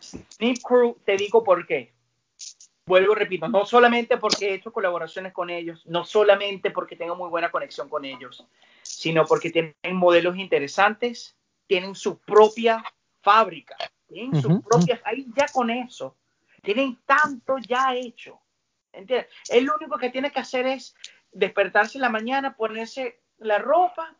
Snip 0.00 0.58
Crew, 0.62 0.96
te 1.04 1.16
digo 1.16 1.42
por 1.42 1.66
qué. 1.66 1.92
Vuelvo, 2.86 3.16
repito, 3.16 3.48
no 3.48 3.66
solamente 3.66 4.16
porque 4.18 4.50
he 4.50 4.54
hecho 4.54 4.72
colaboraciones 4.72 5.32
con 5.32 5.50
ellos, 5.50 5.84
no 5.86 6.04
solamente 6.04 6.70
porque 6.70 6.94
tengo 6.94 7.16
muy 7.16 7.28
buena 7.28 7.50
conexión 7.50 7.88
con 7.88 8.04
ellos, 8.04 8.46
sino 8.82 9.26
porque 9.26 9.50
tienen 9.50 9.74
modelos 9.94 10.36
interesantes, 10.36 11.34
tienen 11.66 11.96
su 11.96 12.18
propia 12.20 12.84
fábrica, 13.20 13.76
tienen 14.06 14.40
su 14.40 14.50
Ujú, 14.52 14.62
propia, 14.62 15.00
ahí 15.04 15.26
ya 15.36 15.46
con 15.52 15.70
eso, 15.70 16.16
tienen 16.66 16.98
tanto 17.06 17.58
ya 17.58 17.94
hecho. 17.94 18.40
¿Entiendes? 18.92 19.32
Él 19.48 19.64
lo 19.64 19.76
único 19.76 19.98
que 19.98 20.10
tiene 20.10 20.32
que 20.32 20.40
hacer 20.40 20.66
es 20.66 20.94
despertarse 21.30 21.98
en 21.98 22.02
la 22.02 22.08
mañana, 22.08 22.56
ponerse 22.56 23.20
la 23.38 23.58
ropa, 23.58 24.16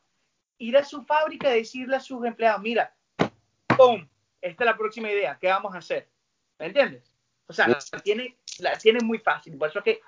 ir 0.59 0.77
a 0.77 0.85
su 0.85 1.05
fábrica 1.05 1.51
y 1.51 1.59
decirle 1.59 1.97
a 1.97 2.01
sus 2.01 2.25
empleados, 2.25 2.63
mira, 2.63 2.95
¡pum! 3.77 4.07
Esta 4.41 4.65
es 4.65 4.67
la 4.67 4.77
próxima 4.77 5.11
idea, 5.11 5.37
¿qué 5.41 5.49
vamos 5.49 5.75
a 5.75 5.79
hacer? 5.79 6.09
¿Me 6.59 6.67
entiendes? 6.67 7.11
O 7.49 7.53
sea, 7.53 7.67
la, 7.69 7.79
tiene, 8.03 8.37
la 8.59 8.77
tiene 8.79 9.01
muy 9.01 9.19
fácil, 9.19 9.57
por 9.57 9.69
eso 9.69 9.81
es 9.81 9.85
que 9.85 10.01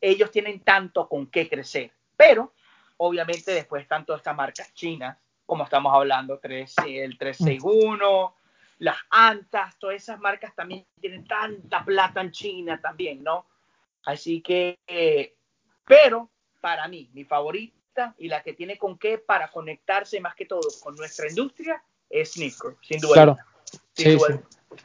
ellos 0.00 0.30
tienen 0.30 0.60
tanto 0.60 1.08
con 1.08 1.26
qué 1.26 1.48
crecer. 1.48 1.90
Pero, 2.16 2.54
obviamente, 2.96 3.52
después 3.52 3.82
están 3.82 4.06
todas 4.06 4.20
estas 4.20 4.36
marcas 4.36 4.72
chinas, 4.72 5.18
como 5.44 5.64
estamos 5.64 5.92
hablando, 5.92 6.38
3, 6.38 6.74
el 6.86 7.18
361, 7.18 8.35
las 8.78 8.96
Antas, 9.10 9.78
todas 9.78 9.96
esas 9.96 10.18
marcas 10.20 10.54
también 10.54 10.84
tienen 11.00 11.24
tanta 11.26 11.84
plata 11.84 12.20
en 12.20 12.30
China 12.30 12.80
también, 12.80 13.22
¿no? 13.22 13.46
Así 14.04 14.40
que, 14.42 14.78
eh, 14.86 15.34
pero 15.86 16.30
para 16.60 16.86
mí, 16.88 17.08
mi 17.12 17.24
favorita 17.24 18.14
y 18.18 18.28
la 18.28 18.42
que 18.42 18.52
tiene 18.52 18.76
con 18.78 18.98
qué 18.98 19.18
para 19.18 19.50
conectarse 19.50 20.20
más 20.20 20.34
que 20.34 20.46
todo 20.46 20.60
con 20.82 20.94
nuestra 20.96 21.28
industria 21.28 21.82
es 22.10 22.32
Sneaker, 22.32 22.76
sin 22.82 23.00
duda. 23.00 23.14
Claro. 23.14 23.36
Sin 23.94 24.04
Sí, 24.06 24.12
duda. 24.12 24.28
sí. 24.28 24.76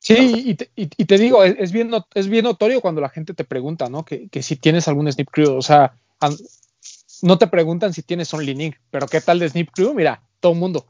Sí, 0.00 0.42
y 0.46 0.54
te, 0.54 0.70
y- 0.74 0.88
y 0.96 1.04
te 1.04 1.18
digo, 1.18 1.44
es, 1.44 1.54
es 1.58 1.72
bien, 1.72 1.90
es 2.14 2.28
bien 2.28 2.44
notorio 2.44 2.80
cuando 2.80 3.00
la 3.00 3.10
gente 3.10 3.34
te 3.34 3.44
pregunta, 3.44 3.90
¿no? 3.90 4.04
Que, 4.04 4.28
que 4.28 4.42
si 4.42 4.56
tienes 4.56 4.88
algún 4.88 5.10
Snip 5.12 5.28
Crew, 5.30 5.54
o 5.56 5.60
sea, 5.62 5.92
no 7.22 7.36
te 7.36 7.46
preguntan 7.46 7.92
si 7.92 8.02
tienes 8.02 8.32
Only 8.32 8.54
Link, 8.54 8.76
pero 8.90 9.06
¿qué 9.06 9.20
tal 9.20 9.38
de 9.38 9.48
Snip 9.50 9.70
Crew? 9.70 9.92
Mira, 9.94 10.22
todo 10.40 10.52
el 10.52 10.58
mundo. 10.58 10.86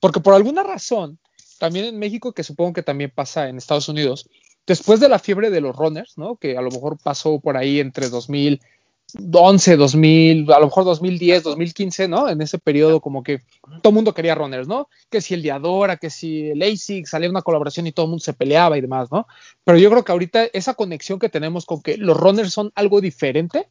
Porque 0.00 0.20
por 0.20 0.34
alguna 0.34 0.62
razón, 0.64 1.18
también 1.58 1.86
en 1.86 1.98
México, 1.98 2.32
que 2.32 2.44
supongo 2.44 2.72
que 2.72 2.82
también 2.82 3.12
pasa 3.14 3.48
en 3.48 3.56
Estados 3.56 3.88
Unidos, 3.88 4.28
después 4.66 5.00
de 5.00 5.08
la 5.08 5.18
fiebre 5.18 5.50
de 5.50 5.60
los 5.60 5.76
runners, 5.76 6.18
¿no? 6.18 6.36
Que 6.36 6.56
a 6.56 6.62
lo 6.62 6.70
mejor 6.70 6.98
pasó 7.02 7.40
por 7.40 7.56
ahí 7.56 7.80
entre 7.80 8.08
2011, 8.08 9.76
2000, 9.76 10.52
a 10.52 10.58
lo 10.58 10.66
mejor 10.66 10.84
2010, 10.84 11.42
2015, 11.44 12.08
¿no? 12.08 12.28
En 12.28 12.42
ese 12.42 12.58
periodo 12.58 13.00
como 13.00 13.22
que 13.22 13.42
todo 13.82 13.90
el 13.90 13.94
mundo 13.94 14.12
quería 14.12 14.34
runners, 14.34 14.66
¿no? 14.68 14.88
Que 15.10 15.20
si 15.20 15.34
el 15.34 15.42
de 15.42 15.52
Adora, 15.52 15.96
que 15.96 16.10
si 16.10 16.50
el 16.50 16.62
ASIC, 16.62 17.06
salía 17.06 17.30
una 17.30 17.42
colaboración 17.42 17.86
y 17.86 17.92
todo 17.92 18.06
el 18.06 18.10
mundo 18.10 18.24
se 18.24 18.32
peleaba 18.32 18.76
y 18.76 18.80
demás, 18.80 19.10
¿no? 19.12 19.26
Pero 19.64 19.78
yo 19.78 19.90
creo 19.90 20.04
que 20.04 20.12
ahorita 20.12 20.44
esa 20.52 20.74
conexión 20.74 21.18
que 21.18 21.28
tenemos 21.28 21.64
con 21.64 21.80
que 21.80 21.96
los 21.96 22.16
runners 22.16 22.52
son 22.52 22.72
algo 22.74 23.00
diferente, 23.00 23.68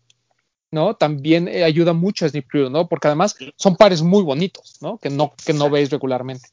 ¿no? 0.72 0.96
También 0.96 1.48
eh, 1.48 1.64
ayuda 1.64 1.94
mucho 1.94 2.26
a 2.26 2.30
Snip 2.30 2.48
Crew, 2.50 2.70
¿no? 2.70 2.88
Porque 2.88 3.08
además 3.08 3.36
son 3.56 3.76
pares 3.76 4.02
muy 4.02 4.24
bonitos, 4.24 4.78
¿no? 4.82 4.98
Que 4.98 5.10
no, 5.10 5.34
que 5.46 5.54
no 5.54 5.70
veis 5.70 5.90
regularmente. 5.90 6.50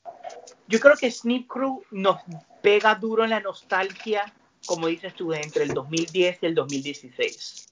Yo 0.72 0.80
creo 0.80 0.96
que 0.96 1.10
Snip 1.10 1.46
Crew 1.46 1.84
nos 1.90 2.16
pega 2.62 2.94
duro 2.94 3.24
en 3.24 3.30
la 3.30 3.40
nostalgia 3.40 4.24
como 4.66 4.86
dices 4.86 5.14
tú, 5.14 5.32
entre 5.32 5.64
el 5.64 5.74
2010 5.74 6.38
y 6.42 6.46
el 6.46 6.54
2016. 6.54 7.68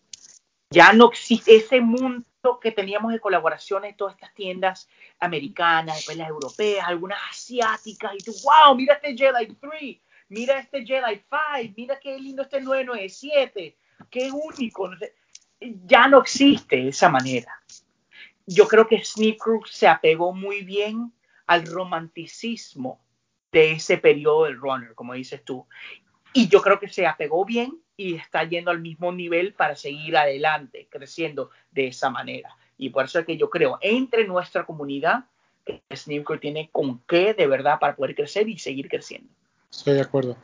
Ya 0.70 0.92
no 0.92 1.08
existe 1.08 1.56
ese 1.56 1.80
mundo 1.80 2.24
que 2.60 2.72
teníamos 2.72 3.12
de 3.12 3.20
colaboraciones, 3.20 3.96
todas 3.96 4.14
estas 4.14 4.34
tiendas 4.34 4.88
americanas, 5.18 5.96
después 5.96 6.16
las 6.16 6.28
europeas, 6.28 6.86
algunas 6.86 7.18
asiáticas, 7.30 8.14
y 8.14 8.18
tú, 8.18 8.32
wow, 8.44 8.74
mira 8.74 8.94
este 8.94 9.16
Jedi 9.16 9.54
3, 9.54 9.96
mira 10.28 10.58
este 10.60 10.84
Jedi 10.84 11.22
5, 11.56 11.74
mira 11.76 11.98
qué 11.98 12.18
lindo 12.18 12.42
este 12.42 12.60
997, 12.60 13.76
qué 14.10 14.30
único. 14.30 14.90
Ya 15.60 16.08
no 16.08 16.20
existe 16.20 16.88
esa 16.88 17.08
manera. 17.08 17.60
Yo 18.46 18.66
creo 18.66 18.86
que 18.86 19.04
Sneak 19.04 19.42
se 19.66 19.86
apegó 19.86 20.32
muy 20.32 20.62
bien 20.62 21.12
al 21.50 21.66
romanticismo 21.66 23.00
de 23.50 23.72
ese 23.72 23.98
periodo 23.98 24.44
del 24.44 24.56
runner, 24.56 24.94
como 24.94 25.14
dices 25.14 25.44
tú. 25.44 25.66
Y 26.32 26.46
yo 26.46 26.62
creo 26.62 26.78
que 26.78 26.88
se 26.88 27.08
apegó 27.08 27.44
bien 27.44 27.76
y 27.96 28.14
está 28.14 28.44
yendo 28.44 28.70
al 28.70 28.80
mismo 28.80 29.10
nivel 29.10 29.52
para 29.54 29.74
seguir 29.74 30.16
adelante, 30.16 30.86
creciendo 30.88 31.50
de 31.72 31.88
esa 31.88 32.08
manera. 32.08 32.56
Y 32.78 32.90
por 32.90 33.04
eso 33.04 33.18
es 33.18 33.26
que 33.26 33.36
yo 33.36 33.50
creo, 33.50 33.78
entre 33.80 34.28
nuestra 34.28 34.64
comunidad, 34.64 35.24
que 35.66 35.82
Sneaker 35.92 36.38
tiene 36.38 36.68
con 36.70 37.00
qué 37.08 37.34
de 37.34 37.48
verdad 37.48 37.80
para 37.80 37.96
poder 37.96 38.14
crecer 38.14 38.48
y 38.48 38.56
seguir 38.56 38.88
creciendo. 38.88 39.28
Estoy 39.72 39.94
de 39.94 40.02
acuerdo. 40.02 40.36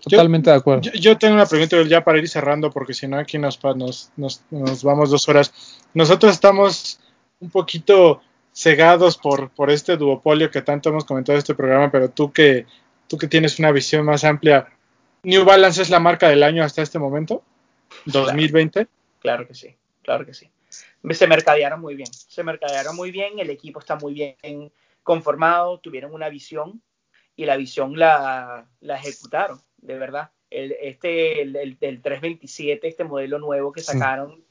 Totalmente 0.00 0.50
de 0.50 0.56
acuerdo. 0.56 0.92
Yo, 0.92 1.18
tengo 1.18 1.34
una 1.34 1.46
pregunta 1.46 1.82
ya 1.82 2.04
para 2.04 2.18
ir 2.18 2.28
cerrando, 2.28 2.70
porque 2.70 2.94
si 2.94 3.08
no 3.08 3.18
aquí 3.18 3.36
nos, 3.36 3.58
nos, 3.74 4.12
nos, 4.16 4.44
nos, 4.50 4.84
vamos 4.84 5.10
dos 5.10 5.28
horas. 5.28 5.82
Nosotros 5.92 6.30
estamos 6.32 7.00
un 7.40 7.50
poquito 7.50 8.22
cegados 8.60 9.16
por, 9.16 9.48
por 9.50 9.70
este 9.70 9.96
duopolio 9.96 10.50
que 10.50 10.60
tanto 10.60 10.90
hemos 10.90 11.06
comentado 11.06 11.36
en 11.36 11.38
este 11.38 11.54
programa, 11.54 11.90
pero 11.90 12.10
tú 12.10 12.30
que, 12.30 12.66
tú 13.08 13.16
que 13.16 13.26
tienes 13.26 13.58
una 13.58 13.72
visión 13.72 14.04
más 14.04 14.22
amplia, 14.22 14.68
¿New 15.22 15.46
Balance 15.46 15.80
es 15.80 15.88
la 15.88 15.98
marca 15.98 16.28
del 16.28 16.42
año 16.42 16.62
hasta 16.62 16.82
este 16.82 16.98
momento? 16.98 17.42
¿2020? 18.04 18.86
Claro, 19.20 19.46
que 19.48 19.54
sí, 19.54 19.74
claro 20.02 20.26
que 20.26 20.34
sí. 20.34 20.50
Se 21.10 21.26
mercadearon 21.26 21.80
muy 21.80 21.94
bien, 21.94 22.12
se 22.12 22.42
mercadearon 22.42 22.94
muy 22.96 23.10
bien, 23.10 23.38
el 23.38 23.48
equipo 23.48 23.80
está 23.80 23.96
muy 23.96 24.12
bien 24.12 24.70
conformado, 25.02 25.78
tuvieron 25.78 26.12
una 26.12 26.28
visión 26.28 26.82
y 27.36 27.46
la 27.46 27.56
visión 27.56 27.98
la, 27.98 28.66
la 28.80 28.96
ejecutaron, 28.96 29.58
de 29.78 29.96
verdad. 29.96 30.32
El, 30.50 30.72
este, 30.72 31.40
el, 31.40 31.56
el, 31.56 32.02
327, 32.02 32.86
este 32.86 33.04
modelo 33.04 33.38
nuevo 33.38 33.72
que 33.72 33.80
sacaron, 33.80 34.44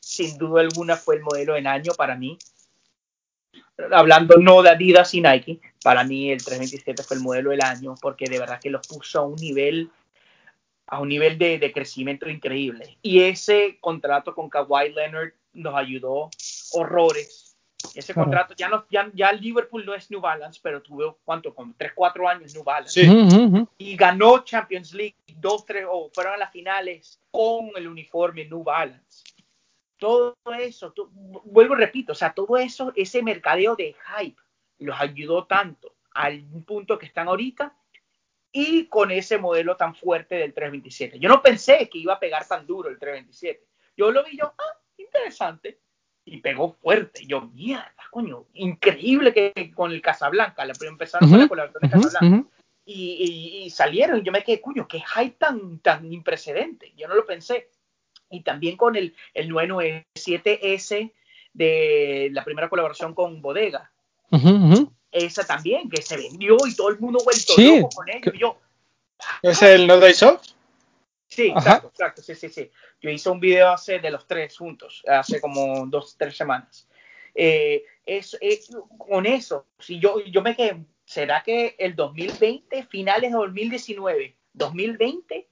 sin 0.00 0.36
duda 0.36 0.62
alguna 0.62 0.96
fue 0.96 1.14
el 1.14 1.22
modelo 1.22 1.54
del 1.54 1.68
año 1.68 1.92
para 1.94 2.16
mí 2.16 2.38
hablando 3.90 4.36
no 4.36 4.62
de 4.62 4.70
Adidas 4.70 5.14
y 5.14 5.20
Nike, 5.20 5.60
para 5.82 6.04
mí 6.04 6.30
el 6.30 6.38
327 6.38 7.02
fue 7.02 7.16
el 7.16 7.22
modelo 7.22 7.50
del 7.50 7.62
año 7.62 7.94
porque 8.00 8.26
de 8.26 8.38
verdad 8.38 8.60
que 8.60 8.70
los 8.70 8.86
puso 8.86 9.20
a 9.20 9.26
un 9.26 9.36
nivel 9.36 9.90
a 10.86 11.00
un 11.00 11.08
nivel 11.08 11.38
de, 11.38 11.58
de 11.58 11.72
crecimiento 11.72 12.28
increíble. 12.28 12.98
Y 13.00 13.20
ese 13.20 13.78
contrato 13.80 14.34
con 14.34 14.50
Kawhi 14.50 14.92
Leonard 14.92 15.32
nos 15.54 15.74
ayudó 15.74 16.28
horrores. 16.72 17.56
Ese 17.94 18.14
contrato, 18.14 18.54
ya, 18.56 18.68
no, 18.68 18.84
ya, 18.90 19.10
ya 19.14 19.32
Liverpool 19.32 19.84
no 19.84 19.94
es 19.94 20.10
New 20.10 20.20
Balance, 20.20 20.60
pero 20.62 20.82
tuvo, 20.82 21.18
¿cuánto? 21.24 21.54
Como 21.54 21.74
3, 21.76 21.92
4 21.94 22.28
años 22.28 22.54
New 22.54 22.62
Balance. 22.62 23.04
Sí. 23.04 23.66
Y 23.78 23.96
ganó 23.96 24.44
Champions 24.44 24.92
League, 24.92 25.16
dos, 25.36 25.64
tres, 25.64 25.86
o 25.90 26.10
fueron 26.14 26.34
a 26.34 26.36
las 26.36 26.52
finales 26.52 27.18
con 27.30 27.70
el 27.74 27.88
uniforme 27.88 28.44
New 28.44 28.62
Balance 28.62 29.24
todo 30.02 30.36
eso, 30.58 30.92
vuelvo 31.44 31.74
y 31.74 31.78
repito, 31.78 32.10
o 32.10 32.16
sea, 32.16 32.32
todo 32.32 32.56
eso, 32.56 32.92
ese 32.96 33.22
mercadeo 33.22 33.76
de 33.76 33.94
hype 33.94 34.42
los 34.78 35.00
ayudó 35.00 35.46
tanto 35.46 35.94
al 36.10 36.42
punto 36.66 36.98
que 36.98 37.06
están 37.06 37.28
ahorita 37.28 37.72
y 38.50 38.86
con 38.86 39.12
ese 39.12 39.38
modelo 39.38 39.76
tan 39.76 39.94
fuerte 39.94 40.34
del 40.34 40.54
327. 40.54 41.20
Yo 41.20 41.28
no 41.28 41.40
pensé 41.40 41.88
que 41.88 41.98
iba 41.98 42.14
a 42.14 42.18
pegar 42.18 42.48
tan 42.48 42.66
duro 42.66 42.88
el 42.88 42.98
327. 42.98 43.64
Yo 43.96 44.10
lo 44.10 44.24
vi 44.24 44.36
yo, 44.38 44.52
ah, 44.58 44.80
interesante. 44.96 45.78
Y 46.24 46.38
pegó 46.38 46.72
fuerte. 46.72 47.24
Yo, 47.24 47.42
mierda, 47.42 47.94
coño, 48.10 48.46
increíble 48.54 49.32
que 49.32 49.72
con 49.72 49.92
el 49.92 50.02
Casablanca, 50.02 50.64
la 50.64 50.74
primera 50.74 50.94
empezaron 50.94 51.30
con 51.30 51.38
la 51.38 51.46
colaboración 51.46 51.80
de 51.80 52.08
Casablanca. 52.08 52.48
y, 52.84 53.62
y, 53.64 53.70
salieron, 53.70 54.18
y 54.18 54.22
yo 54.24 54.32
me 54.32 54.42
quedé, 54.42 54.60
coño, 54.60 54.88
qué 54.88 55.00
hype 55.00 55.36
tan, 55.38 55.78
tan 55.78 56.12
imprecedente. 56.12 56.92
Yo 56.96 57.06
no 57.06 57.14
lo 57.14 57.24
pensé 57.24 57.70
y 58.32 58.42
también 58.42 58.76
con 58.76 58.96
el, 58.96 59.14
el 59.34 59.50
997S 59.50 61.12
de 61.52 62.30
la 62.32 62.44
primera 62.44 62.68
colaboración 62.68 63.14
con 63.14 63.40
Bodega. 63.40 63.92
Esa 65.12 65.44
también, 65.44 65.90
que 65.90 66.00
se 66.00 66.16
vendió 66.16 66.56
y 66.66 66.74
todo 66.74 66.88
el 66.88 66.98
mundo 66.98 67.20
vuelto 67.22 67.52
loco 67.56 67.90
con 67.94 68.08
ello. 68.08 68.32
Yo, 68.32 68.58
¿Es 69.42 69.62
el 69.62 69.86
No 69.86 69.98
Day 69.98 70.14
Soft? 70.14 70.48
Sí, 71.28 71.48
exacto, 71.48 71.88
exacto, 71.88 72.22
sí, 72.22 72.34
sí, 72.34 72.48
sí. 72.48 72.70
Yo 73.00 73.10
hice 73.10 73.30
un 73.30 73.40
video 73.40 73.70
hace 73.70 73.98
de 73.98 74.10
los 74.10 74.26
tres 74.26 74.56
juntos, 74.56 75.02
hace 75.06 75.40
como 75.40 75.86
dos, 75.86 76.16
tres 76.18 76.36
semanas. 76.36 76.86
Eh, 77.34 77.84
es, 78.04 78.36
con 78.98 79.24
eso, 79.24 79.66
si 79.78 79.98
yo, 79.98 80.20
yo 80.24 80.42
me 80.42 80.54
quedé, 80.54 80.84
¿será 81.04 81.42
que 81.42 81.74
el 81.78 81.96
2020, 81.96 82.84
finales 82.84 83.30
de 83.30 83.36
2019, 83.38 84.36
2020, 84.52 85.48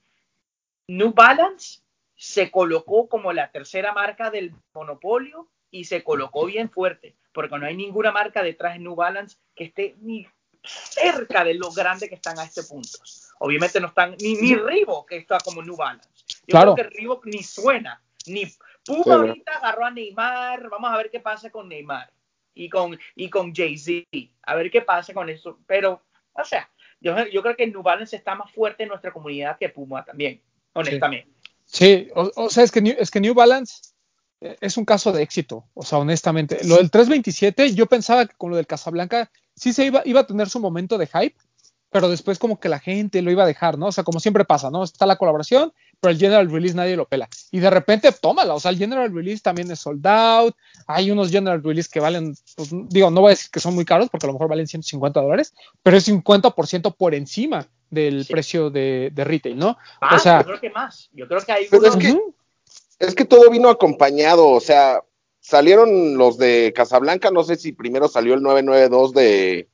New 0.87 1.13
Balance 1.13 1.81
se 2.21 2.51
colocó 2.51 3.09
como 3.09 3.33
la 3.33 3.49
tercera 3.49 3.93
marca 3.93 4.29
del 4.29 4.53
monopolio 4.75 5.49
y 5.71 5.85
se 5.85 6.03
colocó 6.03 6.45
bien 6.45 6.69
fuerte, 6.69 7.15
porque 7.33 7.57
no 7.57 7.65
hay 7.65 7.75
ninguna 7.75 8.11
marca 8.11 8.43
detrás 8.43 8.73
de 8.73 8.79
New 8.79 8.93
Balance 8.93 9.37
que 9.55 9.63
esté 9.63 9.95
ni 10.01 10.27
cerca 10.63 11.43
de 11.43 11.55
lo 11.55 11.71
grande 11.71 12.07
que 12.07 12.13
están 12.13 12.37
a 12.37 12.43
este 12.43 12.61
punto. 12.61 12.99
Obviamente 13.39 13.81
no 13.81 13.87
están 13.87 14.15
ni, 14.21 14.35
ni 14.35 14.53
Reebok 14.53 15.09
que 15.09 15.17
está 15.17 15.39
como 15.39 15.63
New 15.63 15.75
Balance. 15.75 16.07
Yo 16.45 16.61
creo 16.61 16.75
que 16.75 16.83
Reebok 16.83 17.25
ni 17.25 17.41
suena, 17.41 17.99
ni 18.27 18.45
Puma 18.85 19.15
ahorita 19.15 19.57
agarró 19.57 19.85
a 19.85 19.89
Neymar, 19.89 20.69
vamos 20.69 20.91
a 20.91 20.97
ver 20.97 21.09
qué 21.09 21.21
pasa 21.21 21.49
con 21.49 21.69
Neymar 21.69 22.13
y 22.53 22.69
con, 22.69 22.99
y 23.15 23.31
con 23.31 23.51
Jay-Z, 23.51 24.05
a 24.43 24.55
ver 24.55 24.69
qué 24.69 24.83
pasa 24.83 25.11
con 25.15 25.27
eso, 25.27 25.57
pero, 25.65 26.03
o 26.33 26.43
sea, 26.43 26.69
yo, 26.99 27.17
yo 27.29 27.41
creo 27.41 27.55
que 27.55 27.65
New 27.65 27.81
Balance 27.81 28.15
está 28.15 28.35
más 28.35 28.51
fuerte 28.51 28.83
en 28.83 28.89
nuestra 28.89 29.11
comunidad 29.11 29.57
que 29.57 29.69
Puma 29.69 30.05
también, 30.05 30.39
honestamente. 30.73 31.27
Sí, 31.27 31.30
o, 32.15 32.49
sea, 32.49 32.63
es 32.63 32.71
que, 32.71 32.81
New, 32.81 32.95
es 32.97 33.11
que 33.11 33.21
New 33.21 33.33
Balance 33.33 33.75
eh, 34.41 34.57
es 34.61 34.77
un 34.77 34.85
caso 34.85 35.11
de 35.11 35.23
éxito, 35.23 35.65
o 35.73 35.83
sea, 35.83 35.99
honestamente. 35.99 36.59
Lo 36.65 36.77
del 36.77 36.91
327, 36.91 37.73
yo 37.73 37.85
pensaba 37.85 38.25
que 38.25 38.35
con 38.37 38.49
lo 38.49 38.57
del 38.57 38.67
Casablanca 38.67 39.31
sí 39.55 39.73
se 39.73 39.85
iba, 39.85 40.01
iba 40.05 40.21
a 40.21 40.27
tener 40.27 40.49
su 40.49 40.59
momento 40.59 40.97
de 40.97 41.07
hype, 41.07 41.35
pero 41.89 42.09
después 42.09 42.39
como 42.39 42.59
que 42.59 42.69
la 42.69 42.79
gente 42.79 43.21
lo 43.21 43.31
iba 43.31 43.43
a 43.43 43.47
dejar, 43.47 43.77
¿no? 43.77 43.87
O 43.87 43.91
sea, 43.91 44.03
como 44.03 44.19
siempre 44.19 44.45
pasa, 44.45 44.69
¿no? 44.69 44.83
Está 44.83 45.05
la 45.05 45.17
colaboración, 45.17 45.73
pero 45.99 46.11
el 46.11 46.17
General 46.17 46.49
Release 46.49 46.75
nadie 46.75 46.95
lo 46.95 47.07
pela. 47.07 47.29
Y 47.51 47.59
de 47.59 47.69
repente, 47.69 48.11
tómala, 48.13 48.53
o 48.53 48.59
sea, 48.59 48.71
el 48.71 48.77
General 48.77 49.13
Release 49.13 49.41
también 49.41 49.69
es 49.71 49.79
sold 49.79 50.05
out, 50.07 50.55
hay 50.87 51.11
unos 51.11 51.29
General 51.29 51.61
Release 51.61 51.89
que 51.91 51.99
valen, 51.99 52.35
pues, 52.55 52.69
digo, 52.89 53.11
no 53.11 53.21
voy 53.21 53.29
a 53.29 53.35
decir 53.35 53.51
que 53.51 53.59
son 53.59 53.75
muy 53.75 53.85
caros, 53.85 54.09
porque 54.09 54.25
a 54.25 54.27
lo 54.27 54.33
mejor 54.33 54.47
valen 54.47 54.67
150 54.67 55.21
dólares, 55.21 55.53
pero 55.83 55.97
es 55.97 56.07
50% 56.07 56.95
por 56.95 57.13
encima 57.13 57.67
del 57.91 58.25
precio 58.25 58.69
de, 58.69 59.11
retail, 59.15 59.57
¿no? 59.57 59.77
o 60.01 60.19
sea, 60.19 60.39
yo 60.39 60.47
creo 60.47 60.61
que 60.61 60.69
más. 60.71 61.09
Yo 61.13 61.27
creo 61.27 61.41
que 61.41 61.51
hay 61.51 61.63
es, 61.65 61.95
que, 61.97 62.19
es 62.99 63.15
que 63.15 63.25
todo 63.25 63.49
vino 63.51 63.69
acompañado, 63.69 64.49
o 64.49 64.59
sea, 64.59 65.01
salieron 65.39 66.17
los 66.17 66.37
de 66.37 66.73
Casablanca, 66.75 67.29
no 67.29 67.43
sé 67.43 67.57
si 67.57 67.73
primero 67.73 68.07
salió 68.07 68.33
el 68.33 68.41
992 68.41 69.13
de 69.13 69.67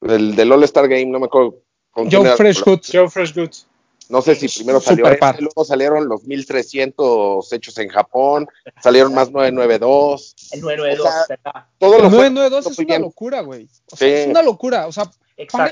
del, 0.00 0.36
del 0.36 0.52
All 0.52 0.64
Star 0.64 0.88
Game, 0.88 1.06
no 1.06 1.18
me 1.18 1.26
acuerdo. 1.26 1.62
Joe 1.94 2.36
Fresh 2.36 2.62
Goods. 2.62 2.90
Joe 2.92 3.08
Fresh 3.08 3.34
Goods. 3.34 3.66
No 4.08 4.22
sé 4.22 4.34
si 4.34 4.48
primero 4.48 4.80
salió 4.80 5.06
este, 5.06 5.42
luego 5.42 5.64
salieron 5.64 6.08
los 6.08 6.24
1300 6.24 7.52
hechos 7.52 7.76
en 7.76 7.88
Japón, 7.88 8.48
salieron 8.80 9.12
más 9.12 9.30
992. 9.30 10.34
El 10.52 10.60
992, 10.62 11.38
Todo 11.78 11.96
el 11.96 12.02
992 12.04 12.66
es 12.66 12.78
una 12.78 12.98
locura, 13.00 13.40
güey. 13.42 13.68
O 13.92 13.96
sea, 13.96 14.08
es 14.08 14.28
una 14.28 14.42
locura, 14.42 14.86
o 14.86 14.92
sea, 14.92 15.10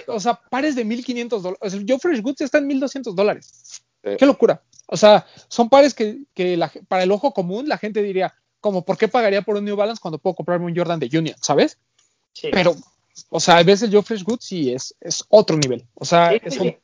o 0.06 0.20
sea, 0.20 0.40
pares 0.50 0.74
de 0.74 0.84
1500 0.84 1.42
dólares. 1.42 1.60
O 1.62 1.70
sea, 1.70 1.98
Fresh 1.98 2.22
Goods 2.22 2.40
está 2.42 2.58
en 2.58 2.66
1200 2.66 3.14
dólares. 3.14 3.82
Qué 4.02 4.26
locura. 4.26 4.62
O 4.86 4.96
sea, 4.96 5.26
son 5.48 5.68
pares 5.68 5.94
que, 5.94 6.18
que 6.34 6.58
para 6.88 7.02
el 7.02 7.10
ojo 7.10 7.32
común 7.32 7.68
la 7.68 7.78
gente 7.78 8.02
diría, 8.02 8.34
como, 8.60 8.84
¿por 8.84 8.96
qué 8.96 9.08
pagaría 9.08 9.42
por 9.42 9.56
un 9.56 9.64
New 9.64 9.76
Balance 9.76 10.00
cuando 10.00 10.18
puedo 10.18 10.36
comprarme 10.36 10.66
un 10.66 10.76
Jordan 10.76 11.00
de 11.00 11.18
Union, 11.18 11.36
¿sabes? 11.40 11.78
Sí. 12.32 12.50
Pero, 12.52 12.76
o 13.30 13.40
sea, 13.40 13.58
a 13.58 13.62
veces 13.64 13.88
el 13.88 13.94
Joe 13.94 14.02
Fresh 14.02 14.22
Goods 14.22 14.44
sí 14.44 14.72
es, 14.72 14.94
es 15.00 15.24
otro 15.28 15.56
nivel. 15.56 15.84
O 15.94 16.04
sea, 16.04 16.32
es 16.32 16.56
un, 16.58 16.76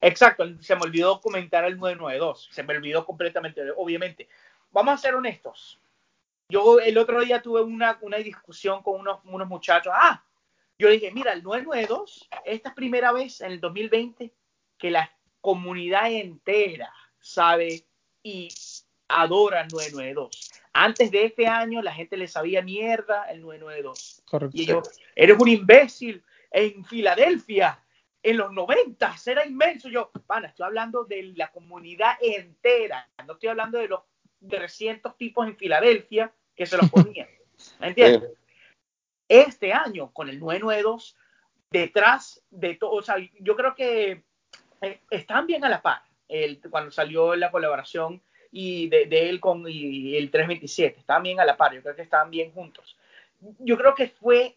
Exacto, 0.00 0.44
se 0.60 0.76
me 0.76 0.82
olvidó 0.82 1.20
comentar 1.20 1.64
el 1.64 1.76
992, 1.76 2.50
se 2.52 2.62
me 2.62 2.76
olvidó 2.76 3.04
completamente, 3.04 3.62
obviamente. 3.76 4.28
Vamos 4.70 4.94
a 4.94 4.98
ser 4.98 5.14
honestos. 5.14 5.80
Yo 6.48 6.78
el 6.78 6.96
otro 6.98 7.20
día 7.20 7.42
tuve 7.42 7.62
una, 7.62 7.98
una 8.02 8.18
discusión 8.18 8.82
con 8.82 9.00
unos, 9.00 9.18
unos 9.24 9.48
muchachos. 9.48 9.92
Ah, 9.94 10.22
yo 10.78 10.88
dije, 10.88 11.10
mira, 11.10 11.32
el 11.32 11.42
992, 11.42 12.28
esta 12.44 12.68
es 12.68 12.74
primera 12.74 13.12
vez 13.12 13.40
en 13.40 13.52
el 13.52 13.60
2020 13.60 14.32
que 14.78 14.90
la 14.90 15.10
comunidad 15.40 16.12
entera 16.12 16.92
sabe 17.20 17.84
y 18.22 18.48
adora 19.08 19.62
el 19.62 19.68
992. 19.68 20.52
Antes 20.72 21.10
de 21.10 21.24
este 21.24 21.46
año 21.46 21.82
la 21.82 21.92
gente 21.92 22.16
le 22.16 22.28
sabía 22.28 22.62
mierda 22.62 23.24
el 23.24 23.40
992. 23.40 24.22
Correcto. 24.24 24.56
Y 24.56 24.66
yo, 24.66 24.82
eres 25.16 25.36
un 25.38 25.48
imbécil 25.48 26.22
en 26.50 26.84
Filadelfia 26.84 27.82
en 28.22 28.36
los 28.36 28.52
90 28.52 29.14
era 29.26 29.46
inmenso. 29.46 29.88
Yo, 29.88 30.10
pana, 30.26 30.48
estoy 30.48 30.66
hablando 30.66 31.04
de 31.04 31.32
la 31.36 31.50
comunidad 31.50 32.14
entera, 32.20 33.08
no 33.26 33.34
estoy 33.34 33.48
hablando 33.48 33.78
de 33.78 33.88
los 33.88 34.00
300 34.48 35.16
tipos 35.16 35.46
en 35.46 35.56
Filadelfia 35.56 36.32
que 36.54 36.66
se 36.66 36.76
los 36.76 36.90
ponían. 36.90 37.28
¿Me 37.80 37.88
entiendes? 37.88 38.30
Este 39.28 39.72
año, 39.72 40.10
con 40.12 40.28
el 40.28 40.40
992, 40.40 41.16
detrás 41.70 42.42
de 42.50 42.74
todo, 42.74 42.92
o 42.92 43.02
sea, 43.02 43.16
yo 43.40 43.56
creo 43.56 43.74
que 43.74 44.24
eh, 44.80 45.00
están 45.10 45.46
bien 45.46 45.64
a 45.64 45.68
la 45.68 45.82
par 45.82 46.02
el, 46.28 46.60
cuando 46.70 46.90
salió 46.90 47.34
la 47.36 47.50
colaboración 47.50 48.22
y 48.50 48.88
de, 48.88 49.28
él 49.28 49.40
con 49.40 49.64
y 49.68 50.16
el 50.16 50.30
327, 50.30 51.00
estaban 51.00 51.22
bien 51.22 51.40
a 51.40 51.44
la 51.44 51.56
par, 51.56 51.74
yo 51.74 51.82
creo 51.82 51.96
que 51.96 52.02
estaban 52.02 52.30
bien 52.30 52.52
juntos. 52.52 52.96
Yo 53.58 53.76
creo 53.76 53.94
que 53.94 54.08
fue, 54.08 54.56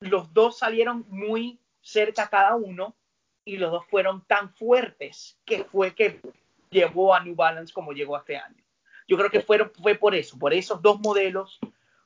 los 0.00 0.32
dos 0.32 0.58
salieron 0.58 1.04
muy 1.08 1.58
cerca 1.80 2.28
cada 2.28 2.56
uno 2.56 2.96
y 3.44 3.56
los 3.56 3.70
dos 3.70 3.84
fueron 3.86 4.24
tan 4.26 4.52
fuertes 4.54 5.38
que 5.44 5.64
fue 5.64 5.94
que 5.94 6.20
llevó 6.70 7.14
a 7.14 7.22
New 7.22 7.34
Balance 7.34 7.72
como 7.72 7.92
llegó 7.92 8.16
este 8.16 8.36
año. 8.36 8.62
Yo 9.06 9.16
creo 9.16 9.30
que 9.30 9.40
fueron, 9.40 9.70
fue 9.82 9.94
por 9.94 10.14
eso, 10.14 10.38
por 10.38 10.54
esos 10.54 10.80
dos 10.80 10.98
modelos, 11.00 11.60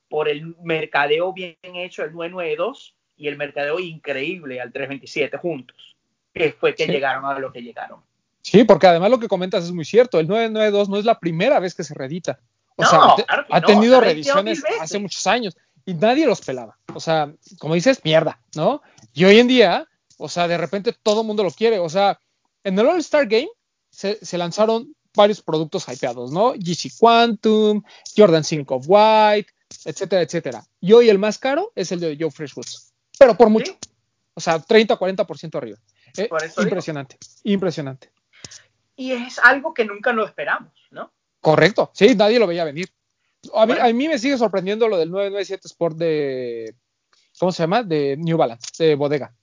por 0.09 0.27
el 0.27 0.55
mercadeo 0.63 1.31
bien 1.33 1.57
hecho 1.61 2.01
del 2.01 2.13
992 2.13 2.95
y 3.17 3.27
el 3.27 3.37
mercadeo 3.37 3.79
increíble 3.79 4.59
al 4.59 4.71
327 4.71 5.37
juntos, 5.37 5.95
que 6.33 6.51
fue 6.53 6.75
que 6.75 6.87
llegaron 6.87 7.25
a 7.25 7.37
lo 7.37 7.51
que 7.51 7.61
llegaron. 7.61 8.01
Sí, 8.41 8.63
porque 8.63 8.87
además 8.87 9.11
lo 9.11 9.19
que 9.19 9.27
comentas 9.27 9.65
es 9.65 9.71
muy 9.71 9.85
cierto, 9.85 10.19
el 10.19 10.27
992 10.27 10.89
no 10.89 10.97
es 10.97 11.05
la 11.05 11.19
primera 11.19 11.59
vez 11.59 11.75
que 11.75 11.83
se 11.83 11.93
reedita. 11.93 12.39
O 12.75 12.85
sea, 12.85 13.15
ha 13.49 13.61
tenido 13.61 13.99
reediciones 13.99 14.63
hace 14.79 14.99
muchos 14.99 15.27
años 15.27 15.55
y 15.85 15.93
nadie 15.93 16.25
los 16.25 16.41
pelaba. 16.41 16.77
O 16.93 16.99
sea, 16.99 17.33
como 17.59 17.75
dices, 17.75 17.99
mierda, 18.05 18.39
¿no? 18.55 18.81
Y 19.13 19.25
hoy 19.25 19.39
en 19.39 19.47
día, 19.47 19.87
o 20.17 20.29
sea, 20.29 20.47
de 20.47 20.57
repente 20.57 20.93
todo 20.93 21.21
el 21.21 21.27
mundo 21.27 21.43
lo 21.43 21.51
quiere. 21.51 21.79
O 21.79 21.89
sea, 21.89 22.19
en 22.63 22.79
el 22.79 22.87
All-Star 22.87 23.27
Game 23.27 23.49
se, 23.89 24.37
lanzaron 24.37 24.95
varios 25.13 25.41
productos 25.41 25.87
hypeados, 25.87 26.31
¿no? 26.31 26.53
GC 26.53 26.91
Quantum, 26.97 27.83
Jordan 28.15 28.43
5 28.43 28.75
of 28.75 28.85
White, 28.87 29.51
etcétera, 29.85 30.21
etcétera. 30.21 30.63
Y 30.79 30.93
hoy 30.93 31.09
el 31.09 31.19
más 31.19 31.37
caro 31.37 31.71
es 31.75 31.91
el 31.91 31.99
de 31.99 32.17
Joe 32.19 32.31
Freshwoods, 32.31 32.93
pero 33.17 33.35
por 33.35 33.49
mucho. 33.49 33.77
O 34.33 34.41
sea, 34.41 34.59
30 34.59 34.97
40% 34.97 35.55
arriba. 35.55 35.77
Eh, 36.17 36.29
impresionante, 36.57 37.17
impresionante. 37.43 38.09
Y 38.95 39.11
es 39.11 39.39
algo 39.39 39.73
que 39.73 39.85
nunca 39.85 40.11
lo 40.13 40.25
esperamos, 40.25 40.73
¿no? 40.91 41.11
Correcto, 41.41 41.91
sí, 41.93 42.15
nadie 42.15 42.39
lo 42.39 42.47
veía 42.47 42.63
venir. 42.63 42.89
A 43.53 43.65
mí, 43.65 44.07
me 44.07 44.19
sigue 44.19 44.37
sorprendiendo 44.37 44.87
lo 44.87 44.97
del 44.97 45.11
997 45.11 45.67
Sport 45.67 45.97
de, 45.97 46.75
¿cómo 47.39 47.51
se 47.51 47.63
llama? 47.63 47.83
De 47.83 48.17
New 48.17 48.37
Balance, 48.37 48.83
de 48.83 48.95
bodega. 48.95 49.33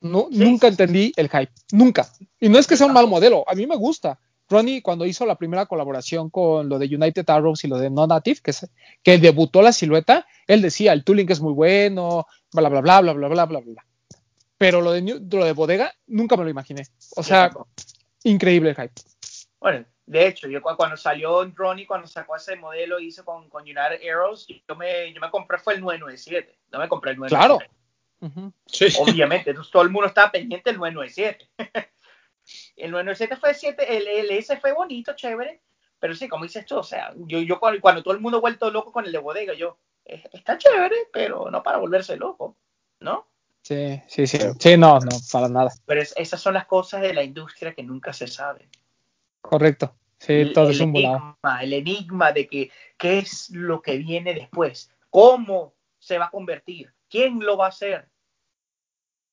No, 0.00 0.28
nunca 0.30 0.66
entendí 0.66 1.12
el 1.16 1.28
hype, 1.28 1.52
nunca. 1.72 2.08
Y 2.40 2.48
no 2.48 2.58
es 2.58 2.66
que 2.66 2.76
sea 2.76 2.86
un 2.86 2.92
mal 2.92 3.06
modelo, 3.06 3.44
a 3.48 3.54
mí 3.54 3.66
me 3.66 3.76
gusta. 3.76 4.18
Ronnie, 4.48 4.82
cuando 4.82 5.06
hizo 5.06 5.26
la 5.26 5.36
primera 5.36 5.66
colaboración 5.66 6.30
con 6.30 6.68
lo 6.68 6.78
de 6.78 6.86
United 6.86 7.28
Arrows 7.28 7.64
y 7.64 7.68
lo 7.68 7.78
de 7.78 7.90
No 7.90 8.06
Native, 8.06 8.40
que, 8.42 8.52
que 9.02 9.18
debutó 9.18 9.62
la 9.62 9.72
silueta, 9.72 10.26
él 10.46 10.62
decía, 10.62 10.92
el 10.92 11.04
tooling 11.04 11.30
es 11.30 11.40
muy 11.40 11.52
bueno, 11.52 12.26
bla, 12.52 12.68
bla, 12.68 12.80
bla, 12.80 13.00
bla, 13.00 13.12
bla, 13.12 13.28
bla, 13.28 13.44
bla, 13.46 13.60
bla. 13.60 13.84
Pero 14.58 14.80
lo 14.80 14.92
de, 14.92 15.02
lo 15.02 15.44
de 15.44 15.52
bodega, 15.52 15.92
nunca 16.06 16.36
me 16.36 16.44
lo 16.44 16.50
imaginé. 16.50 16.84
O 17.16 17.22
sea, 17.22 17.50
increíble 18.22 18.70
el 18.70 18.76
hype. 18.76 18.92
Bueno, 19.60 19.84
de 20.06 20.28
hecho, 20.28 20.48
yo 20.48 20.62
cuando 20.62 20.96
salió 20.96 21.44
Ronnie, 21.54 21.86
cuando 21.86 22.06
sacó 22.06 22.36
ese 22.36 22.56
modelo, 22.56 23.00
hizo 23.00 23.24
con, 23.24 23.48
con 23.48 23.64
United 23.64 24.00
Arrows, 24.08 24.46
yo 24.46 24.76
me, 24.76 25.12
yo 25.12 25.20
me 25.20 25.30
compré 25.30 25.58
fue 25.58 25.74
el 25.74 25.80
997, 25.80 26.58
no 26.72 26.78
me 26.78 26.88
compré 26.88 27.10
el 27.12 27.18
997. 27.18 27.70
Claro. 28.20 28.60
sí. 28.66 28.86
Obviamente, 29.00 29.50
entonces 29.50 29.72
todo 29.72 29.82
el 29.82 29.90
mundo 29.90 30.06
estaba 30.06 30.30
pendiente 30.30 30.70
del 30.70 30.78
997. 30.78 31.48
El 32.76 32.90
997 32.90 33.36
fue 33.36 33.54
7, 33.54 33.96
el, 33.96 34.08
el 34.08 34.30
S 34.30 34.56
fue 34.58 34.72
bonito, 34.72 35.14
chévere, 35.14 35.60
pero 35.98 36.14
sí, 36.14 36.28
como 36.28 36.44
dices 36.44 36.66
tú, 36.66 36.78
o 36.78 36.82
sea, 36.82 37.12
yo, 37.16 37.40
yo 37.40 37.58
cuando, 37.58 37.80
cuando 37.80 38.02
todo 38.02 38.14
el 38.14 38.20
mundo 38.20 38.38
ha 38.38 38.40
vuelto 38.40 38.70
loco 38.70 38.92
con 38.92 39.04
el 39.06 39.12
de 39.12 39.18
bodega, 39.18 39.54
yo, 39.54 39.78
está 40.04 40.58
chévere, 40.58 41.08
pero 41.12 41.50
no 41.50 41.62
para 41.62 41.78
volverse 41.78 42.16
loco, 42.16 42.56
¿no? 43.00 43.26
Sí, 43.62 44.00
sí, 44.06 44.26
sí, 44.26 44.38
sí, 44.60 44.76
no, 44.76 45.00
no, 45.00 45.08
para 45.32 45.48
nada. 45.48 45.72
Pero 45.86 46.00
esas 46.00 46.40
son 46.40 46.54
las 46.54 46.66
cosas 46.66 47.00
de 47.00 47.12
la 47.12 47.24
industria 47.24 47.74
que 47.74 47.82
nunca 47.82 48.12
se 48.12 48.28
saben. 48.28 48.68
Correcto. 49.40 49.92
Sí, 50.18 50.52
todo 50.54 50.70
es 50.70 50.80
un 50.80 50.96
enigma, 50.96 51.36
El 51.60 51.72
enigma 51.72 52.32
de 52.32 52.46
que 52.46 52.70
qué 52.96 53.18
es 53.18 53.50
lo 53.50 53.82
que 53.82 53.98
viene 53.98 54.34
después, 54.34 54.90
cómo 55.10 55.74
se 55.98 56.16
va 56.16 56.26
a 56.26 56.30
convertir, 56.30 56.92
quién 57.10 57.40
lo 57.40 57.56
va 57.56 57.66
a 57.66 57.70
hacer. 57.70 58.08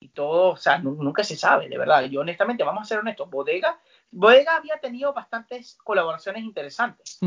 Y 0.04 0.08
todo, 0.10 0.50
o 0.50 0.56
sea, 0.58 0.76
nunca 0.76 1.24
se 1.24 1.34
sabe, 1.34 1.66
de 1.66 1.78
verdad. 1.78 2.04
Yo 2.04 2.20
honestamente, 2.20 2.62
vamos 2.62 2.82
a 2.82 2.84
ser 2.84 2.98
honestos, 2.98 3.30
Bodega, 3.30 3.80
Bodega 4.10 4.56
había 4.56 4.78
tenido 4.78 5.14
bastantes 5.14 5.78
colaboraciones 5.82 6.44
interesantes, 6.44 7.18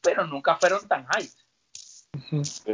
pero 0.00 0.26
nunca 0.26 0.56
fueron 0.56 0.88
tan 0.88 1.04
high. 1.04 1.28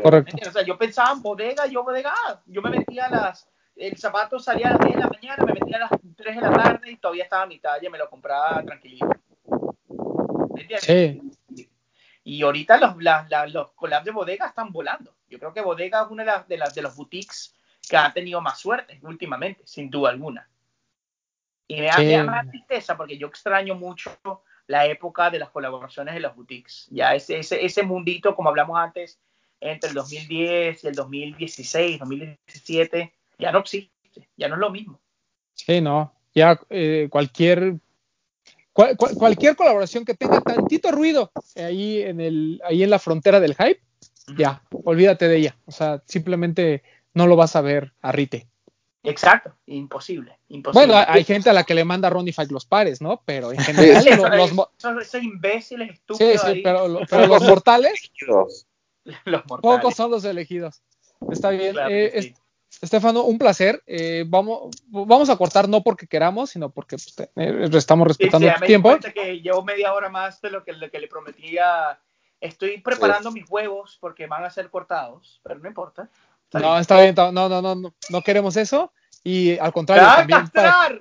Correcto. 0.05 0.37
O 0.49 0.53
sea, 0.53 0.63
yo 0.63 0.79
pensaba 0.79 1.11
en 1.11 1.23
bodega, 1.23 1.67
yo 1.67 1.83
bodega, 1.83 2.15
ah, 2.29 2.41
yo 2.47 2.63
me 2.63 2.71
metía 2.71 3.07
a 3.07 3.11
las, 3.11 3.49
el 3.75 3.97
zapato 3.97 4.39
salía 4.39 4.69
a 4.69 4.71
las 4.71 4.81
10 4.83 4.95
de 4.95 5.01
la 5.01 5.09
mañana, 5.09 5.45
me 5.45 5.55
metía 5.55 5.79
a 5.79 5.81
las 5.81 5.91
3 6.17 6.37
de 6.37 6.43
la 6.43 6.53
tarde 6.53 6.93
y 6.93 6.97
todavía 6.99 7.25
estaba 7.25 7.43
a 7.43 7.47
mi 7.47 7.59
talla, 7.59 7.91
me 7.91 7.99
lo 7.99 8.09
compraba 8.09 8.63
tranquilito. 8.63 9.09
Sí. 10.79 11.21
Y 12.23 12.43
ahorita 12.43 12.79
los, 12.79 12.95
los 13.53 13.73
collabs 13.73 14.05
de 14.05 14.13
bodega 14.13 14.47
están 14.47 14.71
volando. 14.71 15.13
Yo 15.29 15.41
creo 15.41 15.53
que 15.53 15.61
bodega 15.61 16.03
es 16.03 16.11
una 16.11 16.23
de 16.23 16.27
las, 16.31 16.47
de 16.47 16.57
las 16.57 16.73
de 16.73 16.83
los 16.83 16.95
boutiques 16.95 17.53
que 17.91 17.97
ha 17.97 18.13
tenido 18.13 18.41
más 18.41 18.61
suerte 18.61 19.01
últimamente, 19.03 19.63
sin 19.67 19.91
duda 19.91 20.11
alguna. 20.11 20.49
Y 21.67 21.81
me 21.81 21.87
da, 21.87 22.25
más 22.25 22.49
tristeza 22.49 22.97
porque 22.97 23.19
yo 23.19 23.27
extraño 23.27 23.75
mucho 23.75 24.17
la 24.69 24.87
época 24.87 25.29
de 25.29 25.41
las 25.41 25.51
colaboraciones 25.51 26.15
de 26.15 26.21
las 26.21 26.37
boutiques. 26.37 26.87
Ya 26.93 27.17
ese, 27.17 27.41
ese, 27.41 27.65
ese 27.65 27.83
mundito, 27.83 28.37
como 28.37 28.49
hablamos 28.49 28.79
antes, 28.79 29.19
entre 29.61 29.89
el 29.89 29.97
2010 29.97 30.85
y 30.85 30.87
el 30.87 30.95
2016, 30.95 31.99
2017, 31.99 33.13
ya 33.41 33.51
no 33.51 33.59
existe, 33.59 34.29
ya 34.37 34.49
no 34.49 34.55
es 34.55 34.61
lo 34.61 34.71
mismo. 34.71 35.01
Sí, 35.55 35.81
no, 35.81 36.15
ya 36.33 36.61
eh, 36.71 37.09
cualquier 37.11 37.75
cualquier 38.73 39.57
colaboración 39.57 40.05
que 40.05 40.15
tenga 40.15 40.41
tantito 40.41 40.91
ruido 40.93 41.33
ahí 41.57 42.03
en, 42.03 42.21
el, 42.21 42.63
ahí 42.65 42.83
en 42.85 42.89
la 42.89 43.01
frontera 43.01 43.41
del 43.41 43.57
hype, 43.57 43.83
ya, 44.39 44.63
olvídate 44.71 45.29
de 45.29 45.37
ella. 45.37 45.57
O 45.67 45.73
sea, 45.73 46.03
simplemente 46.07 46.83
no 47.15 47.27
lo 47.27 47.37
vas 47.37 47.57
a 47.57 47.61
ver 47.61 47.93
a 48.01 48.13
Rite. 48.13 48.49
Exacto, 49.03 49.57
imposible, 49.67 50.39
imposible. 50.49 50.87
Bueno, 50.87 51.05
hay 51.09 51.25
gente 51.25 51.49
a 51.49 51.55
la 51.55 51.65
que 51.65 51.75
le 51.75 51.85
manda 51.85 52.11
Ronnie 52.11 52.35
Fight 52.35 52.51
los 52.51 52.67
pares, 52.67 53.01
¿no? 53.01 53.23
Pero 53.25 53.51
en 53.51 53.59
general. 53.59 54.05
los, 54.37 54.51
son 54.77 55.01
esos 55.01 55.23
imbéciles 55.23 55.93
estúpidos. 55.93 56.43
Sí, 56.43 56.53
sí, 56.55 56.61
pero, 56.63 56.87
los 56.87 57.43
mortales. 57.43 58.13
los 59.25 59.47
mortales. 59.47 59.63
Pocos 59.63 59.95
son 59.95 60.11
los 60.11 60.25
elegidos. 60.25 60.83
Está 61.31 61.51
bien. 61.51 61.77
Eh, 61.89 62.35
Estefano, 62.81 63.25
un 63.25 63.39
placer. 63.39 63.83
Eh, 63.87 64.25
vamos, 64.27 64.71
vamos 64.87 65.29
a 65.29 65.37
cortar 65.37 65.69
no 65.69 65.83
porque 65.83 66.07
queramos, 66.07 66.51
sino 66.51 66.71
porque 66.71 66.97
pues, 66.97 67.31
eh, 67.37 67.69
estamos 67.73 68.07
respetando 68.07 68.47
sí, 68.49 68.55
sí, 68.55 68.61
tu 68.61 68.67
tiempo. 68.67 68.99
que 69.15 69.41
llevo 69.41 69.65
media 69.65 69.93
hora 69.93 70.09
más 70.09 70.41
de 70.41 70.51
lo 70.51 70.63
que, 70.63 70.73
que 70.91 70.99
le 70.99 71.09
prometía. 71.09 71.99
Estoy 72.41 72.81
preparando 72.81 73.33
mis 73.33 73.45
huevos 73.51 73.99
porque 74.01 74.27
van 74.27 74.45
a 74.45 74.51
ser 74.51 74.71
cortados, 74.71 75.41
pero 75.43 75.59
no 75.59 75.69
importa. 75.69 76.09
No, 76.53 76.79
está 76.79 77.01
bien, 77.01 77.15
no, 77.17 77.33
no, 77.33 77.49
no, 77.49 77.75
no, 77.75 77.95
no 78.09 78.23
queremos 78.23 78.57
eso. 78.57 78.93
Y 79.23 79.59
al 79.59 79.73
contrario, 79.73 80.07
también 80.17 80.49
para, 80.49 81.01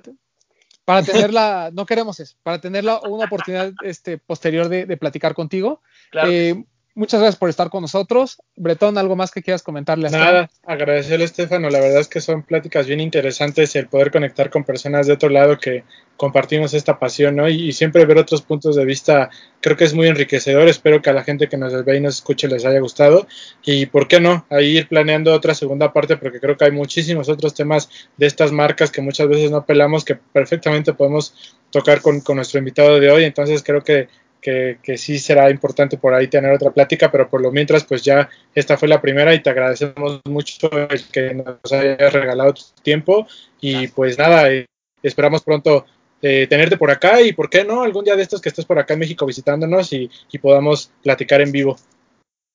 para, 0.84 1.04
tenerla, 1.04 1.70
no 1.74 1.86
queremos 1.86 2.20
eso, 2.20 2.36
para 2.44 2.60
tenerla 2.60 3.00
una 3.02 3.26
oportunidad 3.26 3.72
este, 3.84 4.18
posterior 4.18 4.68
de, 4.68 4.86
de 4.86 4.98
platicar 4.98 5.34
contigo. 5.34 5.82
Claro. 6.12 6.30
Eh, 6.32 6.66
muchas 7.00 7.22
gracias 7.22 7.40
por 7.40 7.50
estar 7.50 7.70
con 7.70 7.82
nosotros. 7.82 8.42
Bretón, 8.58 8.98
¿algo 8.98 9.16
más 9.16 9.32
que 9.32 9.42
quieras 9.42 9.64
comentarle? 9.64 10.10
Nada, 10.10 10.50
agradecerle, 10.66 11.24
Estefano. 11.24 11.70
La 11.70 11.80
verdad 11.80 12.02
es 12.02 12.10
que 12.10 12.20
son 12.20 12.44
pláticas 12.44 12.88
bien 12.88 13.00
interesantes 13.00 13.74
el 13.78 13.88
poder 13.88 14.12
conectar 14.12 14.50
con 14.50 14.66
personas 14.66 15.08
de 15.08 15.14
otro 15.14 15.30
lado 15.30 15.58
que 15.58 15.86
compartimos 16.18 16.74
esta 16.74 17.00
pasión, 17.00 17.38
¿no? 17.38 17.48
Y, 17.48 17.72
siempre 17.72 18.06
ver 18.06 18.18
otros 18.18 18.42
puntos 18.42 18.76
de 18.76 18.84
vista 18.84 19.30
creo 19.62 19.78
que 19.78 19.86
es 19.86 19.94
muy 19.94 20.10
enriquecedor. 20.10 20.68
Espero 20.68 21.02
que 21.02 21.10
a 21.10 21.14
la 21.14 21.24
gente 21.24 21.48
que 21.48 21.56
nos 21.56 21.86
ve 21.86 21.96
y 21.96 22.02
nos 22.02 22.16
escuche 22.16 22.50
les 22.50 22.66
haya 22.66 22.82
gustado. 22.82 23.28
Y 23.64 23.86
por 23.86 24.10
qué 24.10 24.20
no, 24.20 24.46
ahí 24.50 24.78
ir 24.80 24.90
planeando 24.90 25.34
otra 25.34 25.56
segunda 25.56 25.94
parte, 25.94 26.18
porque 26.18 26.42
creo 26.42 26.58
que 26.58 26.66
hay 26.66 26.72
muchísimos 26.72 27.30
otros 27.30 27.54
temas 27.54 27.90
de 28.18 28.28
estas 28.28 28.52
marcas 28.52 28.92
que 28.92 29.02
muchas 29.02 29.30
veces 29.30 29.52
no 29.52 29.66
pelamos, 29.66 30.04
que 30.04 30.16
perfectamente 30.16 30.94
podemos 30.94 31.56
tocar 31.72 32.02
con, 32.02 32.20
con 32.20 32.36
nuestro 32.36 32.60
invitado 32.60 33.00
de 33.00 33.10
hoy. 33.10 33.24
Entonces 33.24 33.64
creo 33.64 33.86
que 33.86 34.10
que, 34.42 34.80
sí 34.98 35.20
será 35.20 35.50
importante 35.50 35.98
por 35.98 36.14
ahí 36.14 36.28
tener 36.28 36.52
otra 36.52 36.72
plática, 36.72 37.12
pero 37.12 37.30
por 37.30 37.42
lo 37.42 37.52
mientras, 37.52 37.84
pues 37.84 38.04
ya 38.04 38.30
esta 38.56 38.78
fue 38.78 38.88
la 38.88 39.02
primera 39.02 39.34
y 39.34 39.42
te 39.42 39.50
agradecemos 39.50 40.22
mucho 40.26 40.70
el 40.90 41.04
que 41.12 41.34
nos 41.34 41.72
hayas 41.72 42.14
regalado 42.14 42.54
tu 42.54 42.64
tiempo 42.82 43.28
y 43.60 43.88
pues 43.90 44.18
nada, 44.18 44.52
eh, 44.52 44.66
esperamos 45.04 45.44
pronto 45.44 45.86
eh, 46.22 46.48
tenerte 46.50 46.78
por 46.78 46.92
acá 46.92 47.22
y 47.22 47.34
por 47.34 47.50
qué 47.50 47.64
no, 47.64 47.84
algún 47.84 48.06
día 48.06 48.16
de 48.16 48.24
estos 48.24 48.42
que 48.42 48.50
estés 48.50 48.66
por 48.66 48.80
acá 48.80 48.94
en 48.94 49.00
México 49.00 49.26
visitándonos 49.26 49.92
y, 49.94 50.10
podamos 50.42 50.92
platicar 51.04 51.42
en 51.42 51.52
vivo. 51.52 51.78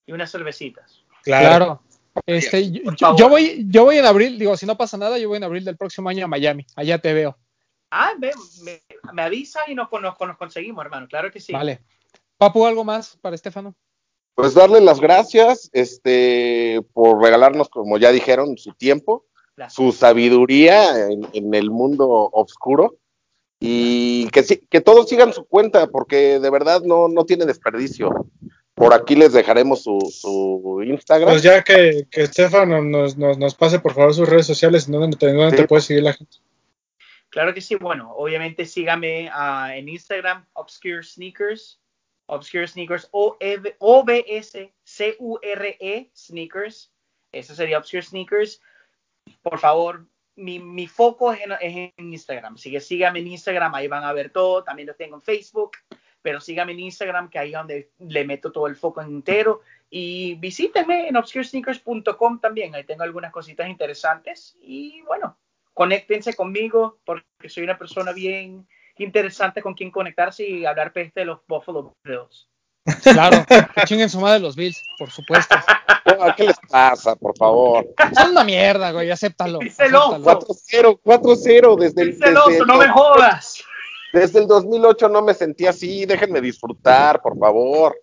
Y 0.07 0.13
unas 0.13 0.31
cervecitas. 0.31 1.05
Claro. 1.23 1.83
Este, 2.27 2.71
yo, 2.71 3.29
voy, 3.29 3.67
yo 3.69 3.85
voy 3.85 3.99
en 3.99 4.05
abril, 4.05 4.39
digo, 4.39 4.57
si 4.57 4.67
no 4.67 4.77
pasa 4.77 4.97
nada, 4.97 5.19
yo 5.19 5.29
voy 5.29 5.39
en 5.39 5.45
abril 5.45 5.65
del 5.65 5.77
próximo 5.77 6.09
año 6.09 6.25
a 6.25 6.29
Miami. 6.29 6.65
Allá 6.77 6.99
te 6.99 7.13
veo. 7.13 7.37
Ah, 7.97 8.11
me, 8.19 8.33
me, 8.65 8.83
me 9.13 9.23
avisa 9.23 9.61
y 9.69 9.75
nos, 9.77 9.89
nos, 9.93 10.19
nos, 10.19 10.37
conseguimos, 10.37 10.85
hermano. 10.85 11.07
Claro 11.07 11.31
que 11.31 11.39
sí. 11.39 11.53
Vale. 11.53 11.79
Papu, 12.37 12.67
¿algo 12.67 12.83
más 12.83 13.17
para 13.19 13.37
Estefano? 13.37 13.77
Pues 14.35 14.53
darle 14.53 14.81
las 14.81 14.99
gracias 14.99 15.71
este, 15.73 16.81
por 16.93 17.23
regalarnos, 17.23 17.69
como 17.69 17.97
ya 17.99 18.11
dijeron, 18.11 18.59
su 18.59 18.73
tiempo, 18.73 19.27
su 19.69 19.93
sabiduría 19.93 21.09
en, 21.09 21.55
el 21.55 21.71
mundo 21.71 22.09
oscuro 22.33 22.97
y 23.61 24.29
que, 24.31 24.43
que 24.69 24.81
todos 24.81 25.09
sigan 25.09 25.33
su 25.33 25.45
cuenta 25.45 25.87
porque 25.87 26.41
de 26.41 26.51
verdad 26.51 26.83
no, 26.83 27.07
no 27.07 27.25
tiene 27.25 27.47
desperdicio. 27.47 28.11
Por 28.75 28.93
aquí 28.93 29.15
les 29.15 29.33
dejaremos 29.33 29.85
su, 29.85 30.01
su 30.11 30.83
Instagram. 30.85 31.31
Pues 31.31 31.45
ya 31.45 31.63
que, 31.63 32.09
que 32.11 32.23
Estefano 32.23 32.83
nos, 32.83 33.17
nos, 33.17 33.39
nos, 33.39 33.55
pase 33.55 33.79
por 33.79 33.95
favor 33.95 34.13
sus 34.13 34.29
redes 34.29 34.47
sociales, 34.47 34.91
¿dónde, 34.91 35.17
dónde 35.33 35.57
te 35.57 35.69
puede 35.69 35.83
seguir 35.83 36.03
la 36.03 36.13
gente? 36.13 36.39
Claro 37.35 37.53
que 37.53 37.61
sí, 37.61 37.75
bueno, 37.75 38.13
obviamente 38.15 38.65
sígame 38.65 39.29
uh, 39.29 39.67
en 39.73 39.89
Instagram, 39.89 40.47
Obscure 40.53 41.03
Sneakers, 41.03 41.81
Obscure 42.27 42.69
Sneakers, 42.69 43.09
O-B-S-C-U-R-E 43.11 44.71
Sneakers, 46.15 46.93
eso 47.33 47.57
sería 47.57 47.79
Obscure 47.79 48.03
Sneakers. 48.05 48.63
Por 49.43 49.59
favor, 49.59 50.07
mi, 50.37 50.61
mi 50.61 50.87
foco 50.87 51.33
es 51.33 51.41
en, 51.41 51.51
es 51.61 51.93
en, 51.97 52.13
Instagram, 52.13 52.55
así 52.55 52.71
que 52.71 52.79
sígame 52.79 53.19
en 53.19 53.27
Instagram, 53.27 53.75
ahí 53.75 53.89
van 53.89 54.05
a 54.05 54.13
ver 54.13 54.31
todo, 54.31 54.63
también 54.63 54.87
lo 54.87 54.95
tengo 54.95 55.17
en 55.17 55.23
Facebook 55.23 55.73
pero 56.23 56.41
síganme 56.41 56.73
en 56.73 56.81
Instagram, 56.81 57.29
que 57.29 57.39
ahí 57.39 57.51
es 57.51 57.59
donde 57.59 57.91
le 57.99 58.25
meto 58.25 58.51
todo 58.51 58.67
el 58.67 58.77
foco 58.77 59.03
entero. 59.03 59.61
Y 59.91 60.37
visítenme 60.37 61.07
en 61.07 61.17
obscuresneakers.com 61.19 62.41
también, 62.41 62.75
ahí 62.75 62.85
tengo 62.85 63.03
algunas 63.03 63.31
cositas 63.31 63.69
interesantes. 63.69 64.57
Y 64.63 65.03
bueno, 65.03 65.37
conéctense 65.75 66.35
conmigo, 66.35 66.99
porque 67.05 67.49
soy 67.49 67.65
una 67.65 67.77
persona 67.77 68.13
bien 68.13 68.67
interesante 68.97 69.61
con 69.61 69.75
quien 69.75 69.91
conectarse 69.91 70.49
y 70.49 70.65
hablar 70.65 70.93
peste 70.93 71.21
de 71.21 71.27
los 71.27 71.41
Buffalo 71.47 71.93
Bills. 72.05 72.49
Claro, 73.03 73.45
que 73.47 73.83
chinguen 73.87 74.11
su 74.11 74.21
madre 74.21 74.41
los 74.41 74.57
Bills, 74.57 74.83
por 74.99 75.11
supuesto. 75.11 75.57
¿Qué 76.37 76.45
les 76.45 76.59
pasa, 76.71 77.17
por 77.17 77.37
favor? 77.37 77.87
Son 78.15 78.31
una 78.31 78.45
mierda, 78.45 78.93
güey, 78.93 79.11
acéptalo. 79.11 79.59
4-0, 79.59 81.01
4-0 81.03 81.79
desde 81.79 82.03
el. 82.03 82.19
Desde 82.19 82.67
no 82.67 82.77
me 82.77 82.89
jodas. 82.89 83.65
Desde 84.13 84.39
el 84.39 84.47
2008 84.47 85.09
no 85.09 85.23
me 85.23 85.35
sentí 85.35 85.67
así, 85.67 86.07
déjenme 86.07 86.41
disfrutar, 86.41 87.21
por 87.21 87.37
favor. 87.39 87.99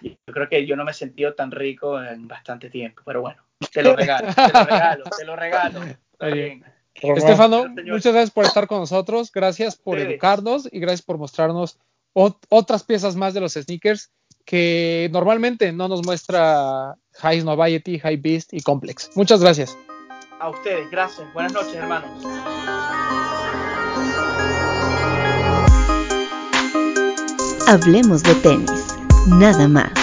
Yo 0.00 0.14
creo 0.26 0.48
que 0.48 0.66
yo 0.66 0.76
no 0.76 0.84
me 0.84 0.92
he 0.92 0.94
sentido 0.94 1.34
tan 1.34 1.50
rico 1.50 2.00
en 2.00 2.28
bastante 2.28 2.70
tiempo, 2.70 3.02
pero 3.04 3.22
bueno, 3.22 3.42
te 3.72 3.82
lo 3.82 3.96
regalo, 3.96 4.28
te 4.34 4.52
lo 4.52 4.64
regalo, 4.64 5.04
te 5.18 5.24
lo 5.24 5.36
regalo. 5.36 5.82
Está 5.82 6.26
bien. 6.26 6.64
Estefano, 7.02 7.66
muchas 7.86 8.12
gracias 8.12 8.30
por 8.30 8.44
estar 8.44 8.66
con 8.66 8.78
nosotros, 8.78 9.32
gracias 9.32 9.76
por 9.76 9.98
educarnos 9.98 10.68
y 10.70 10.78
gracias 10.78 11.02
por 11.02 11.18
mostrarnos 11.18 11.78
otras 12.14 12.84
piezas 12.84 13.16
más 13.16 13.34
de 13.34 13.40
los 13.40 13.54
sneakers 13.54 14.10
que 14.44 15.08
normalmente 15.12 15.72
no 15.72 15.88
nos 15.88 16.04
muestra 16.04 16.96
High 17.14 17.44
Noviety, 17.44 17.98
High 17.98 18.16
Beast 18.16 18.52
y 18.52 18.60
Complex. 18.60 19.10
Muchas 19.14 19.40
gracias. 19.40 19.76
A 20.40 20.50
ustedes, 20.50 20.90
gracias. 20.90 21.32
Buenas 21.32 21.52
noches, 21.52 21.74
hermanos. 21.74 22.10
Hablemos 27.68 28.22
de 28.22 28.34
tenis, 28.36 28.96
nada 29.28 29.68
más. 29.68 30.01